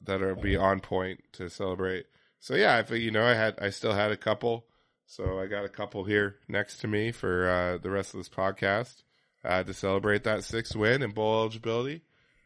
that 0.03 0.21
are 0.21 0.35
be 0.35 0.55
on 0.55 0.79
point 0.79 1.21
to 1.33 1.49
celebrate. 1.49 2.05
So 2.39 2.55
yeah, 2.55 2.79
if 2.79 2.89
you 2.91 3.11
know 3.11 3.23
I 3.23 3.35
had 3.35 3.59
I 3.59 3.69
still 3.69 3.93
had 3.93 4.11
a 4.11 4.17
couple. 4.17 4.65
So 5.09 5.39
I 5.39 5.47
got 5.47 5.63
a 5.63 5.69
couple 5.69 6.03
here 6.03 6.35
next 6.49 6.79
to 6.79 6.87
me 6.87 7.13
for 7.13 7.49
uh, 7.49 7.77
the 7.77 7.89
rest 7.89 8.13
of 8.13 8.19
this 8.19 8.27
podcast 8.27 9.03
uh, 9.47 9.63
to 9.63 9.73
celebrate 9.73 10.23
that 10.25 10.43
sixth 10.43 10.75
win 10.75 11.01
and 11.01 11.15
bowl 11.15 11.41
eligibility, 11.41 12.01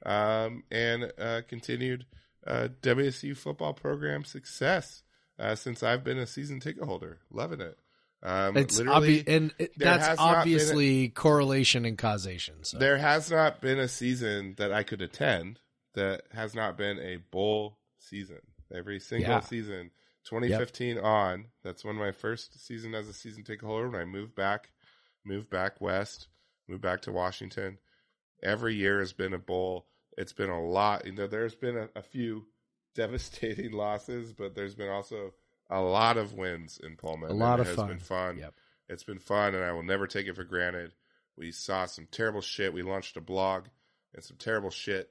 um, 0.05 0.63
and 0.71 1.11
uh, 1.19 1.41
continued 1.47 2.05
uh, 2.47 2.67
WSU 2.81 3.35
football 3.35 3.73
program 3.73 4.23
success 4.23 5.03
uh, 5.39 5.55
since 5.55 5.83
I've 5.83 6.03
been 6.03 6.17
a 6.19 6.27
season 6.27 6.59
ticket 6.59 6.83
holder. 6.83 7.19
Loving 7.31 7.61
it. 7.61 7.77
Um, 8.23 8.55
It's 8.55 8.77
and 8.77 9.51
it, 9.57 9.71
that's 9.77 10.07
been 10.09 10.17
a- 10.17 10.21
obviously 10.21 11.09
correlation 11.09 11.85
and 11.85 11.97
causation. 11.97 12.63
So. 12.63 12.77
there 12.77 12.97
has 12.97 13.31
not 13.31 13.61
been 13.61 13.79
a 13.79 13.87
season 13.87 14.53
that 14.57 14.71
I 14.71 14.83
could 14.83 15.01
attend 15.01 15.59
that 15.95 16.21
has 16.31 16.53
not 16.53 16.77
been 16.77 16.99
a 16.99 17.17
bowl 17.31 17.79
season. 17.97 18.37
Every 18.73 18.99
single 18.99 19.29
Yeah. 19.31 19.39
season, 19.41 19.89
2015 20.25 20.99
on, 20.99 21.45
that's 21.63 21.83
when 21.83 21.95
my 21.95 22.11
first 22.11 22.63
season 22.63 22.93
as 22.93 23.07
a 23.09 23.13
season 23.13 23.43
ticket 23.43 23.65
holder 23.65 23.89
when 23.89 23.99
I 24.01 24.05
moved 24.05 24.35
back, 24.35 24.69
moved 25.25 25.49
back 25.49 25.81
west, 25.81 26.27
moved 26.71 26.81
back 26.81 27.01
to 27.03 27.11
Washington. 27.11 27.77
Every 28.41 28.73
year 28.75 28.99
has 28.99 29.13
been 29.13 29.33
a 29.33 29.37
bowl. 29.37 29.87
It's 30.17 30.33
been 30.33 30.49
a 30.49 30.61
lot. 30.63 31.05
You 31.05 31.11
know, 31.13 31.27
there's 31.27 31.55
been 31.55 31.77
a, 31.77 31.89
a 31.95 32.01
few 32.01 32.45
devastating 32.95 33.71
losses, 33.73 34.33
but 34.33 34.55
there's 34.55 34.75
been 34.75 34.89
also 34.89 35.33
a 35.69 35.79
lot 35.81 36.17
of 36.17 36.33
wins 36.33 36.79
in 36.83 36.95
Pullman. 36.95 37.29
A 37.29 37.33
lot 37.33 37.59
of 37.59 37.67
fun. 37.67 37.87
been 37.87 37.99
fun. 37.99 38.37
Yep. 38.37 38.53
It's 38.89 39.03
been 39.03 39.19
fun, 39.19 39.55
and 39.55 39.63
I 39.63 39.71
will 39.71 39.83
never 39.83 40.07
take 40.07 40.27
it 40.27 40.35
for 40.35 40.43
granted. 40.43 40.93
We 41.37 41.51
saw 41.51 41.85
some 41.85 42.07
terrible 42.11 42.41
shit. 42.41 42.73
We 42.73 42.81
launched 42.81 43.15
a 43.15 43.21
blog 43.21 43.67
and 44.13 44.21
some 44.23 44.35
terrible 44.37 44.69
shit, 44.69 45.09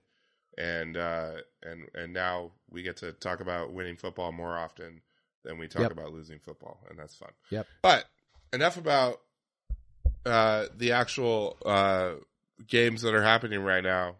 and 0.58 0.96
uh, 0.96 1.36
and 1.62 1.88
and 1.94 2.12
now 2.12 2.52
we 2.68 2.82
get 2.82 2.98
to 2.98 3.12
talk 3.12 3.40
about 3.40 3.72
winning 3.72 3.96
football 3.96 4.32
more 4.32 4.58
often 4.58 5.00
than 5.44 5.56
we 5.56 5.66
talk 5.66 5.82
Yep. 5.82 5.92
about 5.92 6.12
losing 6.12 6.38
football, 6.40 6.84
and 6.90 6.98
that's 6.98 7.14
fun. 7.16 7.30
Yep. 7.48 7.66
But 7.80 8.04
enough 8.52 8.76
about 8.76 9.20
uh, 10.24 10.66
the 10.76 10.92
actual 10.92 11.56
uh, 11.64 12.12
games 12.66 13.02
that 13.02 13.14
are 13.14 13.22
happening 13.22 13.60
right 13.62 13.82
now, 13.82 14.16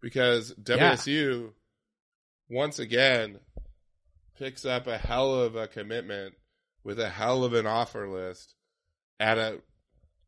because 0.00 0.52
WSU 0.54 1.50
once 2.48 2.78
again 2.78 3.38
picks 4.38 4.64
up 4.64 4.86
a 4.86 4.98
hell 4.98 5.34
of 5.34 5.56
a 5.56 5.68
commitment 5.68 6.34
with 6.84 6.98
a 6.98 7.08
hell 7.08 7.44
of 7.44 7.54
an 7.54 7.66
offer 7.66 8.08
list 8.08 8.54
at 9.20 9.38
a 9.38 9.60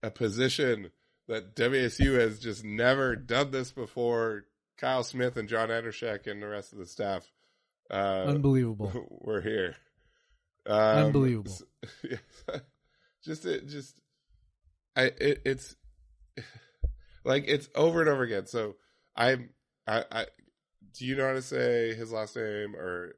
a 0.02 0.10
position 0.10 0.90
that 1.28 1.56
WSU 1.56 2.18
has 2.18 2.38
just 2.38 2.64
never 2.64 3.16
done 3.16 3.50
this 3.50 3.72
before. 3.72 4.44
Kyle 4.76 5.02
Smith 5.02 5.36
and 5.36 5.48
John 5.48 5.68
Andrzejek 5.68 6.26
and 6.26 6.42
the 6.42 6.48
rest 6.48 6.72
of 6.72 6.78
the 6.78 6.86
staff 6.86 7.26
uh, 7.90 8.24
Unbelievable. 8.26 8.92
were 9.10 9.40
here. 9.40 9.76
Um, 10.66 11.06
Unbelievable. 11.06 11.56
just 13.24 13.46
it 13.46 13.68
just 13.68 13.96
I 14.96 15.02
it, 15.04 15.42
it's 15.44 15.76
like 17.24 17.44
it's 17.46 17.68
over 17.74 18.00
and 18.00 18.08
over 18.08 18.22
again. 18.22 18.46
So 18.46 18.76
I'm 19.16 19.50
I 19.86 20.04
I 20.10 20.26
do 20.96 21.06
you 21.06 21.16
know 21.16 21.26
how 21.26 21.32
to 21.34 21.42
say 21.42 21.94
his 21.94 22.12
last 22.12 22.36
name 22.36 22.74
or 22.76 23.16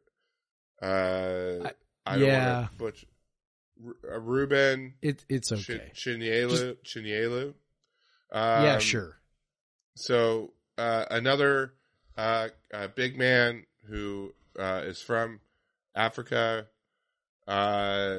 uh 0.82 1.66
I- 1.68 1.72
I, 2.08 2.18
don't 2.18 2.28
yeah. 2.28 2.56
want 2.60 2.70
to 2.70 2.78
butch 2.78 3.04
uh, 4.08 4.20
Ruben 4.20 4.94
It, 5.02 5.24
it's 5.28 5.50
okay. 5.50 5.90
Chinyelu 5.92 6.76
Chinyelu. 6.84 7.54
Uh, 8.32 8.62
yeah, 8.64 8.74
Um, 8.74 8.80
sure. 8.80 9.16
so 9.96 10.52
uh, 10.78 11.04
another 11.10 11.74
uh, 12.16 12.48
uh, 12.72 12.86
big 12.94 13.18
man 13.18 13.64
who 13.88 14.32
uh, 14.58 14.82
is 14.84 15.02
from 15.02 15.40
Africa, 15.96 16.66
uh, 17.48 18.18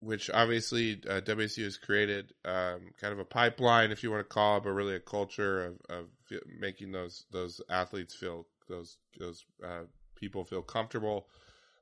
which 0.00 0.30
obviously 0.30 1.00
uh, 1.08 1.20
WSU 1.20 1.64
has 1.64 1.78
created 1.78 2.32
um, 2.44 2.90
kind 3.00 3.12
of 3.12 3.18
a 3.18 3.24
pipeline, 3.24 3.90
if 3.90 4.02
you 4.02 4.10
want 4.10 4.20
to 4.20 4.34
call 4.34 4.58
it, 4.58 4.64
but 4.64 4.70
really 4.70 4.94
a 4.94 5.00
culture 5.00 5.66
of, 5.66 5.74
of 5.88 6.06
fe- 6.28 6.40
making 6.58 6.92
those 6.92 7.24
those 7.30 7.60
athletes 7.70 8.14
feel 8.14 8.46
those 8.68 8.98
those 9.18 9.44
uh, 9.64 9.82
people 10.16 10.44
feel 10.44 10.62
comfortable. 10.62 11.28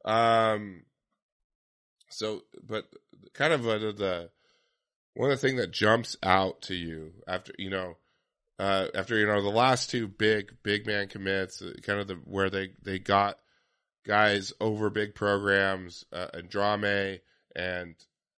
Um, 0.05 0.85
so, 2.11 2.43
but 2.67 2.85
kind 3.33 3.53
of 3.53 3.67
uh, 3.67 3.79
the 3.79 4.31
one 5.15 5.31
of 5.31 5.41
the 5.41 5.47
things 5.47 5.61
that 5.61 5.73
jumps 5.73 6.17
out 6.23 6.63
to 6.63 6.75
you 6.75 7.13
after 7.27 7.53
you 7.59 7.71
know 7.71 7.97
uh, 8.59 8.87
after 8.95 9.19
you 9.19 9.27
know 9.27 9.43
the 9.43 9.49
last 9.49 9.91
two 9.91 10.07
big 10.07 10.53
big 10.63 10.87
man 10.87 11.09
commits, 11.09 11.61
uh, 11.61 11.73
kind 11.83 11.99
of 11.99 12.07
the 12.07 12.15
where 12.25 12.51
they 12.51 12.71
they 12.83 12.99
got 12.99 13.39
guys 14.07 14.53
over 14.61 14.91
big 14.91 15.15
programs, 15.15 16.05
uh, 16.13 16.29
Adrame 16.35 17.21
and 17.55 17.95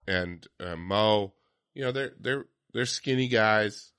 and 0.08 0.46
uh, 0.60 0.76
Mo. 0.76 1.34
You 1.74 1.84
know 1.84 1.92
they're 1.92 2.14
they're 2.20 2.46
they're 2.74 2.86
skinny 2.86 3.28
guys. 3.28 3.92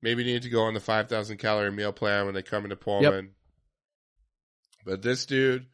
Maybe 0.00 0.24
need 0.24 0.42
to 0.42 0.50
go 0.50 0.62
on 0.62 0.74
the 0.74 0.80
five 0.80 1.08
thousand 1.08 1.38
calorie 1.38 1.70
meal 1.70 1.92
plan 1.92 2.26
when 2.26 2.34
they 2.34 2.42
come 2.42 2.64
into 2.64 2.76
Pullman. 2.76 3.30
But 4.84 5.02
this 5.02 5.26
dude, 5.26 5.66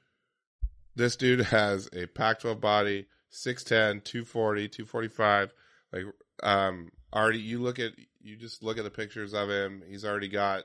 this 0.94 1.16
dude 1.16 1.40
has 1.40 1.88
a 1.92 2.06
Pac-12 2.06 2.60
body, 2.60 3.06
6'10", 3.32 4.04
240, 4.04 4.68
245. 4.68 5.52
Like, 5.92 6.04
um, 6.42 6.90
already 7.12 7.38
you 7.38 7.60
look 7.60 7.78
at, 7.78 7.92
you 8.20 8.36
just 8.36 8.62
look 8.62 8.78
at 8.78 8.84
the 8.84 8.90
pictures 8.90 9.32
of 9.32 9.48
him. 9.48 9.82
He's 9.88 10.04
already 10.04 10.28
got, 10.28 10.64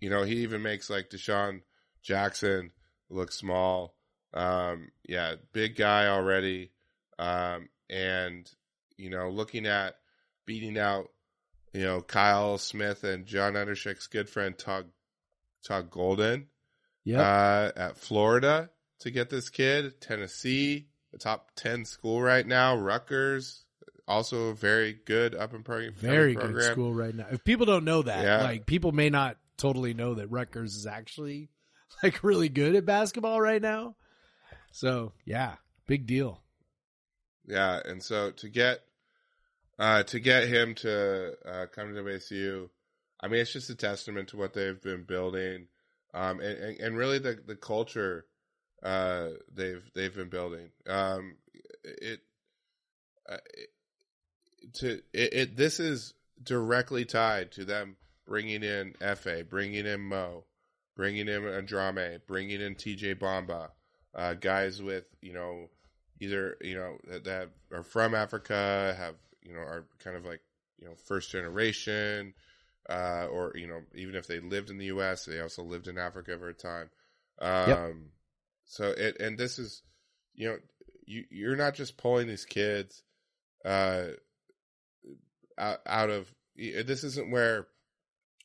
you 0.00 0.10
know, 0.10 0.24
he 0.24 0.38
even 0.38 0.62
makes 0.62 0.90
like 0.90 1.10
Dishon 1.10 1.60
Jackson 2.02 2.72
look 3.08 3.30
small. 3.30 3.94
Um, 4.32 4.90
yeah, 5.08 5.36
big 5.52 5.76
guy 5.76 6.08
already. 6.08 6.72
Um, 7.18 7.68
and, 7.90 8.50
you 8.96 9.10
know, 9.10 9.30
looking 9.30 9.66
at 9.66 9.96
beating 10.46 10.78
out, 10.78 11.08
you 11.72 11.82
know, 11.82 12.00
Kyle 12.00 12.58
Smith 12.58 13.04
and 13.04 13.26
John 13.26 13.54
Andrzejek's 13.54 14.06
good 14.06 14.28
friend, 14.28 14.56
Tug, 14.56 14.86
Todd 15.66 15.90
Golden 15.90 16.46
Yep. 17.04 17.20
uh, 17.20 17.72
at 17.78 17.96
Florida 17.98 18.70
to 19.00 19.10
get 19.10 19.28
this 19.30 19.48
kid, 19.50 20.00
Tennessee, 20.00 20.86
a 21.12 21.18
top 21.18 21.50
ten 21.56 21.84
school 21.84 22.22
right 22.22 22.46
now. 22.46 22.76
Rutgers, 22.76 23.64
also 24.08 24.48
a 24.48 24.54
very 24.54 24.92
good 25.04 25.34
up 25.34 25.52
and 25.52 25.64
pro- 25.64 25.90
Very 25.90 26.34
program. 26.34 26.54
good 26.54 26.72
school 26.72 26.94
right 26.94 27.14
now. 27.14 27.26
If 27.30 27.44
people 27.44 27.66
don't 27.66 27.84
know 27.84 28.02
that, 28.02 28.24
Yeah. 28.24 28.42
like 28.42 28.66
people 28.66 28.92
may 28.92 29.10
not 29.10 29.36
totally 29.56 29.94
know 29.94 30.14
that 30.14 30.30
Rutgers 30.30 30.76
is 30.76 30.86
actually 30.86 31.50
like 32.02 32.22
really 32.24 32.48
good 32.48 32.74
at 32.74 32.86
basketball 32.86 33.40
right 33.40 33.60
now. 33.62 33.96
So 34.72 35.12
yeah, 35.24 35.56
big 35.86 36.06
deal. 36.06 36.40
Yeah, 37.46 37.80
and 37.84 38.02
so 38.02 38.30
to 38.32 38.48
get 38.48 38.80
uh 39.78 40.02
to 40.04 40.20
get 40.20 40.48
him 40.48 40.74
to 40.76 41.34
uh 41.46 41.66
come 41.74 41.94
to 41.94 42.02
WSU, 42.02 42.68
I 43.20 43.28
mean 43.28 43.40
it's 43.40 43.52
just 43.52 43.70
a 43.70 43.74
testament 43.74 44.28
to 44.28 44.36
what 44.36 44.54
they've 44.54 44.80
been 44.80 45.04
building. 45.04 45.68
Um 46.12 46.40
and, 46.40 46.58
and, 46.58 46.80
and 46.80 46.96
really 46.96 47.18
the 47.18 47.38
the 47.46 47.56
culture 47.56 48.26
uh 48.82 49.28
they've 49.52 49.82
they've 49.94 50.14
been 50.14 50.28
building. 50.28 50.70
Um 50.86 51.36
it, 51.84 52.20
uh, 53.28 53.36
it 53.54 53.70
to 54.74 55.02
it, 55.12 55.34
it 55.34 55.56
this 55.56 55.80
is 55.80 56.14
directly 56.42 57.04
tied 57.04 57.52
to 57.52 57.64
them 57.64 57.96
bringing 58.26 58.62
in 58.62 58.94
Fa, 59.16 59.44
bringing 59.48 59.86
in 59.86 60.00
Mo, 60.00 60.44
bringing 60.96 61.28
in 61.28 61.42
Adrame, 61.42 62.20
bringing 62.26 62.60
in 62.60 62.74
TJ 62.74 63.16
Bamba, 63.16 63.70
uh, 64.14 64.34
guys 64.34 64.82
with 64.82 65.04
you 65.20 65.32
know 65.32 65.68
either 66.20 66.56
you 66.60 66.74
know 66.74 66.96
that, 67.08 67.24
that 67.24 67.50
are 67.72 67.82
from 67.82 68.14
Africa, 68.14 68.94
have 68.98 69.14
you 69.42 69.54
know 69.54 69.60
are 69.60 69.86
kind 69.98 70.16
of 70.16 70.24
like 70.24 70.40
you 70.78 70.86
know 70.86 70.94
first 71.06 71.30
generation, 71.30 72.34
uh, 72.88 73.26
or 73.30 73.52
you 73.54 73.66
know 73.66 73.80
even 73.94 74.14
if 74.14 74.26
they 74.26 74.40
lived 74.40 74.70
in 74.70 74.78
the 74.78 74.86
U.S., 74.86 75.24
they 75.24 75.40
also 75.40 75.62
lived 75.62 75.88
in 75.88 75.98
Africa 75.98 76.36
for 76.38 76.48
a 76.48 76.54
time. 76.54 76.90
Um, 77.40 77.68
Yep. 77.68 77.92
So 78.66 78.84
it 78.90 79.20
and 79.20 79.38
this 79.38 79.58
is 79.58 79.82
you 80.34 80.48
know 80.48 80.56
you 81.06 81.24
you're 81.30 81.56
not 81.56 81.74
just 81.74 81.96
pulling 81.96 82.26
these 82.26 82.44
kids 82.44 83.02
uh 83.64 84.06
out, 85.58 85.78
out 85.86 86.10
of 86.10 86.32
this 86.56 87.04
isn't 87.04 87.30
where 87.30 87.66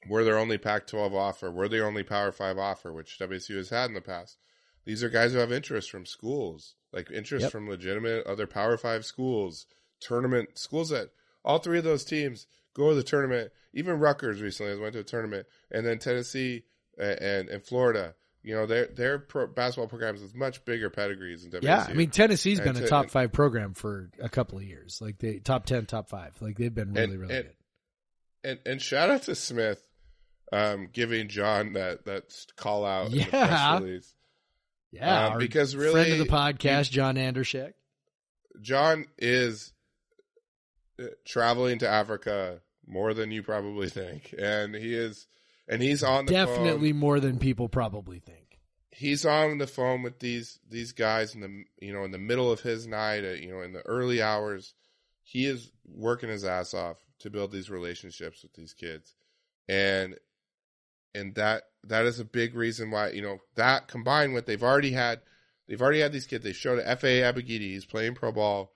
we're 0.07 0.23
their 0.23 0.37
only 0.37 0.57
Pac-12 0.57 1.13
offer, 1.13 1.51
we're 1.51 1.67
their 1.67 1.85
only 1.85 2.03
Power 2.03 2.31
Five 2.31 2.57
offer, 2.57 2.91
which 2.93 3.19
WSU 3.19 3.57
has 3.57 3.69
had 3.69 3.89
in 3.89 3.93
the 3.93 4.01
past. 4.01 4.37
These 4.85 5.03
are 5.03 5.09
guys 5.09 5.33
who 5.33 5.39
have 5.39 5.51
interest 5.51 5.91
from 5.91 6.05
schools, 6.05 6.75
like 6.93 7.11
interest 7.11 7.43
Yep. 7.43 7.51
from 7.51 7.69
legitimate 7.69 8.25
other 8.25 8.47
Power 8.47 8.77
Five 8.77 9.05
schools, 9.05 9.65
tournament 9.99 10.57
schools 10.57 10.89
that 10.89 11.09
all 11.45 11.59
three 11.59 11.77
of 11.77 11.83
those 11.83 12.03
teams 12.05 12.47
go 12.73 12.89
to 12.89 12.95
the 12.95 13.03
tournament. 13.03 13.51
Even 13.73 13.99
Rutgers 13.99 14.41
recently 14.41 14.77
went 14.79 14.93
to 14.93 14.99
a 14.99 15.03
tournament, 15.03 15.45
and 15.71 15.85
then 15.85 15.99
Tennessee 15.99 16.63
and 16.97 17.19
and, 17.19 17.49
and 17.49 17.63
Florida. 17.63 18.15
You 18.41 18.55
know, 18.55 18.65
their 18.65 18.87
their 18.87 19.19
pro, 19.19 19.47
basketball 19.47 19.87
programs 19.89 20.21
with 20.21 20.33
much 20.33 20.63
bigger 20.63 20.89
pedigrees 20.89 21.43
than 21.43 21.51
WSU. 21.51 21.63
Yeah, 21.65 21.85
I 21.89 21.93
mean 21.93 22.09
Tennessee's 22.09 22.59
been 22.61 22.77
a 22.77 22.81
to- 22.81 22.87
top 22.87 23.03
and- 23.03 23.11
five 23.11 23.31
program 23.33 23.73
for 23.73 24.09
a 24.21 24.29
couple 24.29 24.57
of 24.57 24.63
years. 24.63 24.99
Like 25.01 25.19
they 25.19 25.39
top 25.39 25.65
ten, 25.65 25.85
top 25.85 26.09
five. 26.09 26.35
Like 26.41 26.57
they've 26.57 26.73
been 26.73 26.93
really, 26.93 27.03
And- 27.03 27.19
really 27.19 27.35
and- 27.35 27.45
good. 27.45 27.55
and 28.49 28.59
and 28.65 28.81
shout 28.81 29.09
out 29.09 29.23
to 29.23 29.35
Smith, 29.35 29.85
um, 30.53 30.87
giving 30.91 31.27
John 31.27 31.73
that 31.73 32.05
that 32.05 32.33
call 32.55 32.85
out 32.85 33.07
in 33.07 33.11
the 33.11 33.17
Yeah. 33.19 33.25
press 33.29 33.81
release. 33.81 34.13
Yeah, 34.91 35.29
our 35.29 35.39
because 35.39 35.75
really- 35.75 35.91
friend 35.91 36.11
of 36.13 36.17
the 36.19 36.25
podcast, 36.33 36.89
John 36.91 37.15
Andrzejek. 37.15 37.73
John 38.61 39.05
is 39.17 39.71
uh, 40.99 41.05
traveling 41.25 41.79
to 41.79 41.87
Africa 41.87 42.61
more 42.87 43.13
than 43.13 43.31
you 43.31 43.43
probably 43.43 43.89
think, 43.89 44.33
and 44.37 44.73
he 44.75 44.93
is, 44.93 45.27
and 45.67 45.81
he's 45.81 46.03
on 46.03 46.25
the 46.25 46.31
Definitely 46.33 46.91
phone. 46.91 46.99
more 46.99 47.19
than 47.19 47.37
people 47.39 47.69
probably 47.69 48.19
think. 48.19 48.59
He's 48.91 49.25
on 49.25 49.59
the 49.59 49.67
phone 49.67 50.01
with 50.01 50.19
these 50.19 50.59
these 50.69 50.91
guys 50.91 51.35
in 51.35 51.41
the 51.41 51.63
you 51.79 51.93
know 51.93 52.03
in 52.03 52.11
the 52.11 52.17
middle 52.17 52.51
of 52.51 52.59
his 52.61 52.85
night, 52.87 53.23
uh, 53.23 53.29
you 53.29 53.49
know 53.51 53.61
in 53.61 53.71
the 53.73 53.81
early 53.81 54.21
hours. 54.21 54.73
He 55.23 55.45
is 55.45 55.71
working 55.85 56.29
his 56.29 56.43
ass 56.43 56.73
off 56.73 56.97
to 57.19 57.29
build 57.29 57.51
these 57.51 57.69
relationships 57.69 58.41
with 58.41 58.53
these 58.53 58.73
kids, 58.73 59.13
and 59.69 60.15
and 61.13 61.35
that 61.35 61.63
that 61.83 62.05
is 62.05 62.19
a 62.19 62.25
big 62.25 62.55
reason 62.55 62.91
why 62.91 63.09
you 63.09 63.21
know 63.21 63.39
that 63.55 63.87
combined 63.87 64.33
with 64.33 64.45
they've 64.45 64.63
already 64.63 64.91
had 64.91 65.21
they've 65.67 65.81
already 65.81 65.99
had 65.99 66.11
these 66.11 66.27
kids. 66.27 66.43
They 66.43 66.53
showed 66.53 66.83
Efe 66.83 67.21
Abogidi, 67.21 67.71
he's 67.71 67.85
playing 67.85 68.15
pro 68.15 68.31
ball. 68.31 68.73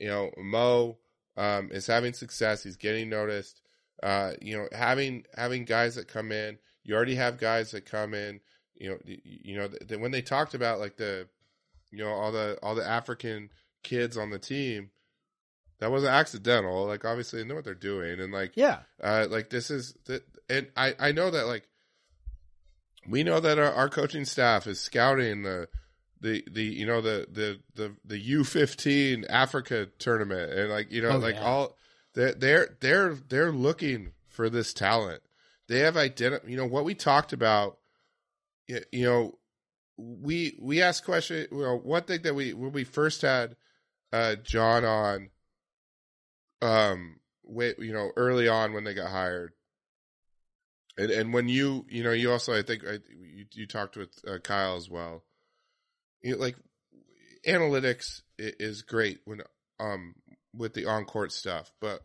You 0.00 0.08
know 0.08 0.30
Mo 0.36 0.98
um, 1.36 1.70
is 1.72 1.86
having 1.86 2.12
success. 2.12 2.62
He's 2.62 2.76
getting 2.76 3.08
noticed. 3.08 3.60
Uh, 4.02 4.32
you 4.40 4.56
know 4.56 4.68
having 4.72 5.24
having 5.36 5.64
guys 5.64 5.96
that 5.96 6.08
come 6.08 6.32
in. 6.32 6.58
You 6.84 6.94
already 6.94 7.16
have 7.16 7.38
guys 7.38 7.72
that 7.72 7.84
come 7.86 8.14
in. 8.14 8.40
You 8.76 8.90
know 8.90 8.98
you, 9.04 9.56
know 9.56 9.68
th- 9.68 10.00
when 10.00 10.12
they 10.12 10.22
talked 10.22 10.54
about 10.54 10.78
like 10.78 10.96
the 10.96 11.28
you 11.90 11.98
know 11.98 12.10
all 12.10 12.32
the 12.32 12.58
all 12.62 12.74
the 12.74 12.86
African 12.86 13.50
kids 13.82 14.16
on 14.16 14.30
the 14.30 14.38
team. 14.38 14.90
That 15.80 15.92
wasn't 15.92 16.12
accidental. 16.12 16.86
Like 16.86 17.04
obviously 17.04 17.40
they 17.40 17.48
know 17.48 17.54
what 17.54 17.64
they're 17.64 17.74
doing, 17.74 18.18
and 18.20 18.32
like 18.32 18.56
Yeah, 18.56 18.80
uh, 19.02 19.26
like 19.30 19.48
this 19.50 19.70
is 19.70 19.94
that, 20.06 20.24
and 20.48 20.68
I 20.76 20.94
I 20.98 21.12
know 21.12 21.30
that 21.30 21.46
like 21.46 21.64
we 23.08 23.22
know 23.22 23.40
that 23.40 23.58
our, 23.58 23.72
our 23.72 23.88
coaching 23.88 24.24
staff 24.24 24.66
is 24.66 24.80
scouting 24.80 25.42
the 25.42 25.68
the 26.20 26.44
the 26.50 26.64
you 26.64 26.86
know 26.86 27.00
the 27.00 27.26
the 27.30 27.60
the 27.74 27.94
the 28.04 28.18
U 28.18 28.44
fifteen 28.44 29.24
Africa 29.28 29.88
tournament, 29.98 30.52
and 30.52 30.70
like 30.70 30.90
you 30.90 31.02
know 31.02 31.10
Oh, 31.12 31.18
like 31.18 31.36
yeah. 31.36 31.44
all 31.44 31.76
they're 32.14 32.34
they're 32.34 32.76
they're 32.80 33.14
they're 33.14 33.52
looking 33.52 34.12
for 34.28 34.50
this 34.50 34.72
talent. 34.74 35.22
They 35.68 35.80
have 35.80 35.96
identified. 35.96 36.50
You 36.50 36.56
know 36.56 36.66
what 36.66 36.84
we 36.84 36.94
talked 36.94 37.32
about. 37.32 37.78
y- 38.68 38.82
You 38.92 39.04
know, 39.04 39.38
we 39.96 40.58
we 40.60 40.82
asked 40.82 41.04
question. 41.04 41.46
You 41.52 41.58
know, 41.62 41.76
one 41.78 42.02
thing 42.02 42.22
that 42.22 42.34
we 42.34 42.52
when 42.52 42.72
we 42.72 42.84
first 42.84 43.22
had 43.22 43.56
uh 44.12 44.34
John 44.36 44.84
on 44.84 45.30
um 46.60 47.20
wait 47.44 47.78
you 47.78 47.92
know 47.92 48.10
early 48.16 48.48
on 48.48 48.72
when 48.72 48.84
they 48.84 48.94
got 48.94 49.10
hired 49.10 49.52
and 50.98 51.10
and 51.10 51.32
when 51.32 51.48
you 51.48 51.86
you 51.88 52.02
know 52.02 52.12
you 52.12 52.30
also 52.30 52.52
i 52.52 52.62
think 52.62 52.84
I, 52.86 52.98
you, 53.08 53.46
you 53.52 53.66
talked 53.66 53.96
with 53.96 54.10
uh, 54.28 54.38
kyle 54.38 54.76
as 54.76 54.90
well 54.90 55.22
you 56.20 56.32
know, 56.32 56.38
like 56.38 56.56
analytics 57.46 58.22
is 58.38 58.82
great 58.82 59.20
when 59.24 59.40
um 59.80 60.14
with 60.52 60.74
the 60.74 60.86
on-court 60.86 61.32
stuff 61.32 61.72
but 61.80 62.02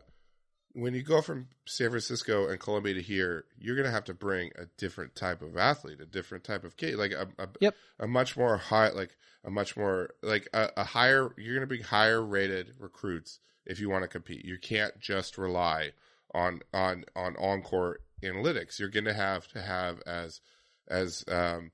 when 0.72 0.94
you 0.94 1.02
go 1.02 1.20
from 1.20 1.48
san 1.66 1.90
francisco 1.90 2.48
and 2.48 2.60
columbia 2.60 2.94
to 2.94 3.02
here 3.02 3.44
you're 3.58 3.76
gonna 3.76 3.90
have 3.90 4.04
to 4.04 4.14
bring 4.14 4.50
a 4.56 4.66
different 4.78 5.14
type 5.16 5.42
of 5.42 5.56
athlete 5.56 6.00
a 6.00 6.06
different 6.06 6.44
type 6.44 6.64
of 6.64 6.76
kid 6.76 6.94
like 6.96 7.12
a, 7.12 7.28
a, 7.38 7.48
Yep. 7.60 7.74
a 8.00 8.06
much 8.06 8.36
more 8.36 8.56
high 8.56 8.90
like 8.90 9.16
a 9.44 9.50
much 9.50 9.76
more 9.76 10.10
like 10.22 10.48
a, 10.54 10.70
a 10.76 10.84
higher 10.84 11.34
you're 11.36 11.54
gonna 11.54 11.66
bring 11.66 11.82
higher 11.82 12.22
rated 12.22 12.74
recruits 12.78 13.40
if 13.66 13.80
you 13.80 13.90
want 13.90 14.02
to 14.02 14.08
compete 14.08 14.44
you 14.44 14.58
can't 14.58 14.98
just 15.00 15.36
rely 15.36 15.90
on 16.32 16.60
on 16.72 17.04
on 17.16 17.36
on 17.36 17.62
court 17.62 18.03
analytics. 18.22 18.78
You're 18.78 18.88
going 18.88 19.04
to 19.04 19.14
have 19.14 19.46
to 19.48 19.62
have 19.62 20.00
as 20.06 20.40
as 20.88 21.24
um 21.28 21.70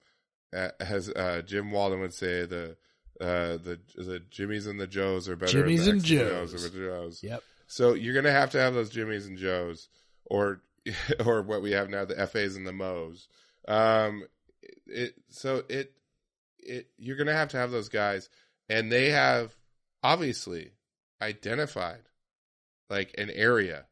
as 0.52 1.08
uh, 1.10 1.42
Jim 1.44 1.70
Walden 1.70 2.00
would 2.00 2.14
say 2.14 2.44
the 2.46 2.76
uh 3.20 3.56
the 3.58 3.78
the 3.96 4.22
Jimmys 4.30 4.66
and 4.68 4.80
the 4.80 4.86
Joes 4.86 5.28
are 5.28 5.36
better. 5.36 5.62
Jimmys 5.62 5.88
and 5.88 6.02
Joes. 6.02 6.54
Or 6.54 6.68
the 6.68 6.78
Joes. 6.78 7.22
yep. 7.22 7.42
So 7.66 7.94
you're 7.94 8.14
going 8.14 8.24
to 8.24 8.32
have 8.32 8.50
to 8.50 8.58
have 8.58 8.74
those 8.74 8.90
Jimmys 8.90 9.26
and 9.26 9.38
Joes 9.38 9.88
or 10.24 10.60
or 11.24 11.42
what 11.42 11.62
we 11.62 11.72
have 11.72 11.88
now 11.88 12.04
the 12.04 12.26
FAs 12.26 12.56
and 12.56 12.66
the 12.66 12.72
Mo's. 12.72 13.28
Um 13.68 14.24
it 14.86 15.14
so 15.28 15.62
it 15.68 15.92
it 16.58 16.88
you're 16.98 17.16
going 17.16 17.26
to 17.26 17.32
have 17.32 17.50
to 17.50 17.56
have 17.56 17.70
those 17.70 17.88
guys 17.88 18.28
and 18.68 18.90
they 18.90 19.10
have 19.10 19.54
obviously 20.02 20.72
identified 21.22 22.02
like 22.88 23.14
an 23.18 23.30
area 23.30 23.86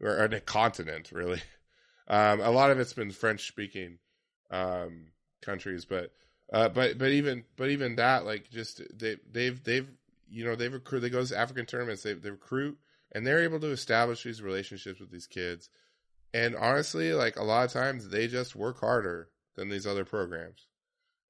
or 0.00 0.16
a 0.16 0.40
continent 0.40 1.12
really 1.12 1.40
um 2.08 2.40
a 2.40 2.50
lot 2.50 2.70
of 2.70 2.78
it's 2.78 2.92
been 2.92 3.10
french 3.10 3.46
speaking 3.46 3.98
um 4.50 5.06
countries 5.42 5.84
but 5.84 6.12
uh 6.52 6.68
but 6.68 6.98
but 6.98 7.10
even 7.10 7.44
but 7.56 7.70
even 7.70 7.96
that 7.96 8.24
like 8.24 8.50
just 8.50 8.82
they 8.96 9.16
they've 9.30 9.62
they've 9.64 9.88
you 10.30 10.44
know 10.44 10.54
they 10.54 10.68
recruit 10.68 11.00
they 11.00 11.10
go 11.10 11.24
to 11.24 11.38
african 11.38 11.66
tournaments 11.66 12.02
they, 12.02 12.14
they 12.14 12.30
recruit 12.30 12.78
and 13.14 13.24
they're 13.24 13.44
able 13.44 13.60
to 13.60 13.70
establish 13.70 14.24
these 14.24 14.42
relationships 14.42 15.00
with 15.00 15.10
these 15.10 15.28
kids. 15.28 15.70
And 16.34 16.56
honestly 16.56 17.12
like 17.12 17.36
a 17.36 17.44
lot 17.44 17.64
of 17.64 17.72
times 17.72 18.08
they 18.08 18.26
just 18.26 18.56
work 18.56 18.80
harder 18.80 19.28
than 19.54 19.68
these 19.68 19.86
other 19.86 20.04
programs. 20.04 20.66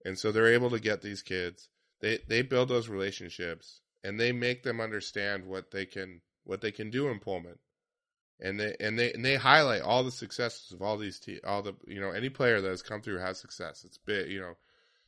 And 0.05 0.19
so 0.19 0.33
they're 0.33 0.53
able 0.53 0.71
to 0.71 0.81
get 0.81 1.03
these 1.03 1.23
kids. 1.23 1.69
They 2.01 2.19
they 2.27 2.43
build 2.43 2.69
those 2.69 2.89
relationships 2.89 3.81
and 4.03 4.19
they 4.19 4.33
make 4.33 4.63
them 4.63 4.81
understand 4.81 5.47
what 5.47 5.71
they 5.71 5.85
can 5.85 6.23
what 6.45 6.63
they 6.63 6.73
can 6.73 6.91
do 6.91 7.09
in 7.09 7.21
Pullman 7.21 7.59
and 8.41 8.59
they 8.59 8.75
and 8.81 8.99
they 8.99 9.13
and 9.13 9.25
they 9.25 9.37
highlight 9.37 9.83
all 9.83 10.03
the 10.05 10.11
successes 10.11 10.73
of 10.73 10.83
all 10.83 10.97
these 10.97 11.19
te- 11.21 11.41
all 11.47 11.63
the 11.63 11.75
you 11.87 12.01
know 12.01 12.11
any 12.11 12.29
player 12.29 12.61
that 12.61 12.69
has 12.69 12.83
come 12.83 13.01
through 13.01 13.19
has 13.19 13.39
success 13.39 13.85
it's 13.85 13.99
big 13.99 14.31
you 14.31 14.41
know 14.41 14.55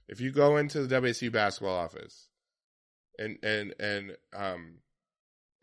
if 0.08 0.20
you 0.20 0.30
go 0.30 0.56
into 0.56 0.86
the 0.86 1.00
WSU 1.00 1.32
basketball 1.32 1.76
office 1.76 2.28
and 3.18 3.38
and 3.42 3.74
and 3.80 4.16
um 4.34 4.76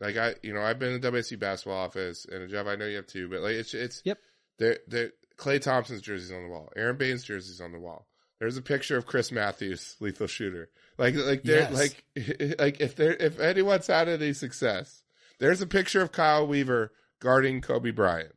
like 0.00 0.16
I 0.16 0.34
you 0.42 0.52
know 0.52 0.60
I've 0.62 0.78
been 0.78 0.92
in 0.94 1.00
the 1.00 1.10
WSU 1.12 1.38
basketball 1.38 1.78
office 1.78 2.26
and 2.30 2.48
Jeff 2.50 2.66
I 2.66 2.76
know 2.76 2.86
you 2.86 2.96
have 2.96 3.06
too 3.06 3.28
but 3.28 3.40
like 3.40 3.52
it's 3.54 3.72
it's 3.74 4.02
Yep. 4.04 4.18
there 4.58 4.78
there 4.88 5.10
Klay 5.38 5.60
Thompson's 5.60 6.02
jersey's 6.02 6.32
on 6.32 6.42
the 6.42 6.48
wall 6.48 6.70
Aron 6.76 6.96
Baynes 6.96 7.24
jersey's 7.24 7.60
on 7.60 7.72
the 7.72 7.80
wall 7.80 8.06
There's 8.40 8.56
a 8.58 8.62
picture 8.62 8.96
of 8.98 9.06
Chris 9.06 9.32
Matthews, 9.32 9.96
lethal 10.00 10.26
shooter. 10.26 10.68
Like 10.98 11.14
like 11.14 11.42
they're 11.44 11.70
Yes. 11.70 11.72
like 11.72 12.04
like 12.58 12.80
if 12.80 12.94
there 12.96 13.14
if 13.14 13.40
anyone's 13.40 13.86
had 13.86 14.08
any 14.08 14.32
success, 14.34 15.02
there's 15.40 15.62
a 15.62 15.66
picture 15.66 16.02
of 16.02 16.12
Kyle 16.12 16.46
Weaver 16.46 16.92
guarding 17.20 17.60
Kobe 17.60 17.90
Bryant. 17.90 18.34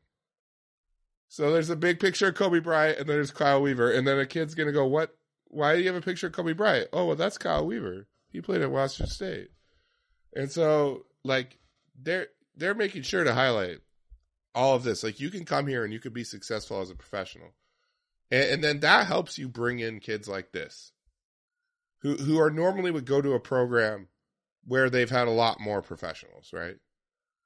So 1.27 1.51
there's 1.51 1.69
a 1.69 1.75
big 1.75 1.99
picture 1.99 2.29
of 2.29 2.35
Kobe 2.35 2.59
Bryant 2.59 2.99
and 2.99 3.09
there's 3.09 3.31
Kyle 3.31 3.61
Weaver, 3.61 3.91
and 3.91 4.07
then 4.07 4.19
a 4.19 4.25
kid's 4.25 4.55
gonna 4.55 4.71
go, 4.71 4.85
What 4.85 5.15
why 5.49 5.75
do 5.75 5.81
you 5.81 5.87
have 5.87 5.95
a 5.95 6.05
picture 6.05 6.27
of 6.27 6.33
Kobe 6.33 6.53
Bryant? 6.53 6.89
Oh 6.93 7.05
well 7.05 7.15
that's 7.15 7.37
Kyle 7.37 7.65
Weaver. 7.65 8.07
He 8.29 8.41
played 8.41 8.61
at 8.61 8.71
Washington 8.71 9.07
State. 9.07 9.49
And 10.35 10.51
so 10.51 11.05
like 11.23 11.57
they're 12.01 12.27
they're 12.55 12.75
making 12.75 13.03
sure 13.03 13.23
to 13.23 13.33
highlight 13.33 13.79
all 14.55 14.75
of 14.75 14.83
this. 14.83 15.03
Like 15.03 15.19
you 15.19 15.29
can 15.29 15.45
come 15.45 15.67
here 15.67 15.83
and 15.83 15.93
you 15.93 15.99
could 15.99 16.13
be 16.13 16.23
successful 16.23 16.81
as 16.81 16.89
a 16.89 16.95
professional. 16.95 17.53
And, 18.31 18.49
and 18.49 18.63
then 18.63 18.79
that 18.81 19.07
helps 19.07 19.37
you 19.37 19.47
bring 19.47 19.79
in 19.79 19.99
kids 19.99 20.27
like 20.27 20.51
this 20.51 20.91
who 22.01 22.15
who 22.15 22.39
are 22.39 22.51
normally 22.51 22.91
would 22.91 23.05
go 23.05 23.21
to 23.21 23.33
a 23.33 23.39
program 23.39 24.07
where 24.65 24.89
they've 24.89 25.09
had 25.09 25.27
a 25.27 25.31
lot 25.31 25.59
more 25.59 25.81
professionals, 25.81 26.51
right? 26.53 26.75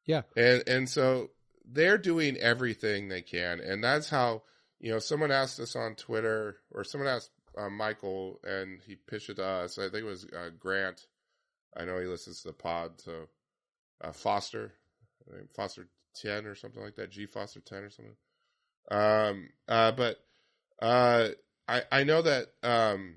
Yeah. 0.06 0.22
And 0.36 0.64
and 0.68 0.90
so 0.90 1.32
they're 1.66 1.98
doing 1.98 2.38
everything 2.38 3.08
they 3.08 3.22
can 3.22 3.60
and 3.60 3.84
that's 3.84 4.10
how 4.10 4.44
you 4.80 4.92
know 4.92 5.00
someone 5.00 5.32
asked 5.32 5.60
us 5.60 5.76
on 5.76 5.96
Twitter 5.96 6.58
or 6.72 6.84
someone 6.84 7.10
asked 7.10 7.32
uh, 7.58 7.70
Michael 7.70 8.40
and 8.44 8.80
he 8.86 8.96
pitched 8.96 9.30
it 9.30 9.36
to 9.36 9.46
us. 9.46 9.78
I 9.78 9.84
think 9.84 10.04
it 10.04 10.04
was 10.04 10.26
uh, 10.26 10.50
Grant. 10.58 11.06
I 11.76 11.86
know 11.86 12.00
he 12.00 12.08
listens 12.08 12.42
to 12.42 12.50
the 12.50 12.54
pod 12.54 13.00
so 13.02 13.28
uh, 14.04 14.12
Foster 14.12 14.74
Foster 15.56 15.88
10 16.16 16.46
or 16.46 16.56
something 16.56 16.82
like 16.82 16.96
that, 16.96 17.12
G 17.12 17.26
Foster 17.26 17.60
10 17.60 17.84
or 17.84 17.90
something. 17.90 18.16
Um, 18.90 19.50
uh, 19.68 19.92
but 19.92 20.18
uh, 20.82 21.30
I 21.68 21.84
I 21.92 22.04
know 22.04 22.22
that 22.22 22.48
um, 22.64 23.16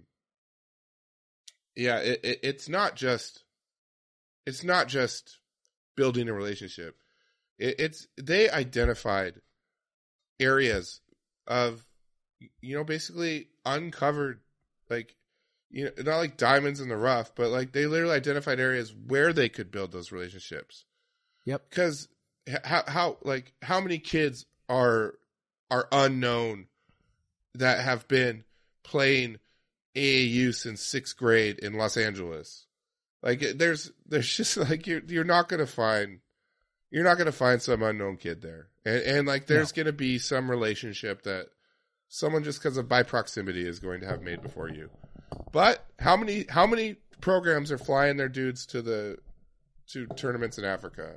yeah, 1.75 1.99
it, 1.99 2.21
it, 2.23 2.39
it's 2.43 2.69
not 2.69 2.97
just 2.97 3.45
it's 4.47 4.63
not 4.63 4.89
just 4.89 5.39
building 5.97 6.29
a 6.29 6.33
relationship. 6.33 6.97
It, 7.59 7.77
it's 7.79 8.07
they 8.21 8.51
identified 8.51 9.41
areas 10.41 11.01
of 11.47 11.85
you 12.61 12.77
know 12.77 12.85
basically 12.85 13.49
uncovered 13.65 14.41
like 14.91 15.15
you 15.71 15.85
know 15.85 15.91
not 15.99 16.19
like 16.19 16.37
diamonds 16.37 16.81
in 16.81 16.89
the 16.89 16.97
rough, 16.97 17.35
but 17.35 17.51
like 17.51 17.73
they 17.73 17.87
literally 17.87 18.15
identified 18.17 18.61
areas 18.61 18.95
where 19.07 19.33
they 19.33 19.49
could 19.49 19.71
build 19.71 19.93
those 19.93 20.13
relationships 20.13 20.85
Yep. 21.45 21.71
because 21.71 22.09
how 22.65 22.83
how 22.87 23.17
like 23.23 23.53
how 23.63 23.81
many 23.81 23.99
kids 23.99 24.47
are 24.69 25.15
are 25.71 25.89
unknown 25.93 26.67
that 27.55 27.81
have 27.85 28.09
been 28.09 28.45
playing 28.83 29.39
AAU 29.97 30.55
since 30.55 30.81
sixth 30.83 31.17
grade 31.17 31.59
in 31.61 31.75
Los 31.75 31.97
Angeles. 31.97 32.64
Like 33.25 33.43
there's 33.57 33.91
there's 34.07 34.29
just 34.37 34.57
like 34.57 34.87
you're 34.87 35.03
you're 35.09 35.25
not 35.25 35.49
gonna 35.49 35.67
find 35.67 36.21
you're 36.91 37.03
not 37.05 37.19
gonna 37.19 37.33
find 37.33 37.61
some 37.61 37.83
unknown 37.83 38.19
kid 38.19 38.43
there, 38.43 38.69
and 38.85 39.03
and 39.03 39.27
like 39.27 39.47
there's 39.47 39.73
gonna 39.73 39.93
be 39.93 40.19
some 40.19 40.49
relationship 40.51 41.23
that 41.23 41.47
someone 42.09 42.45
just 42.45 42.63
because 42.63 42.77
of 42.77 42.89
by 42.89 43.03
proximity 43.03 43.67
is 43.67 43.81
going 43.81 44.01
to 44.01 44.07
have 44.07 44.21
made 44.23 44.43
before 44.43 44.69
you. 44.69 44.91
But 45.51 45.85
how 45.99 46.17
many 46.17 46.45
how 46.49 46.67
many 46.67 46.97
programs 47.21 47.73
are 47.73 47.79
flying 47.79 48.19
their 48.19 48.29
dudes 48.29 48.67
to 48.67 48.83
the 48.83 49.19
to 49.89 50.07
tournaments 50.09 50.59
in 50.59 50.65
Africa? 50.65 51.17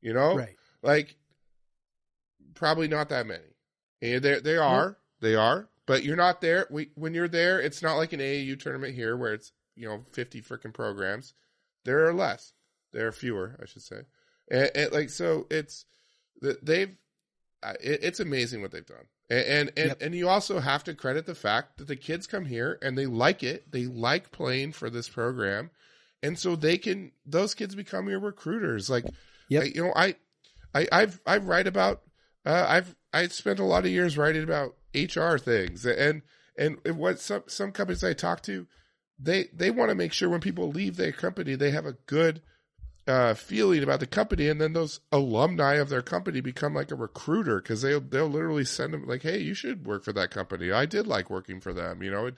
You 0.00 0.12
know, 0.14 0.36
Right. 0.36 0.56
like 0.82 1.16
probably 2.54 2.88
not 2.88 3.08
that 3.10 3.26
many. 3.26 3.42
And 4.00 4.22
they 4.22 4.40
they 4.40 4.56
are 4.56 4.96
they 5.20 5.34
are, 5.34 5.68
but 5.86 6.02
you're 6.04 6.16
not 6.16 6.40
there. 6.40 6.66
We 6.70 6.90
when 6.94 7.12
you're 7.14 7.28
there, 7.28 7.60
it's 7.60 7.82
not 7.82 7.96
like 7.96 8.12
an 8.12 8.20
AAU 8.20 8.58
tournament 8.58 8.94
here 8.94 9.16
where 9.16 9.34
it's 9.34 9.52
you 9.76 9.88
know 9.88 10.04
50 10.12 10.42
freaking 10.42 10.72
programs. 10.74 11.34
There 11.84 12.06
are 12.06 12.12
less. 12.14 12.52
There 12.92 13.06
are 13.06 13.12
fewer, 13.12 13.58
I 13.62 13.66
should 13.66 13.82
say. 13.82 14.02
And, 14.50 14.70
and 14.74 14.92
like 14.92 15.10
so, 15.10 15.46
it's 15.50 15.84
th- 16.42 16.58
they've 16.62 16.94
it's 17.80 18.20
amazing 18.20 18.60
what 18.60 18.70
they've 18.72 18.84
done. 18.86 19.06
And 19.30 19.46
and 19.46 19.68
and, 19.76 19.88
Yep. 19.88 20.02
and 20.02 20.14
you 20.14 20.28
also 20.28 20.58
have 20.60 20.84
to 20.84 20.94
credit 20.94 21.26
the 21.26 21.34
fact 21.34 21.78
that 21.78 21.86
the 21.88 21.96
kids 21.96 22.26
come 22.26 22.44
here 22.44 22.78
and 22.82 22.98
they 22.98 23.06
like 23.06 23.42
it. 23.42 23.70
They 23.70 23.86
like 23.86 24.30
playing 24.32 24.72
for 24.72 24.90
this 24.90 25.08
program. 25.08 25.70
And 26.22 26.38
so 26.38 26.54
they 26.56 26.76
can 26.78 27.12
those 27.24 27.54
kids 27.54 27.74
become 27.74 28.08
your 28.08 28.20
recruiters. 28.20 28.90
Like 28.90 29.06
Yep. 29.48 29.74
You 29.74 29.84
know, 29.84 29.92
I 29.94 30.16
I 30.74 30.86
I've 30.90 31.20
I 31.26 31.36
write 31.38 31.66
about 31.66 32.02
uh, 32.44 32.66
I've 32.68 32.96
I 33.12 33.28
spent 33.28 33.58
a 33.58 33.64
lot 33.64 33.84
of 33.84 33.90
years 33.90 34.16
writing 34.18 34.42
about 34.42 34.76
HR 34.94 35.36
things 35.36 35.84
and 35.86 36.22
and 36.56 36.78
what 36.96 37.18
some 37.20 37.44
some 37.46 37.72
companies 37.72 38.02
I 38.04 38.12
talk 38.14 38.42
to, 38.44 38.66
they 39.18 39.48
they 39.52 39.70
want 39.70 39.90
to 39.90 39.94
make 39.94 40.12
sure 40.12 40.28
when 40.28 40.40
people 40.40 40.70
leave 40.70 40.96
their 40.96 41.12
company 41.12 41.54
they 41.54 41.70
have 41.70 41.86
a 41.86 41.96
good 42.06 42.42
uh, 43.06 43.34
feeling 43.34 43.82
about 43.82 44.00
the 44.00 44.06
company, 44.06 44.48
and 44.48 44.60
then 44.60 44.72
those 44.72 45.00
alumni 45.10 45.74
of 45.74 45.88
their 45.88 46.02
company 46.02 46.40
become 46.40 46.74
like 46.74 46.90
a 46.90 46.96
recruiter 46.96 47.60
because 47.60 47.82
they'll 47.82 48.00
they'll 48.00 48.28
literally 48.28 48.64
send 48.64 48.94
them 48.94 49.06
like, 49.06 49.22
hey, 49.22 49.38
you 49.38 49.54
should 49.54 49.86
work 49.86 50.04
for 50.04 50.12
that 50.12 50.30
company. 50.30 50.70
I 50.70 50.86
did 50.86 51.06
like 51.06 51.28
working 51.28 51.60
for 51.60 51.72
them. 51.72 52.02
You 52.02 52.10
know, 52.10 52.26
it, 52.26 52.36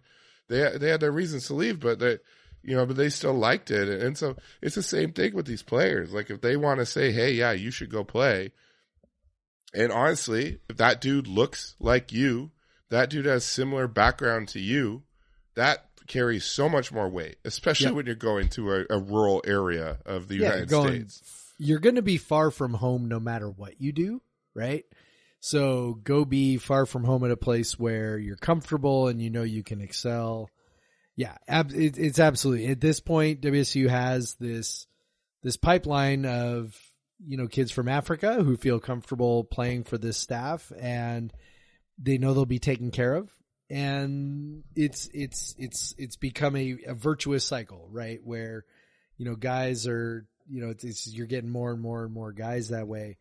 they 0.49 0.77
they 0.79 0.89
had 0.89 1.01
their 1.01 1.13
reasons 1.13 1.47
to 1.47 1.55
leave, 1.55 1.81
but 1.81 1.99
they 1.99 2.19
you 2.63 2.75
know, 2.75 2.87
but 2.87 2.97
they 2.97 3.11
still 3.11 3.35
liked 3.35 3.71
it, 3.71 3.89
and 3.89 4.17
so 4.17 4.37
it's 4.63 4.75
the 4.75 4.83
same 4.83 5.13
thing 5.13 5.35
with 5.35 5.47
these 5.47 5.63
players. 5.63 6.15
Like 6.15 6.31
if 6.31 6.41
they 6.41 6.57
want 6.57 6.81
to 6.81 6.87
say, 6.87 7.13
hey, 7.13 7.33
yeah, 7.33 7.53
you 7.53 7.71
should 7.71 7.91
go 7.91 8.05
play. 8.05 8.53
And 9.75 9.93
honestly, 9.93 10.61
if 10.71 10.77
that 10.79 11.01
dude 11.01 11.27
looks 11.27 11.75
like 11.79 12.13
you, 12.13 12.53
that 12.91 13.11
dude 13.11 13.27
has 13.27 13.45
similar 13.45 13.89
background 13.89 14.49
to 14.49 14.61
you, 14.61 15.03
that 15.57 15.89
carries 16.07 16.45
so 16.45 16.69
much 16.69 16.93
more 16.93 17.09
weight, 17.09 17.37
especially 17.45 17.87
Yep. 17.87 17.95
when 17.95 18.07
you're 18.07 18.15
going 18.15 18.49
to 18.51 18.73
a, 18.73 18.85
a 18.91 18.99
rural 18.99 19.43
area 19.47 19.99
of 20.07 20.29
the 20.29 20.37
Yeah, 20.37 20.43
United 20.55 20.71
you're 20.71 20.81
going- 20.83 21.09
States. 21.09 21.53
You're 21.59 21.79
going 21.79 21.95
to 21.95 22.03
be 22.03 22.17
far 22.19 22.51
from 22.51 22.75
home 22.75 23.07
no 23.07 23.21
matter 23.21 23.49
what 23.49 23.81
you 23.81 23.93
do, 23.93 24.21
right? 24.55 24.85
So 25.41 25.95
go 26.03 26.25
be 26.25 26.57
far 26.57 26.85
from 26.87 27.05
home 27.05 27.23
at 27.25 27.31
a 27.31 27.37
place 27.37 27.79
where 27.79 28.19
you're 28.19 28.37
comfortable 28.37 29.09
and 29.09 29.21
you 29.23 29.31
know 29.31 29.43
you 29.45 29.63
can 29.63 29.81
excel. 29.81 30.49
Yeah, 31.17 31.37
ab- 31.47 31.71
it, 31.73 31.97
it's 31.97 32.19
absolutely 32.19 32.67
at 32.69 32.81
this 32.81 32.99
point 33.01 33.41
WSU 33.43 33.89
has 33.89 34.35
this 34.41 34.87
this 35.45 35.57
pipeline 35.57 36.25
of 36.27 36.77
you 37.25 37.37
know 37.37 37.47
kids 37.47 37.71
from 37.71 37.89
Africa 37.89 38.43
who 38.43 38.57
feel 38.57 38.81
comfortable 38.81 39.45
playing 39.45 39.85
for 39.85 39.97
this 39.97 40.17
staff 40.17 40.73
and 40.81 41.33
they 42.03 42.19
know 42.19 42.35
they'll 42.35 42.47
be 42.47 42.59
taken 42.59 42.91
care 42.91 43.15
of 43.15 43.31
and 43.71 44.63
it's 44.77 45.09
it's 45.15 45.55
it's 45.59 45.95
it's 45.97 46.17
become 46.17 46.57
a, 46.57 46.77
a 46.87 46.95
virtuous 46.95 47.45
cycle 47.45 47.89
right? 47.91 48.21
Where 48.23 48.65
you 49.17 49.25
know 49.25 49.37
guys 49.37 49.87
are 49.87 50.27
you 50.49 50.63
know 50.63 50.71
it's, 50.71 50.85
it's 50.85 51.13
you're 51.13 51.27
getting 51.27 51.51
more 51.51 51.73
and 51.73 51.81
more 51.81 52.05
and 52.05 52.13
more 52.13 52.33
guys 52.33 52.69
that 52.69 52.87
way. 52.89 53.17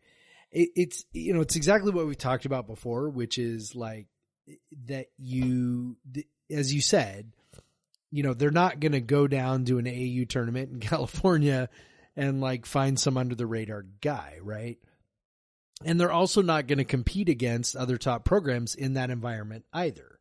It, 0.52 0.70
it's 0.76 1.04
you 1.12 1.34
know 1.34 1.40
it's 1.40 1.56
exactly 1.56 1.92
what 1.92 2.06
we 2.06 2.14
talked 2.14 2.44
about 2.44 2.66
before 2.66 3.08
which 3.08 3.38
is 3.38 3.74
like 3.74 4.06
that 4.86 5.06
you 5.18 5.96
as 6.50 6.72
you 6.72 6.82
said 6.82 7.32
you 8.10 8.22
know 8.22 8.34
they're 8.34 8.50
not 8.50 8.78
going 8.78 8.92
to 8.92 9.00
go 9.00 9.26
down 9.26 9.64
to 9.64 9.78
an 9.78 9.88
AU 9.88 10.24
tournament 10.28 10.70
in 10.70 10.80
California 10.88 11.68
and 12.16 12.40
like 12.40 12.66
find 12.66 13.00
some 13.00 13.16
under 13.16 13.34
the 13.34 13.46
radar 13.46 13.86
guy 14.00 14.38
right? 14.42 14.78
And 15.84 16.00
they're 16.00 16.12
also 16.12 16.40
not 16.40 16.66
going 16.66 16.78
to 16.78 16.84
compete 16.84 17.28
against 17.28 17.74
other 17.74 17.98
top 17.98 18.24
programs 18.24 18.74
in 18.74 18.94
that 18.94 19.10
environment 19.10 19.64
either 19.72 20.13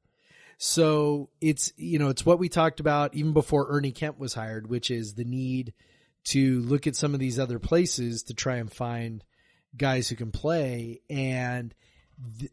so 0.57 1.30
it's 1.41 1.73
you 1.77 1.99
know 1.99 2.09
it's 2.09 2.25
what 2.25 2.39
we 2.39 2.49
talked 2.49 2.80
about 2.80 3.13
even 3.15 3.34
before 3.34 3.67
Ernie 3.69 3.91
Kent 3.91 4.19
was 4.19 4.34
hired 4.34 4.67
which 4.67 4.91
is 4.91 5.15
the 5.15 5.25
need 5.25 5.73
to 6.25 6.61
look 6.61 6.88
at 6.88 6.95
some 6.95 7.13
of 7.13 7.19
these 7.19 7.39
other 7.39 7.59
places 7.59 8.23
to 8.23 8.34
try 8.34 8.55
and 8.55 8.71
find 8.71 9.23
guys 9.75 10.09
who 10.09 10.15
can 10.15 10.31
play. 10.31 11.01
And 11.09 11.73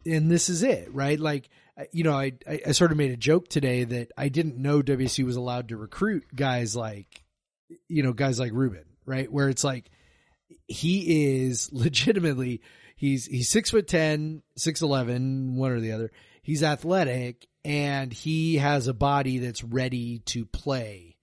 and 0.06 0.31
this 0.31 0.48
is 0.48 0.62
it 0.62 0.93
right? 0.93 1.20
Like 1.20 1.48
you 1.93 2.05
know 2.05 2.14
I, 2.14 2.32
I 2.48 2.72
sort 2.72 2.93
of 2.93 2.98
made 2.98 3.12
a 3.12 3.16
joke 3.16 3.48
today 3.48 3.85
that 3.85 4.12
I 4.16 4.28
didn't 4.28 4.59
know 4.59 4.82
WC 4.82 5.24
was 5.24 5.36
allowed 5.36 5.68
to 5.68 5.77
recruit 5.77 6.24
guys 6.35 6.74
like 6.74 7.22
you 7.89 8.02
know 8.02 8.12
guys 8.12 8.40
like 8.40 8.52
Ruben 8.52 8.85
right? 9.06 9.31
Where 9.31 9.48
it's 9.48 9.64
like 9.64 9.90
he 10.66 11.43
is 11.43 11.70
legitimately 11.72 12.62
he's 12.97 13.27
he's 13.27 13.48
six 13.48 13.70
foot 13.70 13.86
ten, 13.86 14.43
six 14.56 14.82
eleven, 14.82 15.56
one 15.56 15.72
or 15.72 15.81
the 15.81 15.93
other. 15.93 16.10
He's 16.43 16.62
athletic 16.62 17.47
and 17.65 18.12
he 18.12 18.57
has 18.57 18.87
a 18.87 18.95
body 18.95 19.39
that's 19.39 19.62
ready 19.62 20.19
to 20.27 20.47
play 20.47 21.16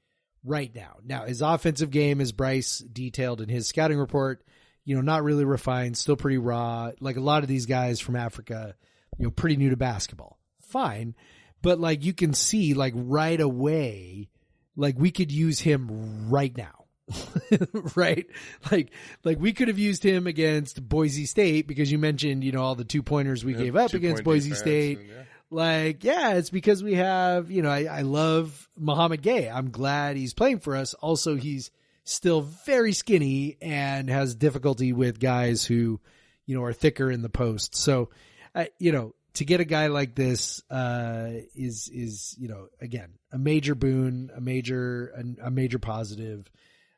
right 0.44 0.74
now. 0.74 0.98
Now 1.04 1.26
his 1.26 1.42
offensive 1.42 1.92
game, 1.92 2.22
as 2.22 2.32
Bryce 2.32 2.80
detailed 2.80 3.42
in 3.42 3.50
his 3.50 3.68
scouting 3.68 3.98
report, 3.98 4.44
you 4.86 4.96
know, 4.96 5.02
not 5.02 5.24
really 5.24 5.46
refined, 5.46 5.98
still 5.98 6.16
pretty 6.16 6.38
raw. 6.38 6.92
Like 7.00 7.18
a 7.18 7.22
lot 7.22 7.44
of 7.44 7.50
these 7.50 7.66
guys 7.66 8.00
from 8.00 8.16
Africa, 8.16 8.76
you 9.18 9.26
know, 9.26 9.32
pretty 9.32 9.58
new 9.58 9.70
to 9.72 9.78
basketball. 9.78 10.40
Fine. 10.62 11.16
But 11.62 11.80
like 11.80 12.06
you 12.06 12.14
can 12.14 12.34
see 12.34 12.74
like 12.74 12.94
right 12.96 13.40
away, 13.40 14.30
like 14.76 14.96
we 14.98 15.12
could 15.12 15.32
use 15.32 15.60
him 15.60 16.30
right 16.30 16.56
now. 16.56 16.86
right? 17.96 18.28
Like, 18.72 18.92
like 19.24 19.40
we 19.40 19.54
could 19.54 19.70
have 19.70 19.80
used 19.80 20.04
him 20.04 20.28
against 20.28 20.88
Boise 20.88 21.26
State 21.26 21.68
because 21.68 21.92
you 21.92 21.98
mentioned, 21.98 22.44
you 22.44 22.52
know, 22.52 22.62
all 22.62 22.76
the 22.76 22.84
two 22.84 23.02
pointers 23.02 23.44
we 23.46 23.54
Yeah, 23.54 23.60
gave 23.60 23.76
up 23.76 23.94
against 23.94 24.24
Boise 24.24 24.54
State. 24.54 25.00
and, 25.00 25.08
yeah. 25.08 25.24
Like, 25.50 26.04
yeah, 26.04 26.34
it's 26.34 26.50
because 26.50 26.84
we 26.84 26.96
have, 26.96 27.50
you 27.52 27.62
know, 27.62 27.70
I, 27.70 27.86
I 27.86 28.02
love 28.02 28.68
Mouhamed 28.78 29.22
Gueye. 29.22 29.54
I'm 29.54 29.72
glad 29.72 30.18
he's 30.18 30.34
playing 30.34 30.60
for 30.60 30.76
us. 30.76 30.94
Also, 30.96 31.36
he's 31.36 31.72
still 32.04 32.42
very 32.42 32.92
skinny 32.92 33.58
and 33.62 34.10
has 34.10 34.36
difficulty 34.36 34.92
with 34.92 35.20
guys 35.20 35.64
who, 35.64 36.02
you 36.46 36.56
know, 36.56 36.64
are 36.64 36.74
thicker 36.74 37.10
in 37.10 37.22
the 37.22 37.30
post. 37.30 37.76
So, 37.76 38.10
uh, 38.56 38.66
you 38.78 38.92
know, 38.92 39.14
to 39.36 39.46
get 39.46 39.62
a 39.62 39.66
guy 39.66 39.88
like 39.88 40.16
this, 40.16 40.62
uh, 40.70 41.30
is, 41.56 41.90
is, 41.94 42.36
you 42.38 42.50
know, 42.50 42.68
again, 42.82 43.14
a 43.32 43.38
major 43.38 43.76
boon, 43.76 44.32
a 44.36 44.42
major, 44.42 45.14
a, 45.16 45.48
a 45.48 45.52
major 45.52 45.80
positive. 45.80 46.50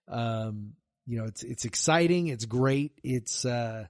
Um, 0.07 0.73
you 1.05 1.19
know, 1.19 1.25
it's, 1.25 1.43
it's 1.43 1.65
exciting. 1.65 2.27
It's 2.27 2.45
great. 2.45 2.93
It's, 3.03 3.45
uh, 3.45 3.85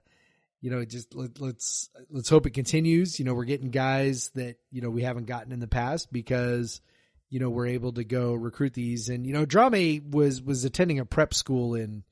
you 0.60 0.70
know, 0.70 0.84
just 0.84 1.14
let, 1.14 1.40
let's 1.40 1.88
let's 2.10 2.28
hope 2.28 2.46
it 2.46 2.50
continues. 2.50 3.18
You 3.18 3.24
know, 3.24 3.34
we're 3.34 3.44
getting 3.44 3.70
guys 3.70 4.30
that 4.34 4.56
you 4.70 4.82
know 4.82 4.90
we 4.90 5.02
haven't 5.02 5.26
gotten 5.26 5.52
in 5.52 5.60
the 5.60 5.66
past 5.66 6.12
because 6.12 6.80
you 7.28 7.40
know 7.40 7.48
we're 7.48 7.68
able 7.68 7.92
to 7.92 8.04
go 8.04 8.34
recruit 8.34 8.74
these. 8.74 9.08
And 9.08 9.26
you 9.26 9.32
know, 9.32 9.46
Drame 9.46 10.10
was 10.10 10.42
was 10.42 10.64
attending 10.64 10.98
a 10.98 11.04
prep 11.04 11.34
school 11.34 11.74
in 11.74 12.04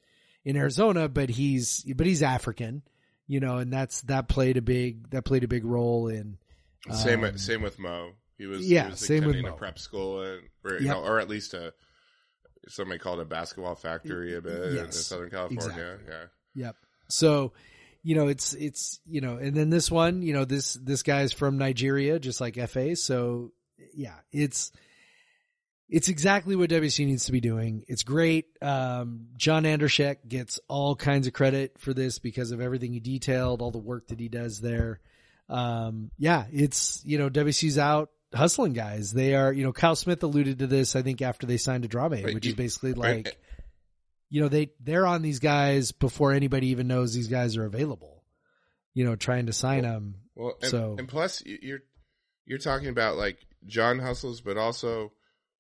in 0.45 0.57
Arizona, 0.57 1.09
but 1.09 1.29
he's 1.29 1.85
but 1.95 2.07
he's 2.07 2.23
African. 2.23 2.83
You 3.27 3.41
know, 3.41 3.59
and 3.59 3.71
that's 3.71 4.01
that 4.03 4.29
played 4.29 4.57
a 4.57 4.63
big 4.63 5.11
that 5.11 5.25
played 5.25 5.45
a 5.45 5.49
big 5.49 5.65
role 5.65 6.09
in. 6.09 6.39
Same 6.91 7.25
um, 7.25 7.37
same 7.37 7.61
with 7.61 7.79
Mo. 7.79 8.13
He 8.39 8.47
was 8.47 8.67
yeah, 8.67 8.85
he 8.85 8.91
was 8.93 9.01
same 9.01 9.25
with 9.25 9.31
attending 9.31 9.51
Mo. 9.51 9.57
a 9.57 9.59
prep 9.59 9.79
school 9.79 10.23
and 10.23 10.43
or, 10.65 10.79
you 10.79 10.89
know, 10.89 11.03
or 11.03 11.21
at 11.21 11.29
least 11.29 11.53
a 11.53 11.75
somebody 12.69 12.99
called 12.99 13.21
a 13.21 13.25
basketball 13.25 13.75
factory 13.75 14.35
a 14.37 14.41
bit 14.41 14.75
in 14.75 14.93
Southern 14.93 15.31
California. 15.31 15.65
exactly. 15.65 16.07
Yeah. 16.09 16.25
Yep. 16.67 16.77
So, 17.09 17.53
you 18.03 18.15
know, 18.15 18.29
it's 18.29 18.55
it's 18.55 19.01
you 19.07 19.21
know, 19.21 19.37
and 19.37 19.55
then 19.55 19.71
this 19.71 19.91
one, 19.91 20.23
you 20.23 20.33
know, 20.33 20.45
this 20.45 20.75
this 20.75 21.03
guy's 21.03 21.33
from 21.33 21.59
Nigeria, 21.59 22.19
just 22.19 22.41
like 22.41 22.57
FA. 22.69 22.97
So, 22.97 23.53
yeah, 23.95 24.15
it's 24.33 24.73
it's 25.89 26.09
exactly 26.09 26.55
what 26.55 26.71
WC 26.71 27.07
needs 27.07 27.27
to 27.27 27.33
be 27.33 27.41
doing. 27.41 27.85
It's 27.89 28.03
great. 28.03 28.47
Um, 28.61 29.29
John 29.37 29.65
Andrzejek 29.65 30.29
gets 30.29 30.61
all 30.69 30.95
kinds 30.95 31.27
of 31.27 31.33
credit 31.33 31.79
for 31.79 31.95
this 31.95 32.19
because 32.19 32.51
of 32.51 32.61
everything 32.61 32.93
he 32.93 33.01
detailed, 33.01 33.63
all 33.63 33.71
the 33.71 33.79
work 33.79 34.09
that 34.09 34.21
he 34.21 34.29
does 34.29 34.61
there. 34.61 35.01
Um, 35.49 36.11
yeah, 36.19 36.45
it's 36.53 37.03
you 37.05 37.19
know, 37.19 37.31
WC's 37.31 37.79
out 37.79 38.11
hustling 38.35 38.75
guys. 38.75 39.13
They 39.13 39.35
are, 39.35 39.53
you 39.53 39.65
know, 39.65 39.73
Kyle 39.73 39.97
Smith 39.97 40.23
alluded 40.23 40.61
to 40.61 40.67
this. 40.67 40.95
I 40.95 41.03
think 41.03 41.23
after 41.23 41.47
they 41.47 41.57
signed 41.57 41.83
to 41.83 41.89
Drame, 41.89 42.11
Right, 42.13 42.35
which 42.35 42.47
is 42.47 42.55
basically 42.55 42.93
like 42.93 43.39
you 44.31 44.41
know 44.41 44.49
they 44.49 44.71
they're 44.81 45.07
on 45.07 45.23
these 45.23 45.39
guys 45.39 45.93
before 45.93 46.33
anybody 46.33 46.69
even 46.69 46.87
knows 46.89 47.15
these 47.15 47.29
guys 47.29 47.57
are 47.57 47.65
available 47.65 48.23
you 48.95 49.05
know 49.05 49.17
trying 49.17 49.47
to 49.47 49.53
sign 49.53 49.83
them 49.83 50.17
Well, 50.35 50.57
and, 50.63 50.71
So- 50.71 50.97
and 50.99 51.09
plus 51.09 51.43
you- 51.45 51.59
you're 51.63 51.81
you're 52.47 52.59
talking 52.59 52.89
about 52.89 53.17
like 53.17 53.39
John 53.67 53.99
hustles, 53.99 54.41
but 54.41 54.57
also 54.57 55.13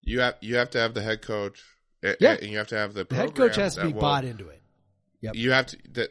you 0.02 0.20
have 0.20 0.36
you 0.40 0.56
have 0.56 0.70
to 0.70 0.80
have 0.80 0.94
the 0.94 1.02
head 1.02 1.20
coach. 1.22 1.62
Yeah. 2.02 2.34
and 2.40 2.48
you 2.50 2.58
have 2.58 2.68
to 2.68 2.76
have 2.76 2.94
the 2.94 3.04
the 3.04 3.14
head 3.16 3.34
coach 3.34 3.56
has 3.56 3.74
to 3.74 3.86
be 3.86 3.92
will- 3.92 4.00
bought 4.00 4.24
into 4.24 4.48
it 4.48 4.62
Yep. 5.20 5.34
You 5.34 5.50
have 5.50 5.66
to 5.66 5.76
that 5.94 6.10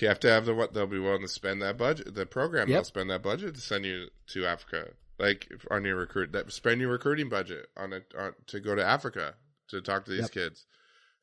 you 0.00 0.08
have 0.08 0.20
to 0.20 0.30
have 0.30 0.46
the 0.46 0.54
what 0.54 0.72
they'll 0.72 0.86
be 0.86 0.98
willing 0.98 1.20
to 1.20 1.28
spend 1.28 1.60
that 1.60 1.76
budget. 1.76 2.14
The 2.14 2.24
program 2.24 2.68
Yep. 2.68 2.74
they'll 2.76 2.84
spend 2.84 3.10
that 3.10 3.22
budget 3.22 3.54
to 3.54 3.60
send 3.60 3.84
you 3.84 4.08
to 4.28 4.46
Africa, 4.46 4.92
like 5.18 5.46
on 5.70 5.84
your 5.84 5.96
recruit 5.96 6.32
that 6.32 6.50
spend 6.50 6.80
your 6.80 6.90
recruiting 6.90 7.28
budget 7.28 7.68
on 7.76 7.92
it 7.92 8.10
to 8.46 8.60
go 8.60 8.74
to 8.74 8.82
Africa 8.82 9.34
to 9.68 9.82
talk 9.82 10.06
to 10.06 10.10
these 10.12 10.20
Yep. 10.22 10.30
kids. 10.32 10.66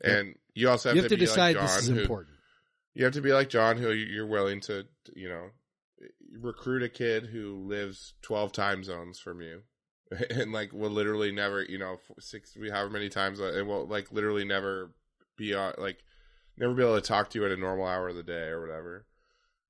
And 0.03 0.35
you 0.53 0.69
also 0.69 0.89
have, 0.89 0.95
you 0.95 1.01
have 1.03 1.09
to, 1.09 1.17
be 1.17 1.25
decide 1.25 1.55
like 1.55 1.67
John, 1.67 1.75
this 1.75 1.83
is 1.83 1.87
who, 1.89 1.99
important 2.01 2.37
you 2.97 3.03
have 3.03 3.13
to 3.13 3.21
be 3.21 3.31
like 3.31 3.49
John, 3.49 3.77
who 3.77 3.91
you're 3.91 4.25
willing 4.25 4.59
to, 4.61 4.87
you 5.15 5.29
know, 5.29 5.51
recruit 6.41 6.81
a 6.81 6.89
kid 6.89 7.27
who 7.27 7.63
lives 7.67 8.15
12 8.23 8.51
time 8.51 8.83
zones 8.83 9.19
from 9.19 9.39
you. 9.39 9.61
And 10.31 10.51
like 10.51 10.73
will 10.73 10.89
literally 10.89 11.31
never, 11.31 11.61
you 11.61 11.77
know, 11.77 11.97
six, 12.17 12.57
however 12.71 12.89
many 12.89 13.09
times, 13.09 13.39
uh, 13.39 13.53
it 13.53 13.67
will 13.67 13.85
like 13.85 14.11
literally 14.11 14.45
never 14.45 14.89
be 15.37 15.53
on, 15.53 15.73
like, 15.77 15.99
never 16.57 16.73
be 16.73 16.81
able 16.81 16.95
to 16.95 17.01
talk 17.01 17.29
to 17.29 17.39
you 17.39 17.45
at 17.45 17.51
a 17.51 17.57
normal 17.57 17.85
hour 17.85 18.09
of 18.09 18.15
the 18.15 18.23
day 18.23 18.47
or 18.47 18.61
whatever. 18.61 19.05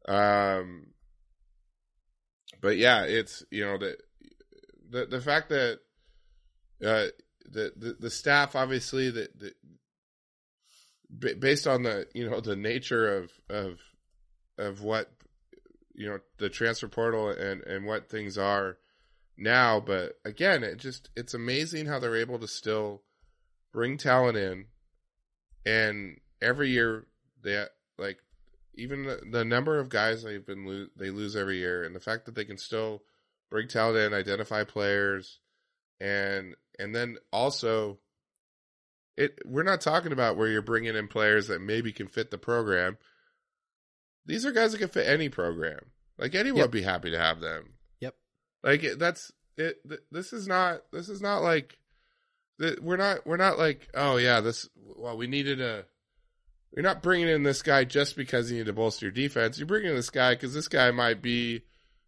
Um, 0.07 0.93
but 2.61 2.77
yeah, 2.77 3.03
it's, 3.03 3.43
you 3.51 3.65
know, 3.65 3.77
the, 3.77 3.97
the, 4.89 5.05
the 5.07 5.21
fact 5.21 5.49
that, 5.49 5.79
uh, 6.85 7.07
the, 7.49 7.73
the, 7.75 7.97
the 7.99 8.09
staff 8.11 8.55
obviously 8.55 9.09
that, 9.09 9.53
ba- 11.09 11.35
based 11.35 11.67
on 11.67 11.83
the 11.83 12.07
you 12.13 12.29
know 12.29 12.39
the 12.39 12.55
nature 12.55 13.17
of 13.17 13.31
of 13.49 13.79
of 14.57 14.81
what 14.81 15.11
you 15.93 16.07
know 16.07 16.19
the 16.37 16.49
transfer 16.49 16.87
portal 16.87 17.29
and 17.29 17.61
and 17.63 17.85
what 17.85 18.09
things 18.09 18.37
are 18.37 18.77
now 19.37 19.79
but 19.79 20.19
again 20.25 20.63
it 20.63 20.77
just 20.77 21.09
it's 21.15 21.33
amazing 21.33 21.85
how 21.85 21.99
they're 21.99 22.15
able 22.15 22.39
to 22.39 22.47
still 22.47 23.01
bring 23.71 23.97
talent 23.97 24.37
in 24.37 24.65
and 25.65 26.19
every 26.41 26.69
year 26.69 27.05
they 27.43 27.65
like 27.97 28.19
even 28.75 29.03
the, 29.03 29.19
the 29.31 29.43
number 29.45 29.79
of 29.79 29.89
guys 29.89 30.23
they've 30.23 30.45
been 30.45 30.65
lo- 30.65 30.87
they 30.95 31.09
lose 31.09 31.35
every 31.35 31.57
year 31.57 31.83
and 31.83 31.95
the 31.95 31.99
fact 31.99 32.25
that 32.25 32.35
they 32.35 32.45
can 32.45 32.57
still 32.57 33.03
bring 33.49 33.67
talent 33.67 33.97
in 33.97 34.13
identify 34.13 34.63
players 34.63 35.39
and 35.99 36.55
and 36.79 36.95
then 36.95 37.17
also 37.31 37.97
it 39.17 39.39
we're 39.45 39.63
not 39.63 39.81
talking 39.81 40.11
about 40.11 40.37
where 40.37 40.47
you're 40.47 40.61
bringing 40.61 40.95
in 40.95 41.07
players 41.07 41.47
that 41.47 41.59
maybe 41.61 41.91
can 41.91 42.07
fit 42.07 42.31
the 42.31 42.37
program. 42.37 42.97
These 44.25 44.45
are 44.45 44.51
guys 44.51 44.71
that 44.73 44.77
can 44.79 44.89
fit 44.89 45.07
any 45.07 45.29
program. 45.29 45.79
Like 46.17 46.35
anyone 46.35 46.57
Yep. 46.57 46.63
would 46.65 46.71
be 46.71 46.81
happy 46.83 47.11
to 47.11 47.19
have 47.19 47.39
them. 47.39 47.73
Yep. 47.99 48.15
Like 48.63 48.83
it- 48.83 48.99
that's 48.99 49.31
it. 49.57 49.77
th- 49.87 50.01
This 50.11 50.33
is 50.33 50.47
not. 50.47 50.83
This 50.91 51.09
is 51.09 51.21
not 51.21 51.39
like. 51.41 51.77
th- 52.59 52.79
We're 52.79 52.97
not. 52.97 53.25
We're 53.25 53.37
not 53.37 53.57
like. 53.57 53.89
Oh 53.93 54.17
yeah. 54.17 54.41
This. 54.41 54.67
Well, 54.75 55.17
we 55.17 55.27
needed 55.27 55.61
a. 55.61 55.85
You're 56.75 56.83
not 56.83 57.01
bringing 57.01 57.27
in 57.29 57.43
this 57.43 57.61
guy 57.63 57.85
just 57.85 58.15
because 58.15 58.51
you 58.51 58.57
need 58.57 58.65
to 58.67 58.73
bolster 58.73 59.05
your 59.05 59.11
defense. 59.11 59.57
You're 59.57 59.65
bringing 59.67 59.89
in 59.89 59.95
this 59.95 60.09
guy 60.11 60.35
because 60.35 60.53
this 60.53 60.67
guy 60.67 60.91
might 60.91 61.21
be 61.21 61.61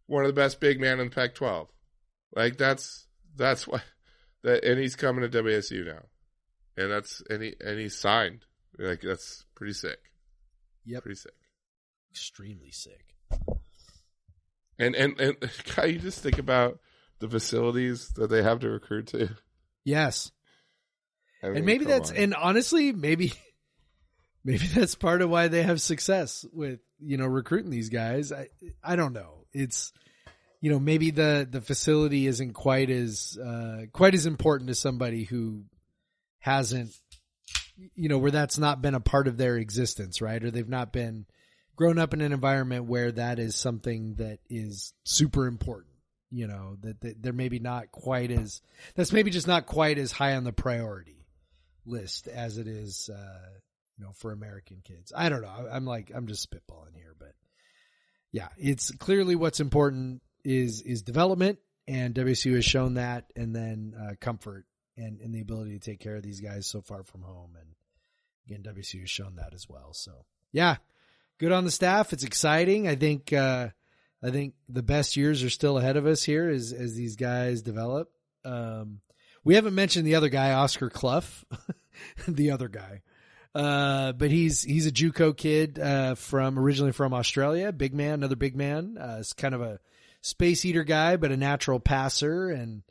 one 0.05 0.23
of 0.25 0.27
the 0.29 0.39
best 0.39 0.59
big 0.59 0.79
man 0.79 0.99
in 0.99 1.09
the 1.09 1.15
Pac-12. 1.15 1.69
Like 2.35 2.57
that's 2.57 3.07
that's 3.35 3.67
what 3.67 3.83
that, 4.43 4.63
and 4.63 4.79
he's 4.79 4.95
coming 4.95 5.27
to 5.29 5.43
WSU 5.43 5.85
now 5.85 6.03
and 6.79 6.91
that's 6.91 7.21
and 7.29 7.79
he's 7.79 7.97
signed. 7.97 8.45
Like 8.77 9.01
that's 9.01 9.45
pretty 9.55 9.73
sick. 9.73 9.99
Yep. 10.85 11.03
Pretty 11.03 11.17
sick. 11.17 11.33
extremely 12.11 12.71
sick 12.71 13.03
And 14.79 14.95
and 14.95 15.19
and 15.19 15.35
guy, 15.75 15.85
you 15.85 15.99
just 15.99 16.23
think 16.23 16.39
about 16.39 16.79
the 17.19 17.27
facilities 17.27 18.09
that 18.15 18.29
they 18.29 18.41
have 18.41 18.59
to 18.61 18.69
recruit 18.69 19.07
to. 19.07 19.29
yes 19.83 20.31
I 21.43 21.47
mean, 21.47 21.57
and 21.57 21.65
maybe 21.65 21.85
that's 21.85 22.11
on. 22.11 22.17
and 22.17 22.33
honestly 22.35 22.91
maybe 22.93 23.33
maybe 24.45 24.65
that's 24.67 24.95
part 24.95 25.21
of 25.21 25.29
why 25.29 25.47
they 25.49 25.63
have 25.63 25.81
success 25.81 26.45
with 26.53 26.79
you 26.99 27.17
know 27.17 27.25
recruiting 27.27 27.71
these 27.71 27.89
guys 27.89 28.31
i 28.31 28.47
i 28.83 28.95
don't 28.95 29.13
know 29.13 29.45
it's 29.53 29.91
you 30.61 30.69
know 30.71 30.79
maybe 30.79 31.11
the 31.11 31.47
the 31.49 31.61
facility 31.61 32.25
isn't 32.27 32.53
quite 32.53 32.89
as 32.89 33.37
uh 33.37 33.81
quite 33.93 34.13
as 34.15 34.25
important 34.25 34.69
to 34.69 34.75
somebody 34.75 35.23
who 35.25 35.63
hasn't 36.39 36.91
you 37.95 38.09
know 38.09 38.17
where 38.17 38.31
that's 38.31 38.57
not 38.57 38.81
been 38.81 38.95
a 38.95 38.99
part 38.99 39.27
of 39.27 39.37
their 39.37 39.57
existence 39.57 40.21
right? 40.21 40.43
Or 40.43 40.51
they've 40.51 40.67
not 40.67 40.91
been 40.91 41.25
grown 41.75 41.97
up 41.97 42.13
in 42.13 42.21
an 42.21 42.33
environment 42.33 42.85
where 42.85 43.11
that 43.11 43.39
is 43.39 43.55
something 43.55 44.15
that 44.15 44.39
is 44.49 44.93
super 45.05 45.47
important 45.47 45.93
you 46.31 46.47
know 46.47 46.75
that, 46.81 47.01
that 47.01 47.21
they're 47.21 47.33
maybe 47.33 47.59
not 47.59 47.91
quite 47.91 48.31
as 48.31 48.61
that's 48.95 49.13
maybe 49.13 49.31
just 49.31 49.47
not 49.47 49.65
quite 49.65 49.97
as 49.97 50.11
high 50.11 50.35
on 50.35 50.43
the 50.43 50.51
priority 50.51 51.25
list 51.85 52.27
as 52.27 52.57
it 52.57 52.67
is 52.67 53.09
uh 53.13 53.49
you 53.97 54.05
know 54.05 54.11
for 54.15 54.31
american 54.31 54.81
kids. 54.83 55.11
I 55.15 55.29
don't 55.29 55.41
know. 55.41 55.67
I'm 55.71 55.85
like 55.85 56.11
i'm 56.13 56.27
just 56.27 56.49
spitballing 56.49 56.95
here 56.95 57.15
but 57.17 57.33
yeah 58.31 58.49
it's 58.57 58.91
clearly 58.91 59.35
what's 59.35 59.59
important 59.59 60.21
is 60.43 60.81
is 60.81 61.01
development 61.01 61.59
and 61.87 62.13
wsu 62.13 62.55
has 62.55 62.65
shown 62.65 62.95
that 62.95 63.31
and 63.35 63.55
then 63.55 63.93
uh 63.99 64.13
comfort 64.19 64.65
and 64.99 65.19
and 65.21 65.33
the 65.33 65.41
ability 65.41 65.71
to 65.71 65.79
take 65.79 65.99
care 65.99 66.15
of 66.15 66.23
these 66.23 66.41
guys 66.41 66.67
so 66.67 66.81
far 66.81 67.03
from 67.03 67.21
home 67.21 67.55
and 67.59 67.69
again 68.45 68.73
WSU 68.73 69.01
has 69.01 69.09
shown 69.09 69.35
that 69.35 69.53
as 69.53 69.67
well 69.67 69.93
so 69.93 70.25
yeah 70.51 70.77
good 71.39 71.51
on 71.51 71.65
the 71.65 71.71
staff 71.71 72.13
it's 72.13 72.23
exciting 72.23 72.87
i 72.87 72.95
think 72.95 73.33
uh 73.33 73.69
I 74.21 74.31
think 74.31 74.53
the 74.67 74.83
best 74.83 75.15
years 75.15 75.43
are 75.43 75.49
still 75.49 75.77
ahead 75.77 75.97
of 75.97 76.05
us 76.05 76.23
here 76.23 76.49
as 76.49 76.73
as 76.73 76.95
these 76.95 77.15
guys 77.15 77.61
develop. 77.61 78.11
Um, 78.43 79.01
we 79.43 79.55
haven't 79.55 79.75
mentioned 79.75 80.05
the 80.05 80.15
other 80.15 80.29
guy, 80.29 80.51
Oscar 80.51 80.89
Cluff, 80.89 81.45
the 82.27 82.51
other 82.51 82.67
guy, 82.67 83.01
uh, 83.55 84.11
but 84.11 84.29
he's 84.29 84.61
he's 84.61 84.87
a 84.87 84.91
JUCO 84.91 85.35
kid 85.37 85.79
uh, 85.79 86.15
from 86.15 86.59
originally 86.59 86.91
from 86.91 87.13
Australia. 87.13 87.71
Big 87.71 87.93
man, 87.93 88.15
another 88.15 88.35
big 88.35 88.55
man. 88.55 88.97
Uh, 88.99 89.17
it's 89.19 89.33
kind 89.33 89.55
of 89.55 89.61
a 89.61 89.79
space 90.21 90.65
eater 90.65 90.83
guy, 90.83 91.15
but 91.15 91.31
a 91.31 91.37
natural 91.37 91.79
passer 91.79 92.49
and 92.49 92.83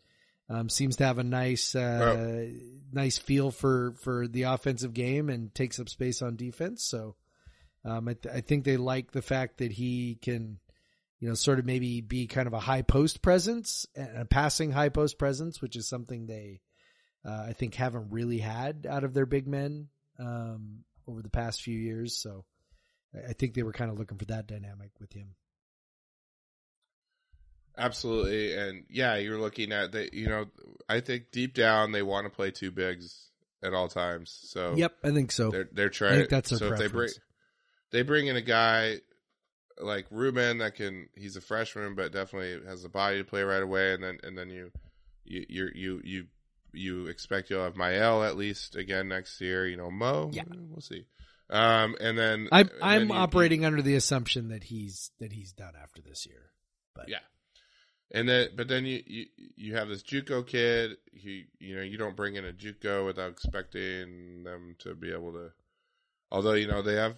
um, 0.48 0.68
seems 0.68 0.96
to 0.96 1.04
have 1.04 1.18
a 1.18 1.24
nice 1.24 1.74
uh, 1.74 2.46
nice 2.92 3.18
feel 3.18 3.50
for 3.50 3.94
for 4.00 4.26
the 4.26 4.44
offensive 4.44 4.94
game 4.94 5.28
and 5.28 5.54
takes 5.54 5.78
up 5.78 5.88
space 5.88 6.22
on 6.22 6.36
defense. 6.36 6.84
So 6.84 7.16
um, 7.84 8.08
I, 8.08 8.14
th- 8.14 8.34
I 8.34 8.40
think 8.40 8.64
they 8.64 8.76
like 8.76 9.12
the 9.12 9.22
fact 9.22 9.58
that 9.58 9.72
he 9.72 10.18
can 10.20 10.58
you 11.20 11.28
know, 11.28 11.34
sort 11.34 11.58
of 11.58 11.66
maybe 11.66 12.00
be 12.00 12.26
kind 12.26 12.46
of 12.46 12.52
a 12.52 12.60
high 12.60 12.82
post 12.82 13.22
presence, 13.22 13.86
a 13.96 14.24
passing 14.24 14.70
high 14.70 14.88
post 14.88 15.18
presence, 15.18 15.60
which 15.60 15.74
is 15.74 15.88
something 15.88 16.26
they, 16.26 16.60
uh, 17.24 17.46
I 17.48 17.52
think, 17.54 17.74
haven't 17.74 18.10
really 18.10 18.38
had 18.38 18.86
out 18.88 19.04
of 19.04 19.14
their 19.14 19.26
big 19.26 19.48
men 19.48 19.88
um, 20.18 20.84
over 21.08 21.22
the 21.22 21.30
past 21.30 21.62
few 21.62 21.78
years. 21.78 22.16
So 22.16 22.44
I 23.14 23.30
I 23.30 23.32
think 23.32 23.54
they 23.54 23.64
were 23.64 23.72
kind 23.72 23.90
of 23.90 23.98
looking 23.98 24.18
for 24.18 24.26
that 24.26 24.46
dynamic 24.46 24.90
with 25.00 25.12
him. 25.12 25.34
Absolutely, 27.78 28.54
and 28.54 28.84
yeah, 28.90 29.16
you're 29.16 29.38
looking 29.40 29.72
at 29.72 29.92
the. 29.92 30.08
You 30.12 30.28
know, 30.28 30.46
I 30.88 31.00
think 31.00 31.30
deep 31.32 31.54
down 31.54 31.92
they 31.92 32.02
want 32.02 32.26
to 32.26 32.30
play 32.30 32.50
two 32.50 32.70
bigs 32.70 33.30
at 33.62 33.72
all 33.74 33.88
times. 33.88 34.36
So 34.44 34.74
Yep, 34.76 34.92
I 35.04 35.10
think 35.12 35.32
so. 35.32 35.50
they're 35.50 35.68
they're 35.72 35.86
I 35.86 35.90
trying. 35.90 36.14
think 36.18 36.28
that's 36.30 36.50
their 36.50 36.58
so 36.58 36.66
if 36.66 36.78
they 36.78 36.86
bring 36.88 36.90
preference. 37.08 37.20
they 37.92 38.02
bring 38.02 38.26
in 38.26 38.36
a 38.36 38.42
guy 38.42 38.96
like 39.80 40.06
Ruben 40.10 40.58
that 40.58 40.74
can. 40.74 41.08
He's 41.16 41.36
a 41.36 41.40
freshman, 41.40 41.94
but 41.94 42.12
definitely 42.12 42.66
has 42.68 42.82
the 42.82 42.88
body 42.88 43.18
to 43.18 43.24
play 43.24 43.42
right 43.42 43.62
away. 43.62 43.92
And 43.94 44.02
then 44.02 44.18
and 44.22 44.36
then 44.36 44.50
you 44.50 44.70
you 45.24 45.44
you 45.48 45.68
you 45.74 46.00
you, 46.04 46.24
you 46.72 47.06
expect 47.06 47.48
you'll 47.50 47.62
have 47.64 47.76
Mael 47.76 48.24
at 48.24 48.36
least 48.36 48.74
again 48.76 49.08
next 49.08 49.40
year. 49.40 49.66
You 49.68 49.76
know, 49.76 49.90
Mo. 49.90 50.30
Yeah. 50.32 50.42
we'll 50.48 50.80
see. 50.80 51.04
Um, 51.50 51.96
and 52.00 52.18
then 52.18 52.48
I'm 52.52 52.68
and 52.68 52.82
I'm 52.82 53.08
you- 53.08 53.14
operating 53.14 53.64
under 53.64 53.80
the 53.82 53.94
assumption 53.94 54.48
that 54.48 54.64
he's 54.64 55.10
that 55.20 55.32
he's 55.32 55.52
done 55.52 55.72
after 55.80 56.02
this 56.02 56.26
year. 56.26 56.50
But 56.94 57.08
Yeah. 57.08 57.18
And 58.10 58.28
then, 58.28 58.48
but 58.56 58.68
then 58.68 58.86
you, 58.86 59.02
you 59.06 59.26
you 59.56 59.76
have 59.76 59.88
this 59.88 60.02
JUCO 60.02 60.46
kid. 60.46 60.96
He, 61.12 61.44
you 61.58 61.76
know, 61.76 61.82
you 61.82 61.98
don't 61.98 62.16
bring 62.16 62.36
in 62.36 62.44
a 62.44 62.52
JUCO 62.52 63.04
without 63.04 63.30
expecting 63.30 64.44
them 64.44 64.76
to 64.78 64.94
be 64.94 65.12
able 65.12 65.32
to. 65.32 65.50
Although 66.30 66.54
you 66.54 66.66
know 66.66 66.80
they 66.80 66.94
have 66.94 67.16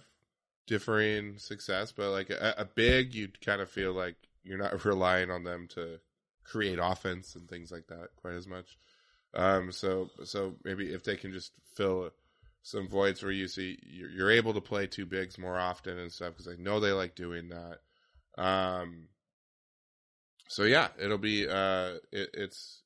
differing 0.67 1.37
success, 1.37 1.91
but 1.91 2.11
like 2.11 2.29
a, 2.29 2.55
a 2.57 2.65
big, 2.65 3.13
you 3.13 3.29
kind 3.43 3.61
of 3.61 3.69
feel 3.69 3.93
like 3.93 4.15
you're 4.43 4.57
not 4.57 4.83
relying 4.85 5.31
on 5.31 5.43
them 5.43 5.67
to 5.75 5.99
create 6.43 6.79
offense 6.81 7.35
and 7.35 7.47
things 7.47 7.71
like 7.71 7.87
that 7.87 8.09
quite 8.17 8.33
as 8.33 8.47
much. 8.47 8.77
Um, 9.33 9.71
so 9.71 10.09
so 10.25 10.55
maybe 10.65 10.93
if 10.93 11.03
they 11.03 11.15
can 11.15 11.31
just 11.31 11.53
fill 11.75 12.11
some 12.63 12.87
voids 12.87 13.23
where 13.23 13.31
you 13.31 13.47
see 13.47 13.79
you're, 13.81 14.09
you're 14.09 14.31
able 14.31 14.53
to 14.53 14.61
play 14.61 14.87
two 14.87 15.05
bigs 15.05 15.37
more 15.37 15.57
often 15.57 15.97
and 15.97 16.11
stuff 16.11 16.33
because 16.33 16.47
I 16.47 16.61
know 16.61 16.79
they 16.79 16.91
like 16.91 17.15
doing 17.15 17.49
that. 17.49 18.41
Um, 18.41 19.07
so 20.51 20.63
yeah, 20.63 20.89
it'll 20.99 21.17
be 21.17 21.47
uh, 21.47 21.93
it, 22.11 22.29
it's 22.33 22.81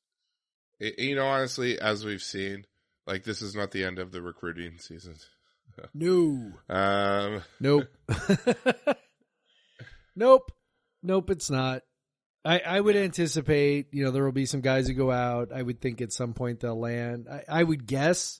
it, 0.79 0.99
you 0.99 1.15
know 1.15 1.25
honestly 1.25 1.79
as 1.79 2.05
we've 2.05 2.21
seen, 2.21 2.65
like 3.07 3.23
this 3.23 3.41
is 3.41 3.55
not 3.55 3.71
the 3.71 3.83
end 3.83 3.97
of 3.97 4.11
the 4.11 4.21
recruiting 4.21 4.77
season. 4.77 5.15
no, 5.95 6.51
Um, 6.69 7.41
nope, 7.59 7.87
nope, 10.15 10.51
nope. 11.01 11.29
It's 11.31 11.49
not. 11.49 11.81
I, 12.45 12.59
I 12.59 12.79
would 12.79 12.95
anticipate, 12.95 13.87
you 13.91 14.05
know, 14.05 14.11
there 14.11 14.23
will 14.23 14.31
be 14.31 14.45
some 14.45 14.61
guys 14.61 14.87
who 14.87 14.93
go 14.93 15.11
out. 15.11 15.51
I 15.51 15.63
would 15.63 15.81
think 15.81 15.99
at 16.01 16.13
some 16.13 16.35
point 16.35 16.59
they'll 16.59 16.79
land. 16.79 17.27
I, 17.27 17.61
I 17.61 17.63
would 17.63 17.87
guess 17.87 18.39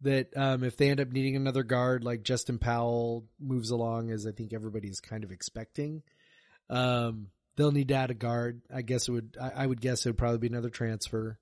that 0.00 0.34
um, 0.34 0.64
if 0.64 0.78
they 0.78 0.88
end 0.88 1.00
up 1.00 1.12
needing 1.12 1.36
another 1.36 1.64
guard, 1.64 2.02
like 2.02 2.22
Justin 2.22 2.58
Powell 2.58 3.26
moves 3.38 3.68
along, 3.68 4.10
as 4.10 4.26
I 4.26 4.32
think 4.32 4.54
everybody's 4.54 5.00
kind 5.00 5.22
of 5.22 5.30
expecting, 5.30 6.02
um, 6.70 7.26
they'll 7.56 7.72
need 7.72 7.88
to 7.88 7.94
add 7.94 8.10
a 8.10 8.14
guard. 8.14 8.62
I 8.72 8.82
guess 8.82 9.08
it 9.08 9.12
would. 9.12 9.36
I, 9.40 9.64
I 9.64 9.66
would 9.66 9.80
guess 9.80 10.04
it 10.04 10.10
would 10.10 10.18
probably 10.18 10.38
be 10.38 10.48
another 10.48 10.70
transfer. 10.70 11.38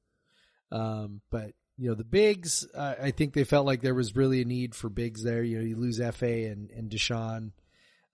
Um, 0.71 1.21
but 1.31 1.53
you 1.79 1.89
know, 1.89 1.95
the 1.95 2.05
bigs, 2.05 2.67
I 2.79 3.11
think 3.11 3.33
they 3.33 3.45
felt 3.45 3.67
like 3.67 3.81
there 3.81 3.95
was 3.95 4.15
really 4.15 4.43
a 4.43 4.45
need 4.45 4.75
for 4.75 4.89
bigs 4.89 5.23
there. 5.23 5.43
You 5.43 5.59
know, 5.59 5.65
you 5.65 5.77
lose 5.77 5.99
Fa 5.99 6.27
and 6.27 6.71
and 6.71 6.91
Dishon. 6.91 7.53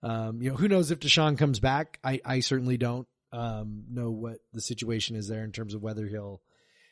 Um, 0.01 0.41
you 0.41 0.49
know, 0.49 0.55
who 0.55 0.67
knows 0.67 0.91
if 0.91 0.99
Dishon 0.99 1.37
comes 1.37 1.59
back? 1.59 1.99
I 2.03 2.21
I 2.23 2.39
certainly 2.39 2.77
don't 2.77 3.07
um, 3.31 3.83
know 3.89 4.11
what 4.11 4.37
the 4.53 4.61
situation 4.61 5.15
is 5.15 5.27
there 5.27 5.43
in 5.43 5.51
terms 5.51 5.73
of 5.73 5.83
whether 5.83 6.07
he'll 6.07 6.41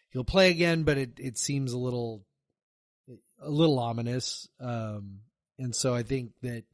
he'll 0.10 0.26
play 0.26 0.52
again. 0.52 0.84
But 0.84 0.98
it 0.98 1.12
it 1.18 1.38
seems 1.38 1.72
a 1.72 1.78
little 1.78 2.26
a 3.42 3.50
little 3.50 3.80
ominous. 3.80 4.50
Um, 4.60 5.20
and 5.58 5.76
so 5.76 5.96
I 5.96 6.04
think 6.04 6.32
that 6.42 6.66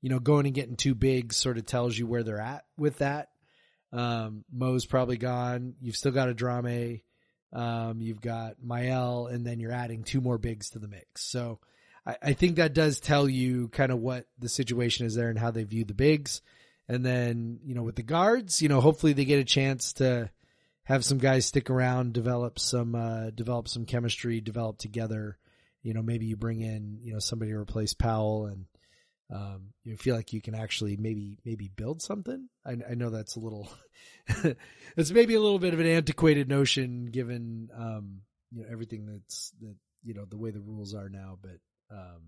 you 0.00 0.10
know 0.10 0.20
going 0.20 0.46
and 0.46 0.54
getting 0.54 0.76
two 0.76 0.94
bigs 0.94 1.36
sort 1.36 1.58
of 1.58 1.66
tells 1.66 1.98
you 1.98 2.06
where 2.06 2.22
they're 2.22 2.40
at 2.40 2.64
with 2.76 2.98
that. 2.98 3.29
Um, 3.92 4.44
Mo's 4.52 4.86
probably 4.86 5.16
gone. 5.16 5.74
You've 5.80 5.96
still 5.96 6.12
got 6.12 6.28
a 6.28 6.34
Drame. 6.34 7.00
Um, 7.52 8.00
you've 8.00 8.20
got 8.20 8.62
Mael, 8.62 9.26
and 9.26 9.44
then 9.44 9.58
you're 9.58 9.72
adding 9.72 10.04
two 10.04 10.20
more 10.20 10.38
bigs 10.38 10.70
to 10.70 10.78
the 10.78 10.86
mix. 10.86 11.24
So 11.24 11.58
I, 12.06 12.16
I 12.22 12.32
think 12.34 12.56
that 12.56 12.74
does 12.74 13.00
tell 13.00 13.28
you 13.28 13.68
kind 13.68 13.90
of 13.90 13.98
what 13.98 14.26
the 14.38 14.48
situation 14.48 15.06
is 15.06 15.14
there 15.14 15.28
and 15.28 15.38
how 15.38 15.50
they 15.50 15.64
view 15.64 15.84
the 15.84 15.94
bigs. 15.94 16.42
And 16.88 17.04
then, 17.04 17.58
you 17.64 17.74
know, 17.74 17.82
with 17.82 17.96
the 17.96 18.02
guards, 18.02 18.62
you 18.62 18.68
know, 18.68 18.80
hopefully 18.80 19.12
they 19.12 19.24
get 19.24 19.40
a 19.40 19.44
chance 19.44 19.94
to 19.94 20.30
have 20.84 21.04
some 21.04 21.18
guys 21.18 21.46
stick 21.46 21.70
around, 21.70 22.12
develop 22.12 22.58
some, 22.58 22.94
uh, 22.94 23.30
develop 23.30 23.68
some 23.68 23.84
chemistry, 23.84 24.40
develop 24.40 24.78
together. 24.78 25.36
You 25.82 25.94
know, 25.94 26.02
maybe 26.02 26.26
you 26.26 26.36
bring 26.36 26.60
in, 26.60 26.98
you 27.00 27.12
know, 27.12 27.20
somebody 27.20 27.50
to 27.50 27.58
replace 27.58 27.94
Powell 27.94 28.46
and, 28.46 28.66
um, 29.32 29.72
you 29.84 29.96
feel 29.96 30.16
like 30.16 30.32
you 30.32 30.40
can 30.40 30.54
actually 30.54 30.96
maybe 30.96 31.38
maybe 31.44 31.68
build 31.68 32.02
something. 32.02 32.48
I, 32.66 32.76
I 32.90 32.94
know 32.94 33.10
that's 33.10 33.36
a 33.36 33.40
little, 33.40 33.70
it's 34.96 35.10
maybe 35.10 35.34
a 35.34 35.40
little 35.40 35.58
bit 35.58 35.72
of 35.72 35.80
an 35.80 35.86
antiquated 35.86 36.48
notion 36.48 37.06
given 37.06 37.68
um, 37.76 38.22
you 38.50 38.62
know 38.62 38.68
everything 38.70 39.06
that's 39.06 39.52
that 39.60 39.76
you 40.02 40.14
know 40.14 40.24
the 40.24 40.36
way 40.36 40.50
the 40.50 40.60
rules 40.60 40.94
are 40.94 41.08
now. 41.08 41.38
But 41.40 41.58
um, 41.92 42.22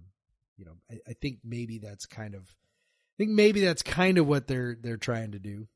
you 0.57 0.65
know, 0.65 0.77
I, 0.91 1.11
I 1.11 1.13
think 1.15 1.39
maybe 1.45 1.79
that's 1.79 2.07
kind 2.07 2.35
of, 2.35 2.43
I 2.43 3.15
think 3.19 3.31
maybe 3.31 3.61
that's 3.61 3.83
kind 3.83 4.19
of 4.19 4.27
what 4.27 4.47
they're 4.47 4.77
they're 4.81 4.97
trying 4.97 5.33
to 5.33 5.39
do. 5.39 5.67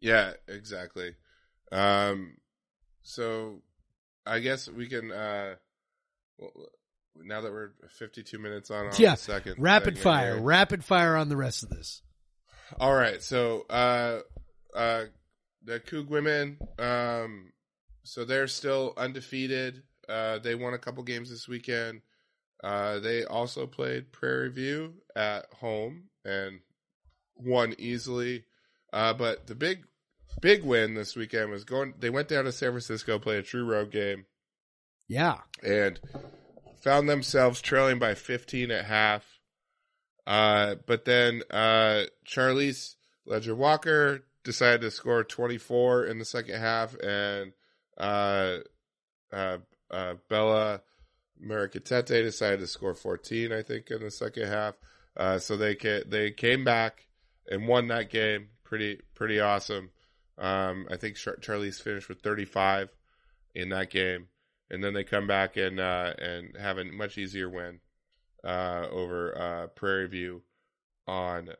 Yeah, 0.00 0.32
exactly. 0.48 1.14
Um, 1.70 2.38
so 3.02 3.62
I 4.24 4.38
guess 4.38 4.68
we 4.68 4.88
can. 4.88 5.12
Uh, 5.12 5.56
now 7.16 7.40
that 7.40 7.52
we're 7.52 7.70
52 7.98 8.38
minutes 8.38 8.70
on, 8.70 8.86
on 8.86 8.92
Yeah, 8.98 9.12
the 9.12 9.16
second 9.18 9.56
Rapid 9.58 9.98
fire, 9.98 10.34
here. 10.34 10.42
rapid 10.42 10.84
fire 10.84 11.16
on 11.16 11.28
the 11.28 11.36
rest 11.36 11.62
of 11.62 11.68
this. 11.70 12.02
All 12.80 12.94
right, 12.94 13.22
so 13.22 13.66
uh, 13.68 14.20
uh, 14.74 15.04
the 15.64 15.78
Coug 15.80 16.08
women, 16.08 16.58
um, 16.78 17.52
so 18.02 18.24
they're 18.24 18.46
still 18.48 18.94
undefeated. 18.96 19.82
Uh, 20.08 20.38
they 20.38 20.54
won 20.54 20.74
a 20.74 20.78
couple 20.78 21.02
games 21.02 21.30
this 21.30 21.46
weekend. 21.46 22.00
Uh, 22.64 22.98
they 23.00 23.24
also 23.24 23.66
played 23.66 24.12
Prairie 24.12 24.50
View 24.50 24.94
at 25.16 25.46
home 25.60 26.04
and 26.24 26.60
won 27.36 27.74
easily. 27.78 28.44
Uh, 28.92 29.12
but 29.12 29.46
the 29.46 29.54
big, 29.54 29.84
big 30.40 30.64
win 30.64 30.94
this 30.94 31.14
weekend 31.16 31.50
was 31.50 31.64
going. 31.64 31.94
They 31.98 32.10
went 32.10 32.28
down 32.28 32.44
to 32.44 32.52
San 32.52 32.70
Francisco, 32.70 33.18
play 33.18 33.36
a 33.36 33.42
true 33.42 33.64
road 33.64 33.90
game, 33.90 34.26
Yeah, 35.08 35.38
and 35.62 35.98
found 36.82 37.08
themselves 37.08 37.60
trailing 37.60 37.98
by 37.98 38.14
15 38.14 38.70
at 38.70 38.84
half. 38.84 39.40
Uh, 40.26 40.76
but 40.86 41.04
then 41.04 41.42
uh, 41.50 42.02
Charlize 42.26 42.96
Ledger 43.24 43.54
Walker 43.54 44.24
decided 44.44 44.80
to 44.82 44.90
score 44.90 45.24
24 45.24 46.06
in 46.06 46.18
the 46.18 46.24
second 46.24 46.60
half, 46.60 46.96
and 46.98 47.52
uh, 47.98 48.58
uh, 49.32 49.58
uh, 49.90 50.14
Bella 50.28 50.82
Murekatete 51.44 52.22
decided 52.22 52.60
to 52.60 52.66
score 52.66 52.94
14, 52.94 53.52
I 53.52 53.62
think, 53.62 53.90
in 53.90 54.00
the 54.00 54.10
second 54.10 54.48
half. 54.48 54.74
Uh, 55.16 55.38
so 55.38 55.56
they 55.56 55.74
ca- 55.74 56.04
they 56.06 56.30
came 56.30 56.64
back 56.64 57.06
and 57.50 57.68
won 57.68 57.88
that 57.88 58.10
game. 58.10 58.48
Pretty 58.64 59.00
pretty 59.14 59.40
awesome. 59.40 59.90
Um, 60.38 60.86
I 60.90 60.96
think 60.96 61.16
Char- 61.16 61.36
Charlisse 61.36 61.82
finished 61.82 62.08
with 62.08 62.22
35 62.22 62.88
in 63.54 63.68
that 63.68 63.90
game, 63.90 64.28
and 64.72 64.82
then 64.82 64.94
they 64.94 65.04
come 65.04 65.26
back 65.26 65.56
and 65.56 65.78
uh, 65.78 66.14
and 66.18 66.56
have 66.56 66.78
a 66.78 66.84
much 66.84 67.18
easier 67.18 67.48
win 67.48 67.78
uh, 68.42 68.86
over 68.90 69.38
uh, 69.38 69.66
Prairie 69.68 70.08
View 70.08 70.42
on 71.06 71.50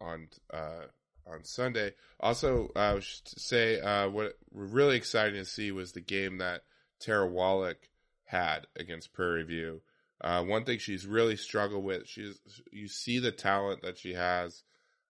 on 0.00 0.28
uh, 0.52 0.86
on 1.26 1.44
Sunday. 1.44 1.92
Also, 2.18 2.70
I 2.74 2.98
should 3.00 3.28
say 3.38 3.78
uh, 3.80 4.08
what 4.08 4.32
we're 4.50 4.64
really 4.64 4.96
exciting 4.96 5.34
to 5.34 5.44
see 5.44 5.70
was 5.70 5.92
the 5.92 6.00
game 6.00 6.38
that 6.38 6.62
Tara 7.00 7.26
Wallack 7.26 7.90
had 8.24 8.66
against 8.76 9.12
Prairie 9.12 9.44
View. 9.44 9.82
Uh, 10.22 10.42
one 10.42 10.64
thing 10.64 10.78
she's 10.78 11.06
really 11.06 11.36
struggled 11.36 11.84
with, 11.84 12.06
she's 12.06 12.38
you 12.72 12.88
see 12.88 13.18
the 13.18 13.32
talent 13.32 13.82
that 13.82 13.98
she 13.98 14.14
has, 14.14 14.62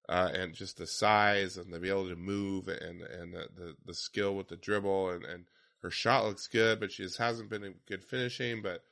uh, 0.09 0.31
and 0.35 0.55
just 0.55 0.77
the 0.77 0.87
size 0.87 1.57
and 1.57 1.73
to 1.73 1.79
be 1.79 1.89
able 1.89 2.09
to 2.09 2.17
move 2.17 2.67
and 2.67 3.01
and 3.01 3.33
the, 3.33 3.47
the, 3.57 3.77
the 3.87 3.95
skill 3.95 4.35
with 4.35 4.49
the 4.49 4.57
dribble 4.57 5.11
and, 5.11 5.25
and 5.25 5.45
her 5.83 5.91
shot 5.91 6.25
looks 6.27 6.47
good, 6.49 6.81
but 6.81 6.93
she 6.93 7.03
just 7.05 7.19
hasn't 7.19 7.51
been 7.51 7.75
good 7.87 8.05
finishing. 8.05 8.63
But 8.63 8.83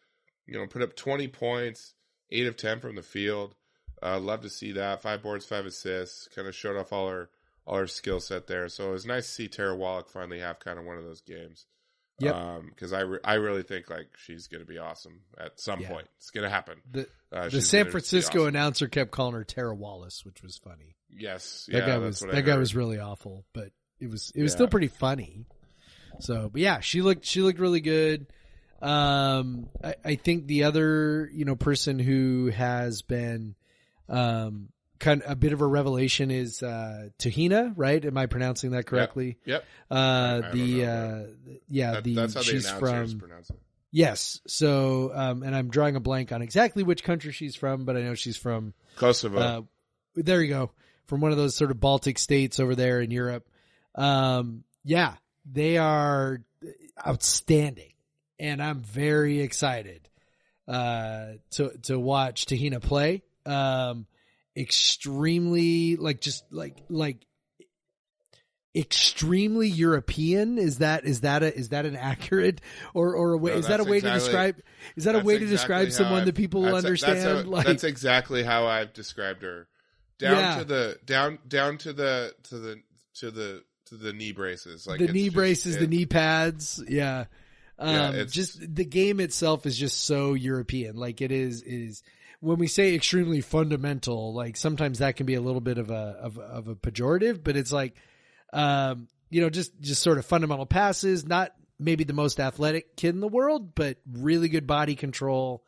you 0.47 0.55
know, 0.59 0.67
put 0.67 0.83
up 0.83 0.97
20 0.97 1.29
points, 1.29 1.95
eight 2.31 2.47
of 2.47 2.57
10 2.57 2.81
from 2.81 2.97
the 2.97 3.03
field. 3.03 3.55
Uh, 4.03 4.19
love 4.19 4.43
to 4.43 4.51
see 4.51 4.73
that. 4.73 5.03
Five 5.03 5.23
boards, 5.23 5.45
five 5.45 5.67
assists. 5.67 6.29
Kind 6.35 6.47
of 6.49 6.55
showed 6.55 6.77
off 6.77 6.93
all 6.93 7.09
her 7.09 7.31
all 7.67 7.79
her 7.79 7.87
skill 7.87 8.21
set 8.21 8.47
there. 8.47 8.69
So 8.69 8.89
it 8.89 8.93
was 8.93 9.05
nice 9.07 9.27
to 9.27 9.33
see 9.33 9.49
Tara 9.49 9.77
Wallack 9.77 10.09
finally 10.09 10.39
have 10.41 10.59
kind 10.61 10.79
of 10.79 10.85
one 10.87 10.97
of 10.97 11.05
those 11.05 11.21
games. 11.21 11.67
Yep. 12.21 12.63
because 12.71 12.93
I 12.93 13.03
re- 13.03 13.21
I 13.23 13.35
really 13.35 13.63
think 13.63 13.89
like 13.91 14.09
she's 14.17 14.49
going 14.49 14.61
to 14.61 14.67
be 14.67 14.77
awesome 14.79 15.21
at 15.39 15.61
some 15.61 15.81
Yeah. 15.81 15.89
point. 15.91 16.09
It's 16.17 16.31
going 16.31 16.43
to 16.43 16.51
happen. 16.51 16.81
The 16.91 17.07
Uh, 17.31 17.49
the 17.49 17.61
San 17.61 17.91
Francisco 17.93 18.39
awesome. 18.41 18.49
announcer 18.49 18.89
kept 18.89 19.13
calling 19.13 19.35
her 19.35 19.45
Tara 19.45 19.73
Wallace, 19.73 20.25
which 20.25 20.43
was 20.43 20.57
funny. 20.59 20.97
Yes, 21.11 21.67
That 21.71 21.79
yeah, 21.79 21.87
guy 21.87 21.99
was 21.99 22.19
that 22.21 22.35
I 22.35 22.41
guy 22.41 22.53
heard. 22.53 22.59
was 22.59 22.75
really 22.75 22.99
awful, 22.99 23.45
but 23.53 23.71
it 24.01 24.09
was 24.11 24.33
it 24.35 24.43
was 24.43 24.51
Yeah. 24.53 24.57
still 24.57 24.69
pretty 24.69 24.89
funny. 24.89 25.47
So, 26.21 26.49
but 26.53 26.61
yeah, 26.61 26.81
she 26.81 27.03
looked 27.03 27.25
she 27.25 27.43
looked 27.43 27.59
really 27.61 27.81
good. 27.81 28.27
Um, 28.81 29.69
I, 29.83 29.95
I 30.05 30.15
think 30.15 30.47
the 30.47 30.65
other 30.65 31.29
you 31.33 31.45
know 31.45 31.57
person 31.57 31.99
who 31.99 32.47
has 32.55 33.03
been 33.03 33.55
um 34.09 34.69
kind 34.99 35.23
of 35.23 35.31
a 35.33 35.37
bit 35.37 35.53
of 35.53 35.61
a 35.61 35.67
revelation 35.67 36.31
is 36.31 36.63
uh 36.63 37.09
Tuhina, 37.19 37.73
right? 37.77 38.05
Am 38.05 38.17
I 38.17 38.27
pronouncing 38.27 38.71
that 38.73 38.87
correctly? 38.87 39.37
Yep, 39.45 39.65
Uh, 39.91 39.95
I 39.95 40.41
don't 40.41 40.51
the 40.53 40.85
uh, 40.87 41.23
yeah, 41.69 41.93
That- 41.93 42.05
the 42.05 42.15
that's 42.15 42.35
how 42.35 42.43
she's 42.43 42.69
from 42.71 43.21
yes. 43.91 44.41
So, 44.47 45.11
um, 45.15 45.43
and 45.43 45.55
I'm 45.57 45.71
drawing 45.71 45.97
a 45.97 46.01
blank 46.01 46.33
on 46.33 46.43
exactly 46.43 46.83
which 46.83 47.03
country 47.05 47.33
she's 47.33 47.57
from, 47.57 47.85
but 47.85 47.97
I 47.97 48.03
know 48.03 48.15
she's 48.15 48.37
from 48.37 48.75
Kosovo. 48.97 49.39
uh, 49.39 49.63
there 50.15 50.43
you 50.43 50.49
go. 50.49 50.71
From 51.07 51.21
one 51.21 51.31
of 51.31 51.39
those 51.39 51.55
sort 51.57 51.71
of 51.71 51.81
Baltic 51.81 52.19
states 52.19 52.61
over 52.61 52.75
there 52.75 53.01
in 53.01 53.11
Europe. 53.11 53.49
Um, 53.95 54.65
yeah, 54.85 55.15
they 55.51 55.79
are 55.79 56.43
outstanding, 57.07 57.93
and 58.39 58.63
I'm 58.63 58.81
very 58.81 59.41
excited 59.41 60.09
uh, 60.67 61.33
to 61.53 61.71
to 61.85 61.99
watch 61.99 62.47
Tuhina 62.47 62.81
play. 62.83 63.23
Um, 63.47 64.07
extremely 64.57 65.97
like 65.97 66.21
just 66.21 66.45
like 66.53 66.83
like 66.89 67.25
extremely 68.77 69.69
European. 69.69 70.59
Is 70.59 70.79
that 70.79 71.05
is 71.05 71.23
that 71.23 71.43
a 71.43 71.55
is 71.57 71.71
that 71.71 71.87
an 71.87 71.97
accurate 71.97 72.61
or 72.95 73.15
or 73.15 73.33
a 73.33 73.39
way 73.39 73.53
No, 73.53 73.59
is 73.59 73.69
that 73.69 73.81
a 73.81 73.85
way 73.85 74.01
to 74.01 74.11
describe 74.13 74.61
is 74.97 75.05
that 75.05 75.15
a 75.15 75.21
way 75.21 75.39
to 75.39 75.45
exactly 75.45 75.47
describe 75.87 75.93
someone 75.93 76.21
I've- 76.23 76.27
that 76.31 76.37
people 76.37 76.61
will 76.61 76.67
that's- 76.75 76.85
understand? 76.85 77.19
That's, 77.19 77.45
how- 77.45 77.51
like 77.51 77.67
that's 77.67 77.85
exactly 77.85 78.43
how 78.43 78.67
I've 78.67 78.93
described 78.93 79.43
her. 79.43 79.69
Down 80.19 80.37
Yeah. 80.37 80.59
to 80.59 80.65
the 80.65 80.99
down 81.07 81.39
down 81.47 81.79
to 81.79 81.93
the 81.93 82.35
to 82.45 82.59
the 82.59 82.83
to 83.15 83.31
the 83.31 83.63
the 83.91 84.13
knee 84.13 84.33
braces. 84.33 84.87
Like 84.87 84.99
the 84.99 85.09
knee 85.09 85.25
just- 85.25 85.37
braces, 85.37 85.79
the 85.79 85.87
knee 85.87 86.07
pads. 86.07 86.83
Yeah. 86.87 87.27
Um, 87.79 88.17
Yeah, 88.17 88.25
just 88.25 88.59
the 88.75 88.85
game 88.85 89.21
itself 89.21 89.65
is 89.67 89.77
just 89.77 90.05
so 90.05 90.35
European. 90.35 90.97
Like 90.97 91.21
it 91.21 91.31
is, 91.31 91.63
it 91.63 91.73
is 91.73 92.03
when 92.41 92.59
we 92.59 92.67
say 92.67 92.95
extremely 92.95 93.41
fundamental, 93.41 94.35
like 94.35 94.57
sometimes 94.57 94.99
that 94.99 95.17
can 95.17 95.27
be 95.27 95.35
a 95.35 95.41
little 95.41 95.61
bit 95.61 95.79
of 95.79 95.91
a, 95.91 96.17
of, 96.21 96.39
of 96.39 96.69
a 96.69 96.75
pejorative, 96.75 97.43
but 97.43 97.57
it's 97.57 97.73
like, 97.73 97.97
um, 98.53 99.09
you 99.31 99.41
know, 99.41 99.51
just, 99.51 99.79
just 99.81 100.03
sort 100.03 100.19
of 100.19 100.27
fundamental 100.27 100.67
passes, 100.67 101.27
not 101.27 101.53
maybe 101.79 102.05
the 102.05 102.13
most 102.13 102.41
athletic 102.41 102.97
kid 102.97 103.15
in 103.15 103.21
the 103.21 103.29
world, 103.29 103.75
but 103.75 103.99
really 104.11 104.49
good 104.49 104.67
body 104.67 104.95
control, 104.95 105.65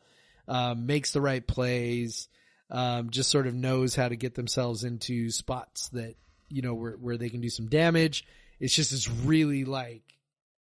um, 0.47 0.85
makes 0.85 1.11
the 1.11 1.21
right 1.21 1.45
plays, 1.45 2.27
um, 2.69 3.09
just 3.09 3.29
sort 3.29 3.47
of 3.47 3.53
knows 3.53 3.95
how 3.95 4.07
to 4.09 4.15
get 4.15 4.33
themselves 4.35 4.83
into 4.83 5.29
spots 5.29 5.89
that, 5.89 6.15
you 6.51 6.61
know, 6.61 6.73
where, 6.73 6.93
where 6.93 7.17
they 7.17 7.29
can 7.29 7.41
do 7.41 7.49
some 7.49 7.67
damage. 7.67 8.25
It's 8.59 8.75
just 8.75 8.91
it's 8.91 9.09
really 9.09 9.65
like, 9.65 10.03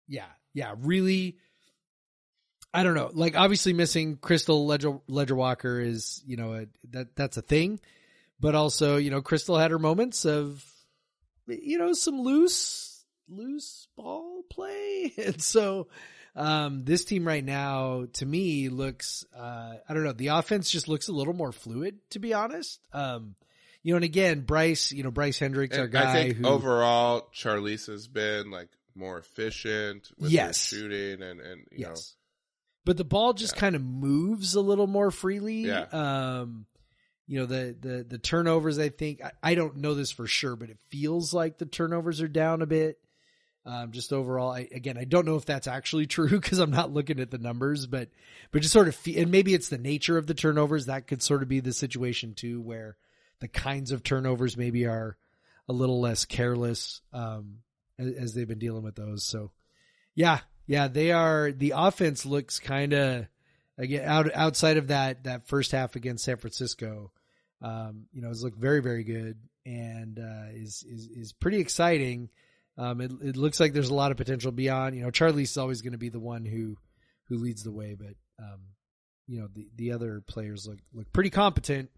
yeah, 0.07 0.27
yeah, 0.55 0.74
really. 0.78 1.39
I 2.73 2.85
don't 2.85 2.94
know. 2.94 3.11
Like 3.12 3.36
obviously 3.36 3.73
missing 3.73 4.16
Krystal 4.16 4.66
Ledger 4.66 5.01
Ledger 5.09 5.35
Walker 5.35 5.81
is, 5.81 6.23
you 6.24 6.36
know, 6.36 6.55
a, 6.55 6.66
that 6.90 7.16
that's 7.16 7.36
a 7.36 7.43
thing. 7.43 7.81
But 8.39 8.55
also, 8.55 8.97
you 8.97 9.11
know, 9.11 9.23
Krystal 9.23 9.61
had 9.61 9.70
her 9.70 9.78
moments 9.78 10.24
of 10.24 10.65
you 11.47 11.78
know, 11.78 11.93
some 11.93 12.20
loose 12.20 13.05
loose 13.28 13.89
ball 13.97 14.43
play. 14.51 15.12
And 15.19 15.43
so 15.43 15.89
um 16.36 16.85
this 16.85 17.05
team 17.05 17.27
right 17.27 17.44
now 17.44 18.07
to 18.15 18.27
me 18.27 18.69
looks 18.69 19.24
uh 19.36 19.74
I 19.89 19.94
don't 19.94 20.05
know, 20.05 20.12
the 20.12 20.28
offense 20.28 20.70
just 20.70 20.89
looks 20.89 21.09
a 21.09 21.12
little 21.12 21.35
more 21.35 21.52
fluid 21.52 21.98
to 22.11 22.19
be 22.20 22.35
honest. 22.35 22.81
Um 22.93 23.35
you 23.82 23.93
know, 23.93 23.97
and 23.97 24.05
again, 24.05 24.40
Bryce, 24.40 24.93
you 24.93 25.02
know, 25.02 25.11
Bryce 25.11 25.39
Hendricks, 25.39 25.77
our 25.78 25.86
guy 25.89 26.11
I 26.11 26.12
think 26.24 26.36
who 26.39 26.47
overall, 26.47 27.28
Charlisse 27.35 27.86
has 27.86 28.09
been 28.09 28.51
like 28.51 28.69
more 28.94 29.19
efficient 29.19 30.11
with 30.19 30.31
Yes. 30.31 30.62
shooting, 30.66 31.23
and 31.23 31.40
and 31.40 31.66
you 31.70 31.85
know, 31.85 31.90
yes. 31.90 32.16
But 32.85 32.97
the 32.97 33.05
ball 33.05 33.32
just 33.35 33.55
Yeah. 33.55 33.61
kind 33.61 33.77
of 33.77 33.85
moves 33.85 34.55
a 34.55 34.61
little 34.61 34.86
more 34.86 35.11
freely. 35.11 35.62
Yeah. 35.66 35.82
Um, 35.93 36.66
you 37.27 37.39
know, 37.39 37.47
the, 37.47 37.77
the, 37.78 38.02
the 38.09 38.19
turnovers, 38.19 38.78
I 38.81 38.89
think, 38.89 39.23
I, 39.23 39.31
I 39.43 39.55
don't 39.55 39.77
know 39.77 39.94
this 39.94 40.11
for 40.11 40.27
sure, 40.27 40.57
but 40.57 40.69
it 40.69 40.78
feels 40.89 41.32
like 41.32 41.59
the 41.59 41.66
turnovers 41.66 42.20
are 42.20 42.27
down 42.27 42.61
a 42.61 42.66
bit. 42.66 42.98
Um, 43.65 43.93
just 43.93 44.12
overall, 44.12 44.51
I, 44.51 44.66
again, 44.73 44.97
I 44.98 45.05
don't 45.05 45.27
know 45.27 45.36
if 45.36 45.44
that's 45.44 45.69
actually 45.69 46.07
true 46.09 46.28
because 46.28 46.59
I'm 46.59 46.73
not 46.73 46.90
looking 46.93 47.20
at 47.20 47.31
the 47.31 47.39
numbers, 47.39 47.86
but, 47.86 48.09
but 48.51 48.62
just 48.62 48.73
sort 48.73 48.89
of, 48.89 48.97
fe- 48.97 49.23
and 49.23 49.31
maybe 49.31 49.55
it's 49.55 49.69
the 49.69 49.78
nature 49.78 50.19
of 50.19 50.27
the 50.27 50.35
turnovers. 50.35 50.86
That 50.86 51.07
could 51.07 51.23
sort 51.23 51.43
of 51.44 51.48
be 51.48 51.61
the 51.61 51.73
situation 51.73 52.35
too, 52.35 52.61
where 52.61 52.97
the 53.41 53.49
kinds 53.49 53.93
of 53.93 54.03
turnovers 54.03 54.57
maybe 54.57 54.87
are 54.87 55.17
a 55.69 55.73
little 55.73 56.01
less 56.01 56.25
careless, 56.25 57.01
um, 57.12 57.59
as, 57.99 58.12
as 58.15 58.35
they've 58.35 58.49
been 58.49 58.59
dealing 58.59 58.83
with 58.83 58.97
those. 58.97 59.25
So, 59.25 59.53
yeah, 60.15 60.41
yeah, 60.67 60.89
they 60.89 61.12
are. 61.12 61.53
The 61.53 61.75
offense 61.77 62.25
looks 62.27 62.59
kind 62.59 62.93
of 62.93 63.27
again 63.79 64.05
out 64.07 64.31
outside 64.35 64.77
of 64.77 64.89
that 64.89 65.25
that 65.25 65.47
first 65.49 65.73
half 65.73 65.97
against 65.97 66.25
San 66.25 66.37
Francisco. 66.37 67.12
Um, 67.62 68.07
you 68.12 68.23
know, 68.23 68.29
has 68.29 68.43
looked 68.43 68.59
very 68.59 68.81
very 68.81 69.05
good 69.05 69.37
and 69.67 70.19
uh, 70.19 70.53
is 70.53 70.85
is 70.89 71.09
is 71.09 71.33
pretty 71.33 71.59
exciting. 71.59 72.31
Um, 72.79 73.01
it 73.01 73.12
it 73.23 73.37
looks 73.37 73.61
like 73.61 73.73
there's 73.73 73.91
a 73.91 73.95
lot 73.95 74.11
of 74.11 74.17
potential 74.17 74.53
beyond. 74.53 74.97
You 74.97 75.03
know, 75.03 75.11
Charlie's 75.11 75.57
always 75.57 75.83
going 75.83 75.93
to 75.93 75.99
be 75.99 76.09
the 76.09 76.21
one 76.21 76.45
who 76.45 76.77
who 77.25 77.37
leads 77.37 77.62
the 77.62 77.73
way, 77.73 77.95
but 77.99 78.15
um, 78.39 78.61
you 79.27 79.41
know 79.41 79.49
the 79.53 79.69
the 79.77 79.93
other 79.93 80.23
players 80.27 80.67
look 80.67 80.79
look 80.93 81.12
pretty 81.12 81.31
competent, 81.31 81.91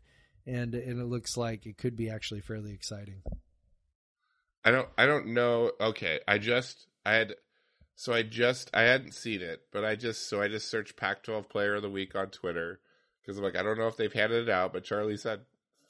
and 0.47 0.74
and 0.74 1.01
it 1.01 1.05
looks 1.06 1.36
like 1.36 1.66
it 1.66 1.77
could 1.78 1.97
be 1.97 2.10
actually 2.10 2.40
fairly 2.40 2.73
exciting. 2.73 3.23
I 4.64 4.70
don't 4.70 4.89
I 4.97 5.06
don't 5.06 5.28
know. 5.28 5.73
Okay, 5.81 6.20
I 6.27 6.39
just 6.39 6.86
I 7.05 7.14
had 7.14 7.35
so 7.97 8.12
I 8.12 8.23
just 8.23 8.70
I 8.74 8.82
hadn't 8.82 9.14
seen 9.14 9.43
it, 9.43 9.62
but 9.73 9.85
I 9.85 9.97
just 9.97 10.28
so 10.28 10.40
I 10.40 10.48
just 10.48 10.70
searched 10.70 10.97
Pac-12 10.97 11.48
Player 11.48 11.74
of 11.77 11.82
the 11.82 11.90
Week 11.90 12.14
on 12.14 12.28
Twitter 12.31 12.81
because 13.20 13.39
I'm 13.39 13.44
like 13.44 13.56
I 13.56 13.62
don't 13.62 13.78
know 13.78 13.89
if 13.89 13.97
they've 13.97 14.12
handed 14.12 14.48
it 14.48 14.52
out, 14.52 14.73
but 14.73 14.85
Charlie 14.85 15.16
said 15.16 15.40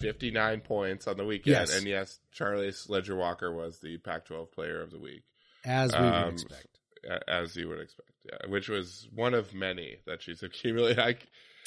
59 0.01 0.61
points 0.63 1.07
on 1.07 1.17
the 1.17 1.25
weekend, 1.25 1.53
Yes. 1.69 1.77
and 1.77 1.87
yes, 1.87 2.19
Charlie 2.33 2.73
Leger-Walker 2.89 3.55
was 3.55 3.79
the 3.79 3.99
Pac-12 3.99 4.51
Player 4.51 4.81
of 4.83 4.91
the 4.91 4.99
Week, 4.99 5.23
As 5.65 5.93
we 5.93 6.01
would 6.01 6.13
Um, 6.13 6.33
expect. 6.33 6.81
as 7.29 7.55
you 7.55 7.69
would 7.69 7.79
expect, 7.79 8.11
yeah, 8.25 8.51
which 8.51 8.69
was 8.69 9.07
one 9.15 9.33
of 9.33 9.55
many 9.55 9.99
that 10.07 10.21
she's 10.21 10.43
accumulated. 10.43 10.99
I, 10.99 11.17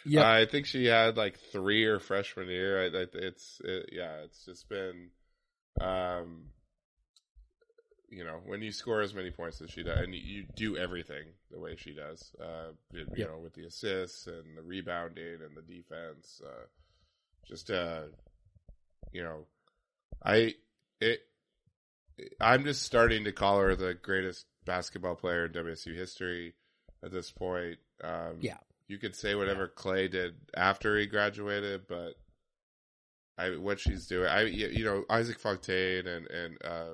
Yeah, 0.06 0.30
I 0.32 0.46
think 0.46 0.66
she 0.68 0.86
had 0.86 1.18
like 1.18 1.40
three 1.52 1.86
or 1.86 2.00
freshman 2.00 2.48
year. 2.48 2.84
I, 2.84 2.86
I, 2.86 3.06
it's 3.14 3.62
it, 3.64 3.90
yeah, 3.92 4.18
it's 4.24 4.46
just 4.46 4.70
been, 4.70 5.10
um, 5.82 6.46
you 8.10 8.24
know, 8.24 8.40
when 8.46 8.62
you 8.62 8.72
score 8.72 9.02
as 9.02 9.14
many 9.14 9.32
points 9.32 9.62
as 9.62 9.72
she 9.72 9.84
does, 9.84 10.00
and 10.00 10.14
you, 10.14 10.22
you 10.22 10.44
do 10.56 10.78
everything 10.78 11.26
the 11.52 11.60
way 11.60 11.76
she 11.76 11.94
does, 11.94 12.32
uh, 12.42 12.72
you, 12.92 13.08
you 13.16 13.18
Yep. 13.18 13.30
know, 13.30 13.40
with 13.40 13.54
the 13.56 13.66
assists 13.66 14.28
and 14.28 14.56
the 14.58 14.62
rebounding 14.62 15.40
and 15.42 15.56
the 15.56 15.62
defense, 15.62 16.42
uh, 16.46 16.66
just 17.48 17.72
uh, 17.72 18.04
you 19.12 19.24
know, 19.24 19.46
I 20.24 20.54
it. 21.02 21.22
I'm 22.40 22.64
just 22.64 22.84
starting 22.84 23.26
to 23.26 23.34
call 23.34 23.60
her 23.60 23.76
the 23.76 23.94
greatest 23.94 24.46
basketball 24.66 25.16
player 25.16 25.46
in 25.48 25.52
WSU 25.52 25.94
history 25.96 26.54
at 27.04 27.12
this 27.12 27.30
point. 27.32 27.78
Um, 28.04 28.38
Yeah. 28.40 28.58
You 28.88 28.98
could 29.00 29.16
say 29.16 29.34
whatever 29.36 29.68
Klay 29.68 30.10
did 30.12 30.36
after 30.56 30.98
he 30.98 31.08
graduated, 31.08 31.88
but 31.88 32.14
I 33.38 33.58
what 33.58 33.80
she's 33.80 34.06
doing, 34.08 34.28
I 34.30 34.44
you 34.44 34.86
know 34.86 35.04
Isaac 35.10 35.40
Fontaine 35.40 36.08
and 36.08 36.28
and 36.28 36.58
uh, 36.64 36.90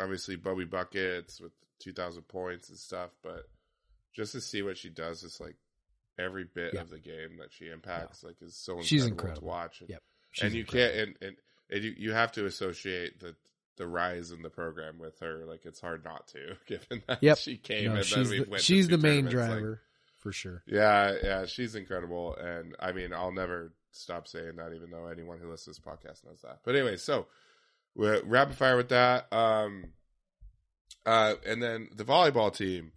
obviously 0.00 0.36
Bobby 0.36 0.64
buckets 0.64 1.40
with 1.40 1.52
2,000 1.80 2.22
points 2.22 2.68
and 2.68 2.78
stuff, 2.78 3.10
but 3.22 3.44
just 4.14 4.32
to 4.32 4.40
see 4.40 4.62
what 4.62 4.76
she 4.76 4.88
does 4.90 5.22
is 5.22 5.40
like 5.40 5.54
every 6.18 6.44
bit 6.44 6.74
of 6.74 6.90
the 6.90 6.98
game 6.98 7.36
that 7.38 7.52
she 7.52 7.68
impacts, 7.68 8.24
like 8.24 8.34
is 8.42 8.56
so 8.56 8.72
incredible, 8.80 8.84
She's 8.84 9.38
to 9.38 9.44
watch. 9.44 9.80
And, 9.80 9.90
Yep. 9.90 10.02
and 10.42 10.52
you 10.54 10.60
incredible. 10.62 10.94
can't 10.96 11.08
and, 11.20 11.28
and 11.28 11.36
and 11.70 11.84
you 11.84 11.94
you 11.96 12.12
have 12.12 12.32
to 12.32 12.46
associate 12.46 13.20
the 13.20 13.34
the 13.76 13.86
rise 13.86 14.32
in 14.32 14.42
the 14.42 14.50
program 14.50 14.98
with 14.98 15.20
her. 15.20 15.44
Like 15.46 15.64
it's 15.64 15.80
hard 15.80 16.04
not 16.04 16.26
to, 16.28 16.56
given 16.66 17.02
that 17.06 17.22
Yep. 17.22 17.38
she 17.38 17.56
came 17.56 17.84
No, 17.84 17.90
and 17.92 17.98
then 17.98 18.04
she's 18.04 18.30
we 18.30 18.38
the, 18.44 18.50
went. 18.50 18.62
she's 18.64 18.88
two 18.88 18.96
the 18.96 19.02
main 19.02 19.24
tournaments, 19.30 19.34
like, 19.50 19.58
driver 19.60 19.82
for 20.28 20.32
sure. 20.32 20.62
yeah, 20.66 21.14
yeah, 21.24 21.46
she's 21.46 21.74
incredible, 21.74 22.36
and 22.36 22.76
I 22.78 22.92
mean, 22.92 23.14
I'll 23.14 23.32
never 23.32 23.72
stop 23.92 24.28
saying 24.28 24.56
that, 24.56 24.74
even 24.74 24.90
though 24.90 25.06
anyone 25.06 25.38
who 25.38 25.50
listens 25.50 25.78
to 25.78 25.82
this 25.82 25.94
podcast 25.94 26.26
knows 26.26 26.42
that. 26.42 26.58
But 26.64 26.76
anyway, 26.76 26.96
so 26.96 27.28
we're 27.94 28.22
rapid 28.24 28.54
fire 28.54 28.76
with 28.76 28.90
that. 28.90 29.32
Um, 29.32 29.92
uh, 31.06 31.36
and 31.46 31.62
then 31.62 31.88
the 31.96 32.04
volleyball 32.04 32.54
team 32.54 32.92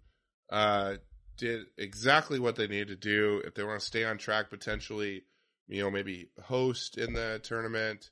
uh, 0.50 0.96
did 1.38 1.62
exactly 1.78 2.38
what 2.38 2.56
they 2.56 2.66
needed 2.66 2.88
to 2.88 2.96
do 2.96 3.40
if 3.46 3.54
they 3.54 3.64
want 3.64 3.80
to 3.80 3.86
stay 3.86 4.04
on 4.04 4.18
track. 4.18 4.50
Potentially, 4.50 5.22
you 5.68 5.82
know, 5.82 5.90
maybe 5.90 6.28
host 6.42 6.98
in 6.98 7.14
the 7.14 7.40
tournament. 7.42 8.10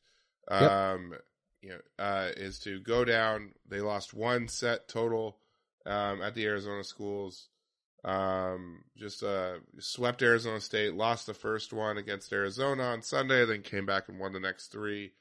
Yep. 0.50 0.62
Um, 0.62 1.12
you 1.60 1.68
know, 1.68 1.80
uh, 1.98 2.30
is 2.38 2.58
to 2.60 2.80
go 2.80 3.04
down. 3.04 3.52
They 3.68 3.82
lost 3.82 4.14
one 4.14 4.48
set 4.48 4.88
total 4.88 5.36
um, 5.84 6.22
at 6.22 6.34
the 6.34 6.46
Arizona 6.46 6.82
schools. 6.84 7.49
Um, 8.04 8.84
just 8.96 9.22
uh, 9.22 9.56
swept 9.78 10.22
Arizona 10.22 10.60
State, 10.60 10.94
lost 10.94 11.26
the 11.26 11.34
first 11.34 11.72
one 11.72 11.98
against 11.98 12.32
Arizona 12.32 12.84
on 12.84 13.02
Sunday, 13.02 13.44
then 13.44 13.62
came 13.62 13.84
back 13.84 14.08
and 14.08 14.18
won 14.18 14.32
the 14.32 14.40
next 14.40 14.68
three. 14.68 15.12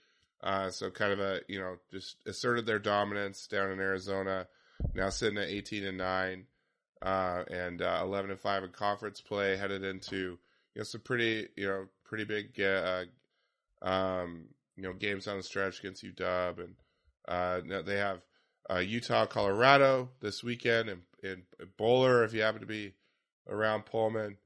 Uh, 0.41 0.69
so 0.69 0.89
kind 0.89 1.11
of 1.11 1.19
a 1.19 1.41
you 1.49 1.59
know 1.59 1.75
just 1.91 2.15
asserted 2.25 2.65
their 2.65 2.79
dominance 2.79 3.47
down 3.47 3.71
in 3.71 3.79
Arizona. 3.79 4.47
Now 4.93 5.09
sitting 5.09 5.37
at 5.37 5.49
eighteen 5.49 5.83
and 5.83 5.97
nine, 5.97 6.45
uh, 7.01 7.43
and 7.51 7.81
uh, 7.81 7.99
eleven 8.01 8.31
and 8.31 8.39
five 8.39 8.63
in 8.63 8.69
conference 8.69 9.19
play, 9.19 9.57
headed 9.57 9.83
into 9.83 10.15
you 10.15 10.77
know 10.77 10.83
some 10.83 11.01
pretty 11.01 11.49
you 11.57 11.67
know 11.67 11.87
pretty 12.05 12.23
big 12.23 12.59
uh, 12.61 13.03
um, 13.81 14.45
you 14.77 14.83
know 14.83 14.93
games 14.93 15.27
on 15.27 15.35
the 15.35 15.43
stretch 15.43 15.79
against 15.79 16.05
UW, 16.05 16.59
and 16.59 16.75
uh, 17.27 17.59
now 17.65 17.81
they 17.81 17.97
have 17.97 18.21
uh, 18.69 18.77
Utah, 18.77 19.25
Colorado 19.25 20.09
this 20.21 20.41
weekend, 20.41 20.87
and 20.87 21.01
in 21.23 21.43
Boulder 21.77 22.23
if 22.23 22.33
you 22.33 22.41
happen 22.41 22.61
to 22.61 22.67
be 22.67 22.93
around 23.47 23.85
Pullman. 23.85 24.37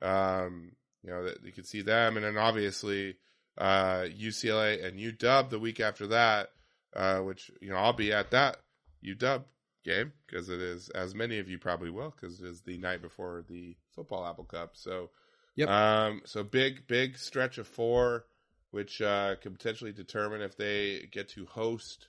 Um, 0.00 0.72
you 1.02 1.10
know 1.10 1.24
that 1.24 1.44
you 1.44 1.52
can 1.52 1.64
see 1.64 1.82
them, 1.82 2.16
and 2.16 2.24
then 2.24 2.36
obviously 2.36 3.16
uh, 3.58 4.02
UCLA 4.02 4.84
and 4.84 4.98
UW 4.98 5.50
the 5.50 5.58
week 5.58 5.80
after 5.80 6.08
that, 6.08 6.50
uh, 6.94 7.18
which 7.18 7.50
you 7.60 7.70
know 7.70 7.76
I'll 7.76 7.92
be 7.92 8.12
at 8.12 8.30
that 8.30 8.58
UW 9.04 9.44
game 9.84 10.12
because 10.26 10.48
it 10.48 10.60
is, 10.60 10.88
as 10.90 11.14
many 11.14 11.38
of 11.38 11.48
you 11.48 11.58
probably 11.58 11.90
will, 11.90 12.14
because 12.18 12.40
it 12.40 12.46
is 12.46 12.60
the 12.62 12.78
night 12.78 13.02
before 13.02 13.44
the 13.48 13.76
football 13.94 14.26
Apple 14.26 14.44
Cup. 14.44 14.72
So, 14.74 15.10
Yep. 15.54 15.68
Um, 15.68 16.22
so 16.24 16.42
big, 16.42 16.86
big 16.86 17.18
stretch 17.18 17.58
of 17.58 17.66
four, 17.66 18.24
which 18.70 19.02
uh, 19.02 19.36
could 19.42 19.52
potentially 19.52 19.92
determine 19.92 20.40
if 20.40 20.56
they 20.56 21.08
get 21.10 21.28
to 21.30 21.46
host 21.46 22.08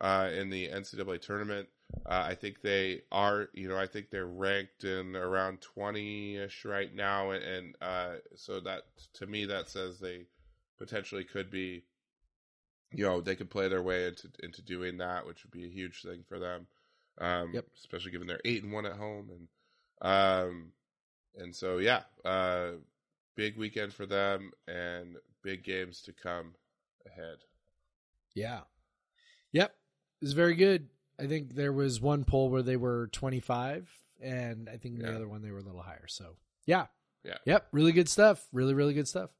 uh, 0.00 0.30
in 0.34 0.48
the 0.48 0.68
NCAA 0.68 1.20
tournament. 1.20 1.68
Uh, 2.06 2.24
I 2.28 2.34
think 2.34 2.60
they 2.62 3.02
are, 3.12 3.48
you 3.52 3.68
know, 3.68 3.76
I 3.78 3.86
think 3.86 4.10
they're 4.10 4.26
ranked 4.26 4.84
in 4.84 5.16
around 5.16 5.60
20 5.60 6.36
ish 6.36 6.64
right 6.64 6.94
now. 6.94 7.30
And, 7.30 7.44
and 7.44 7.76
uh, 7.80 8.14
so 8.36 8.60
that, 8.60 8.82
to 9.14 9.26
me, 9.26 9.46
that 9.46 9.68
says 9.68 9.98
they 9.98 10.26
potentially 10.78 11.24
could 11.24 11.50
be, 11.50 11.84
you 12.92 13.04
know, 13.04 13.20
they 13.20 13.36
could 13.36 13.50
play 13.50 13.68
their 13.68 13.82
way 13.82 14.06
into, 14.06 14.28
into 14.42 14.62
doing 14.62 14.98
that, 14.98 15.26
which 15.26 15.44
would 15.44 15.50
be 15.50 15.64
a 15.64 15.70
huge 15.70 16.02
thing 16.02 16.24
for 16.26 16.38
them. 16.38 16.66
Um, 17.18 17.52
Yep. 17.52 17.66
especially 17.76 18.10
given 18.12 18.26
they're 18.26 18.40
eight 18.44 18.62
and 18.62 18.72
one 18.72 18.86
at 18.86 18.92
home. 18.96 19.30
And, 19.30 19.48
um, 20.10 20.72
and 21.36 21.54
so, 21.54 21.78
yeah, 21.78 22.02
uh, 22.24 22.72
big 23.34 23.56
weekend 23.56 23.92
for 23.92 24.06
them 24.06 24.52
and 24.66 25.16
big 25.42 25.64
games 25.64 26.02
to 26.02 26.12
come 26.12 26.54
ahead. 27.06 27.38
Yeah. 28.34 28.60
Yep. 29.52 29.70
It 30.20 30.24
was 30.24 30.32
very 30.32 30.54
good. 30.54 30.88
I 31.20 31.26
think 31.26 31.54
there 31.54 31.72
was 31.72 32.00
one 32.00 32.24
poll 32.24 32.48
where 32.48 32.62
they 32.62 32.76
were 32.76 33.08
25, 33.08 33.88
and 34.20 34.68
I 34.68 34.76
think 34.76 35.00
the 35.00 35.14
other 35.14 35.28
one 35.28 35.42
they 35.42 35.50
were 35.50 35.58
a 35.58 35.62
little 35.62 35.82
higher. 35.82 36.06
So, 36.06 36.36
yeah. 36.66 36.86
Yeah. 37.24 37.38
Yep. 37.44 37.68
Really 37.72 37.92
good 37.92 38.08
stuff. 38.08 38.46
Really, 38.52 38.74
really 38.74 38.94
good 38.94 39.08
stuff. 39.08 39.30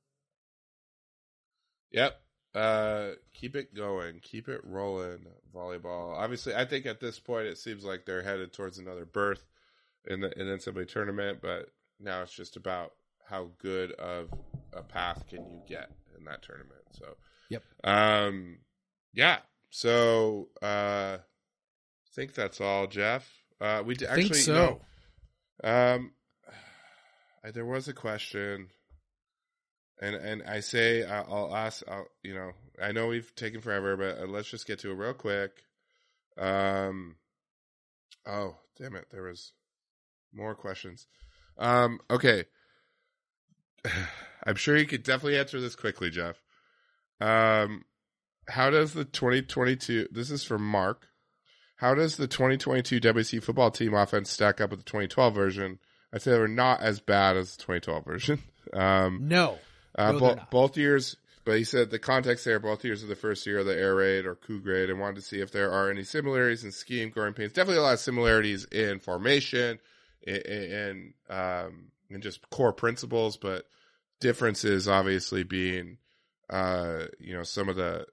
Yep. 1.93 2.21
Uh, 2.55 3.11
keep 3.33 3.55
it 3.55 3.75
going. 3.75 4.21
Keep 4.21 4.49
it 4.49 4.61
rolling. 4.65 5.27
Volleyball. 5.55 6.17
Obviously, 6.17 6.55
I 6.55 6.65
think 6.65 6.87
at 6.87 7.01
this 7.01 7.19
point 7.19 7.47
it 7.47 7.59
seems 7.59 7.85
like 7.85 8.05
they're 8.05 8.23
headed 8.23 8.53
towards 8.53 8.79
another 8.79 9.05
berth 9.05 9.45
in 10.07 10.21
the 10.21 10.39
in 10.39 10.47
the 10.49 10.55
NCAA 10.55 10.89
tournament, 10.89 11.39
but 11.41 11.71
now 12.01 12.23
it's 12.23 12.33
just 12.33 12.57
about 12.57 12.93
how 13.25 13.51
good 13.59 13.93
of 13.93 14.31
a 14.73 14.83
path 14.83 15.27
can 15.29 15.49
you 15.51 15.61
get 15.69 15.91
in 16.19 16.25
that 16.25 16.43
tournament. 16.43 16.83
So, 16.93 17.17
Yep. 17.51 17.63
Um, 17.85 18.59
yeah. 19.15 19.39
So, 19.71 20.49
uh, 20.63 21.19
I 22.11 22.15
think 22.15 22.35
that's 22.35 22.61
all, 22.61 22.87
Jeff. 22.87 23.29
Uh, 23.61 23.83
we 23.85 23.95
d- 23.95 24.07
I 24.07 24.11
actually 24.13 24.29
think 24.31 24.45
so. 24.45 24.81
no. 25.63 25.69
Um, 25.95 26.13
I- 27.45 27.51
there 27.53 27.67
was 27.67 27.89
a 27.89 27.93
question, 27.93 28.69
and 30.01 30.15
and 30.17 30.43
I 30.43 30.61
say 30.61 31.05
I- 31.05 31.23
I'll 31.23 31.55
ask. 31.55 31.83
I'll, 31.89 32.07
you 32.23 32.35
know, 32.35 32.53
I 32.83 32.93
know 32.93 33.09
we've 33.09 33.35
taken 33.35 33.61
forever, 33.61 33.97
but 33.97 34.19
uh, 34.19 34.27
let's 34.27 34.51
just 34.51 34.67
get 34.67 34.79
to 34.81 34.91
it 34.91 34.95
real 34.95 35.15
quick. 35.15 35.51
Um, 36.39 37.17
oh 38.27 38.57
damn 38.79 38.95
it, 38.97 39.07
there 39.11 39.25
was 39.25 39.53
more 40.33 40.55
questions. 40.55 41.07
Um, 41.59 42.01
okay, 42.11 42.45
I'm 44.47 44.57
sure 44.57 44.77
you 44.77 44.87
could 44.87 45.03
definitely 45.03 45.39
answer 45.39 45.61
this 45.61 45.75
quickly, 45.77 46.11
Jeff. 46.11 46.37
Um, 47.21 47.85
how 48.49 48.71
does 48.71 48.93
the 48.95 49.05
2022? 49.05 50.09
This 50.13 50.31
is 50.31 50.45
from 50.45 50.65
Mark. 50.67 51.09
How 51.79 51.95
does 51.95 52.17
the 52.17 52.27
2022 52.27 53.01
WC 53.01 53.43
football 53.43 53.71
team 53.71 53.95
offense 53.95 54.31
stack 54.31 54.61
up 54.61 54.71
with 54.71 54.81
the 54.81 54.85
2012 54.85 55.35
version? 55.35 55.79
I'd 56.13 56.23
say 56.23 56.33
they 56.33 56.39
were 56.39 56.49
not 56.49 56.81
as 56.81 57.01
bad 57.01 57.37
as 57.37 57.57
the 57.57 57.63
2012 57.63 58.05
version. 58.05 58.43
Um, 58.75 59.29
No. 59.29 59.59
uh, 59.95 60.13
No, 60.13 60.19
bo- 60.19 60.41
both 60.51 60.77
years, 60.77 61.17
but 61.47 61.57
he 61.57 61.65
said 61.65 61.89
the 61.89 61.99
context 61.99 62.45
there, 62.45 62.59
both 62.59 62.85
years 62.85 63.03
of 63.03 63.09
the 63.09 63.15
first 63.17 63.47
year 63.47 63.61
of 63.61 63.65
the 63.67 63.75
air 63.75 63.95
raid 63.95 64.27
or 64.27 64.35
Coug 64.35 64.67
Raid, 64.67 64.91
and 64.91 65.01
wanted 65.01 65.17
to 65.17 65.23
see 65.23 65.41
if 65.41 65.51
there 65.53 65.73
are 65.73 65.91
any 65.91 66.05
similarities 66.05 66.65
in 66.65 66.71
scheme, 66.73 67.09
growing 67.09 67.33
pains. 67.33 67.53
Definitely 67.55 67.79
a 67.79 67.83
lot 67.85 67.95
of 67.95 68.01
similarities 68.01 68.67
in 68.67 68.99
formation 69.01 69.79
and, 70.27 70.37
and, 70.45 71.15
um, 71.31 71.85
and 72.11 72.23
just 72.23 72.51
core 72.51 72.75
principles, 72.75 73.39
but 73.39 73.65
differences 74.21 74.87
obviously 74.87 75.45
being, 75.45 75.97
uh, 76.51 77.05
you 77.19 77.33
know, 77.35 77.43
some 77.45 77.71
of 77.71 77.77
the, 77.77 78.05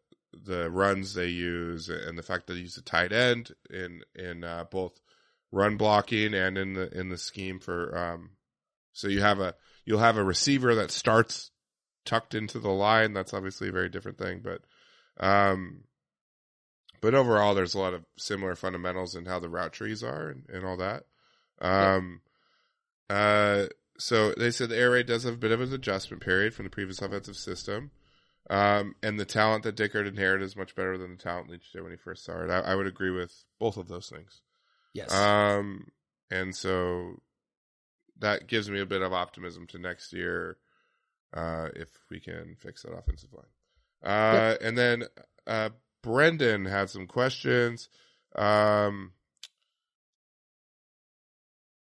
the 0.43 0.69
runs 0.69 1.13
they 1.13 1.27
use 1.27 1.89
and 1.89 2.17
the 2.17 2.23
fact 2.23 2.47
that 2.47 2.53
they 2.53 2.59
use 2.59 2.77
a 2.77 2.81
tight 2.81 3.11
end 3.11 3.51
in, 3.69 4.01
in, 4.15 4.43
uh, 4.43 4.65
both 4.69 4.99
run 5.51 5.77
blocking 5.77 6.33
and 6.33 6.57
in 6.57 6.73
the, 6.73 6.97
in 6.97 7.09
the 7.09 7.17
scheme 7.17 7.59
for, 7.59 7.97
um, 7.97 8.31
so 8.93 9.07
you 9.07 9.21
have 9.21 9.39
a, 9.39 9.55
you'll 9.85 9.99
have 9.99 10.17
a 10.17 10.23
receiver 10.23 10.75
that 10.75 10.91
starts 10.91 11.51
tucked 12.05 12.35
into 12.35 12.59
the 12.59 12.71
line. 12.71 13.13
That's 13.13 13.33
obviously 13.33 13.69
a 13.69 13.73
very 13.73 13.89
different 13.89 14.17
thing, 14.17 14.41
but, 14.43 14.61
um, 15.23 15.83
but 17.01 17.13
overall, 17.13 17.53
there's 17.53 17.75
a 17.75 17.79
lot 17.79 17.93
of 17.93 18.03
similar 18.17 18.55
fundamentals 18.55 19.15
in 19.15 19.25
how 19.25 19.39
the 19.39 19.49
route 19.49 19.73
trees 19.73 20.03
are 20.03 20.29
and, 20.29 20.43
and 20.49 20.65
all 20.65 20.77
that. 20.77 21.03
Um, 21.61 22.21
uh, 23.09 23.65
so 23.97 24.33
they 24.33 24.51
said 24.51 24.69
the 24.69 24.77
air 24.77 24.91
raid 24.91 25.05
does 25.05 25.23
have 25.23 25.35
a 25.35 25.37
bit 25.37 25.51
of 25.51 25.61
an 25.61 25.73
adjustment 25.73 26.23
period 26.23 26.53
from 26.53 26.65
the 26.65 26.71
previous 26.71 27.01
offensive 27.01 27.37
system. 27.37 27.91
Um, 28.49 28.95
and 29.01 29.19
the 29.19 29.25
talent 29.25 29.63
that 29.63 29.75
Dickert 29.75 30.07
inherited 30.07 30.45
is 30.45 30.55
much 30.55 30.75
better 30.75 30.97
than 30.97 31.11
the 31.11 31.23
talent 31.23 31.49
Leach 31.49 31.71
did 31.71 31.81
when 31.81 31.91
he 31.91 31.97
first 31.97 32.23
started. 32.23 32.51
I, 32.51 32.59
I 32.59 32.75
would 32.75 32.87
agree 32.87 33.11
with 33.11 33.43
both 33.59 33.77
of 33.77 33.87
those 33.87 34.09
things. 34.09 34.41
Yes. 34.93 35.11
Um, 35.11 35.87
and 36.29 36.55
so 36.55 37.21
that 38.19 38.47
gives 38.47 38.69
me 38.69 38.79
a 38.79 38.85
bit 38.85 39.01
of 39.01 39.13
optimism 39.13 39.67
to 39.67 39.79
next 39.79 40.13
year, 40.13 40.57
uh, 41.33 41.69
if 41.75 41.89
we 42.09 42.19
can 42.19 42.55
fix 42.59 42.83
that 42.83 42.93
offensive 42.93 43.33
line. 43.33 43.45
Uh, 44.03 44.55
and 44.61 44.77
then, 44.77 45.03
uh, 45.47 45.69
Brendan 46.03 46.65
had 46.65 46.91
some 46.91 47.07
questions. 47.07 47.89
Um, 48.35 49.13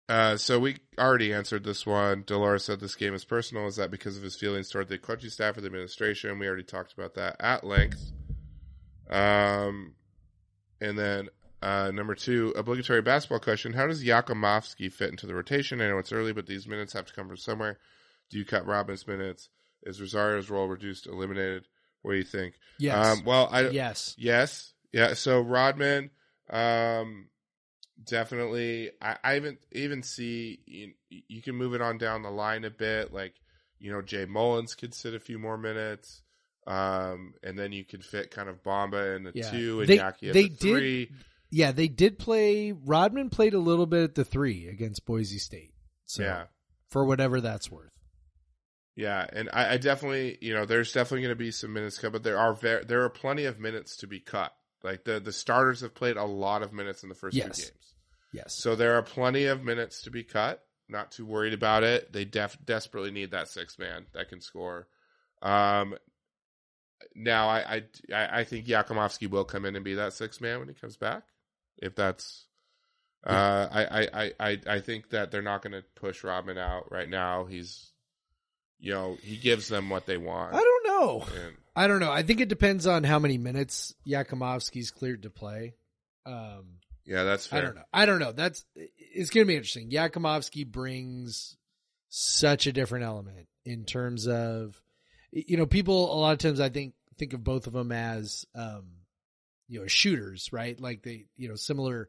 uh, 0.09 0.37
so 0.37 0.59
we 0.59 0.77
already 0.99 1.33
answered 1.33 1.65
this 1.65 1.87
one. 1.87 2.25
Dolores 2.27 2.65
said 2.65 2.81
this 2.81 2.95
game 2.95 3.15
is 3.15 3.25
personal. 3.25 3.67
Is 3.67 3.77
that 3.77 3.91
because 3.91 4.17
of 4.17 4.23
his 4.23 4.37
feelings 4.37 4.69
toward 4.69 4.89
the 4.89 4.99
coaching 4.99 5.31
staff 5.31 5.57
or 5.57 5.61
the 5.63 5.67
administration? 5.67 6.39
We 6.39 6.47
already 6.47 6.65
talked 6.65 6.93
about 6.93 7.15
that 7.15 7.37
at 7.41 7.65
length. 7.65 8.13
Um, 9.09 9.95
and 10.81 10.99
then 10.99 11.29
uh, 11.63 11.91
number 11.91 12.15
two, 12.15 12.53
obligatory 12.57 13.01
basketball 13.01 13.39
question: 13.39 13.73
How 13.73 13.87
does 13.87 14.05
Jakimovski 14.05 14.93
fit 14.93 15.11
into 15.11 15.27
the 15.27 15.35
rotation? 15.35 15.81
I 15.81 15.89
know 15.89 15.99
it's 15.99 16.13
early, 16.13 16.35
but 16.35 16.47
these 16.47 16.67
minutes 16.67 16.93
have 16.93 17.07
to 17.07 17.15
come 17.15 17.29
from 17.29 17.39
somewhere. 17.39 17.79
Do 18.31 18.39
you 18.39 18.45
cut 18.45 18.67
Robbins' 18.67 19.07
minutes? 19.07 19.49
Is 19.85 20.01
Rosario's 20.01 20.51
role 20.51 20.69
reduced, 20.69 21.07
eliminated? 21.07 21.67
What 22.03 22.13
do 22.13 22.19
you 22.19 22.25
think? 22.25 22.55
yes. 22.79 23.07
Um, 23.07 23.25
well, 23.25 23.49
I 23.51 23.69
yes. 23.69 24.15
Yes. 24.19 24.75
Yeah. 24.93 25.15
So 25.15 25.41
Rodman, 25.41 26.11
um, 26.51 27.29
definitely. 28.03 28.91
I, 29.01 29.17
I 29.23 29.37
even 29.37 29.59
even 29.73 30.03
see 30.03 30.61
you, 30.67 30.93
you 31.09 31.43
can 31.43 31.55
move 31.55 31.75
it 31.75 31.81
on 31.81 31.99
down 31.99 32.23
the 32.23 32.31
line 32.31 32.65
a 32.65 32.71
bit. 32.71 33.13
Like 33.13 33.35
you 33.79 33.93
know, 33.93 34.03
Jabe 34.03 34.29
Mullins 34.31 34.75
could 34.75 34.95
sit 34.95 35.15
a 35.15 35.21
few 35.21 35.39
more 35.39 35.59
minutes, 35.59 36.23
um, 36.67 37.35
and 37.43 37.59
then 37.59 37.73
you 37.73 37.85
can 37.85 38.01
fit 38.01 38.31
kind 38.31 38.49
of 38.49 38.63
Bamba 38.63 39.17
in 39.17 39.25
the 39.25 39.33
Yeah. 39.35 39.51
two 39.51 39.81
and 39.81 39.89
They- 39.89 39.99
Yaki 39.99 40.29
at 40.29 40.33
they 40.35 40.43
the 40.45 40.49
did- 40.49 40.59
three. 40.59 41.11
Yeah, 41.51 41.71
they 41.71 41.87
did 41.87 42.19
play. 42.19 42.73
Rodman 42.73 43.31
played 43.31 43.55
a 43.55 43.61
little 43.61 43.87
bit 43.87 44.03
at 44.03 44.15
the 44.17 44.25
three 44.25 44.67
against 44.67 45.05
Boise 45.07 45.39
State. 45.39 45.73
So, 46.05 46.25
Yeah. 46.25 46.47
for 46.89 47.05
whatever 47.05 47.41
that's 47.41 47.71
worth. 47.71 47.97
Yeah, 48.97 49.25
and 49.33 49.49
I, 49.53 49.75
I 49.75 49.77
definitely, 49.77 50.37
you 50.41 50.53
know, 50.53 50.65
there's 50.67 50.93
definitely 50.93 51.23
going 51.23 51.31
to 51.33 51.37
be 51.37 51.53
some 51.53 51.73
minutes 51.73 51.99
cut, 51.99 52.11
but 52.13 52.25
there 52.25 52.39
are 52.39 52.55
very, 52.55 52.85
there 52.85 53.03
are 53.03 53.09
plenty 53.11 53.45
of 53.45 53.61
minutes 53.61 53.97
to 53.99 54.07
be 54.09 54.19
cut. 54.19 54.53
Like 54.85 55.03
the 55.05 55.19
the 55.19 55.33
starters 55.33 55.81
have 55.81 55.95
played 55.95 56.17
a 56.17 56.25
lot 56.25 56.63
of 56.63 56.73
minutes 56.73 57.03
in 57.03 57.09
the 57.09 57.15
first 57.17 57.37
Yes. 57.37 57.57
two 57.57 57.63
games. 57.65 57.95
Yes. 58.33 58.55
So 58.55 58.77
there 58.77 58.95
are 58.97 59.03
plenty 59.03 59.47
of 59.47 59.65
minutes 59.65 60.03
to 60.03 60.11
be 60.11 60.23
cut. 60.23 60.63
Not 60.89 61.11
too 61.11 61.25
worried 61.25 61.55
about 61.55 61.83
it. 61.83 62.13
They 62.13 62.25
def- 62.27 62.59
desperately 62.65 63.11
need 63.11 63.31
that 63.31 63.49
six 63.49 63.79
man 63.79 64.07
that 64.13 64.29
can 64.29 64.41
score. 64.41 64.87
Um, 65.41 65.97
now 67.15 67.49
I, 67.49 67.83
I 68.13 68.41
I 68.41 68.45
think 68.45 68.67
Jakimovski 68.67 69.29
will 69.31 69.45
come 69.45 69.65
in 69.65 69.75
and 69.77 69.85
be 69.85 69.95
that 69.95 70.13
six 70.13 70.41
man 70.41 70.59
when 70.59 70.69
he 70.69 70.75
comes 70.75 70.97
back, 70.97 71.23
if 71.79 71.95
that's 71.95 72.47
Uh, 73.27 73.67
I, 73.73 73.85
I, 73.85 74.09
I, 74.13 74.33
I, 74.41 74.61
I 74.67 74.81
think 74.81 75.09
that 75.11 75.31
they're 75.31 75.41
not 75.41 75.63
going 75.63 75.73
to 75.73 75.83
push 75.95 76.23
Robin 76.23 76.59
out 76.59 76.93
right 76.93 77.09
now. 77.09 77.47
He's, 77.47 77.91
you 78.79 78.93
know, 78.93 79.17
he 79.23 79.37
gives 79.39 79.69
them 79.69 79.89
what 79.89 80.05
they 80.05 80.19
want. 80.19 80.55
I 80.55 80.61
don't 80.61 80.87
know. 80.87 81.25
And 81.47 81.57
I 81.77 81.87
don't 81.87 82.01
know. 82.01 82.13
I 82.13 82.23
think 82.23 82.41
it 82.41 82.49
depends 82.49 82.87
on 82.87 83.05
how 83.05 83.19
many 83.19 83.39
minutes 83.39 83.95
Jakimovski's 84.07 84.91
cleared 84.91 85.23
to 85.23 85.31
play. 85.31 85.75
Um, 86.25 86.79
yeah, 87.05 87.25
that's 87.25 87.47
fair. 87.47 87.59
I 87.59 87.63
don't 87.63 87.75
know. 87.75 87.83
I 87.93 88.07
don't 88.07 88.19
know. 88.19 88.33
That's 88.33 88.65
it's 88.77 89.31
going 89.31 89.45
to 89.45 89.49
be 89.49 89.57
interesting. 89.57 89.91
Jakimovski 89.91 90.67
brings 90.67 91.57
such 92.09 92.67
a 92.67 92.73
different 92.73 93.05
element 93.05 93.49
in 93.65 93.85
terms 93.85 94.29
of, 94.29 94.81
you 95.33 95.57
know, 95.57 95.67
people 95.67 96.15
a 96.15 96.19
lot 96.19 96.33
of 96.33 96.39
times 96.39 96.61
I 96.61 96.69
think 96.69 96.95
think 97.19 97.33
of 97.33 97.43
both 97.45 97.67
of 97.67 97.73
them 97.73 97.93
as, 97.93 98.47
um, 98.55 98.85
you 99.69 99.81
know, 99.81 99.87
shooters, 99.87 100.53
right? 100.53 100.81
Like 100.81 101.03
they, 101.03 101.27
you 101.37 101.49
know, 101.49 101.57
similar 101.57 102.09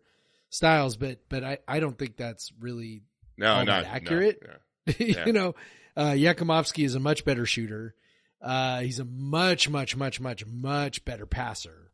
styles, 0.49 0.95
but 0.95 1.19
but 1.27 1.43
I 1.43 1.57
I 1.67 1.79
don't 1.79 1.97
think 1.97 2.17
that's 2.17 2.51
really 2.59 3.01
No, 3.37 3.63
not 3.63 3.85
accurate. 3.85 4.39
No, 4.41 4.49
yeah. 4.49 4.57
Yeah. 4.99 5.25
you 5.25 5.33
know, 5.33 5.55
uh, 5.97 6.11
Yakumovsky 6.11 6.85
is 6.85 6.93
a 6.95 6.99
much 6.99 7.25
better 7.25 7.45
shooter. 7.47 7.95
Uh, 8.41 8.81
he's 8.81 8.99
a 8.99 9.05
much, 9.05 9.69
much, 9.69 9.95
much, 9.95 10.19
much, 10.19 10.45
much 10.45 11.05
better 11.05 11.25
passer, 11.25 11.91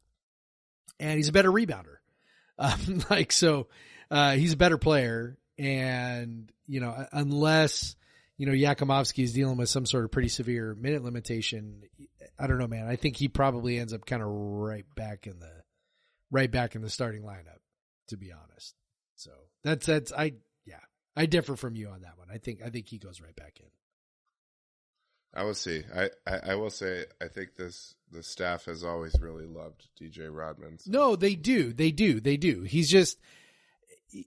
and 0.99 1.17
he's 1.17 1.29
a 1.29 1.33
better 1.33 1.51
rebounder. 1.51 1.85
Um, 2.59 3.03
like 3.09 3.31
so, 3.31 3.69
uh, 4.11 4.33
he's 4.33 4.53
a 4.53 4.57
better 4.57 4.77
player, 4.77 5.35
and 5.57 6.51
you 6.67 6.79
know, 6.79 7.07
unless 7.11 7.95
you 8.37 8.45
know 8.45 8.51
Jakimovski 8.51 9.23
is 9.23 9.33
dealing 9.33 9.57
with 9.57 9.69
some 9.69 9.87
sort 9.87 10.03
of 10.03 10.11
pretty 10.11 10.27
severe 10.27 10.75
minute 10.75 11.03
limitation, 11.03 11.81
I 12.37 12.45
don't 12.45 12.59
know, 12.59 12.67
man. 12.67 12.87
I 12.87 12.97
think 12.97 13.17
he 13.17 13.29
probably 13.29 13.79
ends 13.79 13.93
up 13.93 14.05
kind 14.05 14.21
of 14.21 14.27
right 14.29 14.85
back 14.95 15.25
in 15.25 15.39
the 15.39 15.51
right 16.29 16.51
back 16.51 16.75
in 16.75 16.83
the 16.83 16.89
starting 16.89 17.23
lineup, 17.23 17.59
to 18.09 18.17
be 18.17 18.31
honest. 18.31 18.75
So 19.15 19.31
that's 19.63 19.85
that's 19.85 20.11
I 20.11 20.33
yeah 20.65 20.79
I 21.15 21.25
differ 21.25 21.55
from 21.55 21.75
you 21.75 21.89
on 21.89 22.01
that 22.01 22.17
one. 22.17 22.27
I 22.31 22.37
think 22.37 22.61
I 22.63 22.69
think 22.69 22.87
he 22.87 22.97
goes 22.97 23.21
right 23.21 23.35
back 23.35 23.59
in. 23.59 23.67
I 25.33 25.43
will 25.43 25.53
see. 25.53 25.83
I, 25.95 26.09
I, 26.27 26.39
I 26.51 26.55
will 26.55 26.69
say 26.69 27.05
I 27.21 27.27
think 27.27 27.55
this 27.55 27.95
the 28.11 28.21
staff 28.23 28.65
has 28.65 28.83
always 28.83 29.15
really 29.21 29.45
loved 29.45 29.87
DJ 29.99 30.27
Rodman. 30.29 30.79
So- 30.79 30.91
No, 30.91 31.15
they 31.15 31.35
do. 31.35 31.71
They 31.71 31.91
do. 31.91 32.19
They 32.19 32.35
do. 32.35 32.63
He's 32.63 32.89
just, 32.89 33.17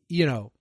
you 0.09 0.27
know, 0.27 0.53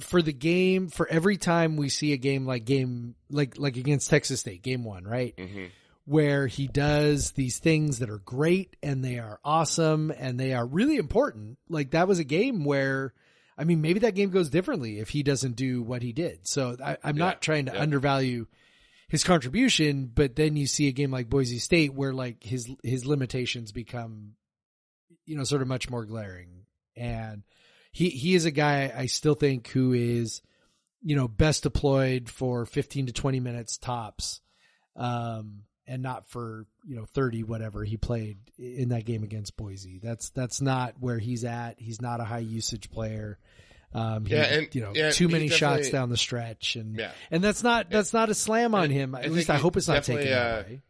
for 0.00 0.22
the 0.22 0.32
game, 0.32 0.88
for 0.88 1.06
every 1.08 1.36
time 1.36 1.76
we 1.76 1.88
see 1.88 2.12
a 2.12 2.16
game 2.16 2.46
like 2.46 2.64
game, 2.64 3.14
like, 3.30 3.58
like 3.58 3.76
against 3.76 4.08
Texas 4.08 4.40
State, 4.40 4.62
game 4.62 4.84
one, 4.84 5.04
right? 5.04 5.36
Mhm. 5.36 5.68
Where 6.04 6.46
he 6.46 6.66
does 6.68 7.32
these 7.32 7.58
things 7.58 7.98
that 7.98 8.08
are 8.10 8.18
great 8.18 8.76
and 8.82 9.04
they 9.04 9.18
are 9.18 9.38
awesome 9.44 10.10
and 10.10 10.38
they 10.40 10.52
are 10.54 10.66
really 10.66 10.96
important. 10.96 11.58
Like 11.68 11.90
that 11.92 12.08
was 12.08 12.18
a 12.18 12.24
game 12.24 12.64
where, 12.64 13.12
I 13.58 13.64
mean, 13.64 13.82
maybe 13.82 14.00
that 14.00 14.14
game 14.14 14.30
goes 14.30 14.48
differently 14.50 14.98
if 14.98 15.10
he 15.10 15.22
doesn't 15.22 15.56
do 15.56 15.82
what 15.82 16.02
he 16.02 16.12
did. 16.12 16.46
So 16.48 16.76
I, 16.82 16.96
I'm 17.04 17.16
Yeah. 17.18 17.24
not 17.26 17.42
trying 17.42 17.66
to 17.66 17.72
Yeah. 17.74 17.82
undervalue 17.82 18.46
his 19.12 19.24
contribution, 19.24 20.10
but 20.12 20.36
then 20.36 20.56
you 20.56 20.66
see 20.66 20.88
a 20.88 20.92
game 20.92 21.10
like 21.10 21.28
Boise 21.28 21.58
State 21.58 21.92
where 21.92 22.14
like 22.14 22.42
his 22.42 22.66
his 22.82 23.04
limitations 23.04 23.70
become 23.70 24.32
you 25.26 25.36
know 25.36 25.44
sort 25.44 25.60
of 25.60 25.68
much 25.68 25.90
more 25.90 26.06
glaring. 26.06 26.64
And 26.96 27.42
he 27.92 28.08
he 28.08 28.34
is 28.34 28.46
a 28.46 28.50
guy 28.50 28.90
I 28.96 29.06
still 29.06 29.34
think 29.34 29.68
who 29.68 29.92
is 29.92 30.40
you 31.02 31.14
know 31.14 31.28
best 31.28 31.64
deployed 31.64 32.30
for 32.30 32.64
15 32.64 33.08
to 33.08 33.12
20 33.12 33.38
minutes 33.40 33.76
tops 33.76 34.40
um 34.96 35.64
and 35.86 36.02
not 36.02 36.26
for 36.26 36.64
you 36.86 36.96
know 36.96 37.04
30 37.04 37.42
whatever 37.42 37.84
he 37.84 37.98
played 37.98 38.38
in 38.56 38.88
that 38.88 39.04
game 39.04 39.24
against 39.24 39.58
Boise. 39.58 40.00
That's 40.02 40.30
that's 40.30 40.62
not 40.62 40.94
where 41.00 41.18
he's 41.18 41.44
at. 41.44 41.78
He's 41.78 42.00
not 42.00 42.20
a 42.20 42.24
high 42.24 42.38
usage 42.38 42.90
player 42.90 43.38
um 43.94 44.24
he, 44.26 44.34
Yeah, 44.34 44.44
and- 44.44 44.74
you 44.74 44.80
know 44.80 44.92
yeah, 44.94 45.10
too 45.10 45.28
many 45.28 45.48
shots 45.48 45.90
down 45.90 46.08
the 46.10 46.16
stretch 46.16 46.76
and 46.76 46.98
Yeah. 46.98 47.12
and 47.30 47.42
that's 47.42 47.62
not 47.62 47.90
that's 47.90 48.12
not 48.12 48.28
a 48.30 48.34
slam 48.34 48.74
on 48.74 48.90
him. 48.90 49.14
At 49.14 49.22
think 49.22 49.34
least 49.34 49.50
I 49.50 49.56
hope 49.58 49.76
it's 49.76 49.88
not 49.88 50.04
taken 50.04 50.32
uh, 50.32 50.64
way. 50.66 50.82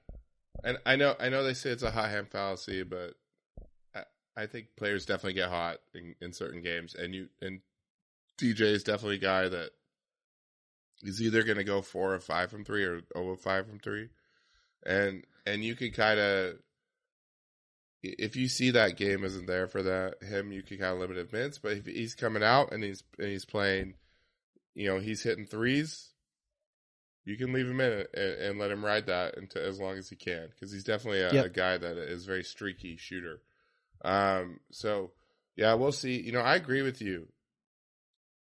And 0.64 0.78
I 0.86 0.96
know 0.96 1.14
I 1.18 1.28
know 1.28 1.42
they 1.42 1.54
say 1.54 1.70
it's 1.70 1.82
a 1.82 1.90
hot 1.90 2.10
hand 2.10 2.28
fallacy, 2.28 2.82
but 2.84 3.14
I, 3.94 4.02
I 4.36 4.46
think 4.46 4.68
players 4.76 5.06
definitely 5.06 5.32
get 5.34 5.48
hot 5.48 5.78
in, 5.94 6.14
in 6.20 6.32
certain 6.32 6.62
games, 6.62 6.94
and 6.94 7.14
you 7.14 7.28
and 7.40 7.60
DJ 8.40 8.60
is 8.62 8.84
definitely 8.84 9.16
a 9.16 9.20
guy 9.20 9.48
that 9.48 9.70
is 11.02 11.20
either 11.20 11.42
going 11.42 11.58
to 11.58 11.64
go 11.64 11.82
four 11.82 12.14
or 12.14 12.20
five 12.20 12.50
from 12.50 12.64
three 12.64 12.84
or 12.84 13.00
over 13.16 13.36
five 13.36 13.66
from 13.66 13.80
three, 13.80 14.08
and 14.86 15.24
and 15.46 15.64
you 15.64 15.74
can 15.74 15.90
kind 15.90 16.20
of 16.20 16.54
if 18.02 18.36
you 18.36 18.48
see 18.48 18.70
that 18.72 18.96
game 18.96 19.24
isn't 19.24 19.46
there 19.46 19.66
for 19.68 19.82
that 19.82 20.22
him, 20.22 20.52
you 20.52 20.62
can 20.62 20.78
kind 20.78 20.92
of 20.94 20.98
limit 20.98 21.16
his 21.16 21.32
minutes. 21.32 21.58
But 21.58 21.72
if 21.72 21.86
he's 21.86 22.14
coming 22.14 22.42
out 22.42 22.72
and 22.72 22.82
he's 22.82 23.02
and 23.18 23.28
he's 23.28 23.44
playing, 23.44 23.94
you 24.74 24.88
know, 24.88 24.98
he's 24.98 25.22
hitting 25.22 25.46
threes 25.46 26.12
you 27.24 27.36
can 27.36 27.52
leave 27.52 27.68
him 27.68 27.80
in 27.80 28.04
and, 28.14 28.24
and 28.40 28.58
let 28.58 28.70
him 28.70 28.84
ride 28.84 29.06
that 29.06 29.36
until 29.36 29.62
as 29.62 29.78
long 29.78 29.96
as 29.96 30.08
he 30.08 30.16
can 30.16 30.48
because 30.48 30.72
he's 30.72 30.84
definitely 30.84 31.20
a, 31.20 31.32
Yep. 31.32 31.44
a 31.46 31.48
guy 31.50 31.78
that 31.78 31.96
is 31.96 32.24
very 32.24 32.42
streaky 32.42 32.96
shooter. 32.96 33.40
Um, 34.04 34.60
so 34.70 35.12
yeah, 35.56 35.74
we'll 35.74 35.92
see. 35.92 36.20
You 36.20 36.32
know, 36.32 36.40
I 36.40 36.56
agree 36.56 36.82
with 36.82 37.00
you. 37.00 37.28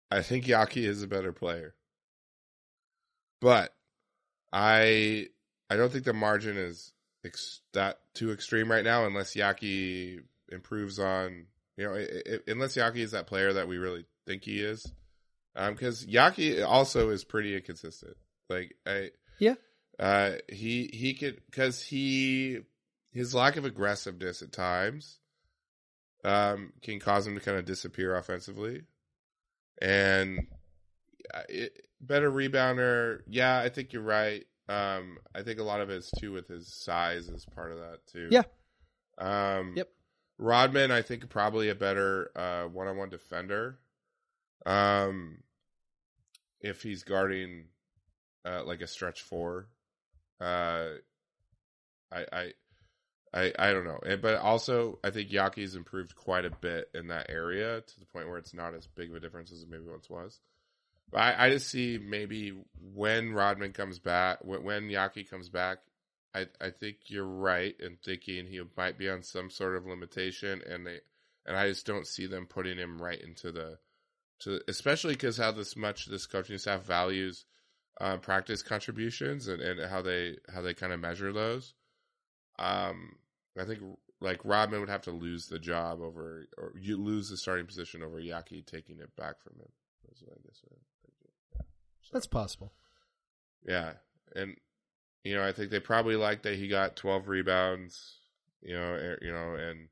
I 0.10 0.22
think 0.24 0.46
Yaki 0.46 0.84
is 0.84 1.04
a 1.04 1.08
better 1.08 1.32
player, 1.32 1.76
but 3.40 3.74
I 4.52 5.28
I 5.70 5.78
don't 5.78 5.92
think 5.92 6.04
the 6.06 6.14
margin 6.14 6.58
is 6.58 6.92
ex- 7.26 7.62
that 7.74 8.00
too 8.14 8.32
extreme 8.32 8.70
right 8.72 8.84
now 8.84 9.06
unless 9.06 9.36
Yaki 9.36 10.20
improves 10.52 11.00
on 11.00 11.46
you 11.78 11.86
know 11.86 11.94
i 11.96 12.02
i 12.02 12.38
unless 12.48 12.76
Yaki 12.76 12.98
is 12.98 13.12
that 13.12 13.28
player 13.28 13.54
that 13.54 13.68
we 13.68 13.78
really 13.78 14.06
think 14.28 14.44
he 14.44 14.60
is. 14.62 14.92
Because 15.54 16.06
Yaki 16.06 16.66
also 16.66 17.10
is 17.10 17.26
pretty 17.26 17.56
inconsistent. 17.56 18.16
Like 18.50 18.74
I, 18.86 19.12
Yeah. 19.40 19.56
uh, 20.00 20.36
he 20.48 20.90
he 20.94 21.14
could 21.14 21.42
because 21.50 21.84
he 21.84 22.60
his 23.12 23.36
lack 23.36 23.58
of 23.58 23.66
aggressiveness 23.66 24.42
at 24.42 24.54
times, 24.54 25.20
um, 26.24 26.72
can 26.82 27.00
cause 27.02 27.28
him 27.28 27.36
to 27.36 27.42
kind 27.42 27.58
of 27.58 27.66
disappear 27.66 28.16
offensively, 28.16 28.84
and 29.82 30.48
uh, 31.34 31.42
it, 31.50 31.86
better 32.00 32.32
rebounder. 32.32 33.22
Yeah, 33.28 33.60
I 33.60 33.68
think 33.68 33.92
you're 33.92 34.02
right. 34.02 34.46
Um, 34.72 35.18
I 35.36 35.42
think 35.42 35.60
a 35.60 35.64
lot 35.64 35.82
of 35.82 35.90
it 35.90 35.98
is 35.98 36.12
too 36.20 36.32
with 36.32 36.48
his 36.48 36.74
size 36.74 37.28
is 37.28 37.46
part 37.46 37.72
of 37.72 37.80
that 37.80 38.08
too. 38.08 38.30
Yeah. 38.32 38.44
Um. 39.18 39.74
Yep. 39.76 39.90
Rodman, 40.38 40.92
I 40.92 41.04
think 41.04 41.30
probably 41.30 41.70
a 41.70 41.76
better 41.76 42.32
uh, 42.36 42.64
one-on-one 42.64 43.10
defender. 43.10 43.78
Um, 44.66 45.44
if 46.60 46.82
he's 46.82 47.04
guarding 47.04 47.66
uh, 48.44 48.64
like 48.66 48.82
a 48.82 48.88
stretch 48.88 49.22
four, 49.22 49.68
uh, 50.40 50.88
I, 52.12 52.26
I, 52.34 52.54
I, 53.34 53.54
I 53.60 53.72
don't 53.72 53.86
know. 53.86 54.00
But 54.18 54.36
also, 54.40 54.98
I 55.04 55.12
think 55.12 55.32
Yaki's 55.32 55.76
improved 55.76 56.16
quite 56.16 56.46
a 56.46 56.50
bit 56.50 56.90
in 56.96 57.10
that 57.10 57.28
area 57.30 57.82
to 57.82 58.00
the 58.00 58.06
point 58.08 58.28
where 58.28 58.40
it's 58.40 58.54
not 58.54 58.74
as 58.74 58.88
big 58.88 59.12
of 59.12 59.16
a 59.16 59.20
difference 59.20 59.52
as 59.52 59.62
it 59.62 59.70
maybe 59.70 59.84
once 59.86 60.10
was. 60.10 60.40
I, 61.14 61.48
I 61.48 61.50
just 61.50 61.70
see 61.70 61.98
maybe 61.98 62.54
when 62.94 63.34
Rodman 63.34 63.74
comes 63.74 64.00
back, 64.00 64.40
when, 64.44 64.90
Yaki 64.90 65.30
comes 65.30 65.50
back, 65.50 65.80
I, 66.34 66.48
I 66.62 66.70
think 66.70 66.98
you're 67.08 67.26
right 67.26 67.76
in 67.80 67.98
thinking 68.04 68.48
he 68.48 68.62
might 68.78 68.98
be 68.98 69.10
on 69.10 69.24
some 69.24 69.50
sort 69.50 69.76
of 69.76 69.86
limitation, 69.86 70.62
and 70.66 70.88
they, 70.88 71.00
and 71.46 71.58
I 71.58 71.68
just 71.68 71.86
don't 71.86 72.08
see 72.08 72.28
them 72.28 72.46
putting 72.46 72.78
him 72.78 73.02
right 73.02 73.20
into 73.20 73.52
the, 73.52 73.80
to 74.40 74.62
especially 74.68 75.14
because 75.14 75.38
how 75.38 75.52
this 75.52 75.76
much 75.76 76.06
this 76.06 76.26
coaching 76.26 76.58
staff 76.58 76.84
values 76.84 77.46
uh, 78.00 78.18
practice 78.18 78.62
contributions 78.62 79.48
and, 79.48 79.62
and 79.62 79.90
how 79.90 80.02
they 80.02 80.38
how 80.54 80.62
they 80.62 80.74
kind 80.74 80.94
of 80.94 81.00
measure 81.00 81.32
those. 81.34 81.74
Um, 82.58 83.18
I 83.60 83.66
think 83.66 83.82
like 84.22 84.40
Rodman 84.46 84.80
would 84.80 84.90
have 84.90 85.04
to 85.04 85.12
lose 85.12 85.48
the 85.48 85.60
job 85.60 86.02
over, 86.02 86.48
or 86.58 86.74
you 86.80 86.98
lose 86.98 87.30
the 87.30 87.38
starting 87.38 87.66
position 87.66 88.04
over 88.04 88.18
Yaki 88.18 88.66
taking 88.66 89.00
it 89.00 89.16
back 89.16 89.42
from 89.42 89.58
him. 89.60 89.70
That's 90.08 90.22
what 90.22 90.34
I 90.34 90.42
guess 90.46 90.62
what 90.64 90.78
I'm 90.78 90.86
thinking. 91.04 91.32
Yeah. 91.54 91.62
So, 92.01 92.01
that's 92.12 92.28
possible 92.28 92.74
yeah, 93.66 93.94
and 94.36 94.56
you 95.24 95.36
know 95.36 95.44
I 95.44 95.52
think 95.52 95.72
they 95.72 95.80
probably 95.80 96.16
like 96.16 96.44
that 96.44 96.58
he 96.58 96.68
got 96.68 96.96
12 96.96 97.28
rebounds. 97.28 98.18
You 98.62 98.74
know, 98.76 98.94
er, 98.94 99.20
you 99.22 99.32
know, 99.32 99.56
and 99.56 99.88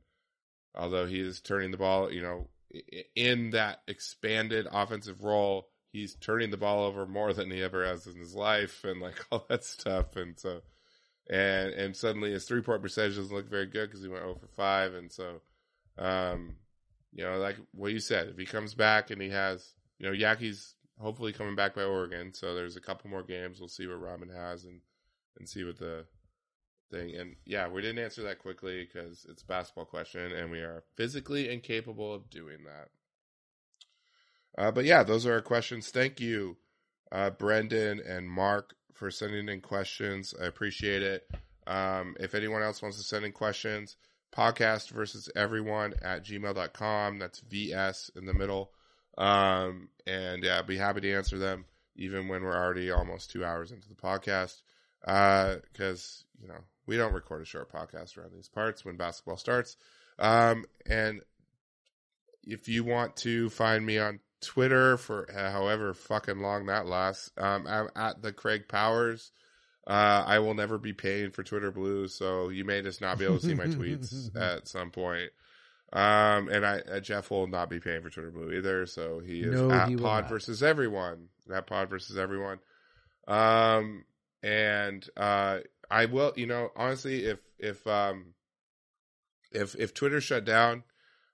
although 0.76 1.06
he 1.06 1.20
is 1.20 1.42
turning 1.42 1.72
the 1.72 1.78
ball, 1.78 2.12
you 2.12 2.22
know, 2.22 2.50
in 3.16 3.52
that 3.52 3.82
expanded 3.88 4.68
offensive 4.72 5.24
role, 5.24 5.70
he's 5.92 6.16
turning 6.16 6.52
the 6.52 6.58
ball 6.58 6.84
over 6.84 7.06
more 7.06 7.34
than 7.34 7.50
he 7.50 7.64
ever 7.64 7.86
has 7.86 8.06
in 8.08 8.16
his 8.18 8.36
life, 8.36 8.84
and 8.84 9.02
like 9.02 9.26
all 9.32 9.46
that 9.50 9.64
stuff. 9.64 10.16
And 10.16 10.40
so, 10.40 10.62
and 11.30 11.74
and 11.74 11.96
suddenly 11.96 12.32
his 12.32 12.46
three 12.46 12.62
point 12.62 12.82
percentage 12.82 13.16
doesn't 13.16 13.36
look 13.36 13.50
very 13.50 13.68
good 13.68 13.90
because 13.90 14.04
he 14.04 14.10
went 14.10 14.26
over 14.26 14.48
five, 14.56 14.94
and 14.94 15.12
so, 15.12 15.42
um, 15.98 16.56
you 17.14 17.24
know, 17.24 17.38
like 17.38 17.58
what 17.74 17.92
you 17.92 18.00
said, 18.00 18.30
if 18.30 18.38
he 18.38 18.46
comes 18.46 18.74
back 18.74 19.12
and 19.12 19.22
he 19.22 19.30
has, 19.30 19.74
you 20.00 20.08
know, 20.08 20.14
Yaki's 20.16 20.76
hopefully 21.00 21.34
coming 21.34 21.56
back 21.56 21.76
by 21.76 21.84
Oregon, 21.84 22.34
so 22.34 22.54
there's 22.54 22.76
a 22.76 22.82
couple 22.82 23.10
more 23.10 23.24
games. 23.24 23.60
We'll 23.60 23.70
see 23.70 23.88
what 23.88 24.02
Robin 24.02 24.30
has 24.30 24.66
and 24.66 24.82
and 25.38 25.48
see 25.48 25.64
what 25.64 25.78
the 25.80 26.06
thing. 26.92 27.16
And 27.16 27.36
yeah, 27.46 27.68
we 27.68 27.82
didn't 27.82 28.04
answer 28.04 28.24
that 28.24 28.40
quickly 28.40 28.86
because 28.86 29.26
it's 29.30 29.44
a 29.44 29.48
basketball 29.48 29.86
question, 29.86 30.32
and 30.32 30.52
we 30.52 30.60
are 30.60 30.84
physically 30.96 31.50
incapable 31.50 32.14
of 32.14 32.30
doing 32.30 32.60
that. 32.66 32.90
Uh, 34.58 34.72
but 34.72 34.86
yeah, 34.86 35.04
those 35.04 35.26
are 35.26 35.34
our 35.34 35.42
questions. 35.42 35.90
Thank 35.90 36.20
you, 36.20 36.58
uh, 37.12 37.30
Brendan 37.30 38.00
and 38.00 38.30
Mark, 38.30 38.76
for 38.94 39.12
sending 39.12 39.48
in 39.48 39.62
questions. 39.62 40.34
I 40.42 40.46
appreciate 40.46 41.02
it. 41.02 41.30
Um, 41.68 42.16
if 42.20 42.34
anyone 42.34 42.64
else 42.64 42.82
wants 42.82 42.98
to 42.98 43.04
send 43.04 43.26
in 43.26 43.32
questions, 43.32 43.96
podcast 44.36 44.90
versus 44.90 45.30
everyone 45.36 45.94
at 46.02 46.26
gmail.com. 46.26 47.20
That's 47.20 47.40
VS 47.40 48.12
in 48.16 48.26
the 48.26 48.34
middle. 48.34 48.72
Um, 49.20 49.90
and 50.08 50.44
yeah, 50.44 50.60
I'd 50.60 50.68
be 50.68 50.78
happy 50.78 51.02
to 51.02 51.14
answer 51.14 51.38
them 51.38 51.66
even 51.96 52.30
when 52.30 52.44
we're 52.44 52.56
already 52.56 52.90
almost 52.90 53.30
two 53.30 53.44
hours 53.44 53.72
into 53.72 53.90
the 53.90 53.96
podcast. 53.96 54.62
Uh, 55.06 55.58
cause, 55.78 56.24
you 56.42 56.48
know, 56.48 56.60
we 56.88 56.98
don't 56.98 57.14
record 57.14 57.42
a 57.42 57.46
short 57.46 57.72
podcast 57.72 58.18
around 58.18 58.32
these 58.34 58.48
parts 58.48 58.84
when 58.84 58.96
basketball 58.96 59.38
starts. 59.38 59.76
Um, 60.18 60.66
and 60.86 61.22
if 62.44 62.68
you 62.68 62.84
want 62.84 63.18
to 63.18 63.50
find 63.50 63.86
me 63.86 63.98
on 64.00 64.22
Twitter 64.42 64.98
for 64.98 65.28
however 65.34 65.94
fucking 65.94 66.40
long 66.40 66.68
that 66.68 66.88
lasts, 66.88 67.30
um, 67.38 67.68
I'm 67.68 67.90
at 67.96 68.22
the 68.22 68.32
Craig 68.32 68.68
Powers. 68.68 69.32
Uh, 69.86 70.24
I 70.26 70.40
will 70.40 70.54
never 70.54 70.78
be 70.78 70.94
paying 70.94 71.32
for 71.32 71.44
Twitter 71.44 71.72
Blue, 71.72 72.08
so 72.08 72.50
you 72.50 72.64
may 72.64 72.82
just 72.82 73.02
not 73.02 73.18
be 73.18 73.26
able 73.26 73.40
to 73.40 73.46
see 73.46 73.56
my 73.56 73.66
tweets 73.66 74.36
at 74.40 74.68
some 74.68 74.92
point. 74.92 75.32
Um, 75.92 76.50
and 76.50 76.66
I, 76.66 76.80
uh, 76.80 77.00
Jeff 77.00 77.32
will 77.32 77.48
not 77.48 77.70
be 77.70 77.80
paying 77.80 78.02
for 78.02 78.10
Twitter 78.10 78.32
Blue 78.32 78.52
either, 78.52 78.86
so 78.86 79.20
he 79.20 79.42
is 79.42 79.60
No, 79.60 79.72
at 79.72 79.90
he 79.90 79.96
Pod 79.96 80.30
versus 80.30 80.62
everyone. 80.62 81.30
At 81.52 81.66
Pod 81.66 81.90
versus 81.90 82.18
everyone. 82.18 82.60
Um, 83.28 84.06
and 84.44 85.08
uh, 85.18 85.60
I 85.90 86.06
will, 86.06 86.34
you 86.36 86.46
know, 86.46 86.70
honestly, 86.76 87.26
if 87.26 87.40
if 87.58 87.86
um, 87.88 88.34
if 89.52 89.76
if 89.76 89.94
Twitter 89.94 90.22
shut 90.22 90.46
down, 90.46 90.84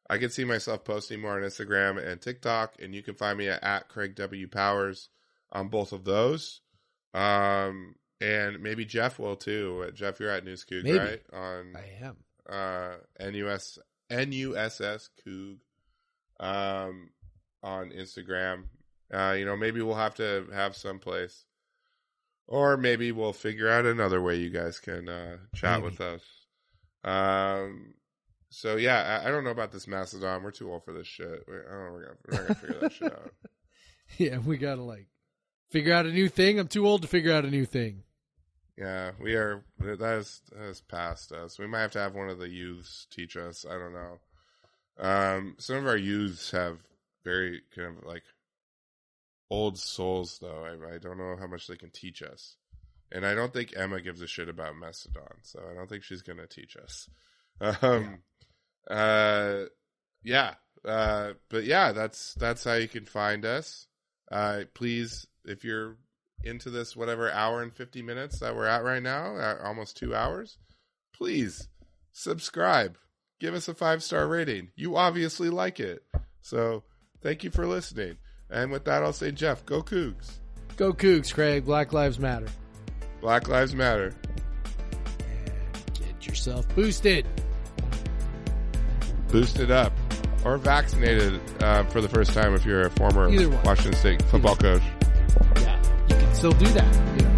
I 0.09 0.17
could 0.17 0.31
see 0.31 0.45
myself 0.45 0.85
posting 0.85 1.19
more 1.19 1.35
on 1.35 1.41
Instagram 1.41 2.03
and 2.05 2.21
TikTok, 2.21 2.75
and 2.81 2.95
you 2.95 3.03
can 3.03 3.15
find 3.15 3.37
me 3.37 3.49
at, 3.49 3.61
at 3.63 3.89
Craig 3.89 4.15
W 4.15 4.47
Powers 4.47 5.09
on 5.51 5.67
both 5.67 5.91
of 5.91 6.05
those. 6.05 6.61
Um, 7.13 7.95
and 8.21 8.61
maybe 8.61 8.85
Jeff 8.85 9.19
will 9.19 9.35
too. 9.35 9.89
Jeff, 9.93 10.19
you're 10.19 10.29
at 10.29 10.45
Maybe. 10.45 10.97
right? 10.97 11.21
On 11.33 11.75
I 11.75 12.05
am. 12.05 12.17
uh, 12.49 12.95
NUS 13.19 13.79
NUSS 14.09 15.09
Coog 15.25 15.57
um, 16.39 17.09
on 17.63 17.91
Instagram. 17.91 18.65
Uh, 19.13 19.35
you 19.37 19.45
know, 19.45 19.55
maybe 19.55 19.81
we'll 19.81 19.95
have 19.95 20.15
to 20.15 20.47
have 20.53 20.75
some 20.75 20.99
place, 20.99 21.45
or 22.47 22.75
maybe 22.77 23.11
we'll 23.11 23.33
figure 23.33 23.69
out 23.69 23.85
another 23.85 24.21
way 24.21 24.35
you 24.35 24.49
guys 24.49 24.79
can 24.79 25.07
uh, 25.07 25.37
chat 25.55 25.79
Maybe. 25.81 25.91
with 25.91 26.01
us. 26.01 26.21
Um, 27.03 27.93
so 28.49 28.77
yeah, 28.77 29.21
I, 29.23 29.27
I 29.27 29.31
don't 29.31 29.43
know 29.43 29.51
about 29.51 29.71
this 29.71 29.87
Mastodon. 29.87 30.41
We're 30.41 30.51
too 30.51 30.71
old 30.71 30.83
for 30.85 30.93
this 30.93 31.07
shit. 31.07 31.43
We're, 31.47 31.65
I 31.67 31.71
don't 31.71 31.85
know. 31.85 31.91
We're, 31.91 32.05
gonna, 32.05 32.17
we're 32.25 32.33
not 32.33 32.41
gonna 32.47 32.55
figure 32.55 32.79
that 32.81 32.93
shit 32.93 33.11
out. 33.11 33.31
Yeah, 34.19 34.37
we 34.37 34.57
gotta 34.57 34.83
like 34.83 35.07
figure 35.71 35.91
out 35.91 36.05
a 36.05 36.11
new 36.11 36.29
thing. 36.29 36.59
I'm 36.59 36.67
too 36.67 36.87
old 36.87 37.01
to 37.01 37.07
figure 37.07 37.33
out 37.33 37.43
a 37.43 37.49
new 37.49 37.65
thing. 37.65 38.03
Yeah, 38.77 39.11
we 39.21 39.35
are. 39.35 39.63
That 39.79 40.17
is 40.19 40.41
that 40.51 40.65
is 40.65 40.81
past 40.81 41.31
us. 41.31 41.57
We 41.57 41.67
might 41.67 41.81
have 41.81 41.91
to 41.91 41.99
have 41.99 42.15
one 42.15 42.29
of 42.29 42.39
the 42.39 42.49
youths 42.49 43.07
teach 43.09 43.37
us. 43.37 43.65
I 43.69 43.73
don't 43.73 43.93
know. 43.93 44.19
Um, 44.97 45.55
some 45.59 45.77
of 45.77 45.87
our 45.87 45.97
youths 45.97 46.51
have 46.51 46.79
very 47.23 47.61
kind 47.73 47.97
of 47.97 48.05
like 48.05 48.23
old 49.49 49.77
souls, 49.77 50.39
though. 50.41 50.65
I, 50.65 50.95
I 50.95 50.97
don't 50.97 51.17
know 51.17 51.35
how 51.39 51.47
much 51.47 51.67
they 51.67 51.77
can 51.77 51.89
teach 51.89 52.21
us, 52.21 52.57
and 53.11 53.25
I 53.25 53.33
don't 53.33 53.53
think 53.53 53.73
Emma 53.77 54.01
gives 54.01 54.21
a 54.21 54.27
shit 54.27 54.49
about 54.49 54.75
Mastodon, 54.75 55.37
so 55.41 55.61
I 55.71 55.73
don't 55.73 55.89
think 55.89 56.03
she's 56.03 56.21
gonna 56.21 56.47
teach 56.47 56.75
us. 56.77 57.09
Um, 57.81 58.19
uh, 58.89 59.63
yeah. 60.23 60.55
Uh, 60.83 61.33
but 61.49 61.63
yeah, 61.63 61.93
that's 61.93 62.33
that's 62.35 62.63
how 62.63 62.73
you 62.73 62.87
can 62.87 63.05
find 63.05 63.45
us. 63.45 63.87
Uh, 64.31 64.61
please, 64.73 65.25
if 65.45 65.63
you're 65.63 65.97
into 66.45 66.69
this 66.69 66.95
whatever 66.95 67.31
hour 67.31 67.61
and 67.61 67.73
50 67.73 68.01
minutes 68.01 68.39
that 68.39 68.55
we're 68.55 68.67
at 68.67 68.83
right 68.83 69.01
now, 69.01 69.35
uh, 69.35 69.57
almost 69.63 69.97
two 69.97 70.15
hours, 70.15 70.57
please 71.13 71.67
subscribe. 72.13 72.97
Give 73.39 73.53
us 73.53 73.67
a 73.67 73.73
five 73.73 74.03
star 74.03 74.27
rating. 74.27 74.69
You 74.75 74.95
obviously 74.95 75.49
like 75.49 75.79
it. 75.79 76.03
So 76.41 76.83
thank 77.21 77.43
you 77.43 77.49
for 77.49 77.65
listening. 77.65 78.17
And 78.49 78.71
with 78.71 78.85
that, 78.85 79.03
I'll 79.03 79.13
say, 79.13 79.31
Jeff, 79.31 79.65
go 79.65 79.81
Cougs. 79.81 80.31
Go 80.77 80.93
Cougs, 80.93 81.33
Craig. 81.33 81.65
Black 81.65 81.91
Lives 81.91 82.19
Matter. 82.19 82.47
Black 83.19 83.47
Lives 83.47 83.75
Matter. 83.75 84.13
And 85.19 85.99
get 85.99 86.27
yourself 86.27 86.67
boosted. 86.75 87.25
Boosted 89.29 89.71
up. 89.71 89.91
Or 90.45 90.57
vaccinated 90.57 91.41
uh, 91.63 91.85
for 91.85 92.01
the 92.01 92.09
first 92.09 92.33
time 92.33 92.53
if 92.53 92.65
you're 92.65 92.81
a 92.81 92.91
former 92.91 93.27
Washington 93.63 93.93
State 93.93 94.21
football 94.23 94.55
coach. 94.55 94.83
Still 96.35 96.51
do 96.51 96.65
that. 96.73 96.93
You 97.17 97.25
know. 97.25 97.34